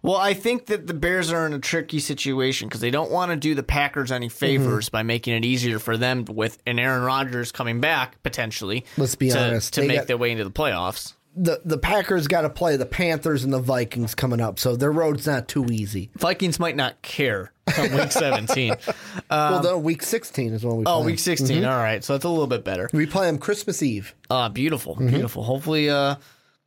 Well, 0.02 0.16
I 0.16 0.32
think 0.34 0.66
that 0.66 0.86
the 0.86 0.94
Bears 0.94 1.32
are 1.32 1.44
in 1.46 1.52
a 1.52 1.58
tricky 1.58 1.98
situation 1.98 2.68
because 2.68 2.80
they 2.80 2.90
don't 2.90 3.10
want 3.10 3.30
to 3.32 3.36
do 3.36 3.54
the 3.54 3.62
Packers 3.64 4.12
any 4.12 4.28
favors 4.28 4.86
Mm-hmm. 4.86 4.92
by 4.96 5.02
making 5.02 5.34
it 5.34 5.44
easier 5.44 5.78
for 5.78 5.96
them 5.96 6.24
with 6.24 6.58
an 6.66 6.78
Aaron 6.78 7.02
Rodgers 7.02 7.50
coming 7.52 7.80
back 7.80 8.22
potentially. 8.22 8.84
Let's 8.96 9.16
be 9.16 9.30
to, 9.30 9.38
honest, 9.38 9.74
to 9.74 9.80
they 9.80 9.88
make 9.88 9.96
got- 9.98 10.06
their 10.06 10.16
way 10.16 10.30
into 10.30 10.44
the 10.44 10.50
playoffs. 10.52 11.14
the 11.36 11.60
the 11.64 11.78
Packers 11.78 12.26
got 12.28 12.42
to 12.42 12.50
play 12.50 12.76
the 12.76 12.86
Panthers 12.86 13.42
and 13.44 13.52
the 13.52 13.58
Vikings 13.60 14.14
coming 14.14 14.40
up, 14.40 14.58
so 14.58 14.76
their 14.76 14.92
road's 14.92 15.26
not 15.26 15.48
too 15.48 15.66
easy. 15.66 16.10
Vikings 16.16 16.58
might 16.60 16.76
not 16.76 17.00
care 17.02 17.52
on 17.78 17.92
week 17.92 18.10
17. 18.12 18.74
well, 19.30 19.60
the 19.60 19.76
week 19.76 20.02
16 20.02 20.52
is 20.54 20.64
when 20.64 20.76
we. 20.78 20.84
Um, 20.84 21.02
oh, 21.02 21.04
week 21.04 21.18
16. 21.18 21.64
All 21.64 21.76
right, 21.76 22.02
so 22.04 22.14
that's 22.14 22.24
a 22.24 22.28
little 22.28 22.46
bit 22.46 22.64
better. 22.64 22.88
We 22.92 23.06
play 23.06 23.26
them 23.26 23.38
Christmas 23.38 23.82
Eve. 23.82 24.14
Uh, 24.30 24.48
beautiful, 24.48 24.94
Mm-hmm. 24.94 25.08
beautiful. 25.08 25.42
Hopefully, 25.42 25.90
uh, 25.90 26.16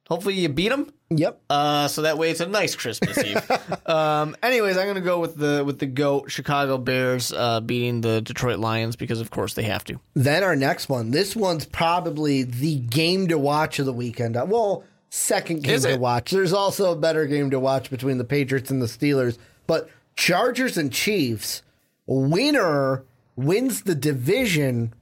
hopefully 0.07 0.35
you 0.35 0.49
beat 0.49 0.69
them. 0.69 0.91
Yep. 1.13 1.41
Uh, 1.49 1.87
so 1.89 2.03
that 2.03 2.17
way 2.17 2.31
it's 2.31 2.39
a 2.39 2.47
nice 2.47 2.73
Christmas 2.73 3.17
Eve. 3.17 3.51
um, 3.85 4.35
anyways, 4.41 4.77
I'm 4.77 4.87
gonna 4.87 5.01
go 5.01 5.19
with 5.19 5.35
the 5.35 5.61
with 5.65 5.79
the 5.79 5.85
goat 5.85 6.31
Chicago 6.31 6.77
Bears 6.77 7.33
uh, 7.33 7.59
beating 7.59 7.99
the 7.99 8.21
Detroit 8.21 8.59
Lions 8.59 8.95
because 8.95 9.19
of 9.19 9.29
course 9.29 9.53
they 9.53 9.63
have 9.63 9.83
to. 9.85 9.99
Then 10.13 10.43
our 10.43 10.55
next 10.55 10.87
one. 10.87 11.11
This 11.11 11.35
one's 11.35 11.65
probably 11.65 12.43
the 12.43 12.79
game 12.79 13.27
to 13.27 13.37
watch 13.37 13.77
of 13.79 13.85
the 13.85 13.93
weekend. 13.93 14.37
Uh, 14.37 14.45
Well, 14.47 14.85
second 15.09 15.63
game 15.63 15.81
to 15.81 15.97
watch. 15.97 16.31
There's 16.31 16.53
also 16.53 16.93
a 16.93 16.95
better 16.95 17.25
game 17.25 17.49
to 17.49 17.59
watch 17.59 17.89
between 17.89 18.17
the 18.17 18.23
Patriots 18.23 18.71
and 18.71 18.81
the 18.81 18.85
Steelers, 18.87 19.37
but 19.67 19.89
Chargers 20.15 20.77
and 20.77 20.91
Chiefs. 20.91 21.61
Winner 22.07 23.03
wins 23.35 23.83
the 23.83 23.95
division, 23.95 24.93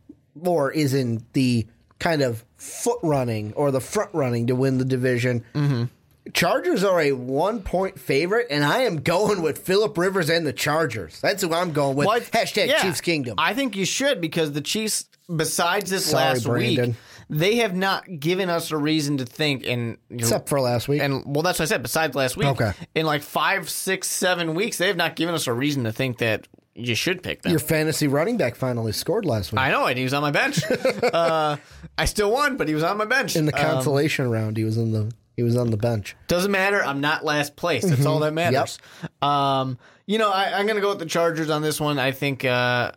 or 0.43 0.71
is 0.71 0.93
in 0.93 1.25
the 1.33 1.65
kind 1.99 2.21
of 2.21 2.45
foot 2.57 2.99
running 3.03 3.53
or 3.53 3.71
the 3.71 3.81
front 3.81 4.09
running 4.13 4.47
to 4.47 4.55
win 4.55 4.77
the 4.77 4.85
division. 4.85 5.43
Mm-hmm. 5.53 5.83
Chargers 6.33 6.83
are 6.83 6.99
a 7.01 7.11
one 7.13 7.61
point 7.61 7.99
favorite, 7.99 8.47
and 8.49 8.63
I 8.63 8.79
am 8.79 8.97
going 9.01 9.41
with 9.41 9.59
Philip 9.59 9.97
Rivers 9.97 10.29
and 10.29 10.45
the 10.45 10.53
Chargers. 10.53 11.19
That's 11.21 11.41
who 11.43 11.53
I'm 11.53 11.71
going 11.73 11.95
with. 11.95 12.07
Well, 12.07 12.17
I- 12.17 12.19
Hashtag 12.21 12.67
yeah. 12.67 12.81
Chiefs 12.81 13.01
Kingdom. 13.01 13.35
I 13.37 13.53
think 13.53 13.75
you 13.75 13.85
should 13.85 14.21
because 14.21 14.51
the 14.51 14.61
Chiefs, 14.61 15.05
besides 15.33 15.89
this 15.89 16.05
Sorry, 16.05 16.23
last 16.23 16.45
Brandon. 16.45 16.87
week, 16.89 16.95
they 17.29 17.55
have 17.57 17.75
not 17.75 18.05
given 18.19 18.49
us 18.49 18.71
a 18.71 18.77
reason 18.77 19.17
to 19.17 19.25
think. 19.25 19.65
And 19.65 19.97
you 20.09 20.17
know, 20.17 20.21
Except 20.23 20.49
for 20.49 20.59
last 20.61 20.87
week. 20.87 21.01
and 21.01 21.23
well, 21.25 21.43
that's 21.43 21.59
what 21.59 21.63
I 21.65 21.69
said. 21.69 21.83
Besides 21.83 22.15
last 22.15 22.37
week, 22.37 22.47
Okay. 22.47 22.71
in 22.95 23.05
like 23.05 23.21
five, 23.21 23.69
six, 23.69 24.07
seven 24.09 24.55
weeks, 24.55 24.77
they 24.77 24.87
have 24.87 24.97
not 24.97 25.15
given 25.15 25.35
us 25.35 25.47
a 25.47 25.53
reason 25.53 25.83
to 25.85 25.91
think 25.91 26.17
that 26.19 26.47
you 26.75 26.95
should 26.95 27.21
pick 27.21 27.41
them. 27.41 27.51
Your 27.51 27.59
fantasy 27.59 28.07
running 28.07 28.37
back 28.37 28.55
finally 28.55 28.93
scored 28.93 29.25
last 29.25 29.51
week. 29.51 29.59
I 29.59 29.69
know, 29.71 29.85
and 29.85 29.97
he 29.97 30.03
was 30.03 30.13
on 30.13 30.21
my 30.21 30.31
bench. 30.31 30.59
uh, 31.13 31.57
I 31.97 32.05
still 32.05 32.31
won, 32.31 32.55
but 32.57 32.67
he 32.67 32.73
was 32.73 32.83
on 32.83 32.97
my 32.97 33.05
bench. 33.05 33.35
in 33.35 33.45
the 33.45 33.53
Um, 33.55 33.61
consolation 33.75 34.29
round, 34.29 34.55
he 34.57 34.63
was 34.63 34.77
in 34.77 34.91
the 34.93 35.11
he 35.39 35.43
was 35.43 35.55
on 35.55 35.71
the 35.71 35.77
bench. 35.77 36.17
Doesn't 36.27 36.51
matter. 36.51 36.83
I'm 36.83 36.99
not 36.99 37.23
last 37.23 37.55
place. 37.55 37.85
That's 37.85 38.05
all 38.05 38.19
that 38.19 38.33
matters. 38.33 38.77
Yep. 39.01 39.23
Um, 39.23 39.77
you 40.05 40.17
know, 40.17 40.29
I, 40.29 40.59
I'm 40.59 40.65
going 40.65 40.75
to 40.75 40.81
go 40.81 40.89
with 40.89 40.99
the 40.99 41.05
Chargers 41.05 41.49
on 41.49 41.61
this 41.61 41.79
one. 41.79 41.97
I 41.97 42.11
think, 42.11 42.43
uh, 42.43 42.91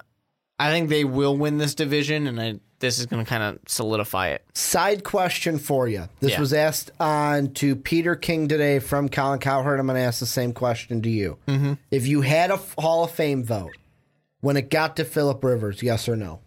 I 0.58 0.70
think 0.70 0.88
they 0.88 1.04
will 1.04 1.36
win 1.36 1.58
this 1.58 1.76
division, 1.76 2.26
and 2.26 2.40
I, 2.40 2.58
this 2.80 2.98
is 2.98 3.06
going 3.06 3.24
to 3.24 3.28
kind 3.28 3.44
of 3.44 3.60
solidify 3.68 4.30
it. 4.30 4.44
Side 4.54 5.04
question 5.04 5.58
for 5.60 5.86
you. 5.86 6.08
This 6.18 6.32
Yeah. 6.32 6.40
was 6.40 6.52
asked 6.52 6.90
on 6.98 7.52
to 7.54 7.76
Peter 7.76 8.16
King 8.16 8.48
today 8.48 8.80
from 8.80 9.08
Colin 9.08 9.38
Cowherd. 9.38 9.78
I'm 9.78 9.86
going 9.86 9.94
to 9.96 10.02
ask 10.02 10.18
the 10.18 10.26
same 10.26 10.52
question 10.52 11.00
to 11.02 11.08
you. 11.08 11.38
Mm-hmm. 11.46 11.74
If 11.92 12.08
you 12.08 12.22
had 12.22 12.50
a 12.50 12.56
Hall 12.56 13.04
of 13.04 13.12
Fame 13.12 13.44
vote 13.44 13.76
when 14.40 14.56
it 14.56 14.68
got 14.68 14.96
to 14.96 15.04
Philip 15.04 15.44
Rivers, 15.44 15.80
yes 15.80 16.08
or 16.08 16.16
no? 16.16 16.40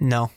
No, 0.00 0.30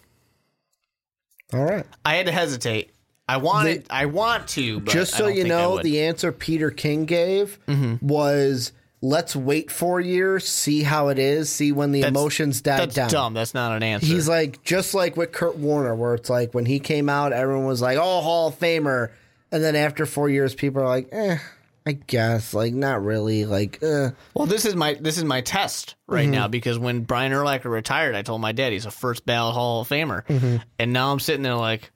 All 1.55 1.65
right. 1.65 1.85
I 2.03 2.15
had 2.15 2.25
to 2.27 2.31
hesitate. 2.31 2.91
I 3.27 3.37
wanted, 3.37 3.85
I 3.89 4.05
want 4.05 4.47
to, 4.49 4.81
but 4.81 4.93
Just 4.93 5.15
so 5.15 5.27
you 5.27 5.45
know. 5.45 5.73
Mm-hmm. 5.73 5.83
the 5.83 6.01
answer 6.03 6.31
Peter 6.31 6.69
King 6.69 7.05
gave 7.05 7.57
was 8.01 8.71
let's 9.01 9.35
wait 9.35 9.71
four 9.71 9.99
years, 9.99 10.47
see 10.47 10.83
how 10.83 11.07
it 11.09 11.17
is, 11.19 11.49
see 11.49 11.71
when 11.71 11.91
the 11.91 12.01
That's- 12.01 12.11
emotions 12.11 12.61
die 12.61 12.77
that's 12.77 12.95
down. 12.95 13.09
dumb. 13.09 13.33
That's 13.33 13.53
not 13.53 13.71
an 13.75 13.83
answer. 13.83 14.05
He's 14.05 14.27
like 14.29 14.63
just 14.63 14.93
like 14.93 15.17
with 15.17 15.31
Kurt 15.31 15.57
Warner, 15.57 15.95
where 15.95 16.13
it's 16.15 16.29
like 16.29 16.53
when 16.53 16.65
he 16.65 16.79
came 16.79 17.09
out, 17.09 17.33
everyone 17.33 17.65
was 17.65 17.81
like, 17.81 17.97
"Oh, 17.97 18.21
Hall 18.21 18.49
of 18.49 18.59
Famer," 18.59 19.09
and 19.51 19.63
then 19.63 19.75
after 19.75 20.05
four 20.05 20.29
years, 20.29 20.53
people 20.53 20.81
are 20.83 20.87
like, 20.87 21.09
"Eh, 21.11 21.37
I 21.87 21.93
guess, 21.93 22.53
like 22.53 22.73
not 22.73 23.03
really, 23.03 23.45
like." 23.45 23.79
Eh. 23.83 24.09
Well, 24.33 24.47
this 24.47 24.65
is 24.65 24.75
my 24.75 24.95
this 24.95 25.17
is 25.17 25.23
my 25.23 25.41
test 25.41 25.95
right 26.07 26.23
Mm-hmm. 26.23 26.31
now 26.31 26.47
because 26.47 26.79
when 26.79 27.01
Brian 27.01 27.31
Urlacher 27.31 27.65
retired, 27.65 28.15
I 28.15 28.21
told 28.23 28.41
my 28.41 28.51
dad 28.53 28.73
he's 28.73 28.85
a 28.85 28.91
first 28.91 29.25
ballot 29.25 29.53
Hall 29.53 29.81
of 29.81 29.89
Famer, 29.89 30.25
Mm-hmm. 30.25 30.57
and 30.79 30.93
now 30.93 31.11
I'm 31.11 31.19
sitting 31.19 31.43
there 31.43 31.55
like, 31.55 31.91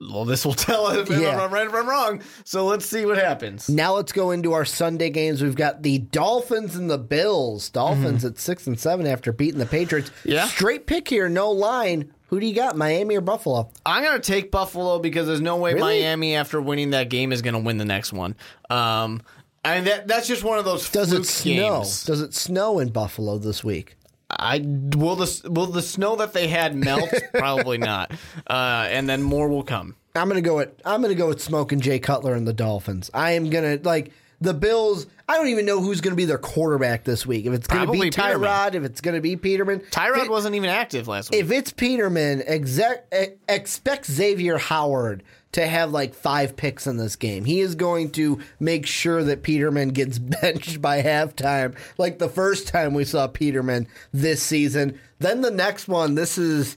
well, 0.00 0.24
this 0.24 0.44
will 0.44 0.54
tell 0.54 0.86
us 0.86 1.08
if 1.08 1.18
Yeah. 1.20 1.40
I'm 1.42 1.52
right 1.52 1.66
or 1.66 1.70
if 1.70 1.74
I'm 1.74 1.88
wrong. 1.88 2.22
So 2.44 2.66
let's 2.66 2.84
see 2.86 3.06
what 3.06 3.18
happens. 3.18 3.68
Now 3.68 3.94
let's 3.94 4.12
go 4.12 4.30
into 4.30 4.52
our 4.52 4.64
Sunday 4.64 5.10
games. 5.10 5.42
We've 5.42 5.54
got 5.56 5.82
the 5.82 5.98
Dolphins 5.98 6.76
and 6.76 6.90
the 6.90 6.98
Bills. 6.98 7.70
Dolphins 7.70 8.24
at 8.24 8.38
six 8.38 8.66
and 8.66 8.78
seven 8.78 9.06
after 9.06 9.32
beating 9.32 9.58
the 9.58 9.66
Patriots. 9.66 10.10
Mm-hmm. 10.10 10.30
Yeah. 10.30 10.48
straight 10.48 10.86
pick 10.86 11.08
here, 11.08 11.28
no 11.28 11.50
line. 11.50 12.12
Who 12.28 12.40
do 12.40 12.46
you 12.46 12.54
got, 12.54 12.76
Miami 12.76 13.16
or 13.16 13.20
Buffalo? 13.20 13.70
I'm 13.86 14.02
gonna 14.02 14.18
take 14.18 14.50
Buffalo 14.50 14.98
because 14.98 15.28
there's 15.28 15.40
no 15.40 15.56
way 15.56 15.74
Really? 15.74 16.00
Miami 16.00 16.34
after 16.34 16.60
winning 16.60 16.90
that 16.90 17.08
game 17.08 17.30
is 17.32 17.40
gonna 17.40 17.60
win 17.60 17.78
the 17.78 17.84
next 17.84 18.12
one. 18.12 18.34
Um, 18.68 19.22
I 19.64 19.76
mean 19.76 19.84
that 19.84 20.08
that's 20.08 20.26
just 20.26 20.42
one 20.44 20.58
of 20.58 20.64
those 20.64 20.90
Does 20.90 21.12
it 21.12 21.24
snow? 21.24 21.78
games. 21.78 22.04
Does 22.04 22.20
it 22.20 22.34
snow 22.34 22.80
in 22.80 22.88
Buffalo 22.88 23.38
this 23.38 23.62
week? 23.62 23.96
I 24.28 24.58
will 24.58 25.16
the 25.16 25.42
will 25.48 25.66
the 25.66 25.82
snow 25.82 26.16
that 26.16 26.32
they 26.32 26.48
had 26.48 26.74
melt? 26.74 27.10
Probably 27.34 27.78
not. 27.78 28.10
Uh, 28.46 28.86
and 28.90 29.08
then 29.08 29.22
more 29.22 29.48
will 29.48 29.62
come. 29.62 29.94
I'm 30.14 30.28
gonna 30.28 30.40
go 30.40 30.56
with 30.56 30.70
I'm 30.84 31.02
gonna 31.02 31.14
go 31.14 31.28
with 31.28 31.40
smoking 31.40 31.80
Jay 31.80 31.98
Cutler 31.98 32.34
and 32.34 32.46
the 32.46 32.52
Dolphins. 32.52 33.10
I 33.14 33.32
am 33.32 33.50
gonna 33.50 33.78
like 33.82 34.12
the 34.40 34.54
Bills. 34.54 35.06
I 35.28 35.36
don't 35.36 35.48
even 35.48 35.66
know 35.66 35.80
who's 35.80 36.00
gonna 36.00 36.16
be 36.16 36.24
their 36.24 36.38
quarterback 36.38 37.04
this 37.04 37.26
week. 37.26 37.46
If 37.46 37.52
it's 37.52 37.66
gonna 37.66 37.90
be 37.90 38.10
Tyrod, 38.10 38.74
if 38.74 38.84
it's 38.84 39.00
gonna 39.00 39.20
be 39.20 39.36
Peterman, 39.36 39.80
Tyrod 39.90 40.24
If- 40.24 40.28
wasn't 40.28 40.54
even 40.54 40.70
active 40.70 41.08
last 41.08 41.30
week. 41.30 41.40
If 41.40 41.50
it's 41.50 41.72
Peterman, 41.72 42.42
exec, 42.46 43.12
expect 43.48 44.06
Xavier 44.06 44.58
Howard 44.58 45.22
to 45.52 45.66
have 45.66 45.90
like 45.90 46.14
five 46.14 46.54
picks 46.54 46.86
in 46.86 46.98
this 46.98 47.16
game. 47.16 47.44
He 47.46 47.60
is 47.60 47.74
going 47.74 48.10
to 48.12 48.38
make 48.60 48.86
sure 48.86 49.24
that 49.24 49.42
Peterman 49.42 49.88
gets 49.88 50.18
benched 50.42 50.82
by 50.82 51.02
halftime, 51.02 51.74
like 51.98 52.18
the 52.18 52.28
first 52.28 52.68
time 52.68 52.92
we 52.94 53.04
saw 53.04 53.26
Peterman 53.26 53.88
this 54.12 54.42
season. 54.42 54.98
Then 55.18 55.40
the 55.40 55.50
next 55.50 55.88
one, 55.88 56.14
this 56.14 56.36
is 56.36 56.76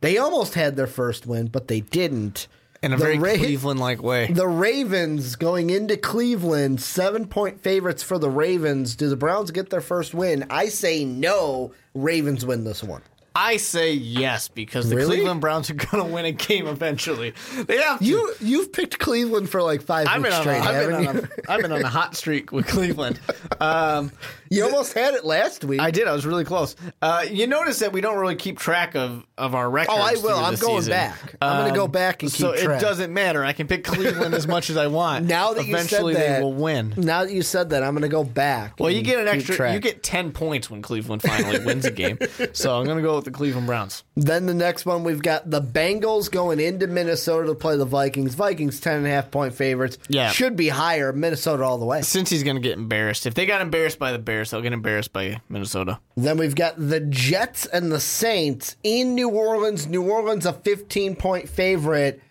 they 0.00 0.16
almost 0.16 0.54
had 0.54 0.76
their 0.76 0.86
first 0.86 1.26
win, 1.26 1.48
but 1.48 1.68
they 1.68 1.80
didn't. 1.80 2.46
In 2.82 2.92
a 2.92 2.96
The 2.96 3.02
very 3.04 3.18
Ra- 3.18 3.36
Cleveland-like 3.36 4.02
way. 4.02 4.26
The 4.32 4.48
Ravens 4.48 5.36
going 5.36 5.70
into 5.70 5.96
Cleveland, 5.96 6.80
seven 6.80 7.26
point 7.26 7.60
favorites 7.60 8.02
for 8.02 8.18
the 8.18 8.30
Ravens. 8.30 8.96
Do 8.96 9.08
the 9.08 9.16
Browns 9.16 9.50
get 9.50 9.70
their 9.70 9.80
first 9.80 10.14
win? 10.14 10.46
I 10.50 10.66
say 10.68 11.04
no. 11.04 11.72
Ravens 11.94 12.44
win 12.46 12.64
this 12.64 12.82
one. 12.82 13.02
I 13.32 13.58
say 13.58 13.92
yes 13.92 14.48
because 14.48 14.90
the 14.90 14.96
Really? 14.96 15.18
Cleveland 15.18 15.40
Browns 15.40 15.70
are 15.70 15.74
going 15.74 16.04
to 16.04 16.12
win 16.12 16.24
a 16.24 16.32
game 16.32 16.66
eventually. 16.66 17.32
They 17.66 17.76
have 17.76 18.00
to. 18.00 18.04
You 18.04 18.34
you've 18.40 18.72
picked 18.72 18.98
Cleveland 18.98 19.48
for 19.48 19.62
like 19.62 19.82
5 19.82 20.08
I've 20.08 20.14
been, 20.14 20.22
weeks 20.24 20.34
on 20.34 20.40
a, 20.40 20.42
straight, 20.42 20.60
I've, 20.60 20.74
haven't 20.74 20.90
been 20.90 21.02
you? 21.02 21.08
on 21.08 21.16
a, 21.16 21.52
I've 21.52 21.62
been 21.62 21.72
on 21.72 21.82
a 21.82 21.88
hot 21.88 22.16
streak 22.16 22.50
with 22.52 22.66
Cleveland. 22.66 23.20
Um, 23.60 24.10
You 24.52 24.64
almost 24.64 24.94
had 24.94 25.14
it 25.14 25.24
last 25.24 25.64
week. 25.64 25.78
I 25.80 25.92
did. 25.92 26.08
I 26.08 26.12
was 26.12 26.26
really 26.26 26.44
close. 26.44 26.74
Uh, 27.00 27.24
you 27.30 27.46
notice 27.46 27.78
that 27.78 27.92
we 27.92 28.00
don't 28.00 28.18
really 28.18 28.34
keep 28.34 28.58
track 28.58 28.96
of, 28.96 29.24
of 29.38 29.54
our 29.54 29.70
records. 29.70 29.96
Oh, 29.96 30.02
I 30.02 30.14
will. 30.14 30.36
I'm 30.36 30.56
going 30.56 30.78
season. 30.82 30.90
back. 30.90 31.36
I'm 31.40 31.64
gonna 31.64 31.76
go 31.76 31.86
back 31.86 32.24
and 32.24 32.32
so 32.32 32.52
keep 32.52 32.64
track. 32.64 32.80
So 32.80 32.86
it 32.86 32.88
doesn't 32.90 33.14
matter. 33.14 33.44
I 33.44 33.52
can 33.52 33.68
pick 33.68 33.84
Cleveland 33.84 34.34
as 34.34 34.48
much 34.48 34.68
as 34.68 34.76
I 34.76 34.88
want. 34.88 35.26
Now 35.30 35.52
that 35.54 35.66
you 35.66 35.76
said 35.76 35.84
eventually 35.86 36.14
that- 36.14 36.38
they 36.38 36.42
will 36.42 36.52
win. 36.52 36.94
now 36.96 37.24
that 37.24 37.32
you 37.32 37.42
said 37.42 37.70
that, 37.70 37.84
I'm 37.84 37.92
going 37.94 38.02
to 38.02 38.08
go 38.08 38.24
back. 38.24 38.80
Well, 38.80 38.90
you 38.90 39.02
get 39.02 39.20
an 39.20 39.28
extra. 39.28 39.54
track. 39.54 39.74
You 39.74 39.78
get 39.80 40.02
ten 40.02 40.32
points 40.32 40.68
when 40.68 40.82
Cleveland 40.82 41.22
finally 41.22 41.60
wins 41.64 41.84
a 41.84 41.92
game. 41.92 42.18
So 42.52 42.76
I'm 42.76 42.84
going 42.86 42.96
to 42.96 43.02
go 43.04 43.14
with 43.16 43.26
the 43.26 43.30
Cleveland 43.30 43.68
Browns. 43.68 44.02
Then 44.16 44.46
the 44.46 44.54
next 44.54 44.84
one, 44.84 45.04
we've 45.04 45.22
got 45.22 45.48
the 45.48 45.62
Bengals 45.62 46.28
going 46.28 46.58
into 46.58 46.88
Minnesota 46.88 47.46
to 47.46 47.54
play 47.54 47.76
the 47.76 47.84
Vikings. 47.84 48.34
Vikings, 48.34 48.80
10.5 48.80 49.30
point 49.30 49.54
favorites. 49.54 49.98
Yeah. 50.08 50.30
Should 50.30 50.56
be 50.56 50.68
higher. 50.68 51.12
Minnesota 51.12 51.62
all 51.62 51.78
the 51.78 51.86
way. 51.86 52.02
Since 52.02 52.30
he's 52.30 52.42
going 52.42 52.56
to 52.56 52.62
get 52.62 52.76
embarrassed, 52.76 53.26
if 53.26 53.34
they 53.34 53.46
got 53.46 53.60
embarrassed 53.60 53.98
by 54.00 54.10
the 54.10 54.18
Bears, 54.18 54.39
they'll 54.48 54.62
get 54.62 54.72
embarrassed 54.72 55.12
by 55.12 55.42
Minnesota. 55.50 56.00
Then 56.16 56.38
we've 56.38 56.54
got 56.54 56.76
the 56.78 57.00
Jets 57.00 57.66
and 57.66 57.92
the 57.92 58.00
Saints 58.00 58.76
in 58.82 59.14
New 59.14 59.28
Orleans. 59.28 59.86
New 59.86 60.08
Orleans, 60.08 60.46
a 60.46 60.54
15 60.54 61.16
point 61.16 61.48
favorite. 61.48 62.22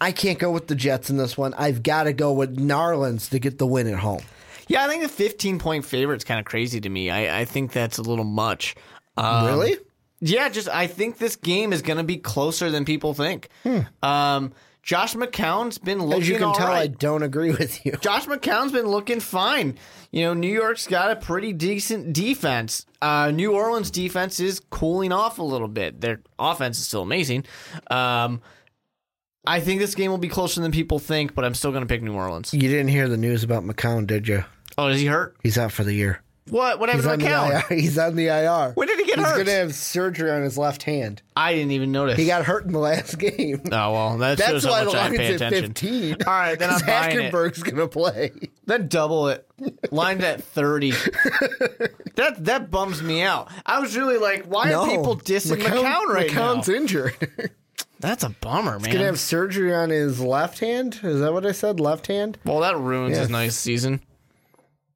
I 0.00 0.12
can't 0.12 0.38
go 0.38 0.50
with 0.50 0.68
the 0.68 0.74
Jets 0.74 1.10
in 1.10 1.16
this 1.18 1.36
one. 1.36 1.52
I've 1.54 1.82
got 1.82 2.04
to 2.04 2.12
go 2.12 2.32
with 2.32 2.56
Narlands 2.56 3.28
to 3.30 3.38
get 3.38 3.58
the 3.58 3.66
win 3.66 3.86
at 3.86 3.98
home. 3.98 4.22
Yeah, 4.68 4.84
I 4.84 4.88
think 4.88 5.02
the 5.02 5.08
15 5.08 5.58
point 5.58 5.84
favorite's 5.84 6.24
kind 6.24 6.40
of 6.40 6.46
crazy 6.46 6.80
to 6.80 6.88
me. 6.88 7.10
I, 7.10 7.40
I 7.40 7.44
think 7.44 7.72
that's 7.72 7.98
a 7.98 8.02
little 8.02 8.24
much. 8.24 8.74
Um, 9.16 9.46
really? 9.46 9.76
Yeah, 10.20 10.48
just 10.48 10.68
I 10.68 10.86
think 10.86 11.18
this 11.18 11.36
game 11.36 11.72
is 11.72 11.82
going 11.82 11.98
to 11.98 12.04
be 12.04 12.16
closer 12.16 12.70
than 12.70 12.84
people 12.84 13.14
think. 13.14 13.48
Um, 14.02 14.52
Josh 14.86 15.16
McCown's 15.16 15.78
been 15.78 15.98
looking 15.98 16.22
As 16.22 16.28
you 16.28 16.38
can 16.38 16.54
tell, 16.54 16.68
I 16.70 16.86
don't 16.86 17.24
agree 17.24 17.50
with 17.50 17.84
you. 17.84 17.92
Josh 18.00 18.26
McCown's 18.26 18.70
been 18.70 18.86
looking 18.86 19.18
fine. 19.18 19.76
You 20.12 20.26
know, 20.26 20.34
New 20.34 20.52
York's 20.52 20.86
got 20.86 21.10
a 21.10 21.16
pretty 21.16 21.52
decent 21.52 22.12
defense. 22.12 22.86
Uh, 23.02 23.32
New 23.32 23.52
Orleans 23.52 23.90
defense 23.90 24.38
is 24.38 24.60
cooling 24.70 25.10
off 25.10 25.40
a 25.40 25.42
little 25.42 25.66
bit. 25.66 26.00
Their 26.00 26.20
offense 26.38 26.78
is 26.78 26.86
still 26.86 27.02
amazing. 27.02 27.44
Um, 27.90 28.40
I 29.44 29.58
think 29.58 29.80
this 29.80 29.96
game 29.96 30.12
will 30.12 30.18
be 30.18 30.28
closer 30.28 30.60
than 30.60 30.70
people 30.70 31.00
think, 31.00 31.34
but 31.34 31.44
I'm 31.44 31.54
still 31.54 31.72
going 31.72 31.82
to 31.82 31.88
pick 31.88 32.02
New 32.02 32.14
Orleans. 32.14 32.54
You 32.54 32.60
didn't 32.60 32.88
hear 32.88 33.08
the 33.08 33.16
news 33.16 33.42
about 33.42 33.64
McCown, 33.64 34.06
did 34.06 34.28
you? 34.28 34.44
Oh, 34.78 34.86
is 34.86 35.00
he 35.00 35.06
hurt? 35.06 35.36
He's 35.42 35.58
out 35.58 35.72
for 35.72 35.82
the 35.82 35.94
year. 35.94 36.22
What? 36.50 36.78
What 36.78 36.88
He's 36.90 37.02
happened 37.04 37.24
on, 37.24 37.50
to 37.50 37.52
the 37.58 37.60
McCown? 37.64 37.70
IR. 37.70 37.76
He's 37.80 37.98
on 37.98 38.14
the 38.16 38.26
IR. 38.28 38.72
When 38.74 38.86
did 38.86 38.98
he 39.00 39.04
get 39.04 39.16
He's 39.18 39.24
hurt? 39.26 39.36
He's 39.38 39.44
going 39.44 39.46
to 39.46 39.52
have 39.52 39.74
surgery 39.74 40.30
on 40.30 40.42
his 40.42 40.56
left 40.56 40.84
hand. 40.84 41.20
I 41.36 41.54
didn't 41.54 41.72
even 41.72 41.90
notice. 41.92 42.16
He 42.18 42.26
got 42.26 42.44
hurt 42.44 42.66
in 42.66 42.72
the 42.72 42.78
last 42.78 43.18
game. 43.18 43.60
Oh 43.72 43.92
well, 43.92 44.18
that 44.18 44.38
That's 44.38 44.64
why 44.64 44.84
the 44.84 44.90
line's 44.90 45.42
at 45.42 45.50
15. 45.52 46.16
All 46.26 46.32
right, 46.32 46.58
then 46.58 46.70
I'm 46.70 46.80
buying. 46.86 47.16
Hackenberg's 47.18 47.62
going 47.62 47.76
to 47.76 47.88
play. 47.88 48.32
Then 48.66 48.88
double 48.88 49.28
it. 49.28 49.48
Line's 49.90 50.22
at 50.24 50.42
thirty. 50.44 50.90
that 52.16 52.36
that 52.44 52.70
bums 52.70 53.02
me 53.02 53.22
out. 53.22 53.48
I 53.64 53.80
was 53.80 53.96
really 53.96 54.18
like, 54.18 54.44
why 54.44 54.72
are 54.72 54.86
people 54.88 55.16
dissing 55.16 55.60
McCown, 55.62 56.06
right 56.06 56.30
McCown's 56.30 56.68
now? 56.68 56.74
injured. 56.74 57.50
That's 58.00 58.22
a 58.24 58.28
bummer, 58.28 58.72
man. 58.72 58.80
He's 58.80 58.88
going 58.88 58.98
to 59.00 59.06
have 59.06 59.18
surgery 59.18 59.74
on 59.74 59.88
his 59.90 60.20
left 60.20 60.58
hand. 60.58 61.00
Is 61.02 61.20
that 61.20 61.32
what 61.32 61.46
I 61.46 61.52
said? 61.52 61.80
Left 61.80 62.06
hand? 62.06 62.38
well, 62.44 62.60
that 62.60 62.76
ruins 62.78 63.14
Yeah. 63.14 63.20
his 63.20 63.30
nice 63.30 63.56
season. 63.56 64.00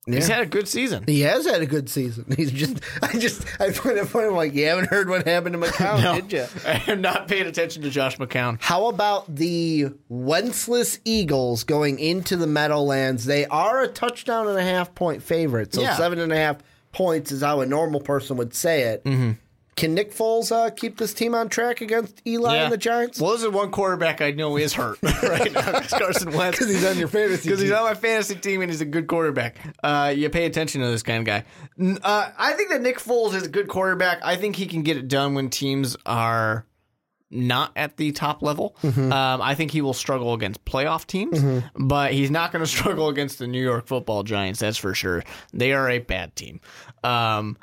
He's 0.06 0.28
Yeah. 0.28 0.36
had 0.36 0.44
a 0.44 0.48
good 0.48 0.66
season. 0.66 1.04
He 1.06 1.20
has 1.20 1.44
had 1.46 1.60
a 1.60 1.66
good 1.66 1.88
season. 1.90 2.24
He's 2.36 2.50
just, 2.50 2.78
I 3.02 3.18
just, 3.18 3.44
I 3.60 3.70
put 3.70 3.96
it 3.96 4.08
point. 4.10 4.26
I'm 4.26 4.34
like, 4.34 4.54
you 4.54 4.66
haven't 4.66 4.88
heard 4.88 5.08
what 5.10 5.26
happened 5.26 5.52
to 5.54 5.58
McCown, 5.60 6.02
No, 6.02 6.20
did 6.20 6.32
you? 6.32 6.46
I 6.66 6.82
am 6.90 7.00
not 7.02 7.28
paying 7.28 7.46
attention 7.46 7.82
to 7.82 7.90
Josh 7.90 8.16
McCown. 8.16 8.56
How 8.60 8.86
about 8.86 9.34
the 9.34 9.90
Wentzless 10.10 10.98
Eagles 11.04 11.64
going 11.64 11.98
into 11.98 12.36
the 12.36 12.46
Meadowlands? 12.46 13.24
They 13.26 13.44
are 13.46 13.82
a 13.82 13.88
touchdown 13.88 14.48
and 14.48 14.58
a 14.58 14.62
half 14.62 14.94
point 14.94 15.22
favorite, 15.22 15.74
so 15.74 15.82
Yeah. 15.82 15.96
seven 15.96 16.18
and 16.18 16.32
a 16.32 16.36
half 16.36 16.56
points 16.92 17.30
is 17.30 17.42
how 17.42 17.60
a 17.60 17.66
normal 17.66 18.00
person 18.00 18.36
would 18.38 18.54
say 18.54 18.82
it. 18.84 19.04
Mm-hmm. 19.04 19.32
Can 19.80 19.94
Nick 19.94 20.12
Foles 20.12 20.52
uh, 20.52 20.68
keep 20.68 20.98
this 20.98 21.14
team 21.14 21.34
on 21.34 21.48
track 21.48 21.80
against 21.80 22.20
Eli 22.26 22.56
and 22.56 22.70
the 22.70 22.76
Giants? 22.76 23.18
Well, 23.18 23.32
this 23.32 23.42
is 23.42 23.48
one 23.48 23.70
quarterback 23.70 24.20
I 24.20 24.30
know 24.30 24.58
is 24.58 24.74
hurt 24.74 24.98
right 25.02 25.50
now. 25.50 25.78
It's 25.78 25.88
Carson 25.88 26.32
Wentz. 26.36 26.58
Because 26.58 26.70
he's 26.70 26.84
on 26.84 26.98
your 26.98 27.08
fantasy 27.08 27.36
team. 27.44 27.50
Because 27.52 27.60
he's 27.62 27.72
on 27.72 27.84
my 27.84 27.94
fantasy 27.94 28.34
team 28.34 28.60
and 28.60 28.70
he's 28.70 28.82
a 28.82 28.84
good 28.84 29.06
quarterback. 29.06 29.56
Uh, 29.82 30.12
you 30.14 30.28
pay 30.28 30.44
attention 30.44 30.82
to 30.82 30.88
this 30.88 31.02
kind 31.02 31.20
of 31.20 31.24
guy. 31.24 31.44
Uh, 32.02 32.30
I 32.36 32.52
think 32.52 32.68
that 32.68 32.82
Nick 32.82 32.98
Foles 32.98 33.32
is 33.34 33.44
a 33.44 33.48
good 33.48 33.68
quarterback. 33.68 34.20
I 34.22 34.36
think 34.36 34.56
he 34.56 34.66
can 34.66 34.82
get 34.82 34.98
it 34.98 35.08
done 35.08 35.32
when 35.32 35.48
teams 35.48 35.96
are 36.04 36.66
not 37.30 37.72
at 37.74 37.96
the 37.96 38.12
top 38.12 38.42
level. 38.42 38.76
Mm-hmm. 38.82 39.10
Um, 39.10 39.40
I 39.40 39.54
think 39.54 39.70
he 39.70 39.80
will 39.80 39.94
struggle 39.94 40.34
against 40.34 40.62
playoff 40.66 41.06
teams, 41.06 41.42
but 41.74 42.12
he's 42.12 42.30
not 42.30 42.52
going 42.52 42.62
to 42.62 42.70
struggle 42.70 43.08
against 43.08 43.38
the 43.38 43.46
New 43.46 43.62
York 43.62 43.86
Football 43.86 44.24
Giants. 44.24 44.60
That's 44.60 44.76
for 44.76 44.92
sure. 44.92 45.22
They 45.54 45.72
are 45.72 45.88
a 45.88 46.00
bad 46.00 46.36
team. 46.36 46.60
Um, 47.02 47.56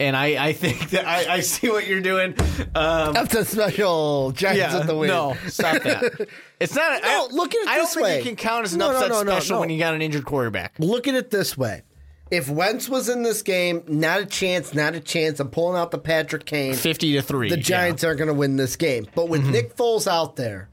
and 0.00 0.16
I, 0.16 0.46
I 0.48 0.52
think 0.52 0.90
that 0.90 1.06
I, 1.06 1.34
I 1.34 1.40
see 1.40 1.68
what 1.68 1.86
you're 1.86 2.00
doing. 2.00 2.34
Um, 2.74 3.12
That's 3.14 3.34
a 3.34 3.44
special 3.44 4.32
Giants 4.32 4.58
yeah, 4.58 4.80
at 4.80 4.86
the 4.86 4.96
win. 4.96 5.08
no, 5.08 5.36
stop 5.48 5.82
that. 5.82 6.28
It's 6.60 6.74
not. 6.74 7.00
I, 7.04 7.08
No, 7.08 7.28
look 7.30 7.54
at 7.54 7.60
it 7.62 7.68
I 7.68 7.76
don't 7.76 7.84
this 7.84 7.94
think 7.94 8.04
way. 8.04 8.18
it 8.20 8.24
can 8.24 8.36
count 8.36 8.64
as 8.64 8.72
an 8.72 8.80
No, 8.80 8.90
upset 8.90 9.08
no, 9.10 9.22
no, 9.22 9.30
special 9.32 9.60
when 9.60 9.70
you 9.70 9.78
got 9.78 9.94
an 9.94 10.02
injured 10.02 10.24
quarterback. 10.24 10.74
Look 10.78 11.06
at 11.08 11.14
it 11.14 11.30
this 11.30 11.56
way. 11.56 11.82
If 12.30 12.48
Wentz 12.48 12.88
was 12.88 13.08
in 13.08 13.22
this 13.22 13.42
game, 13.42 13.84
not 13.86 14.20
a 14.20 14.26
chance, 14.26 14.74
not 14.74 14.94
a 14.94 15.00
chance. 15.00 15.38
I'm 15.38 15.50
pulling 15.50 15.78
out 15.78 15.90
the 15.90 15.98
Patrick 15.98 16.46
Kane. 16.46 16.74
Fifty 16.74 17.12
to 17.12 17.22
three. 17.22 17.50
the 17.50 17.56
Giants 17.56 18.02
aren't 18.02 18.18
going 18.18 18.28
to 18.28 18.34
win 18.34 18.56
this 18.56 18.76
game. 18.76 19.06
But 19.14 19.24
Mm-hmm. 19.24 19.30
with 19.30 19.46
Nick 19.46 19.76
Foles 19.76 20.06
out 20.10 20.34
there, 20.36 20.68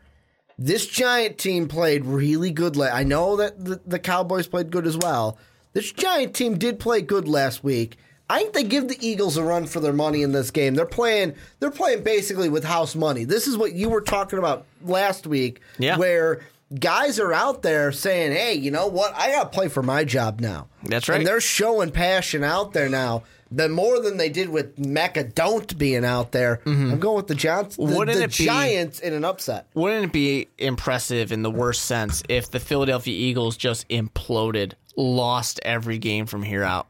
this 0.58 0.88
Giant 0.88 1.38
team 1.38 1.68
played 1.68 2.06
really 2.06 2.52
good. 2.52 2.76
La- 2.78 2.88
I 2.88 3.04
know 3.04 3.36
that 3.36 3.64
the, 3.64 3.82
the 3.86 4.00
Cowboys 4.00 4.48
played 4.48 4.72
good 4.72 4.88
as 4.88 4.98
well. 4.98 5.38
This 5.74 5.92
Giant 5.92 6.34
team 6.34 6.58
did 6.58 6.80
play 6.80 7.02
good 7.02 7.28
last 7.28 7.64
week. 7.64 7.98
I 8.32 8.40
think 8.40 8.54
they 8.54 8.64
give 8.64 8.88
the 8.88 8.98
Eagles 9.06 9.38
a 9.38 9.44
run 9.44 9.66
for 9.66 9.80
their 9.80 9.94
money 9.94 10.22
in 10.24 10.32
this 10.32 10.52
game. 10.52 10.76
They're 10.76 10.86
playing. 10.86 11.36
They're 11.60 11.72
playing 11.72 12.04
basically 12.04 12.50
with 12.50 12.64
house 12.64 12.96
money. 12.96 13.24
This 13.26 13.48
is 13.48 13.58
what 13.58 13.74
you 13.74 13.90
were 13.90 14.02
talking 14.02 14.40
about 14.40 14.66
last 14.84 15.28
week, 15.28 15.60
Yeah. 15.78 15.98
where 15.98 16.42
guys 16.80 17.20
are 17.20 17.34
out 17.34 17.62
there 17.62 17.92
saying, 17.92 18.32
"Hey, 18.32 18.54
you 18.54 18.72
know 18.72 18.88
what? 18.88 19.14
I 19.16 19.32
got 19.32 19.44
to 19.44 19.50
play 19.50 19.68
for 19.68 19.84
my 19.84 20.04
job 20.06 20.40
now." 20.40 20.68
That's 20.84 21.10
right. 21.10 21.18
And 21.18 21.28
they're 21.28 21.42
showing 21.42 21.92
passion 21.92 22.44
out 22.44 22.72
there 22.74 22.88
now. 22.90 23.24
The 23.54 23.68
more 23.68 24.00
than 24.00 24.16
they 24.16 24.30
did 24.30 24.48
with 24.48 24.80
Mecca 24.80 25.26
Don't 25.26 25.78
being 25.78 26.06
out 26.06 26.32
there. 26.32 26.62
I'm 26.66 27.00
going 27.00 27.18
with 27.18 27.28
the 27.28 27.36
Giants. 27.36 27.76
The, 27.76 27.84
Mm-hmm. 27.84 27.96
Wouldn't 27.98 28.18
the 28.18 28.24
it 28.24 28.38
be- 28.38 28.46
Giants 28.46 29.00
in 29.02 29.12
an 29.14 29.26
upset. 29.26 29.68
Wouldn't 29.74 30.06
it 30.06 30.12
be 30.14 30.48
impressive 30.58 31.34
in 31.34 31.42
the 31.42 31.52
worst 31.52 31.84
sense 31.84 32.24
if 32.30 32.50
the 32.50 32.62
Philadelphia 32.62 33.14
Eagles 33.14 33.58
just 33.58 33.86
imploded, 33.90 34.72
lost 34.96 35.60
every 35.66 35.98
game 35.98 36.26
from 36.28 36.44
here 36.44 36.64
out? 36.64 36.88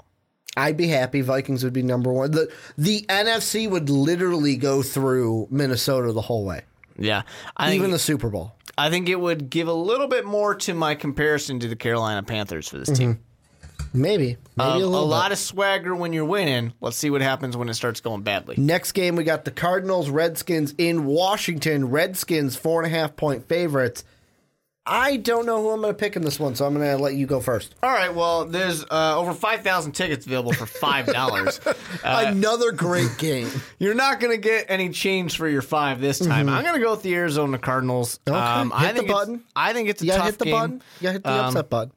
I'd 0.57 0.77
be 0.77 0.87
happy. 0.87 1.21
Vikings 1.21 1.63
would 1.63 1.73
be 1.73 1.81
number 1.83 2.11
one. 2.11 2.31
The 2.31 2.51
the 2.77 3.05
NFC 3.09 3.69
would 3.69 3.89
literally 3.89 4.57
go 4.57 4.81
through 4.83 5.47
Minnesota 5.49 6.11
the 6.11 6.21
whole 6.21 6.43
way, 6.45 6.63
Yeah, 6.97 7.21
I 7.55 7.69
even 7.73 7.83
think, 7.85 7.93
the 7.93 7.99
Super 7.99 8.29
Bowl. 8.29 8.53
I 8.77 8.89
think 8.89 9.07
it 9.09 9.19
would 9.19 9.49
give 9.49 9.67
a 9.67 9.73
little 9.73 10.07
bit 10.07 10.25
more 10.25 10.55
to 10.55 10.73
my 10.73 10.95
comparison 10.95 11.59
to 11.61 11.67
the 11.67 11.75
Carolina 11.75 12.23
Panthers 12.23 12.67
for 12.67 12.77
this 12.77 12.89
team. 12.97 13.19
Maybe, 13.93 14.37
maybe 14.55 14.69
Um, 14.69 14.81
a 14.83 14.85
a 14.85 14.87
lot 14.87 15.29
bit. 15.29 15.33
of 15.33 15.39
swagger 15.39 15.93
when 15.93 16.13
you're 16.13 16.23
winning. 16.25 16.71
Let's 16.79 16.95
see 16.95 17.09
what 17.09 17.21
happens 17.21 17.57
when 17.57 17.67
it 17.67 17.73
starts 17.73 17.99
going 17.99 18.21
badly. 18.21 18.55
Next 18.57 18.93
game, 18.93 19.15
we 19.17 19.23
got 19.25 19.43
the 19.43 19.51
Cardinals 19.51 20.09
Redskins 20.09 20.73
in 20.77 21.05
Washington. 21.05 21.89
Redskins 21.89 22.55
four 22.55 22.81
and 22.83 22.93
a 22.93 22.95
half 22.97 23.15
point 23.17 23.47
favorites. 23.49 24.03
I 24.85 25.17
don't 25.17 25.45
know 25.45 25.61
who 25.61 25.69
I'm 25.69 25.81
going 25.81 25.93
to 25.93 25.97
pick 25.97 26.15
in 26.15 26.23
this 26.23 26.39
one, 26.39 26.55
so 26.55 26.65
I'm 26.65 26.73
going 26.73 26.85
to 26.85 26.97
let 27.01 27.13
you 27.13 27.27
go 27.27 27.39
first. 27.39 27.75
All 27.83 27.91
right, 27.91 28.13
well, 28.13 28.45
there's 28.45 28.83
uh, 28.89 29.17
over 29.19 29.31
5,000 29.33 29.91
tickets 29.91 30.25
available 30.25 30.53
for 30.53 30.65
$5. 30.65 31.67
uh, 32.03 32.23
Another 32.27 32.71
great 32.71 33.15
game. 33.19 33.47
You're 33.77 33.93
not 33.93 34.19
going 34.19 34.31
to 34.33 34.41
get 34.41 34.65
any 34.69 34.89
change 34.89 35.37
for 35.37 35.47
your 35.47 35.61
five 35.61 36.01
this 36.01 36.17
time. 36.17 36.49
I'm 36.49 36.63
going 36.63 36.73
to 36.75 36.81
go 36.83 36.91
with 36.91 37.03
the 37.03 37.13
Arizona 37.13 37.59
Cardinals. 37.59 38.19
Mm-hmm. 38.25 38.35
Um, 38.35 38.71
Okay, 38.71 38.83
I 38.83 38.87
hit 38.87 38.93
the 38.95 38.99
think 39.01 39.09
it's- 39.11 39.19
button. 39.25 39.43
I 39.55 39.73
think 39.73 39.89
it's 39.89 40.01
a 40.01 40.05
You 40.05 40.11
tough 40.13 40.25
hit 40.25 40.39
the 40.39 40.45
game. 40.45 40.53
button. 40.55 40.81
You 40.99 41.07
to 41.07 41.11
hit 41.13 41.23
the 41.23 41.31
Um, 41.31 41.45
upset 41.45 41.69
button. 41.69 41.91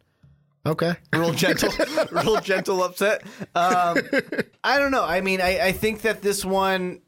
Okay. 0.66 0.94
real 1.12 1.32
gentle, 1.32 1.70
real 2.12 2.40
gentle 2.40 2.82
upset. 2.82 3.22
Um, 3.54 3.98
I 4.64 4.78
don't 4.78 4.90
know. 4.92 5.04
I 5.04 5.20
mean, 5.22 5.40
I, 5.40 5.58
I 5.68 5.72
think 5.72 6.02
that 6.02 6.20
this 6.22 6.44
one, 6.44 7.00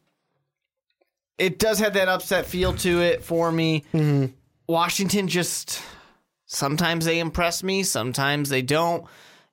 it 1.39 1.59
does 1.59 1.79
have 1.81 1.95
that 1.95 2.09
upset 2.09 2.47
feel 2.47 2.73
to 2.75 3.03
it 3.03 3.23
for 3.25 3.53
me. 3.53 3.85
Mm-hmm. 3.93 4.33
Washington 4.67 5.29
just 5.29 5.83
sometimes 6.47 7.05
they 7.05 7.19
impress 7.19 7.63
me, 7.63 7.83
sometimes 7.83 8.49
they 8.49 8.63
don't. 8.63 9.05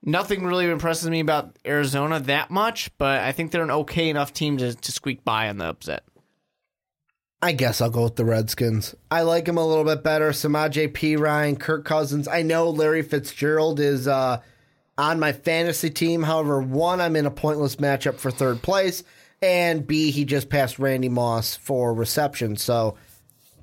Nothing 0.06 0.46
really 0.46 0.70
impresses 0.70 1.10
me 1.10 1.22
about 1.22 1.56
Arizona 1.66 2.20
that 2.22 2.52
much, 2.52 2.92
but 2.98 3.22
I 3.22 3.32
think 3.32 3.52
they're 3.52 3.64
an 3.64 3.72
okay 3.72 4.10
enough 4.10 4.34
team 4.34 4.58
to, 4.58 4.74
to 4.74 4.92
squeak 4.92 5.24
by 5.24 5.48
on 5.48 5.58
the 5.58 5.66
upset. 5.66 6.04
I 7.42 7.52
guess 7.52 7.82
I'll 7.82 7.90
go 7.90 8.04
with 8.04 8.16
the 8.16 8.26
Redskins. 8.26 8.96
I 9.12 9.24
like 9.24 9.46
them 9.46 9.58
a 9.58 9.66
little 9.66 9.84
bit 9.84 10.02
better. 10.02 10.30
Samaje 10.30 10.92
Perine, 10.94 11.60
Kirk 11.60 11.84
Cousins. 11.84 12.28
I 12.28 12.42
know 12.42 12.70
Larry 12.70 13.02
Fitzgerald 13.02 13.82
is 13.82 14.08
uh, 14.08 14.40
on 14.98 15.20
my 15.20 15.34
fantasy 15.34 15.90
team. 15.90 16.24
However, 16.24 16.62
one, 16.62 17.02
I'm 17.02 17.18
in 17.18 17.26
a 17.26 17.32
pointless 17.32 17.76
matchup 17.78 18.16
for 18.16 18.32
third 18.32 18.62
place, 18.62 19.04
and 19.42 19.86
B, 19.86 20.12
he 20.12 20.24
just 20.24 20.50
passed 20.50 20.80
Randy 20.80 21.10
Moss 21.10 21.56
for 21.56 21.94
reception. 21.94 22.56
So, 22.56 22.96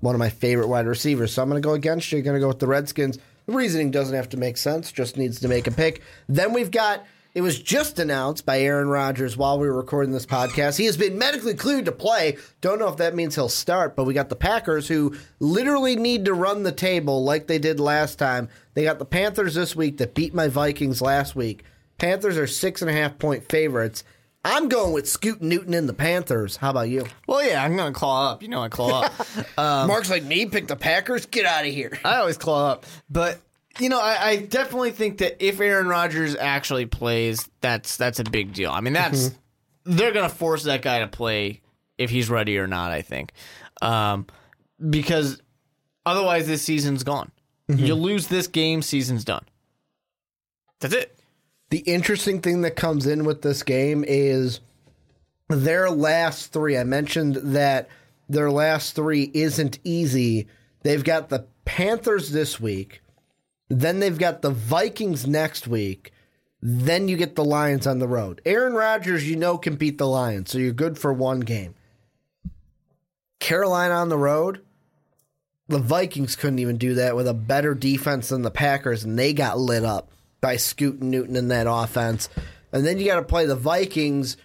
one 0.00 0.14
of 0.14 0.18
my 0.18 0.30
favorite 0.30 0.68
wide 0.68 0.86
receivers. 0.86 1.32
So, 1.32 1.42
I'm 1.42 1.48
going 1.48 1.60
to 1.60 1.66
go 1.66 1.74
against 1.74 2.10
you. 2.10 2.18
You're 2.18 2.24
going 2.24 2.36
to 2.36 2.40
go 2.40 2.48
with 2.48 2.58
the 2.58 2.66
Redskins. 2.66 3.18
The 3.46 3.52
reasoning 3.52 3.90
doesn't 3.90 4.14
have 4.14 4.28
to 4.30 4.36
make 4.36 4.56
sense, 4.56 4.92
just 4.92 5.16
needs 5.16 5.40
to 5.40 5.48
make 5.48 5.66
a 5.66 5.72
pick. 5.72 6.02
Then 6.28 6.52
we've 6.52 6.70
got 6.70 7.04
it 7.32 7.42
was 7.42 7.60
just 7.60 8.00
announced 8.00 8.44
by 8.44 8.60
Aaron 8.60 8.88
Rodgers 8.88 9.36
while 9.36 9.56
we 9.56 9.68
were 9.68 9.76
recording 9.76 10.10
this 10.10 10.26
podcast. 10.26 10.76
He 10.76 10.86
has 10.86 10.96
been 10.96 11.16
medically 11.16 11.54
cleared 11.54 11.84
to 11.84 11.92
play. 11.92 12.36
Don't 12.60 12.80
know 12.80 12.88
if 12.88 12.96
that 12.96 13.14
means 13.14 13.36
he'll 13.36 13.48
start, 13.48 13.94
but 13.94 14.02
we 14.02 14.14
got 14.14 14.30
the 14.30 14.36
Packers 14.36 14.88
who 14.88 15.14
literally 15.38 15.94
need 15.94 16.24
to 16.24 16.34
run 16.34 16.64
the 16.64 16.72
table 16.72 17.22
like 17.22 17.46
they 17.46 17.60
did 17.60 17.78
last 17.78 18.18
time. 18.18 18.48
They 18.74 18.82
got 18.82 18.98
the 18.98 19.04
Panthers 19.04 19.54
this 19.54 19.76
week 19.76 19.98
that 19.98 20.14
beat 20.14 20.34
my 20.34 20.48
Vikings 20.48 21.00
last 21.00 21.36
week. 21.36 21.62
Panthers 21.98 22.36
are 22.36 22.48
six 22.48 22.82
and 22.82 22.90
a 22.90 22.94
half 22.94 23.16
point 23.16 23.48
favorites. 23.48 24.02
I'm 24.44 24.68
going 24.68 24.92
with 24.92 25.08
Scoot 25.08 25.42
Newton 25.42 25.74
and 25.74 25.88
the 25.88 25.92
Panthers. 25.92 26.56
How 26.56 26.70
about 26.70 26.88
you? 26.88 27.04
Well, 27.26 27.46
yeah, 27.46 27.62
I'm 27.62 27.76
gonna 27.76 27.92
claw 27.92 28.30
up. 28.32 28.42
You 28.42 28.48
know, 28.48 28.62
I 28.62 28.68
claw 28.68 29.02
up. 29.02 29.12
Um, 29.58 29.88
Mark's 29.88 30.08
like 30.08 30.24
me, 30.24 30.46
pick 30.46 30.68
the 30.68 30.76
Packers. 30.76 31.26
Get 31.26 31.44
out 31.44 31.66
of 31.66 31.72
here. 31.72 31.98
I 32.04 32.16
always 32.16 32.38
claw 32.38 32.70
up, 32.70 32.86
but 33.10 33.38
you 33.78 33.88
know, 33.90 34.00
I, 34.00 34.28
I 34.28 34.36
definitely 34.36 34.92
think 34.92 35.18
that 35.18 35.44
if 35.44 35.60
Aaron 35.60 35.86
Rodgers 35.86 36.34
actually 36.34 36.86
plays, 36.86 37.48
that's 37.60 37.96
that's 37.98 38.18
a 38.20 38.24
big 38.24 38.54
deal. 38.54 38.70
I 38.70 38.80
mean, 38.80 38.94
that's 38.94 39.32
they're 39.84 40.12
gonna 40.12 40.30
force 40.30 40.62
that 40.64 40.80
guy 40.82 41.00
to 41.00 41.08
play 41.08 41.60
if 41.98 42.08
he's 42.08 42.30
ready 42.30 42.56
or 42.58 42.66
not. 42.66 42.90
I 42.90 43.02
think, 43.02 43.32
um, 43.82 44.26
because 44.88 45.42
otherwise, 46.06 46.46
this 46.46 46.62
season's 46.62 47.04
gone. 47.04 47.30
You 47.68 47.94
lose 47.94 48.26
this 48.26 48.48
game, 48.48 48.82
season's 48.82 49.24
done. 49.24 49.44
That's 50.80 50.94
it. 50.94 51.19
The 51.70 51.78
interesting 51.78 52.40
thing 52.40 52.62
that 52.62 52.76
comes 52.76 53.06
in 53.06 53.24
with 53.24 53.42
this 53.42 53.62
game 53.62 54.04
is 54.06 54.60
their 55.48 55.90
last 55.90 56.52
three. 56.52 56.76
I 56.76 56.84
mentioned 56.84 57.36
that 57.36 57.88
their 58.28 58.50
last 58.50 58.94
three 58.94 59.30
isn't 59.34 59.78
easy. 59.84 60.48
They've 60.82 61.04
got 61.04 61.28
the 61.28 61.46
Panthers 61.64 62.30
this 62.30 62.58
week, 62.58 63.00
then 63.68 64.00
they've 64.00 64.18
got 64.18 64.42
the 64.42 64.50
Vikings 64.50 65.24
next 65.26 65.68
week, 65.68 66.12
then 66.60 67.06
you 67.06 67.16
get 67.16 67.36
the 67.36 67.44
Lions 67.44 67.86
on 67.86 68.00
the 68.00 68.08
road. 68.08 68.40
Aaron 68.44 68.74
Rodgers, 68.74 69.30
you 69.30 69.36
know, 69.36 69.56
can 69.56 69.76
beat 69.76 69.96
the 69.96 70.08
Lions, 70.08 70.50
so 70.50 70.58
you're 70.58 70.72
good 70.72 70.98
for 70.98 71.12
one 71.12 71.40
game. 71.40 71.76
Carolina 73.38 73.94
on 73.94 74.08
the 74.08 74.18
road, 74.18 74.62
the 75.68 75.78
Vikings 75.78 76.34
couldn't 76.34 76.58
even 76.58 76.76
do 76.76 76.94
that 76.94 77.14
with 77.14 77.28
a 77.28 77.34
better 77.34 77.74
defense 77.74 78.30
than 78.30 78.42
the 78.42 78.50
Packers, 78.50 79.04
and 79.04 79.16
they 79.16 79.32
got 79.32 79.56
lit 79.56 79.84
up 79.84 80.10
by 80.40 80.56
Scoot 80.56 81.02
Newton 81.02 81.36
in 81.36 81.48
that 81.48 81.66
offense. 81.68 82.28
And 82.72 82.86
then 82.86 82.98
you 82.98 83.06
got 83.06 83.16
to 83.16 83.22
play 83.22 83.46
the 83.46 83.56
Vikings. 83.56 84.36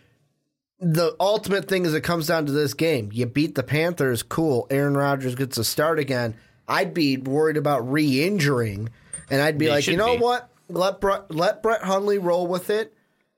The 0.79 1.15
ultimate 1.19 1.67
thing 1.67 1.85
is 1.85 1.93
it 1.93 2.01
comes 2.01 2.27
down 2.27 2.45
to 2.47 2.51
this 2.51 2.73
game. 2.73 3.09
You 3.13 3.25
beat 3.25 3.55
the 3.55 3.63
Panthers, 3.63 4.23
cool. 4.23 4.67
Aaron 4.69 4.95
Rodgers 4.97 5.35
gets 5.35 5.57
a 5.57 5.63
start 5.63 5.99
again. 5.99 6.35
I'd 6.67 6.93
be 6.93 7.17
worried 7.17 7.57
about 7.57 7.89
re-injuring, 7.91 8.89
and 9.29 9.41
I'd 9.41 9.57
be 9.57 9.65
They 9.65 9.71
like, 9.71 9.87
you 9.87 9.97
know 9.97 10.17
be. 10.17 10.23
what? 10.23 10.49
Let 10.67 10.99
Brett, 10.99 11.29
let 11.31 11.61
Brett 11.61 11.83
Hundley 11.83 12.17
roll 12.17 12.47
with 12.47 12.71
it 12.71 12.93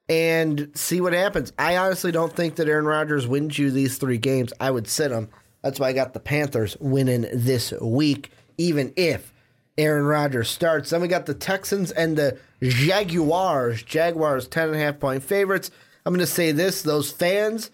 and 0.08 0.72
see 0.74 1.02
what 1.02 1.12
happens. 1.12 1.52
I 1.60 1.76
honestly 1.76 2.14
don't 2.14 2.34
think 2.34 2.56
that 2.56 2.70
Aaron 2.70 2.86
Rodgers 2.86 3.28
wins 3.28 3.60
you 3.60 3.70
these 3.70 3.98
three 3.98 4.18
games. 4.18 4.54
I 4.60 4.72
would 4.72 4.88
sit 4.88 5.12
him. 5.12 5.30
That's 5.62 5.80
why 5.80 5.90
I 5.90 5.94
got 5.94 6.14
the 6.14 6.22
Panthers 6.22 6.78
winning 6.80 7.28
this 7.34 7.74
week, 7.82 8.32
even 8.58 8.94
if 8.96 9.34
Aaron 9.78 10.06
Rodgers 10.06 10.50
starts. 10.50 10.90
Then 10.90 11.02
we 11.02 11.08
got 11.08 11.26
the 11.26 11.34
Texans 11.34 11.92
and 11.92 12.18
the 12.18 12.38
Jaguars. 12.62 13.84
Jaguars, 13.84 14.48
10.5 14.48 15.00
point 15.00 15.24
favorites. 15.24 15.72
I'm 16.06 16.14
going 16.14 16.20
to 16.26 16.32
say 16.32 16.52
this 16.52 16.82
those 16.82 17.12
fans 17.12 17.70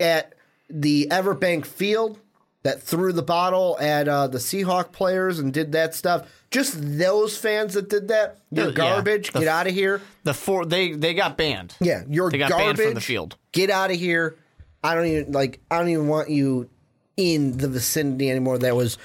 at 0.00 0.34
the 0.70 1.08
Everbank 1.10 1.64
Field 1.66 2.18
that 2.62 2.80
threw 2.82 3.12
the 3.12 3.22
bottle 3.22 3.76
at 3.78 4.08
uh, 4.08 4.26
the 4.26 4.38
Seahawk 4.38 4.90
players 4.90 5.38
and 5.38 5.52
did 5.52 5.72
that 5.72 5.94
stuff, 5.94 6.26
just 6.50 6.74
those 6.98 7.36
fans 7.36 7.74
that 7.74 7.90
did 7.90 8.08
that, 8.08 8.38
you're 8.50 8.68
Yeah, 8.68 8.72
garbage. 8.72 9.32
the- 9.32 9.40
Get 9.40 9.48
out 9.48 9.66
of 9.66 9.74
here. 9.74 10.00
The 10.22 10.32
four 10.32 10.64
they 10.64 10.92
they 10.92 11.12
got 11.12 11.36
banned. 11.36 11.74
Yeah, 11.80 12.04
you're 12.08 12.30
They 12.30 12.38
got 12.38 12.50
garbage. 12.50 12.66
banned 12.78 12.78
from 12.88 12.94
the 12.94 13.00
field. 13.02 13.36
Get 13.52 13.68
out 13.70 13.90
of 13.90 13.98
here. 13.98 14.36
I 14.82 14.94
don't 14.94 15.06
even 15.06 15.32
like. 15.32 15.60
I 15.70 15.78
don't 15.78 15.88
even 15.90 16.08
want 16.08 16.30
you 16.30 16.70
in 17.18 17.58
the 17.58 17.68
vicinity 17.68 18.30
anymore. 18.30 18.58
That 18.58 18.74
was. 18.76 18.96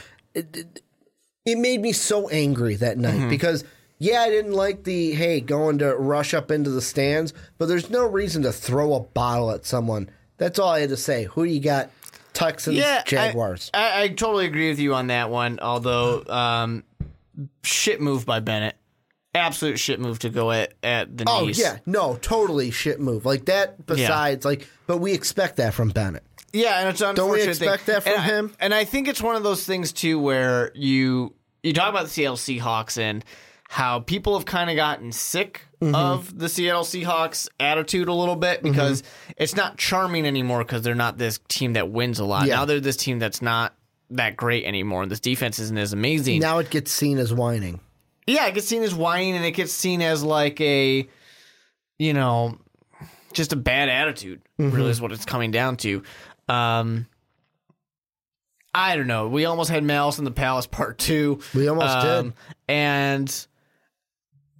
It, 1.51 1.57
made 1.57 1.81
me 1.81 1.91
so 1.91 2.27
angry 2.29 2.75
that 2.75 2.97
night 2.97 3.15
Mm-hmm. 3.15 3.29
because 3.29 3.63
yeah, 3.97 4.21
I 4.21 4.29
didn't 4.29 4.53
like 4.53 4.83
the 4.85 5.11
hey 5.13 5.41
going 5.41 5.79
to 5.79 5.95
rush 5.95 6.33
up 6.33 6.51
into 6.51 6.69
the 6.69 6.81
stands, 6.81 7.33
but 7.57 7.67
there's 7.67 7.89
no 7.89 8.05
reason 8.05 8.43
to 8.43 8.51
throw 8.51 8.93
a 8.93 8.99
bottle 9.01 9.51
at 9.51 9.65
someone. 9.65 10.09
That's 10.37 10.57
all 10.57 10.69
I 10.69 10.79
had 10.79 10.89
to 10.89 10.97
say. 10.97 11.25
Who 11.25 11.45
do 11.45 11.51
you 11.51 11.59
got? 11.59 11.89
Texans, 12.31 12.77
Yeah, 12.77 13.01
I- 13.05 13.09
Jaguars. 13.09 13.69
I, 13.73 14.03
I 14.03 14.07
totally 14.09 14.45
agree 14.45 14.69
with 14.69 14.79
you 14.79 14.93
on 14.93 15.07
that 15.07 15.29
one. 15.29 15.59
Although, 15.59 16.23
um, 16.27 16.83
shit 17.63 17.99
move 17.99 18.25
by 18.25 18.39
Bennett. 18.39 18.75
Absolute 19.35 19.77
shit 19.77 19.99
move 19.99 20.19
to 20.19 20.29
go 20.29 20.51
at, 20.51 20.73
at 20.81 21.15
the 21.15 21.25
oh 21.27 21.45
knees. 21.45 21.59
Oh 21.59 21.63
yeah, 21.63 21.77
no, 21.85 22.15
totally 22.21 22.71
shit 22.71 22.99
move 22.99 23.25
like 23.25 23.45
that. 23.45 23.85
Besides, 23.85 24.43
like, 24.43 24.67
but 24.87 24.97
we 24.97 25.13
expect 25.13 25.57
that 25.57 25.73
from 25.73 25.89
Bennett. 25.89 26.23
Yeah, 26.51 26.79
and 26.79 26.89
it's 26.89 27.01
an 27.01 27.13
Don't 27.13 27.29
we 27.29 27.43
expect 27.43 27.83
thing. 27.83 27.93
that 27.95 28.03
from 28.03 28.13
and 28.13 28.21
I- 28.21 28.25
him? 28.25 28.55
and 28.59 28.73
I 28.73 28.85
think 28.85 29.07
it's 29.07 29.21
one 29.21 29.35
of 29.35 29.43
those 29.43 29.65
things 29.65 29.91
too 29.93 30.19
where 30.19 30.71
you 30.73 31.35
you 31.63 31.73
talk 31.73 31.89
about 31.89 32.03
the 32.03 32.09
Seattle 32.09 32.37
Seahawks 32.37 32.97
and 32.97 33.23
how 33.67 33.99
people 33.99 34.35
have 34.37 34.45
kind 34.45 34.69
of 34.69 34.75
gotten 34.75 35.11
sick 35.11 35.61
Mm-hmm. 35.81 35.95
of 35.95 36.37
the 36.37 36.49
Seattle 36.49 36.83
Seahawks 36.83 37.47
attitude 37.57 38.09
a 38.09 38.13
little 38.13 38.35
bit 38.35 38.61
because 38.61 39.01
it's 39.37 39.55
not 39.55 39.77
charming 39.77 40.25
anymore 40.25 40.59
because 40.59 40.81
they're 40.81 40.93
not 40.93 41.17
this 41.17 41.39
team 41.47 41.71
that 41.71 41.89
wins 41.89 42.19
a 42.19 42.25
lot. 42.25 42.47
Yeah. 42.47 42.55
Now 42.57 42.65
they're 42.65 42.81
this 42.81 42.97
team 42.97 43.17
that's 43.17 43.41
not 43.41 43.73
that 44.09 44.35
great 44.35 44.65
anymore. 44.65 45.05
This 45.05 45.21
defense 45.21 45.57
isn't 45.57 45.77
as 45.77 45.93
amazing. 45.93 46.41
Now 46.41 46.57
it 46.59 46.69
gets 46.69 46.91
seen 46.91 47.17
as 47.17 47.33
whining. 47.33 47.79
Yeah, 48.27 48.47
it 48.47 48.55
gets 48.55 48.67
seen 48.67 48.83
as 48.83 48.93
whining 48.93 49.37
and 49.37 49.45
it 49.45 49.51
gets 49.51 49.71
seen 49.71 50.01
as 50.01 50.21
like 50.21 50.59
a, 50.59 51.07
you 51.97 52.11
know, 52.13 52.57
just 53.31 53.53
a 53.53 53.55
bad 53.55 53.87
attitude. 53.87 54.41
Mm-hmm. 54.59 54.75
Really, 54.75 54.89
is 54.91 54.99
what 54.99 55.13
it's 55.13 55.23
coming 55.23 55.51
down 55.51 55.77
to. 55.77 56.03
Um, 56.49 57.07
I 58.73 58.95
don't 58.95 59.07
know. 59.07 59.27
We 59.27 59.45
almost 59.45 59.69
had 59.69 59.83
Malice 59.83 60.19
in 60.19 60.25
the 60.25 60.31
Palace 60.31 60.67
Part 60.71 60.97
Two. 60.97 61.39
We 61.55 61.67
almost 61.67 61.87
Um, 61.97 62.25
did. 62.25 62.33
and 62.67 63.47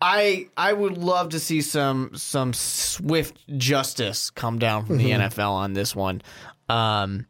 I 0.01 0.47
I 0.55 0.71
would 0.73 0.97
love 0.97 1.29
to 1.29 1.39
see 1.39 1.61
some 1.61 2.11
some 2.15 2.53
swift 2.53 3.37
justice 3.57 4.29
come 4.29 4.57
down 4.59 4.85
from 4.85 4.97
the 4.97 5.11
Mm-hmm. 5.11 5.21
NFL 5.39 5.51
on 5.51 5.73
this 5.73 5.95
one. 5.95 6.21
Um, 6.69 7.25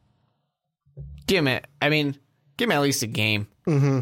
give 1.28 1.44
me, 1.44 1.60
I 1.82 1.90
mean, 1.90 2.16
give 2.58 2.70
me 2.70 2.76
at 2.76 2.82
least 2.82 3.02
a 3.04 3.08
game. 3.08 3.48
Mm-hmm. 3.68 4.00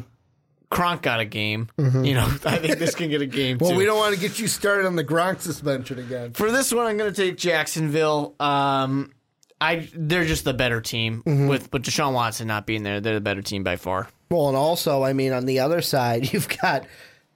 Gronk 0.69 1.01
got 1.01 1.19
a 1.21 1.25
game. 1.25 1.69
You 1.77 2.13
know, 2.15 2.25
I 2.45 2.57
think 2.57 2.77
this 2.77 2.93
can 2.93 3.09
get 3.09 3.21
a 3.21 3.25
game 3.25 3.55
Mm-hmm. 3.57 3.63
Well, 3.63 3.71
too. 3.73 3.77
we 3.77 3.85
don't 3.85 3.97
want 3.97 4.15
to 4.15 4.19
get 4.19 4.37
you 4.39 4.47
started 4.47 4.85
on 4.85 4.95
the 4.97 5.03
Gronk 5.03 5.39
suspension 5.39 5.97
again. 5.99 6.33
For 6.33 6.51
this 6.51 6.73
one, 6.73 6.85
I'm 6.87 6.97
going 6.97 7.13
to 7.13 7.15
take 7.25 7.37
Jacksonville. 7.37 8.35
Um, 8.39 9.13
I 9.59 9.89
they're 9.93 10.25
just 10.25 10.43
the 10.43 10.53
better 10.53 10.81
team 10.81 11.23
Mm-hmm. 11.25 11.47
with, 11.47 11.71
but 11.71 11.81
Deshaun 11.81 12.13
Watson 12.13 12.47
not 12.47 12.65
being 12.65 12.83
there, 12.83 13.01
they're 13.01 13.15
the 13.15 13.21
better 13.21 13.41
team 13.41 13.63
by 13.63 13.75
far. 13.75 14.07
Well, 14.29 14.47
and 14.49 14.57
also, 14.57 15.03
I 15.03 15.13
mean, 15.13 15.31
on 15.33 15.45
the 15.45 15.59
other 15.59 15.81
side, 15.81 16.31
you've 16.33 16.47
got 16.61 16.85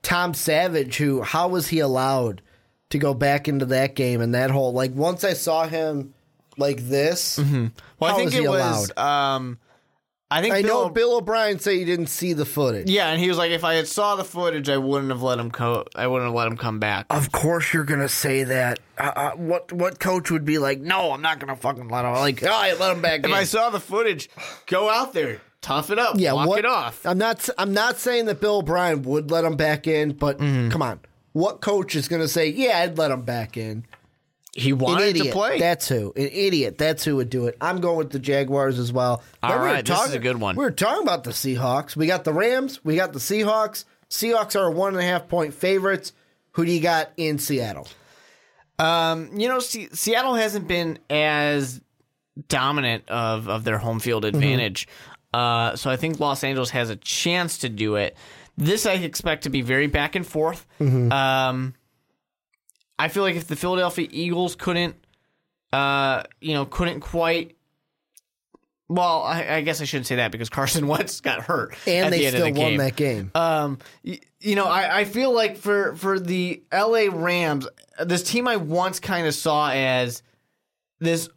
Tom 0.03 0.33
Savage, 0.33 0.97
who, 0.97 1.21
how 1.21 1.47
was 1.47 1.67
he 1.67 1.79
allowed 1.79 2.41
to 2.89 2.99
go 2.99 3.13
back 3.13 3.47
into 3.47 3.65
that 3.67 3.95
game 3.95 4.19
and 4.21 4.33
that 4.35 4.51
whole, 4.51 4.73
like, 4.73 4.93
once 4.93 5.23
I 5.23 5.33
saw 5.33 5.65
him 5.67 6.13
like 6.57 6.77
this, 6.81 7.37
Well, 7.39 7.71
I 8.01 8.13
think 8.13 8.25
was 8.25 8.35
it 8.35 8.41
he 8.41 8.47
was. 8.47 8.91
Um, 8.97 9.57
I 10.31 10.41
think 10.41 10.53
I 10.55 10.61
Bill, 10.61 10.83
know 10.85 10.89
Bill 10.89 11.17
O'Brien 11.17 11.59
said 11.59 11.73
he 11.73 11.83
didn't 11.85 12.07
see 12.07 12.31
the 12.33 12.45
footage. 12.45 12.89
Yeah, 12.89 13.09
and 13.09 13.19
he 13.19 13.27
was 13.27 13.37
like, 13.37 13.51
if 13.51 13.63
I 13.65 13.73
had 13.73 13.87
saw 13.87 14.15
the 14.15 14.23
footage, 14.23 14.69
I 14.69 14.77
wouldn't 14.77 15.11
have 15.11 15.21
let 15.21 15.37
him 15.39 15.51
co- 15.51 15.85
I 15.93 16.07
wouldn't 16.07 16.29
have 16.29 16.35
let 16.35 16.47
him 16.47 16.55
come 16.57 16.79
back. 16.79 17.05
Of 17.09 17.31
course, 17.31 17.73
you're 17.73 17.83
gonna 17.83 18.07
say 18.09 18.43
that. 18.45 18.79
Uh, 18.97 19.11
uh, 19.15 19.31
what 19.31 19.71
what 19.73 19.99
coach 19.99 20.31
would 20.31 20.45
be 20.45 20.57
like? 20.57 20.79
No, 20.79 21.11
I'm 21.11 21.21
not 21.21 21.39
gonna 21.39 21.55
fucking 21.57 21.89
let 21.89 22.05
him. 22.05 22.13
Like, 22.13 22.41
all 22.43 22.49
right, 22.49 22.79
let 22.79 22.95
him 22.95 23.01
back 23.01 23.19
if 23.19 23.25
in. 23.25 23.33
I 23.33 23.43
saw 23.43 23.69
the 23.69 23.79
footage, 23.81 24.29
go 24.67 24.89
out 24.89 25.11
there, 25.13 25.41
tough 25.61 25.89
it 25.91 25.99
up, 25.99 26.15
yeah, 26.17 26.31
walk 26.33 26.47
what, 26.47 26.59
it 26.59 26.65
off. 26.65 27.05
I'm 27.05 27.17
not. 27.17 27.49
I'm 27.57 27.73
not 27.73 27.97
saying 27.97 28.25
that 28.27 28.39
Bill 28.39 28.59
O'Brien 28.59 29.01
would 29.03 29.29
let 29.31 29.43
him 29.43 29.57
back 29.57 29.85
in, 29.85 30.13
but 30.13 30.37
Mm-hmm. 30.39 30.69
come 30.69 30.81
on, 30.81 31.01
what 31.33 31.59
coach 31.61 31.93
is 31.95 32.07
gonna 32.07 32.27
say? 32.29 32.47
Yeah, 32.47 32.79
I'd 32.79 32.97
let 32.97 33.11
him 33.11 33.23
back 33.23 33.57
in. 33.57 33.85
He 34.53 34.71
An 34.71 34.79
wanted 34.79 35.07
idiot. 35.09 35.27
to 35.27 35.31
play. 35.31 35.59
That's 35.59 35.87
who. 35.87 36.11
An 36.15 36.27
idiot. 36.31 36.77
That's 36.77 37.03
who 37.05 37.15
would 37.17 37.29
do 37.29 37.47
it. 37.47 37.55
I'm 37.61 37.79
going 37.79 37.97
with 37.97 38.09
the 38.11 38.19
Jaguars 38.19 38.79
as 38.79 38.91
well. 38.91 39.23
All 39.41 39.49
Remember 39.49 39.63
we 39.63 39.69
were 39.69 39.75
right, 39.75 39.85
this 39.85 39.95
is 39.97 40.01
talking- 40.05 40.15
a 40.17 40.19
good 40.19 40.37
one. 40.41 40.55
We 40.57 40.63
were 40.65 40.71
talking 40.71 41.03
about 41.03 41.23
the 41.23 41.31
Seahawks. 41.31 41.95
We 41.95 42.05
got 42.07 42.23
the 42.25 42.33
Rams. 42.33 42.83
We 42.83 42.95
got 42.97 43.13
the 43.13 43.19
Seahawks. 43.19 43.85
Seahawks 44.09 44.59
are 44.59 44.69
one 44.69 44.89
and 44.93 44.99
a 45.01 45.05
half 45.05 45.29
point 45.29 45.53
favorites. 45.53 46.11
Who 46.53 46.65
do 46.65 46.71
you 46.71 46.81
got 46.81 47.11
in 47.15 47.39
Seattle? 47.39 47.87
Um, 48.77 49.29
you 49.39 49.47
know, 49.47 49.59
Se- 49.59 49.89
Seattle 49.93 50.35
hasn't 50.35 50.67
been 50.67 50.99
as 51.09 51.79
dominant 52.49 53.07
of 53.09 53.47
of 53.47 53.63
their 53.63 53.77
home 53.77 53.99
field 53.99 54.25
advantage. 54.25 54.87
Uh, 55.33 55.75
so 55.77 55.89
I 55.89 55.95
think 55.95 56.19
Los 56.19 56.43
Angeles 56.43 56.71
has 56.71 56.89
a 56.89 56.95
chance 56.97 57.59
to 57.59 57.69
do 57.69 57.95
it. 57.95 58.17
This 58.57 58.85
I 58.85 58.93
expect 58.93 59.43
to 59.43 59.49
be 59.49 59.61
very 59.61 59.87
back 59.87 60.15
and 60.15 60.27
forth. 60.27 60.65
Um, 60.81 61.73
I 63.01 63.07
feel 63.07 63.23
like 63.23 63.35
if 63.35 63.47
the 63.47 63.55
Philadelphia 63.55 64.07
Eagles 64.11 64.55
couldn't, 64.55 64.95
uh, 65.73 66.23
you 66.39 66.53
know, 66.53 66.65
couldn't 66.65 66.99
quite 67.01 67.55
Well, 68.89 69.21
I, 69.23 69.47
I 69.55 69.61
guess 69.61 69.81
I 69.81 69.85
shouldn't 69.85 70.07
say 70.07 70.17
that 70.17 70.31
because 70.31 70.49
Carson 70.57 70.87
Wentz 70.87 71.21
got 71.21 71.41
hurt, 71.41 71.75
And 71.87 72.11
they 72.13 72.19
the 72.25 72.27
still 72.29 72.45
the 72.45 72.51
won 72.59 72.69
game. 72.71 72.77
that 72.77 72.95
game. 72.95 73.31
Um, 73.35 73.77
y- 74.03 74.19
you 74.39 74.55
know, 74.55 74.65
I, 74.65 74.99
I 74.99 75.03
feel 75.05 75.33
like 75.33 75.55
for 75.57 75.95
for 75.95 76.19
the 76.19 76.63
LA 76.73 77.05
Rams, 77.11 77.67
this 78.03 78.23
team 78.23 78.47
I 78.47 78.57
once 78.57 78.99
kind 78.99 79.27
of 79.27 79.33
saw 79.35 79.69
as 79.71 80.23
this 80.99 81.29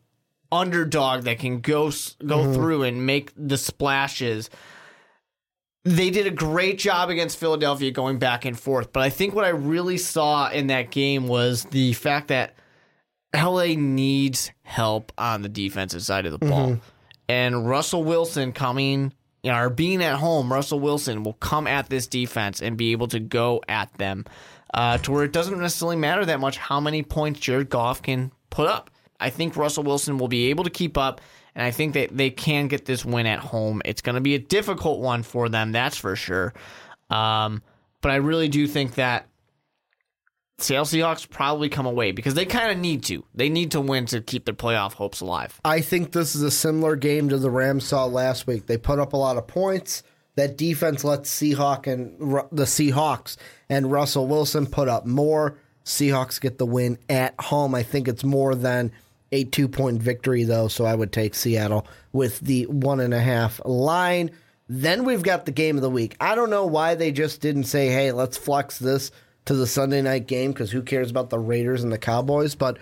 underdog 0.51 1.24
that 1.24 1.39
can 1.39 1.61
go 1.61 1.91
go 2.24 2.39
Mm-hmm. 2.39 2.55
through 2.55 2.82
and 2.85 3.07
make 3.07 3.32
the 3.36 3.59
splashes. 3.59 4.51
They 5.85 6.11
did 6.11 6.27
a 6.27 6.31
great 6.31 6.78
job 6.78 7.11
against 7.11 7.39
Philadelphia 7.39 7.90
going 7.90 8.19
back 8.19 8.44
and 8.44 8.59
forth, 8.59 8.93
but 8.93 9.02
I 9.02 9.11
think 9.11 9.35
what 9.35 9.44
I 9.44 9.51
really 9.51 9.98
saw 9.98 10.51
in 10.51 10.69
that 10.69 10.90
game 10.90 11.28
was 11.28 11.65
the 11.65 11.93
fact 11.93 12.28
that 12.28 12.55
LA 13.35 13.74
needs 13.77 14.51
help 14.62 15.12
on 15.19 15.43
the 15.43 15.48
defensive 15.48 16.02
side 16.02 16.24
of 16.27 16.32
the 16.32 16.39
ball. 16.39 16.69
Mm-hmm. 16.69 16.81
And 17.28 17.69
Russell 17.69 18.05
Wilson 18.05 18.52
coming, 18.52 19.12
you 19.43 19.51
know, 19.51 19.59
or 19.59 19.70
being 19.70 20.02
at 20.02 20.16
home, 20.16 20.52
Russell 20.52 20.81
Wilson 20.81 21.23
will 21.23 21.35
come 21.35 21.66
at 21.66 21.89
this 21.89 22.06
defense 22.06 22.62
and 22.62 22.77
be 22.77 22.93
able 22.93 23.09
to 23.09 23.20
go 23.20 23.62
at 23.69 23.93
them 23.94 24.24
uh, 24.73 24.98
to 24.98 25.12
where 25.12 25.24
it 25.24 25.32
doesn't 25.32 25.59
necessarily 25.59 25.97
matter 25.97 26.24
that 26.24 26.40
much 26.40 26.56
how 26.56 26.81
many 26.81 27.02
points 27.02 27.40
Jared 27.40 27.70
Goff 27.70 28.02
can 28.02 28.32
put 28.51 28.69
up. 28.69 28.90
I 29.20 29.31
think 29.31 29.56
Russell 29.56 29.85
Wilson 29.85 30.19
will 30.19 30.28
be 30.28 30.51
able 30.51 30.65
to 30.65 30.70
keep 30.70 30.98
up, 30.98 31.20
and 31.55 31.64
I 31.64 31.70
think 31.70 31.94
that 31.94 32.16
they 32.16 32.31
can 32.31 32.68
get 32.68 32.85
this 32.85 33.05
win 33.05 33.26
at 33.26 33.39
home. 33.39 33.82
It's 33.85 34.02
going 34.02 34.16
to 34.16 34.20
be 34.20 34.35
a 34.35 34.39
difficult 34.39 35.01
one 35.01 35.22
for 35.22 35.48
them, 35.48 35.72
that's 35.72 35.97
for 35.97 36.16
sure. 36.16 36.52
Um, 37.10 37.62
but 38.01 38.10
I 38.10 38.16
really 38.16 38.48
do 38.48 38.66
think 38.66 38.94
that 38.97 39.28
Seattle 40.59 40.86
Seahawks 40.86 41.28
probably 41.28 41.68
come 41.68 41.86
away 41.86 42.12
because 42.12 42.35
they 42.35 42.44
kind 42.44 42.70
of 42.70 42.78
need 42.78 43.02
to. 43.05 43.24
They 43.35 43.48
need 43.48 43.72
to 43.72 43.81
win 43.81 44.06
to 44.06 44.20
keep 44.20 44.44
their 44.44 44.55
playoff 44.55 44.93
hopes 44.93 45.20
alive. 45.20 45.60
I 45.64 45.81
think 45.81 46.12
this 46.12 46.35
is 46.35 46.43
a 46.43 46.51
similar 46.51 46.97
game 46.97 47.28
to 47.31 47.39
the 47.39 47.51
Rams 47.51 47.85
saw 47.85 48.05
last 48.05 48.47
week. 48.47 48.66
They 48.66 48.78
put 48.78 48.98
up 48.98 49.12
a 49.12 49.16
lot 49.16 49.36
of 49.36 49.47
points. 49.47 50.02
That 50.36 50.56
defense 50.56 51.05
let 51.05 51.22
Seahawk 51.22 51.86
and 51.86 52.18
the 52.51 52.64
Seahawks 52.64 53.36
and 53.68 53.90
Russell 53.90 54.26
Wilson 54.26 54.66
put 54.66 54.89
up 54.89 55.06
more. 55.06 55.59
Seahawks 55.85 56.40
get 56.40 56.59
the 56.59 56.66
win 56.66 56.98
at 57.09 57.39
home. 57.40 57.74
I 57.74 57.82
think 57.82 58.09
it's 58.09 58.24
more 58.24 58.55
than 58.55 58.93
a 59.35 59.44
two 59.44 59.69
point 59.69 60.01
victory 60.01 60.44
though, 60.44 60.69
so 60.69 60.85
I 60.85 60.94
would 60.94 61.12
take 61.12 61.35
Seattle 61.35 61.86
with 62.12 62.39
the 62.40 62.66
one 62.66 63.01
and 63.01 63.12
a 63.12 63.20
half 63.20 63.61
line. 63.65 64.31
Then 64.69 65.05
we've 65.05 65.23
got 65.23 65.44
the 65.44 65.52
game 65.52 65.77
of 65.77 65.82
the 65.82 65.90
week. 65.90 66.16
I 66.20 66.35
don't 66.35 66.51
know 66.51 66.65
why 66.65 66.94
they 66.94 67.11
just 67.11 67.40
didn't 67.40 67.65
say, 67.65 67.89
"Hey, 67.89 68.12
let's 68.12 68.39
flex 68.39 68.78
this 68.78 69.11
to 69.47 69.55
the 69.55 69.66
Sunday 69.66 70.01
night 70.01 70.27
game," 70.27 70.52
because 70.52 70.70
who 70.70 70.82
cares 70.82 71.11
about 71.11 71.31
the 71.31 71.39
Raiders 71.39 71.82
and 71.82 71.93
the 71.93 71.98
Cowboys? 71.98 72.55
But 72.55 72.78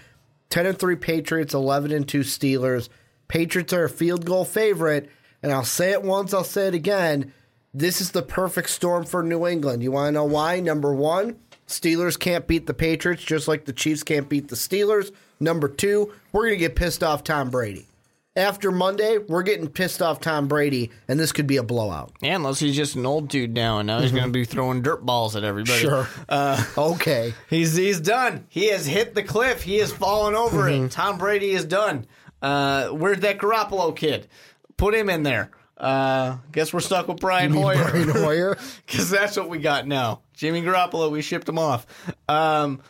10 0.51 0.67
and 0.67 0.79
3 0.79 0.97
Patriots, 0.97 1.55
11 1.55 1.91
and 1.91 2.07
2 2.07 2.21
Steelers. 2.21 2.91
Patriots 3.27 3.73
are 3.73 3.85
a 3.85 3.89
field 3.89 4.27
goal 4.27 4.45
favorite, 4.45 5.09
and 5.43 5.51
I'll 5.51 5.65
say 5.65 5.93
it 5.93 6.03
once, 6.03 6.35
I'll 6.35 6.45
say 6.45 6.69
it 6.69 6.75
again. 6.75 7.33
This 7.73 8.03
is 8.03 8.11
the 8.11 8.23
perfect 8.23 8.69
storm 8.69 9.07
for 9.07 9.23
New 9.23 9.47
England. 9.47 9.83
You 9.83 9.93
want 9.93 10.09
to 10.09 10.13
know 10.13 10.25
why? 10.25 10.61
Number 10.61 10.93
one, 10.93 11.37
Steelers 11.67 12.19
can't 12.19 12.47
beat 12.47 12.67
the 12.67 12.75
Patriots 12.75 13.25
just 13.25 13.49
like 13.49 13.65
the 13.65 13.73
Chiefs 13.73 14.03
can't 14.03 14.29
beat 14.29 14.49
the 14.49 14.57
Steelers. 14.57 15.11
Number 15.43 15.69
two, 15.69 16.13
we're 16.33 16.43
going 16.47 16.55
to 16.55 16.57
get 16.59 16.77
pissed 16.77 17.03
off 17.03 17.25
Tom 17.25 17.51
Brady. 17.51 17.87
After 18.35 18.73
Monday, 18.73 19.19
we're 19.19 19.43
getting 19.43 19.69
pissed 19.69 20.01
off 20.01 20.19
Tom 20.21 20.49
Brady, 20.49 20.91
and 21.07 21.21
this 21.21 21.33
could 21.33 21.47
be 21.47 21.59
a 21.59 21.63
blowout. 21.63 22.13
Yeah, 22.23 22.37
unless 22.37 22.61
he's 22.61 22.75
just 22.75 22.97
an 22.97 23.05
old 23.05 23.29
dude 23.29 23.53
now, 23.53 23.79
and 23.81 23.87
now 23.89 24.01
he's 24.01 24.11
going 24.13 24.25
to 24.25 24.31
be 24.31 24.47
throwing 24.47 24.81
dirt 24.81 25.05
balls 25.05 25.37
at 25.37 25.45
everybody. 25.45 25.81
Sure. 25.81 26.09
okay. 26.79 27.35
He's 27.51 27.77
he's 27.77 28.01
done. 28.01 28.47
He 28.49 28.69
has 28.69 28.87
hit 28.87 29.15
the 29.15 29.23
cliff. 29.23 29.63
He 29.63 29.77
has 29.79 29.93
fallen 29.93 30.35
over 30.35 30.63
Mm-hmm. 30.63 30.85
it. 30.87 30.93
Tom 30.93 31.19
Brady 31.19 31.51
is 31.51 31.67
done. 31.67 32.07
Uh, 32.41 32.89
where's 32.89 33.21
that 33.21 33.37
Garoppolo 33.37 33.95
kid? 33.95 34.29
Put 34.79 34.95
him 34.95 35.11
in 35.11 35.25
there. 35.25 35.51
Uh, 35.77 36.39
guess 36.53 36.73
we're 36.73 36.81
stuck 36.81 37.09
with 37.09 37.21
Brian 37.21 37.53
Hoyer. 37.53 37.91
Brian 37.91 38.09
Hoyer. 38.09 38.57
because 38.87 39.11
that's 39.11 39.37
what 39.37 39.51
we 39.51 39.59
got 39.59 39.87
now. 39.87 40.23
Jimmy 40.33 40.63
Garoppolo, 40.63 41.11
we 41.11 41.21
shipped 41.21 41.49
him 41.49 41.59
off. 41.59 41.87
Um, 42.29 42.81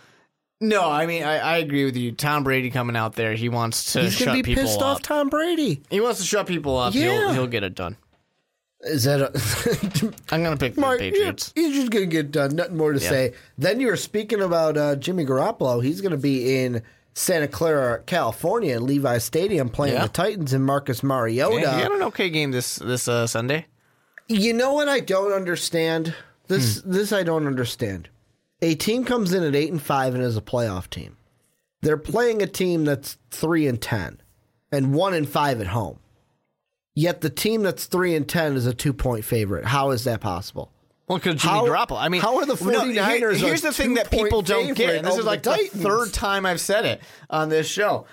no, 0.62 0.88
I 0.90 1.04
mean 1.06 1.22
I, 1.24 1.36
I 1.38 1.56
agree 1.58 1.84
with 1.84 1.96
you. 1.96 2.12
Tom 2.12 2.44
Brady 2.44 2.70
coming 2.70 2.96
out 2.96 3.14
there, 3.14 3.34
he 3.34 3.48
wants 3.50 3.92
to 3.92 4.00
He's 4.02 4.14
shut 4.14 4.26
going 4.28 4.38
to 4.38 4.42
be 4.42 4.50
people 4.54 4.62
pissed 4.64 4.80
up. 4.80 4.86
off 4.86 5.02
Tom 5.02 5.28
Brady. 5.28 5.82
He 5.90 6.00
wants 6.00 6.20
to 6.20 6.26
shut 6.26 6.46
people 6.46 6.78
up. 6.78 6.92
He'll 6.94 7.12
Yeah. 7.12 7.32
he'll 7.34 7.46
get 7.46 7.62
it 7.64 7.74
done. 7.74 7.96
Is 8.84 9.04
that 9.04 9.20
a. 9.20 10.14
I'm 10.34 10.42
gonna 10.42 10.56
pick 10.56 10.74
the 10.74 10.80
Mark, 10.80 10.98
Patriots. 10.98 11.52
He's 11.54 11.72
just 11.74 11.90
going 11.92 12.04
to 12.04 12.10
get 12.10 12.32
done. 12.32 12.56
Nothing 12.56 12.76
more 12.76 12.92
to 12.92 12.98
say. 12.98 13.32
Then 13.56 13.78
you 13.78 13.86
were 13.86 13.96
speaking 13.96 14.40
about 14.40 14.76
uh, 14.76 14.96
Jimmy 14.96 15.24
Garoppolo. 15.24 15.82
He's 15.84 16.00
going 16.00 16.10
to 16.10 16.16
be 16.16 16.62
in 16.64 16.82
Santa 17.14 17.46
Clara, 17.46 18.00
California, 18.06 18.74
at 18.74 18.82
Levi 18.82 19.18
Stadium, 19.18 19.68
playing 19.68 19.94
Yeah. 19.94 20.02
the 20.06 20.08
Titans 20.12 20.52
and 20.52 20.64
Marcus 20.64 21.02
Mariota. 21.04 21.60
Yeah, 21.60 21.76
he 21.76 21.82
had 21.82 21.92
an 21.92 22.02
okay 22.04 22.28
game 22.28 22.50
this 22.50 22.74
this 22.76 23.06
uh, 23.06 23.28
Sunday. 23.28 23.66
You 24.28 24.52
know 24.52 24.72
what 24.72 24.88
I 24.88 24.98
don't 24.98 25.32
understand? 25.32 26.14
This 26.48 26.80
Hmm. 26.80 26.90
this 26.92 27.12
I 27.12 27.22
don't 27.22 27.46
understand. 27.46 28.08
A 28.62 28.74
team 28.76 29.04
comes 29.04 29.32
in 29.32 29.42
at 29.42 29.54
eight 29.56 29.70
and 29.72 29.82
five 29.82 30.14
and 30.14 30.22
is 30.22 30.36
a 30.36 30.40
playoff 30.40 30.88
team. 30.88 31.16
They're 31.82 31.96
playing 31.96 32.40
a 32.42 32.46
team 32.46 32.84
that's 32.84 33.18
three 33.30 33.66
and 33.66 33.80
ten, 33.82 34.20
and 34.70 34.94
one 34.94 35.14
and 35.14 35.28
five 35.28 35.60
at 35.60 35.66
home. 35.68 35.98
Yet 36.94 37.22
the 37.22 37.30
team 37.30 37.62
that's 37.62 37.86
three 37.86 38.14
and 38.14 38.28
ten 38.28 38.54
is 38.54 38.66
a 38.66 38.72
two 38.74 38.92
point 38.92 39.24
favorite. 39.24 39.64
How 39.66 39.90
is 39.90 40.04
that 40.04 40.20
possible? 40.20 40.70
Well, 41.08 41.18
because 41.18 41.42
Jimmy 41.42 41.54
How- 41.54 41.66
Garoppolo. 41.66 42.00
I 42.00 42.08
mean, 42.08 42.20
how 42.20 42.36
are 42.38 42.46
the 42.46 42.54
no, 42.54 42.80
49ers 42.80 43.16
here- 43.18 43.32
here's 43.32 43.62
the 43.62 43.72
thing 43.72 43.94
that 43.94 44.10
people 44.10 44.42
don't 44.42 44.74
get, 44.74 44.94
and 44.94 45.06
this 45.06 45.16
is 45.18 45.24
like 45.24 45.42
the 45.42 45.68
the, 45.72 45.78
third 45.82 46.12
time 46.12 46.46
I've 46.46 46.60
said 46.60 46.84
it 46.84 47.00
on 47.28 47.48
this 47.48 47.66
show. 47.66 48.06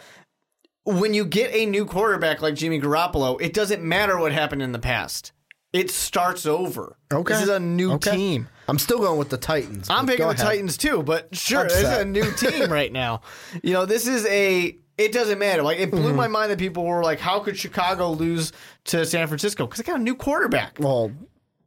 When 0.85 1.13
you 1.13 1.25
get 1.25 1.53
a 1.53 1.67
new 1.67 1.85
quarterback 1.85 2.41
like 2.41 2.55
Jimmy 2.55 2.81
Garoppolo, 2.81 3.39
it 3.39 3.53
doesn't 3.53 3.83
matter 3.83 4.17
what 4.17 4.31
happened 4.31 4.63
in 4.63 4.71
the 4.71 4.79
past. 4.79 5.31
It 5.71 5.91
starts 5.91 6.47
over. 6.47 6.97
Okay. 7.13 7.33
This 7.33 7.43
is 7.43 7.49
a 7.49 7.59
new 7.59 7.91
Okay. 7.93 8.15
team. 8.15 8.49
I'm 8.69 8.79
still 8.79 8.99
going 8.99 9.17
with 9.19 9.29
the 9.29 9.37
Titans. 9.37 9.89
I'm 9.89 10.05
picking 10.07 10.27
the. 10.27 10.33
Titans 10.35 10.77
too, 10.77 11.03
but 11.03 11.35
sure, 11.35 11.63
this 11.63 11.77
is 11.77 11.83
a 11.89 12.05
new 12.05 12.29
team 12.33 12.71
right 12.71 12.91
now. 12.91 13.21
You 13.63 13.73
know, 13.73 13.85
this 13.85 14.07
is 14.07 14.25
a. 14.27 14.77
It 14.97 15.11
doesn't 15.13 15.39
matter. 15.39 15.63
Like 15.63 15.79
it 15.79 15.91
blew 15.91 16.01
Mm-hmm. 16.09 16.15
my 16.17 16.27
mind 16.27 16.51
that 16.51 16.59
people 16.59 16.83
were 16.85 17.03
like, 17.03 17.19
"How 17.19 17.39
could 17.39 17.57
Chicago 17.57 18.11
lose 18.11 18.51
to 18.85 19.05
San 19.05 19.27
Francisco?" 19.27 19.65
Because 19.65 19.83
they 19.83 19.89
got 19.91 19.99
a 19.99 20.03
new 20.03 20.13
quarterback. 20.15 20.75
Well, 20.77 21.11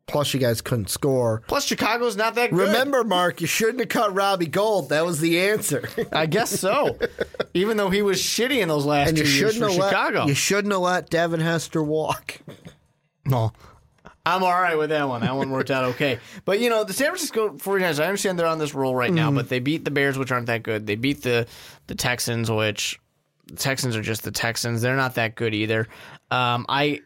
plus 0.06 0.34
you 0.34 0.40
guys 0.40 0.60
couldn't 0.60 0.90
score. 0.90 1.42
Plus, 1.46 1.64
Chicago's 1.64 2.14
not 2.16 2.34
that 2.34 2.50
good. 2.50 2.58
Remember, 2.58 3.04
Mark, 3.04 3.40
you 3.40 3.46
shouldn't 3.46 3.80
have 3.80 3.88
cut 3.88 4.14
Robbie 4.14 4.46
Gould. 4.48 4.90
That 4.90 5.06
was 5.06 5.20
the 5.20 5.40
answer. 5.40 5.88
I 6.12 6.26
guess 6.26 6.50
so. 6.50 6.98
Even 7.54 7.78
though 7.78 7.88
he 7.88 8.02
was 8.02 8.20
shitty 8.20 8.58
in 8.60 8.68
those 8.68 8.84
last 8.84 9.08
and 9.08 9.16
two 9.16 9.24
years 9.24 9.54
shouldn't 9.54 9.72
for 9.74 9.80
have 9.82 9.88
Chicago. 9.90 10.26
you 10.26 10.34
shouldn't 10.34 10.72
have 10.72 10.82
let 10.82 11.08
Devin 11.08 11.40
Hester 11.40 11.82
walk. 11.82 12.38
No. 13.24 13.52
I'm 14.24 14.42
all 14.44 14.52
right 14.52 14.78
with 14.78 14.90
that 14.90 15.08
one. 15.08 15.22
That 15.22 15.34
one 15.34 15.50
worked 15.50 15.70
out 15.70 15.84
okay. 15.84 16.18
But, 16.44 16.60
you 16.60 16.70
know, 16.70 16.84
the 16.84 16.92
San 16.92 17.08
Francisco 17.08 17.50
49ers, 17.50 18.00
I 18.00 18.06
understand 18.06 18.38
they're 18.38 18.46
on 18.46 18.58
this 18.58 18.72
roll 18.74 18.94
right 18.94 19.12
now, 19.12 19.32
but 19.32 19.48
they 19.48 19.58
beat 19.58 19.84
the 19.84 19.90
Bears, 19.90 20.16
which 20.16 20.30
aren't 20.30 20.46
that 20.46 20.62
good. 20.62 20.86
They 20.86 20.94
beat 20.94 21.22
the, 21.22 21.46
the 21.88 21.96
Texans, 21.96 22.50
which 22.50 23.00
the 23.46 23.56
Texans 23.56 23.96
are 23.96 24.02
just 24.02 24.22
the 24.22 24.30
Texans. 24.30 24.80
They're 24.80 24.96
not 24.96 25.16
that 25.16 25.34
good 25.34 25.54
either. 25.54 25.88
Um, 26.30 26.66
I 26.68 27.00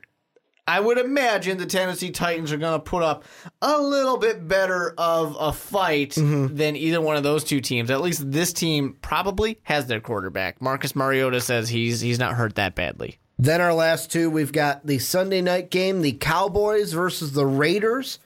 I 0.69 0.81
would 0.81 0.99
imagine 0.99 1.59
the 1.59 1.67
Tennessee 1.67 2.11
Titans 2.11 2.51
are 2.51 2.57
going 2.57 2.73
to 2.79 2.85
put 2.85 3.03
up 3.03 3.25
a 3.63 3.81
little 3.81 4.17
bit 4.17 4.49
better 4.49 4.95
of 4.99 5.37
a 5.39 5.53
fight 5.53 6.15
than 6.17 6.75
either 6.77 7.01
one 7.01 7.17
of 7.17 7.23
those 7.23 7.45
two 7.45 7.61
teams. 7.61 7.89
At 7.89 8.01
least 8.01 8.31
this 8.33 8.53
team 8.53 8.97
probably 9.01 9.61
has 9.63 9.87
their 9.87 10.01
quarterback. 10.01 10.61
Marcus 10.61 10.97
Mariota 10.97 11.41
says 11.41 11.69
he's 11.69 12.01
he's 12.01 12.19
not 12.19 12.35
hurt 12.35 12.57
that 12.57 12.75
badly. 12.75 13.19
Then 13.39 13.61
our 13.61 13.75
last 13.75 14.11
two, 14.11 14.31
we've 14.31 14.53
got 14.53 14.87
the 14.87 14.99
Sunday 14.99 15.43
night 15.43 15.71
game, 15.71 16.01
the 16.01 16.13
Cowboys 16.13 16.93
versus 16.93 17.33
the 17.33 17.47
Raiders. 17.47 18.19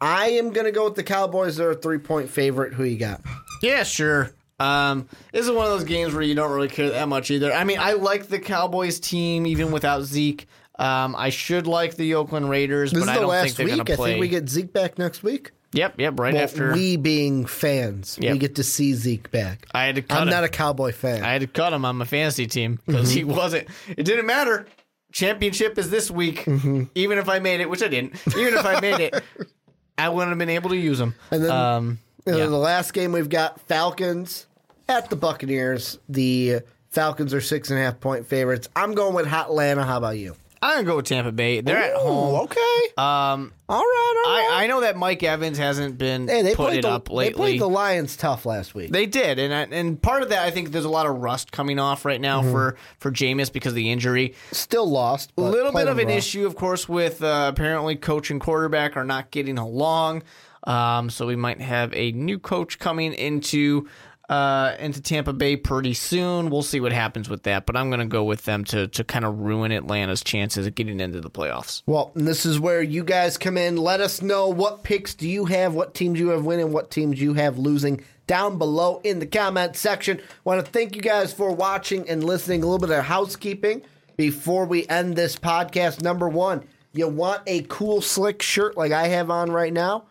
I 0.00 0.30
am 0.30 0.50
going 0.50 0.66
to 0.66 0.72
go 0.72 0.84
with 0.84 0.94
the 0.96 1.02
Cowboys. 1.04 1.56
They're 1.56 1.70
a 1.72 1.76
three 1.76 1.98
point 1.98 2.28
favorite. 2.28 2.74
Who 2.74 2.84
you 2.84 2.98
got? 2.98 3.20
Yeah, 3.62 3.82
sure. 3.84 4.32
Um, 4.60 5.08
this 5.32 5.46
is 5.46 5.52
one 5.52 5.66
of 5.66 5.72
those 5.72 5.84
games 5.84 6.12
where 6.12 6.22
you 6.22 6.34
don't 6.34 6.50
really 6.50 6.68
care 6.68 6.90
that 6.90 7.08
much 7.08 7.30
either. 7.30 7.52
I 7.52 7.62
mean, 7.64 7.78
I 7.78 7.92
like 7.92 8.26
the 8.26 8.40
Cowboys 8.40 8.98
team 8.98 9.46
even 9.46 9.70
without 9.70 10.02
Zeke. 10.02 10.46
Um, 10.78 11.14
I 11.16 11.30
should 11.30 11.66
like 11.66 11.96
the 11.96 12.14
Oakland 12.14 12.50
Raiders, 12.50 12.90
This 12.92 13.04
but 13.04 13.04
is 13.04 13.08
I 13.08 13.14
the 13.14 13.20
don't 13.22 13.30
think 13.30 13.42
last 13.44 13.56
they're 13.56 13.66
week. 13.66 13.74
going 13.76 13.86
to 13.86 13.92
I 13.92 14.06
think 14.06 14.20
we 14.20 14.28
get 14.28 14.48
Zeke 14.48 14.72
back 14.72 14.98
next 14.98 15.22
week. 15.22 15.52
Yep, 15.72 15.94
yep, 15.98 16.18
right 16.18 16.34
Well, 16.34 16.42
after. 16.44 16.72
we 16.72 16.96
being 16.96 17.46
fans, 17.46 18.18
Yep. 18.20 18.32
we 18.32 18.38
get 18.38 18.54
to 18.56 18.62
see 18.64 18.94
Zeke 18.94 19.30
back. 19.30 19.66
I 19.72 19.84
had 19.84 19.94
to 19.96 20.02
cut 20.02 20.18
I'm 20.20 20.28
him. 20.28 20.32
not 20.34 20.44
a 20.44 20.48
Cowboy 20.48 20.92
fan. 20.92 21.22
I 21.22 21.32
had 21.32 21.40
to 21.42 21.46
cut 21.46 21.72
him 21.72 21.84
on 21.84 21.96
my 21.96 22.04
fantasy 22.04 22.46
team 22.46 22.78
because 22.86 23.10
he 23.10 23.22
Mm-hmm. 23.22 23.30
wasn't. 23.36 23.68
It 23.96 24.04
didn't 24.04 24.26
matter. 24.26 24.66
Championship 25.12 25.78
is 25.78 25.90
this 25.90 26.10
week. 26.10 26.44
Mm-hmm. 26.44 26.84
Even 26.94 27.18
if 27.18 27.28
I 27.28 27.38
made 27.38 27.60
it, 27.60 27.70
which 27.70 27.82
I 27.82 27.88
didn't. 27.88 28.14
Even 28.36 28.54
if 28.54 28.64
I 28.66 28.80
made 28.80 29.00
it, 29.00 29.22
I 29.98 30.08
wouldn't 30.10 30.30
have 30.30 30.38
been 30.38 30.50
able 30.50 30.70
to 30.70 30.76
use 30.76 31.00
him. 31.00 31.14
And 31.30 31.44
then- 31.44 31.50
um, 31.50 31.98
And 32.26 32.36
then 32.36 32.50
the 32.50 32.58
last 32.58 32.92
game 32.92 33.12
we've 33.12 33.28
got 33.28 33.60
Falcons 33.62 34.46
at 34.88 35.08
the 35.10 35.16
Buccaneers. 35.16 35.98
The 36.08 36.60
Falcons 36.90 37.32
are 37.32 37.40
six 37.40 37.70
and 37.70 37.78
a 37.78 37.82
half 37.82 38.00
point 38.00 38.26
favorites. 38.26 38.68
I'm 38.76 38.94
going 38.94 39.14
with 39.14 39.26
Hot 39.26 39.46
Atlanta. 39.46 39.82
How 39.84 39.96
about 39.96 40.18
you? 40.18 40.36
I'm 40.60 40.76
gonna 40.78 40.86
go 40.86 40.96
with 40.96 41.06
Tampa 41.06 41.32
Bay. 41.32 41.60
They're 41.60 41.76
at 41.76 41.94
Ooh, 41.94 41.98
home. 41.98 42.34
Okay. 42.42 42.80
Um, 42.96 43.52
all 43.68 43.80
right. 43.82 44.22
All 44.26 44.32
right. 44.32 44.48
I, 44.60 44.64
I 44.64 44.66
know 44.66 44.80
that 44.80 44.96
Mike 44.96 45.22
Evans 45.22 45.58
hasn't 45.58 45.98
been 45.98 46.26
hey, 46.26 46.42
they 46.42 46.54
putting 46.54 46.66
played 46.70 46.78
it 46.80 46.82
the, 46.82 46.90
up 46.90 47.08
They 47.08 47.30
played 47.30 47.60
the 47.60 47.68
Lions 47.68 48.16
tough 48.16 48.44
last 48.46 48.74
week. 48.74 48.90
They 48.90 49.06
did, 49.06 49.38
and 49.38 49.54
I, 49.54 49.62
and 49.76 50.00
part 50.00 50.22
of 50.22 50.30
that 50.30 50.44
I 50.44 50.50
think 50.50 50.72
there's 50.72 50.84
a 50.84 50.88
lot 50.90 51.06
of 51.06 51.16
rust 51.16 51.52
coming 51.52 51.78
off 51.78 52.04
right 52.04 52.20
now 52.20 52.40
Mm-hmm. 52.42 52.50
for 52.52 52.76
for 52.98 53.10
Jameis 53.10 53.52
because 53.52 53.72
of 53.72 53.76
the 53.76 53.90
injury. 53.90 54.34
Still 54.52 54.88
lost. 54.88 55.32
A 55.36 55.40
little 55.40 55.72
bit 55.72 55.86
of 55.88 55.98
an 55.98 56.06
well. 56.08 56.16
issue, 56.16 56.46
of 56.46 56.56
course, 56.56 56.88
with 56.88 57.22
uh, 57.22 57.50
apparently 57.52 57.96
coach 57.96 58.30
and 58.30 58.40
quarterback 58.40 58.96
are 58.96 59.04
not 59.04 59.30
getting 59.30 59.58
along. 59.58 60.22
Um, 60.64 61.08
so 61.08 61.26
we 61.26 61.36
might 61.36 61.60
have 61.60 61.94
a 61.94 62.12
new 62.12 62.38
coach 62.38 62.78
coming 62.78 63.14
into 63.14 63.88
uh, 64.28 64.74
into 64.78 65.00
Tampa 65.00 65.32
Bay 65.32 65.56
pretty 65.56 65.94
soon. 65.94 66.50
We'll 66.50 66.62
see 66.62 66.80
what 66.80 66.92
happens 66.92 67.28
with 67.28 67.44
that, 67.44 67.64
but 67.64 67.76
I'm 67.76 67.88
going 67.88 68.00
to 68.00 68.06
go 68.06 68.24
with 68.24 68.44
them 68.44 68.64
to 68.66 68.88
to 68.88 69.04
kind 69.04 69.24
of 69.24 69.38
ruin 69.38 69.72
Atlanta's 69.72 70.22
chances 70.22 70.66
of 70.66 70.74
getting 70.74 71.00
into 71.00 71.20
the 71.20 71.30
playoffs. 71.30 71.82
Well, 71.86 72.12
this 72.14 72.44
is 72.44 72.60
where 72.60 72.82
you 72.82 73.04
guys 73.04 73.38
come 73.38 73.56
in. 73.56 73.76
Let 73.76 74.00
us 74.00 74.20
know 74.20 74.48
what 74.48 74.82
picks 74.82 75.14
do 75.14 75.28
you 75.28 75.46
have, 75.46 75.74
what 75.74 75.94
teams 75.94 76.20
you 76.20 76.28
have 76.28 76.44
winning, 76.44 76.72
what 76.72 76.90
teams 76.90 77.20
you 77.20 77.34
have 77.34 77.58
losing 77.58 78.04
down 78.26 78.58
below 78.58 79.00
in 79.04 79.18
the 79.18 79.26
comment 79.26 79.74
section. 79.76 80.20
Want 80.44 80.64
to 80.64 80.70
thank 80.70 80.94
you 80.94 81.02
guys 81.02 81.32
for 81.32 81.50
watching 81.52 82.08
and 82.08 82.22
listening. 82.22 82.62
A 82.62 82.66
little 82.66 82.86
bit 82.86 82.96
of 82.96 83.04
housekeeping 83.04 83.82
before 84.16 84.66
we 84.66 84.86
end 84.88 85.16
this 85.16 85.36
podcast. 85.36 86.02
Number 86.02 86.28
one, 86.28 86.64
you 86.92 87.08
want 87.08 87.42
a 87.46 87.62
cool, 87.68 88.02
slick 88.02 88.42
shirt 88.42 88.76
like 88.76 88.92
I 88.92 89.08
have 89.08 89.30
on 89.30 89.50
right 89.50 89.72
now? 89.72 90.04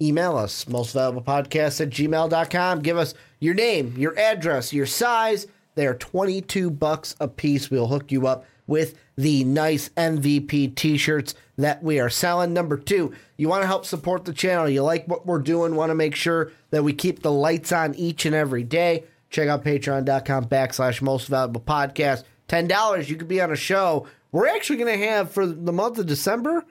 Email 0.00 0.36
us 0.36 0.66
most 0.68 0.92
valuable 0.92 1.22
podcast 1.22 1.80
at 1.80 1.90
gmail.com 1.90 2.80
give 2.80 2.96
us 2.96 3.14
your 3.38 3.54
name 3.54 3.94
your 3.96 4.18
address 4.18 4.72
your 4.72 4.86
size. 4.86 5.46
They 5.76 5.86
are 5.86 5.94
22 5.94 6.70
bucks 6.70 7.16
a 7.20 7.28
piece 7.28 7.70
we'll 7.70 7.88
hook 7.88 8.10
you 8.10 8.26
up 8.26 8.44
with 8.66 8.98
the 9.16 9.44
nice 9.44 9.90
mvp 9.90 10.74
t-shirts 10.74 11.34
that 11.56 11.82
we 11.82 12.00
are 12.00 12.10
selling. 12.10 12.52
Number 12.52 12.76
two 12.76 13.14
you 13.36 13.48
want 13.48 13.62
to 13.62 13.68
help 13.68 13.84
support 13.84 14.24
the 14.24 14.32
channel. 14.32 14.68
You 14.68 14.82
like 14.82 15.06
what 15.06 15.26
we're 15.26 15.38
doing 15.38 15.76
want 15.76 15.90
to 15.90 15.94
make 15.94 16.14
sure 16.14 16.50
that 16.70 16.82
we 16.82 16.92
keep 16.92 17.22
the 17.22 17.32
lights 17.32 17.72
on 17.72 17.94
each 17.94 18.26
and 18.26 18.34
every 18.34 18.64
day. 18.64 19.04
Check 19.30 19.48
out 19.48 19.64
patreon.com 19.64 20.46
backslash 20.46 21.02
most 21.02 21.28
valuable 21.28 21.60
podcast 21.60 22.24
$10 22.48 23.08
you 23.08 23.16
could 23.16 23.28
be 23.28 23.40
on 23.40 23.52
a 23.52 23.56
show. 23.56 24.06
We're 24.32 24.48
actually 24.48 24.78
going 24.78 24.98
to 24.98 25.06
have 25.06 25.30
for 25.30 25.46
the 25.46 25.72
month 25.72 25.98
of 25.98 26.06
december 26.06 26.64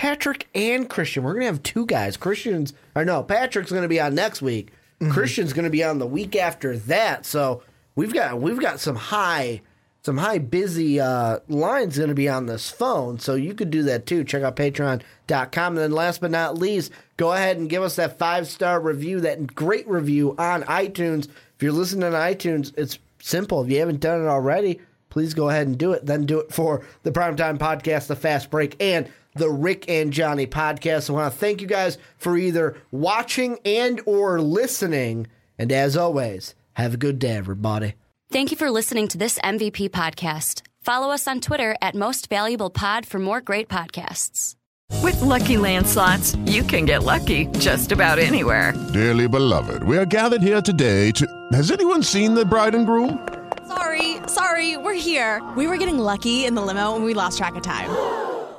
Patrick 0.00 0.48
and 0.54 0.88
Christian. 0.88 1.22
We're 1.22 1.34
gonna 1.34 1.44
have 1.44 1.62
two 1.62 1.84
guys. 1.84 2.16
Christian's 2.16 2.72
or 2.96 3.04
no, 3.04 3.22
Patrick's 3.22 3.70
gonna 3.70 3.86
be 3.86 4.00
on 4.00 4.14
next 4.14 4.40
week. 4.40 4.72
Christian's 5.10 5.52
gonna 5.52 5.68
be 5.68 5.84
on 5.84 5.98
the 5.98 6.06
week 6.06 6.34
after 6.36 6.78
that. 6.78 7.26
So 7.26 7.62
we've 7.96 8.14
got 8.14 8.40
we've 8.40 8.58
got 8.58 8.80
some 8.80 8.96
high 8.96 9.60
some 10.02 10.16
high 10.16 10.38
busy 10.38 10.98
uh, 10.98 11.40
lines 11.48 11.98
gonna 11.98 12.14
be 12.14 12.30
on 12.30 12.46
this 12.46 12.70
phone. 12.70 13.18
So 13.18 13.34
you 13.34 13.52
could 13.52 13.68
do 13.68 13.82
that 13.82 14.06
too. 14.06 14.24
Check 14.24 14.42
out 14.42 14.56
patreon.com. 14.56 15.72
And 15.74 15.76
then 15.76 15.92
last 15.92 16.22
but 16.22 16.30
not 16.30 16.56
least, 16.56 16.92
go 17.18 17.34
ahead 17.34 17.58
and 17.58 17.68
give 17.68 17.82
us 17.82 17.96
that 17.96 18.18
five 18.18 18.48
star 18.48 18.80
review, 18.80 19.20
that 19.20 19.54
great 19.54 19.86
review 19.86 20.34
on 20.38 20.62
iTunes. 20.62 21.26
If 21.26 21.62
you're 21.62 21.72
listening 21.72 22.04
on 22.04 22.14
iTunes, 22.14 22.72
it's 22.78 22.98
simple. 23.18 23.62
If 23.62 23.70
you 23.70 23.80
haven't 23.80 24.00
done 24.00 24.22
it 24.22 24.28
already, 24.28 24.80
please 25.10 25.34
go 25.34 25.50
ahead 25.50 25.66
and 25.66 25.76
do 25.76 25.92
it. 25.92 26.06
Then 26.06 26.24
do 26.24 26.40
it 26.40 26.54
for 26.54 26.86
the 27.02 27.10
Primetime 27.10 27.58
Podcast, 27.58 28.06
The 28.06 28.16
Fast 28.16 28.50
Break, 28.50 28.76
and 28.80 29.10
the 29.34 29.50
Rick 29.50 29.88
and 29.88 30.12
Johnny 30.12 30.46
Podcast. 30.46 31.10
I 31.10 31.12
want 31.12 31.32
to 31.32 31.38
thank 31.38 31.60
you 31.60 31.66
guys 31.66 31.98
for 32.18 32.36
either 32.36 32.76
watching 32.90 33.58
and 33.64 34.00
or 34.06 34.40
listening. 34.40 35.26
And 35.58 35.70
as 35.72 35.96
always, 35.96 36.54
have 36.74 36.94
a 36.94 36.98
good 36.98 37.18
day, 37.18 37.36
everybody. 37.36 37.94
Thank 38.30 38.50
you 38.52 38.56
for 38.56 38.70
listening 38.70 39.08
to 39.08 39.18
this 39.18 39.38
MVP 39.40 39.90
podcast. 39.90 40.62
Follow 40.82 41.10
us 41.10 41.26
on 41.26 41.40
Twitter 41.40 41.76
at 41.82 41.94
Most 41.94 42.30
Valuable 42.30 42.70
Pod 42.70 43.04
for 43.04 43.18
more 43.18 43.40
great 43.40 43.68
podcasts. 43.68 44.54
With 45.02 45.20
Lucky 45.20 45.56
Land 45.56 45.86
slots, 45.86 46.36
you 46.46 46.62
can 46.62 46.84
get 46.84 47.02
lucky 47.02 47.46
just 47.58 47.92
about 47.92 48.18
anywhere. 48.18 48.72
Dearly 48.92 49.28
beloved, 49.28 49.82
we 49.82 49.96
are 49.96 50.06
gathered 50.06 50.42
here 50.42 50.60
today 50.60 51.10
to. 51.12 51.26
Has 51.52 51.70
anyone 51.70 52.02
seen 52.02 52.34
the 52.34 52.44
bride 52.44 52.74
and 52.74 52.86
groom? 52.86 53.26
Sorry, 53.66 54.16
sorry, 54.26 54.76
we're 54.76 54.94
here. 54.94 55.42
We 55.56 55.66
were 55.66 55.76
getting 55.76 55.98
lucky 55.98 56.44
in 56.44 56.54
the 56.54 56.62
limo 56.62 56.96
and 56.96 57.04
we 57.04 57.14
lost 57.14 57.38
track 57.38 57.54
of 57.56 57.62
time. 57.62 57.90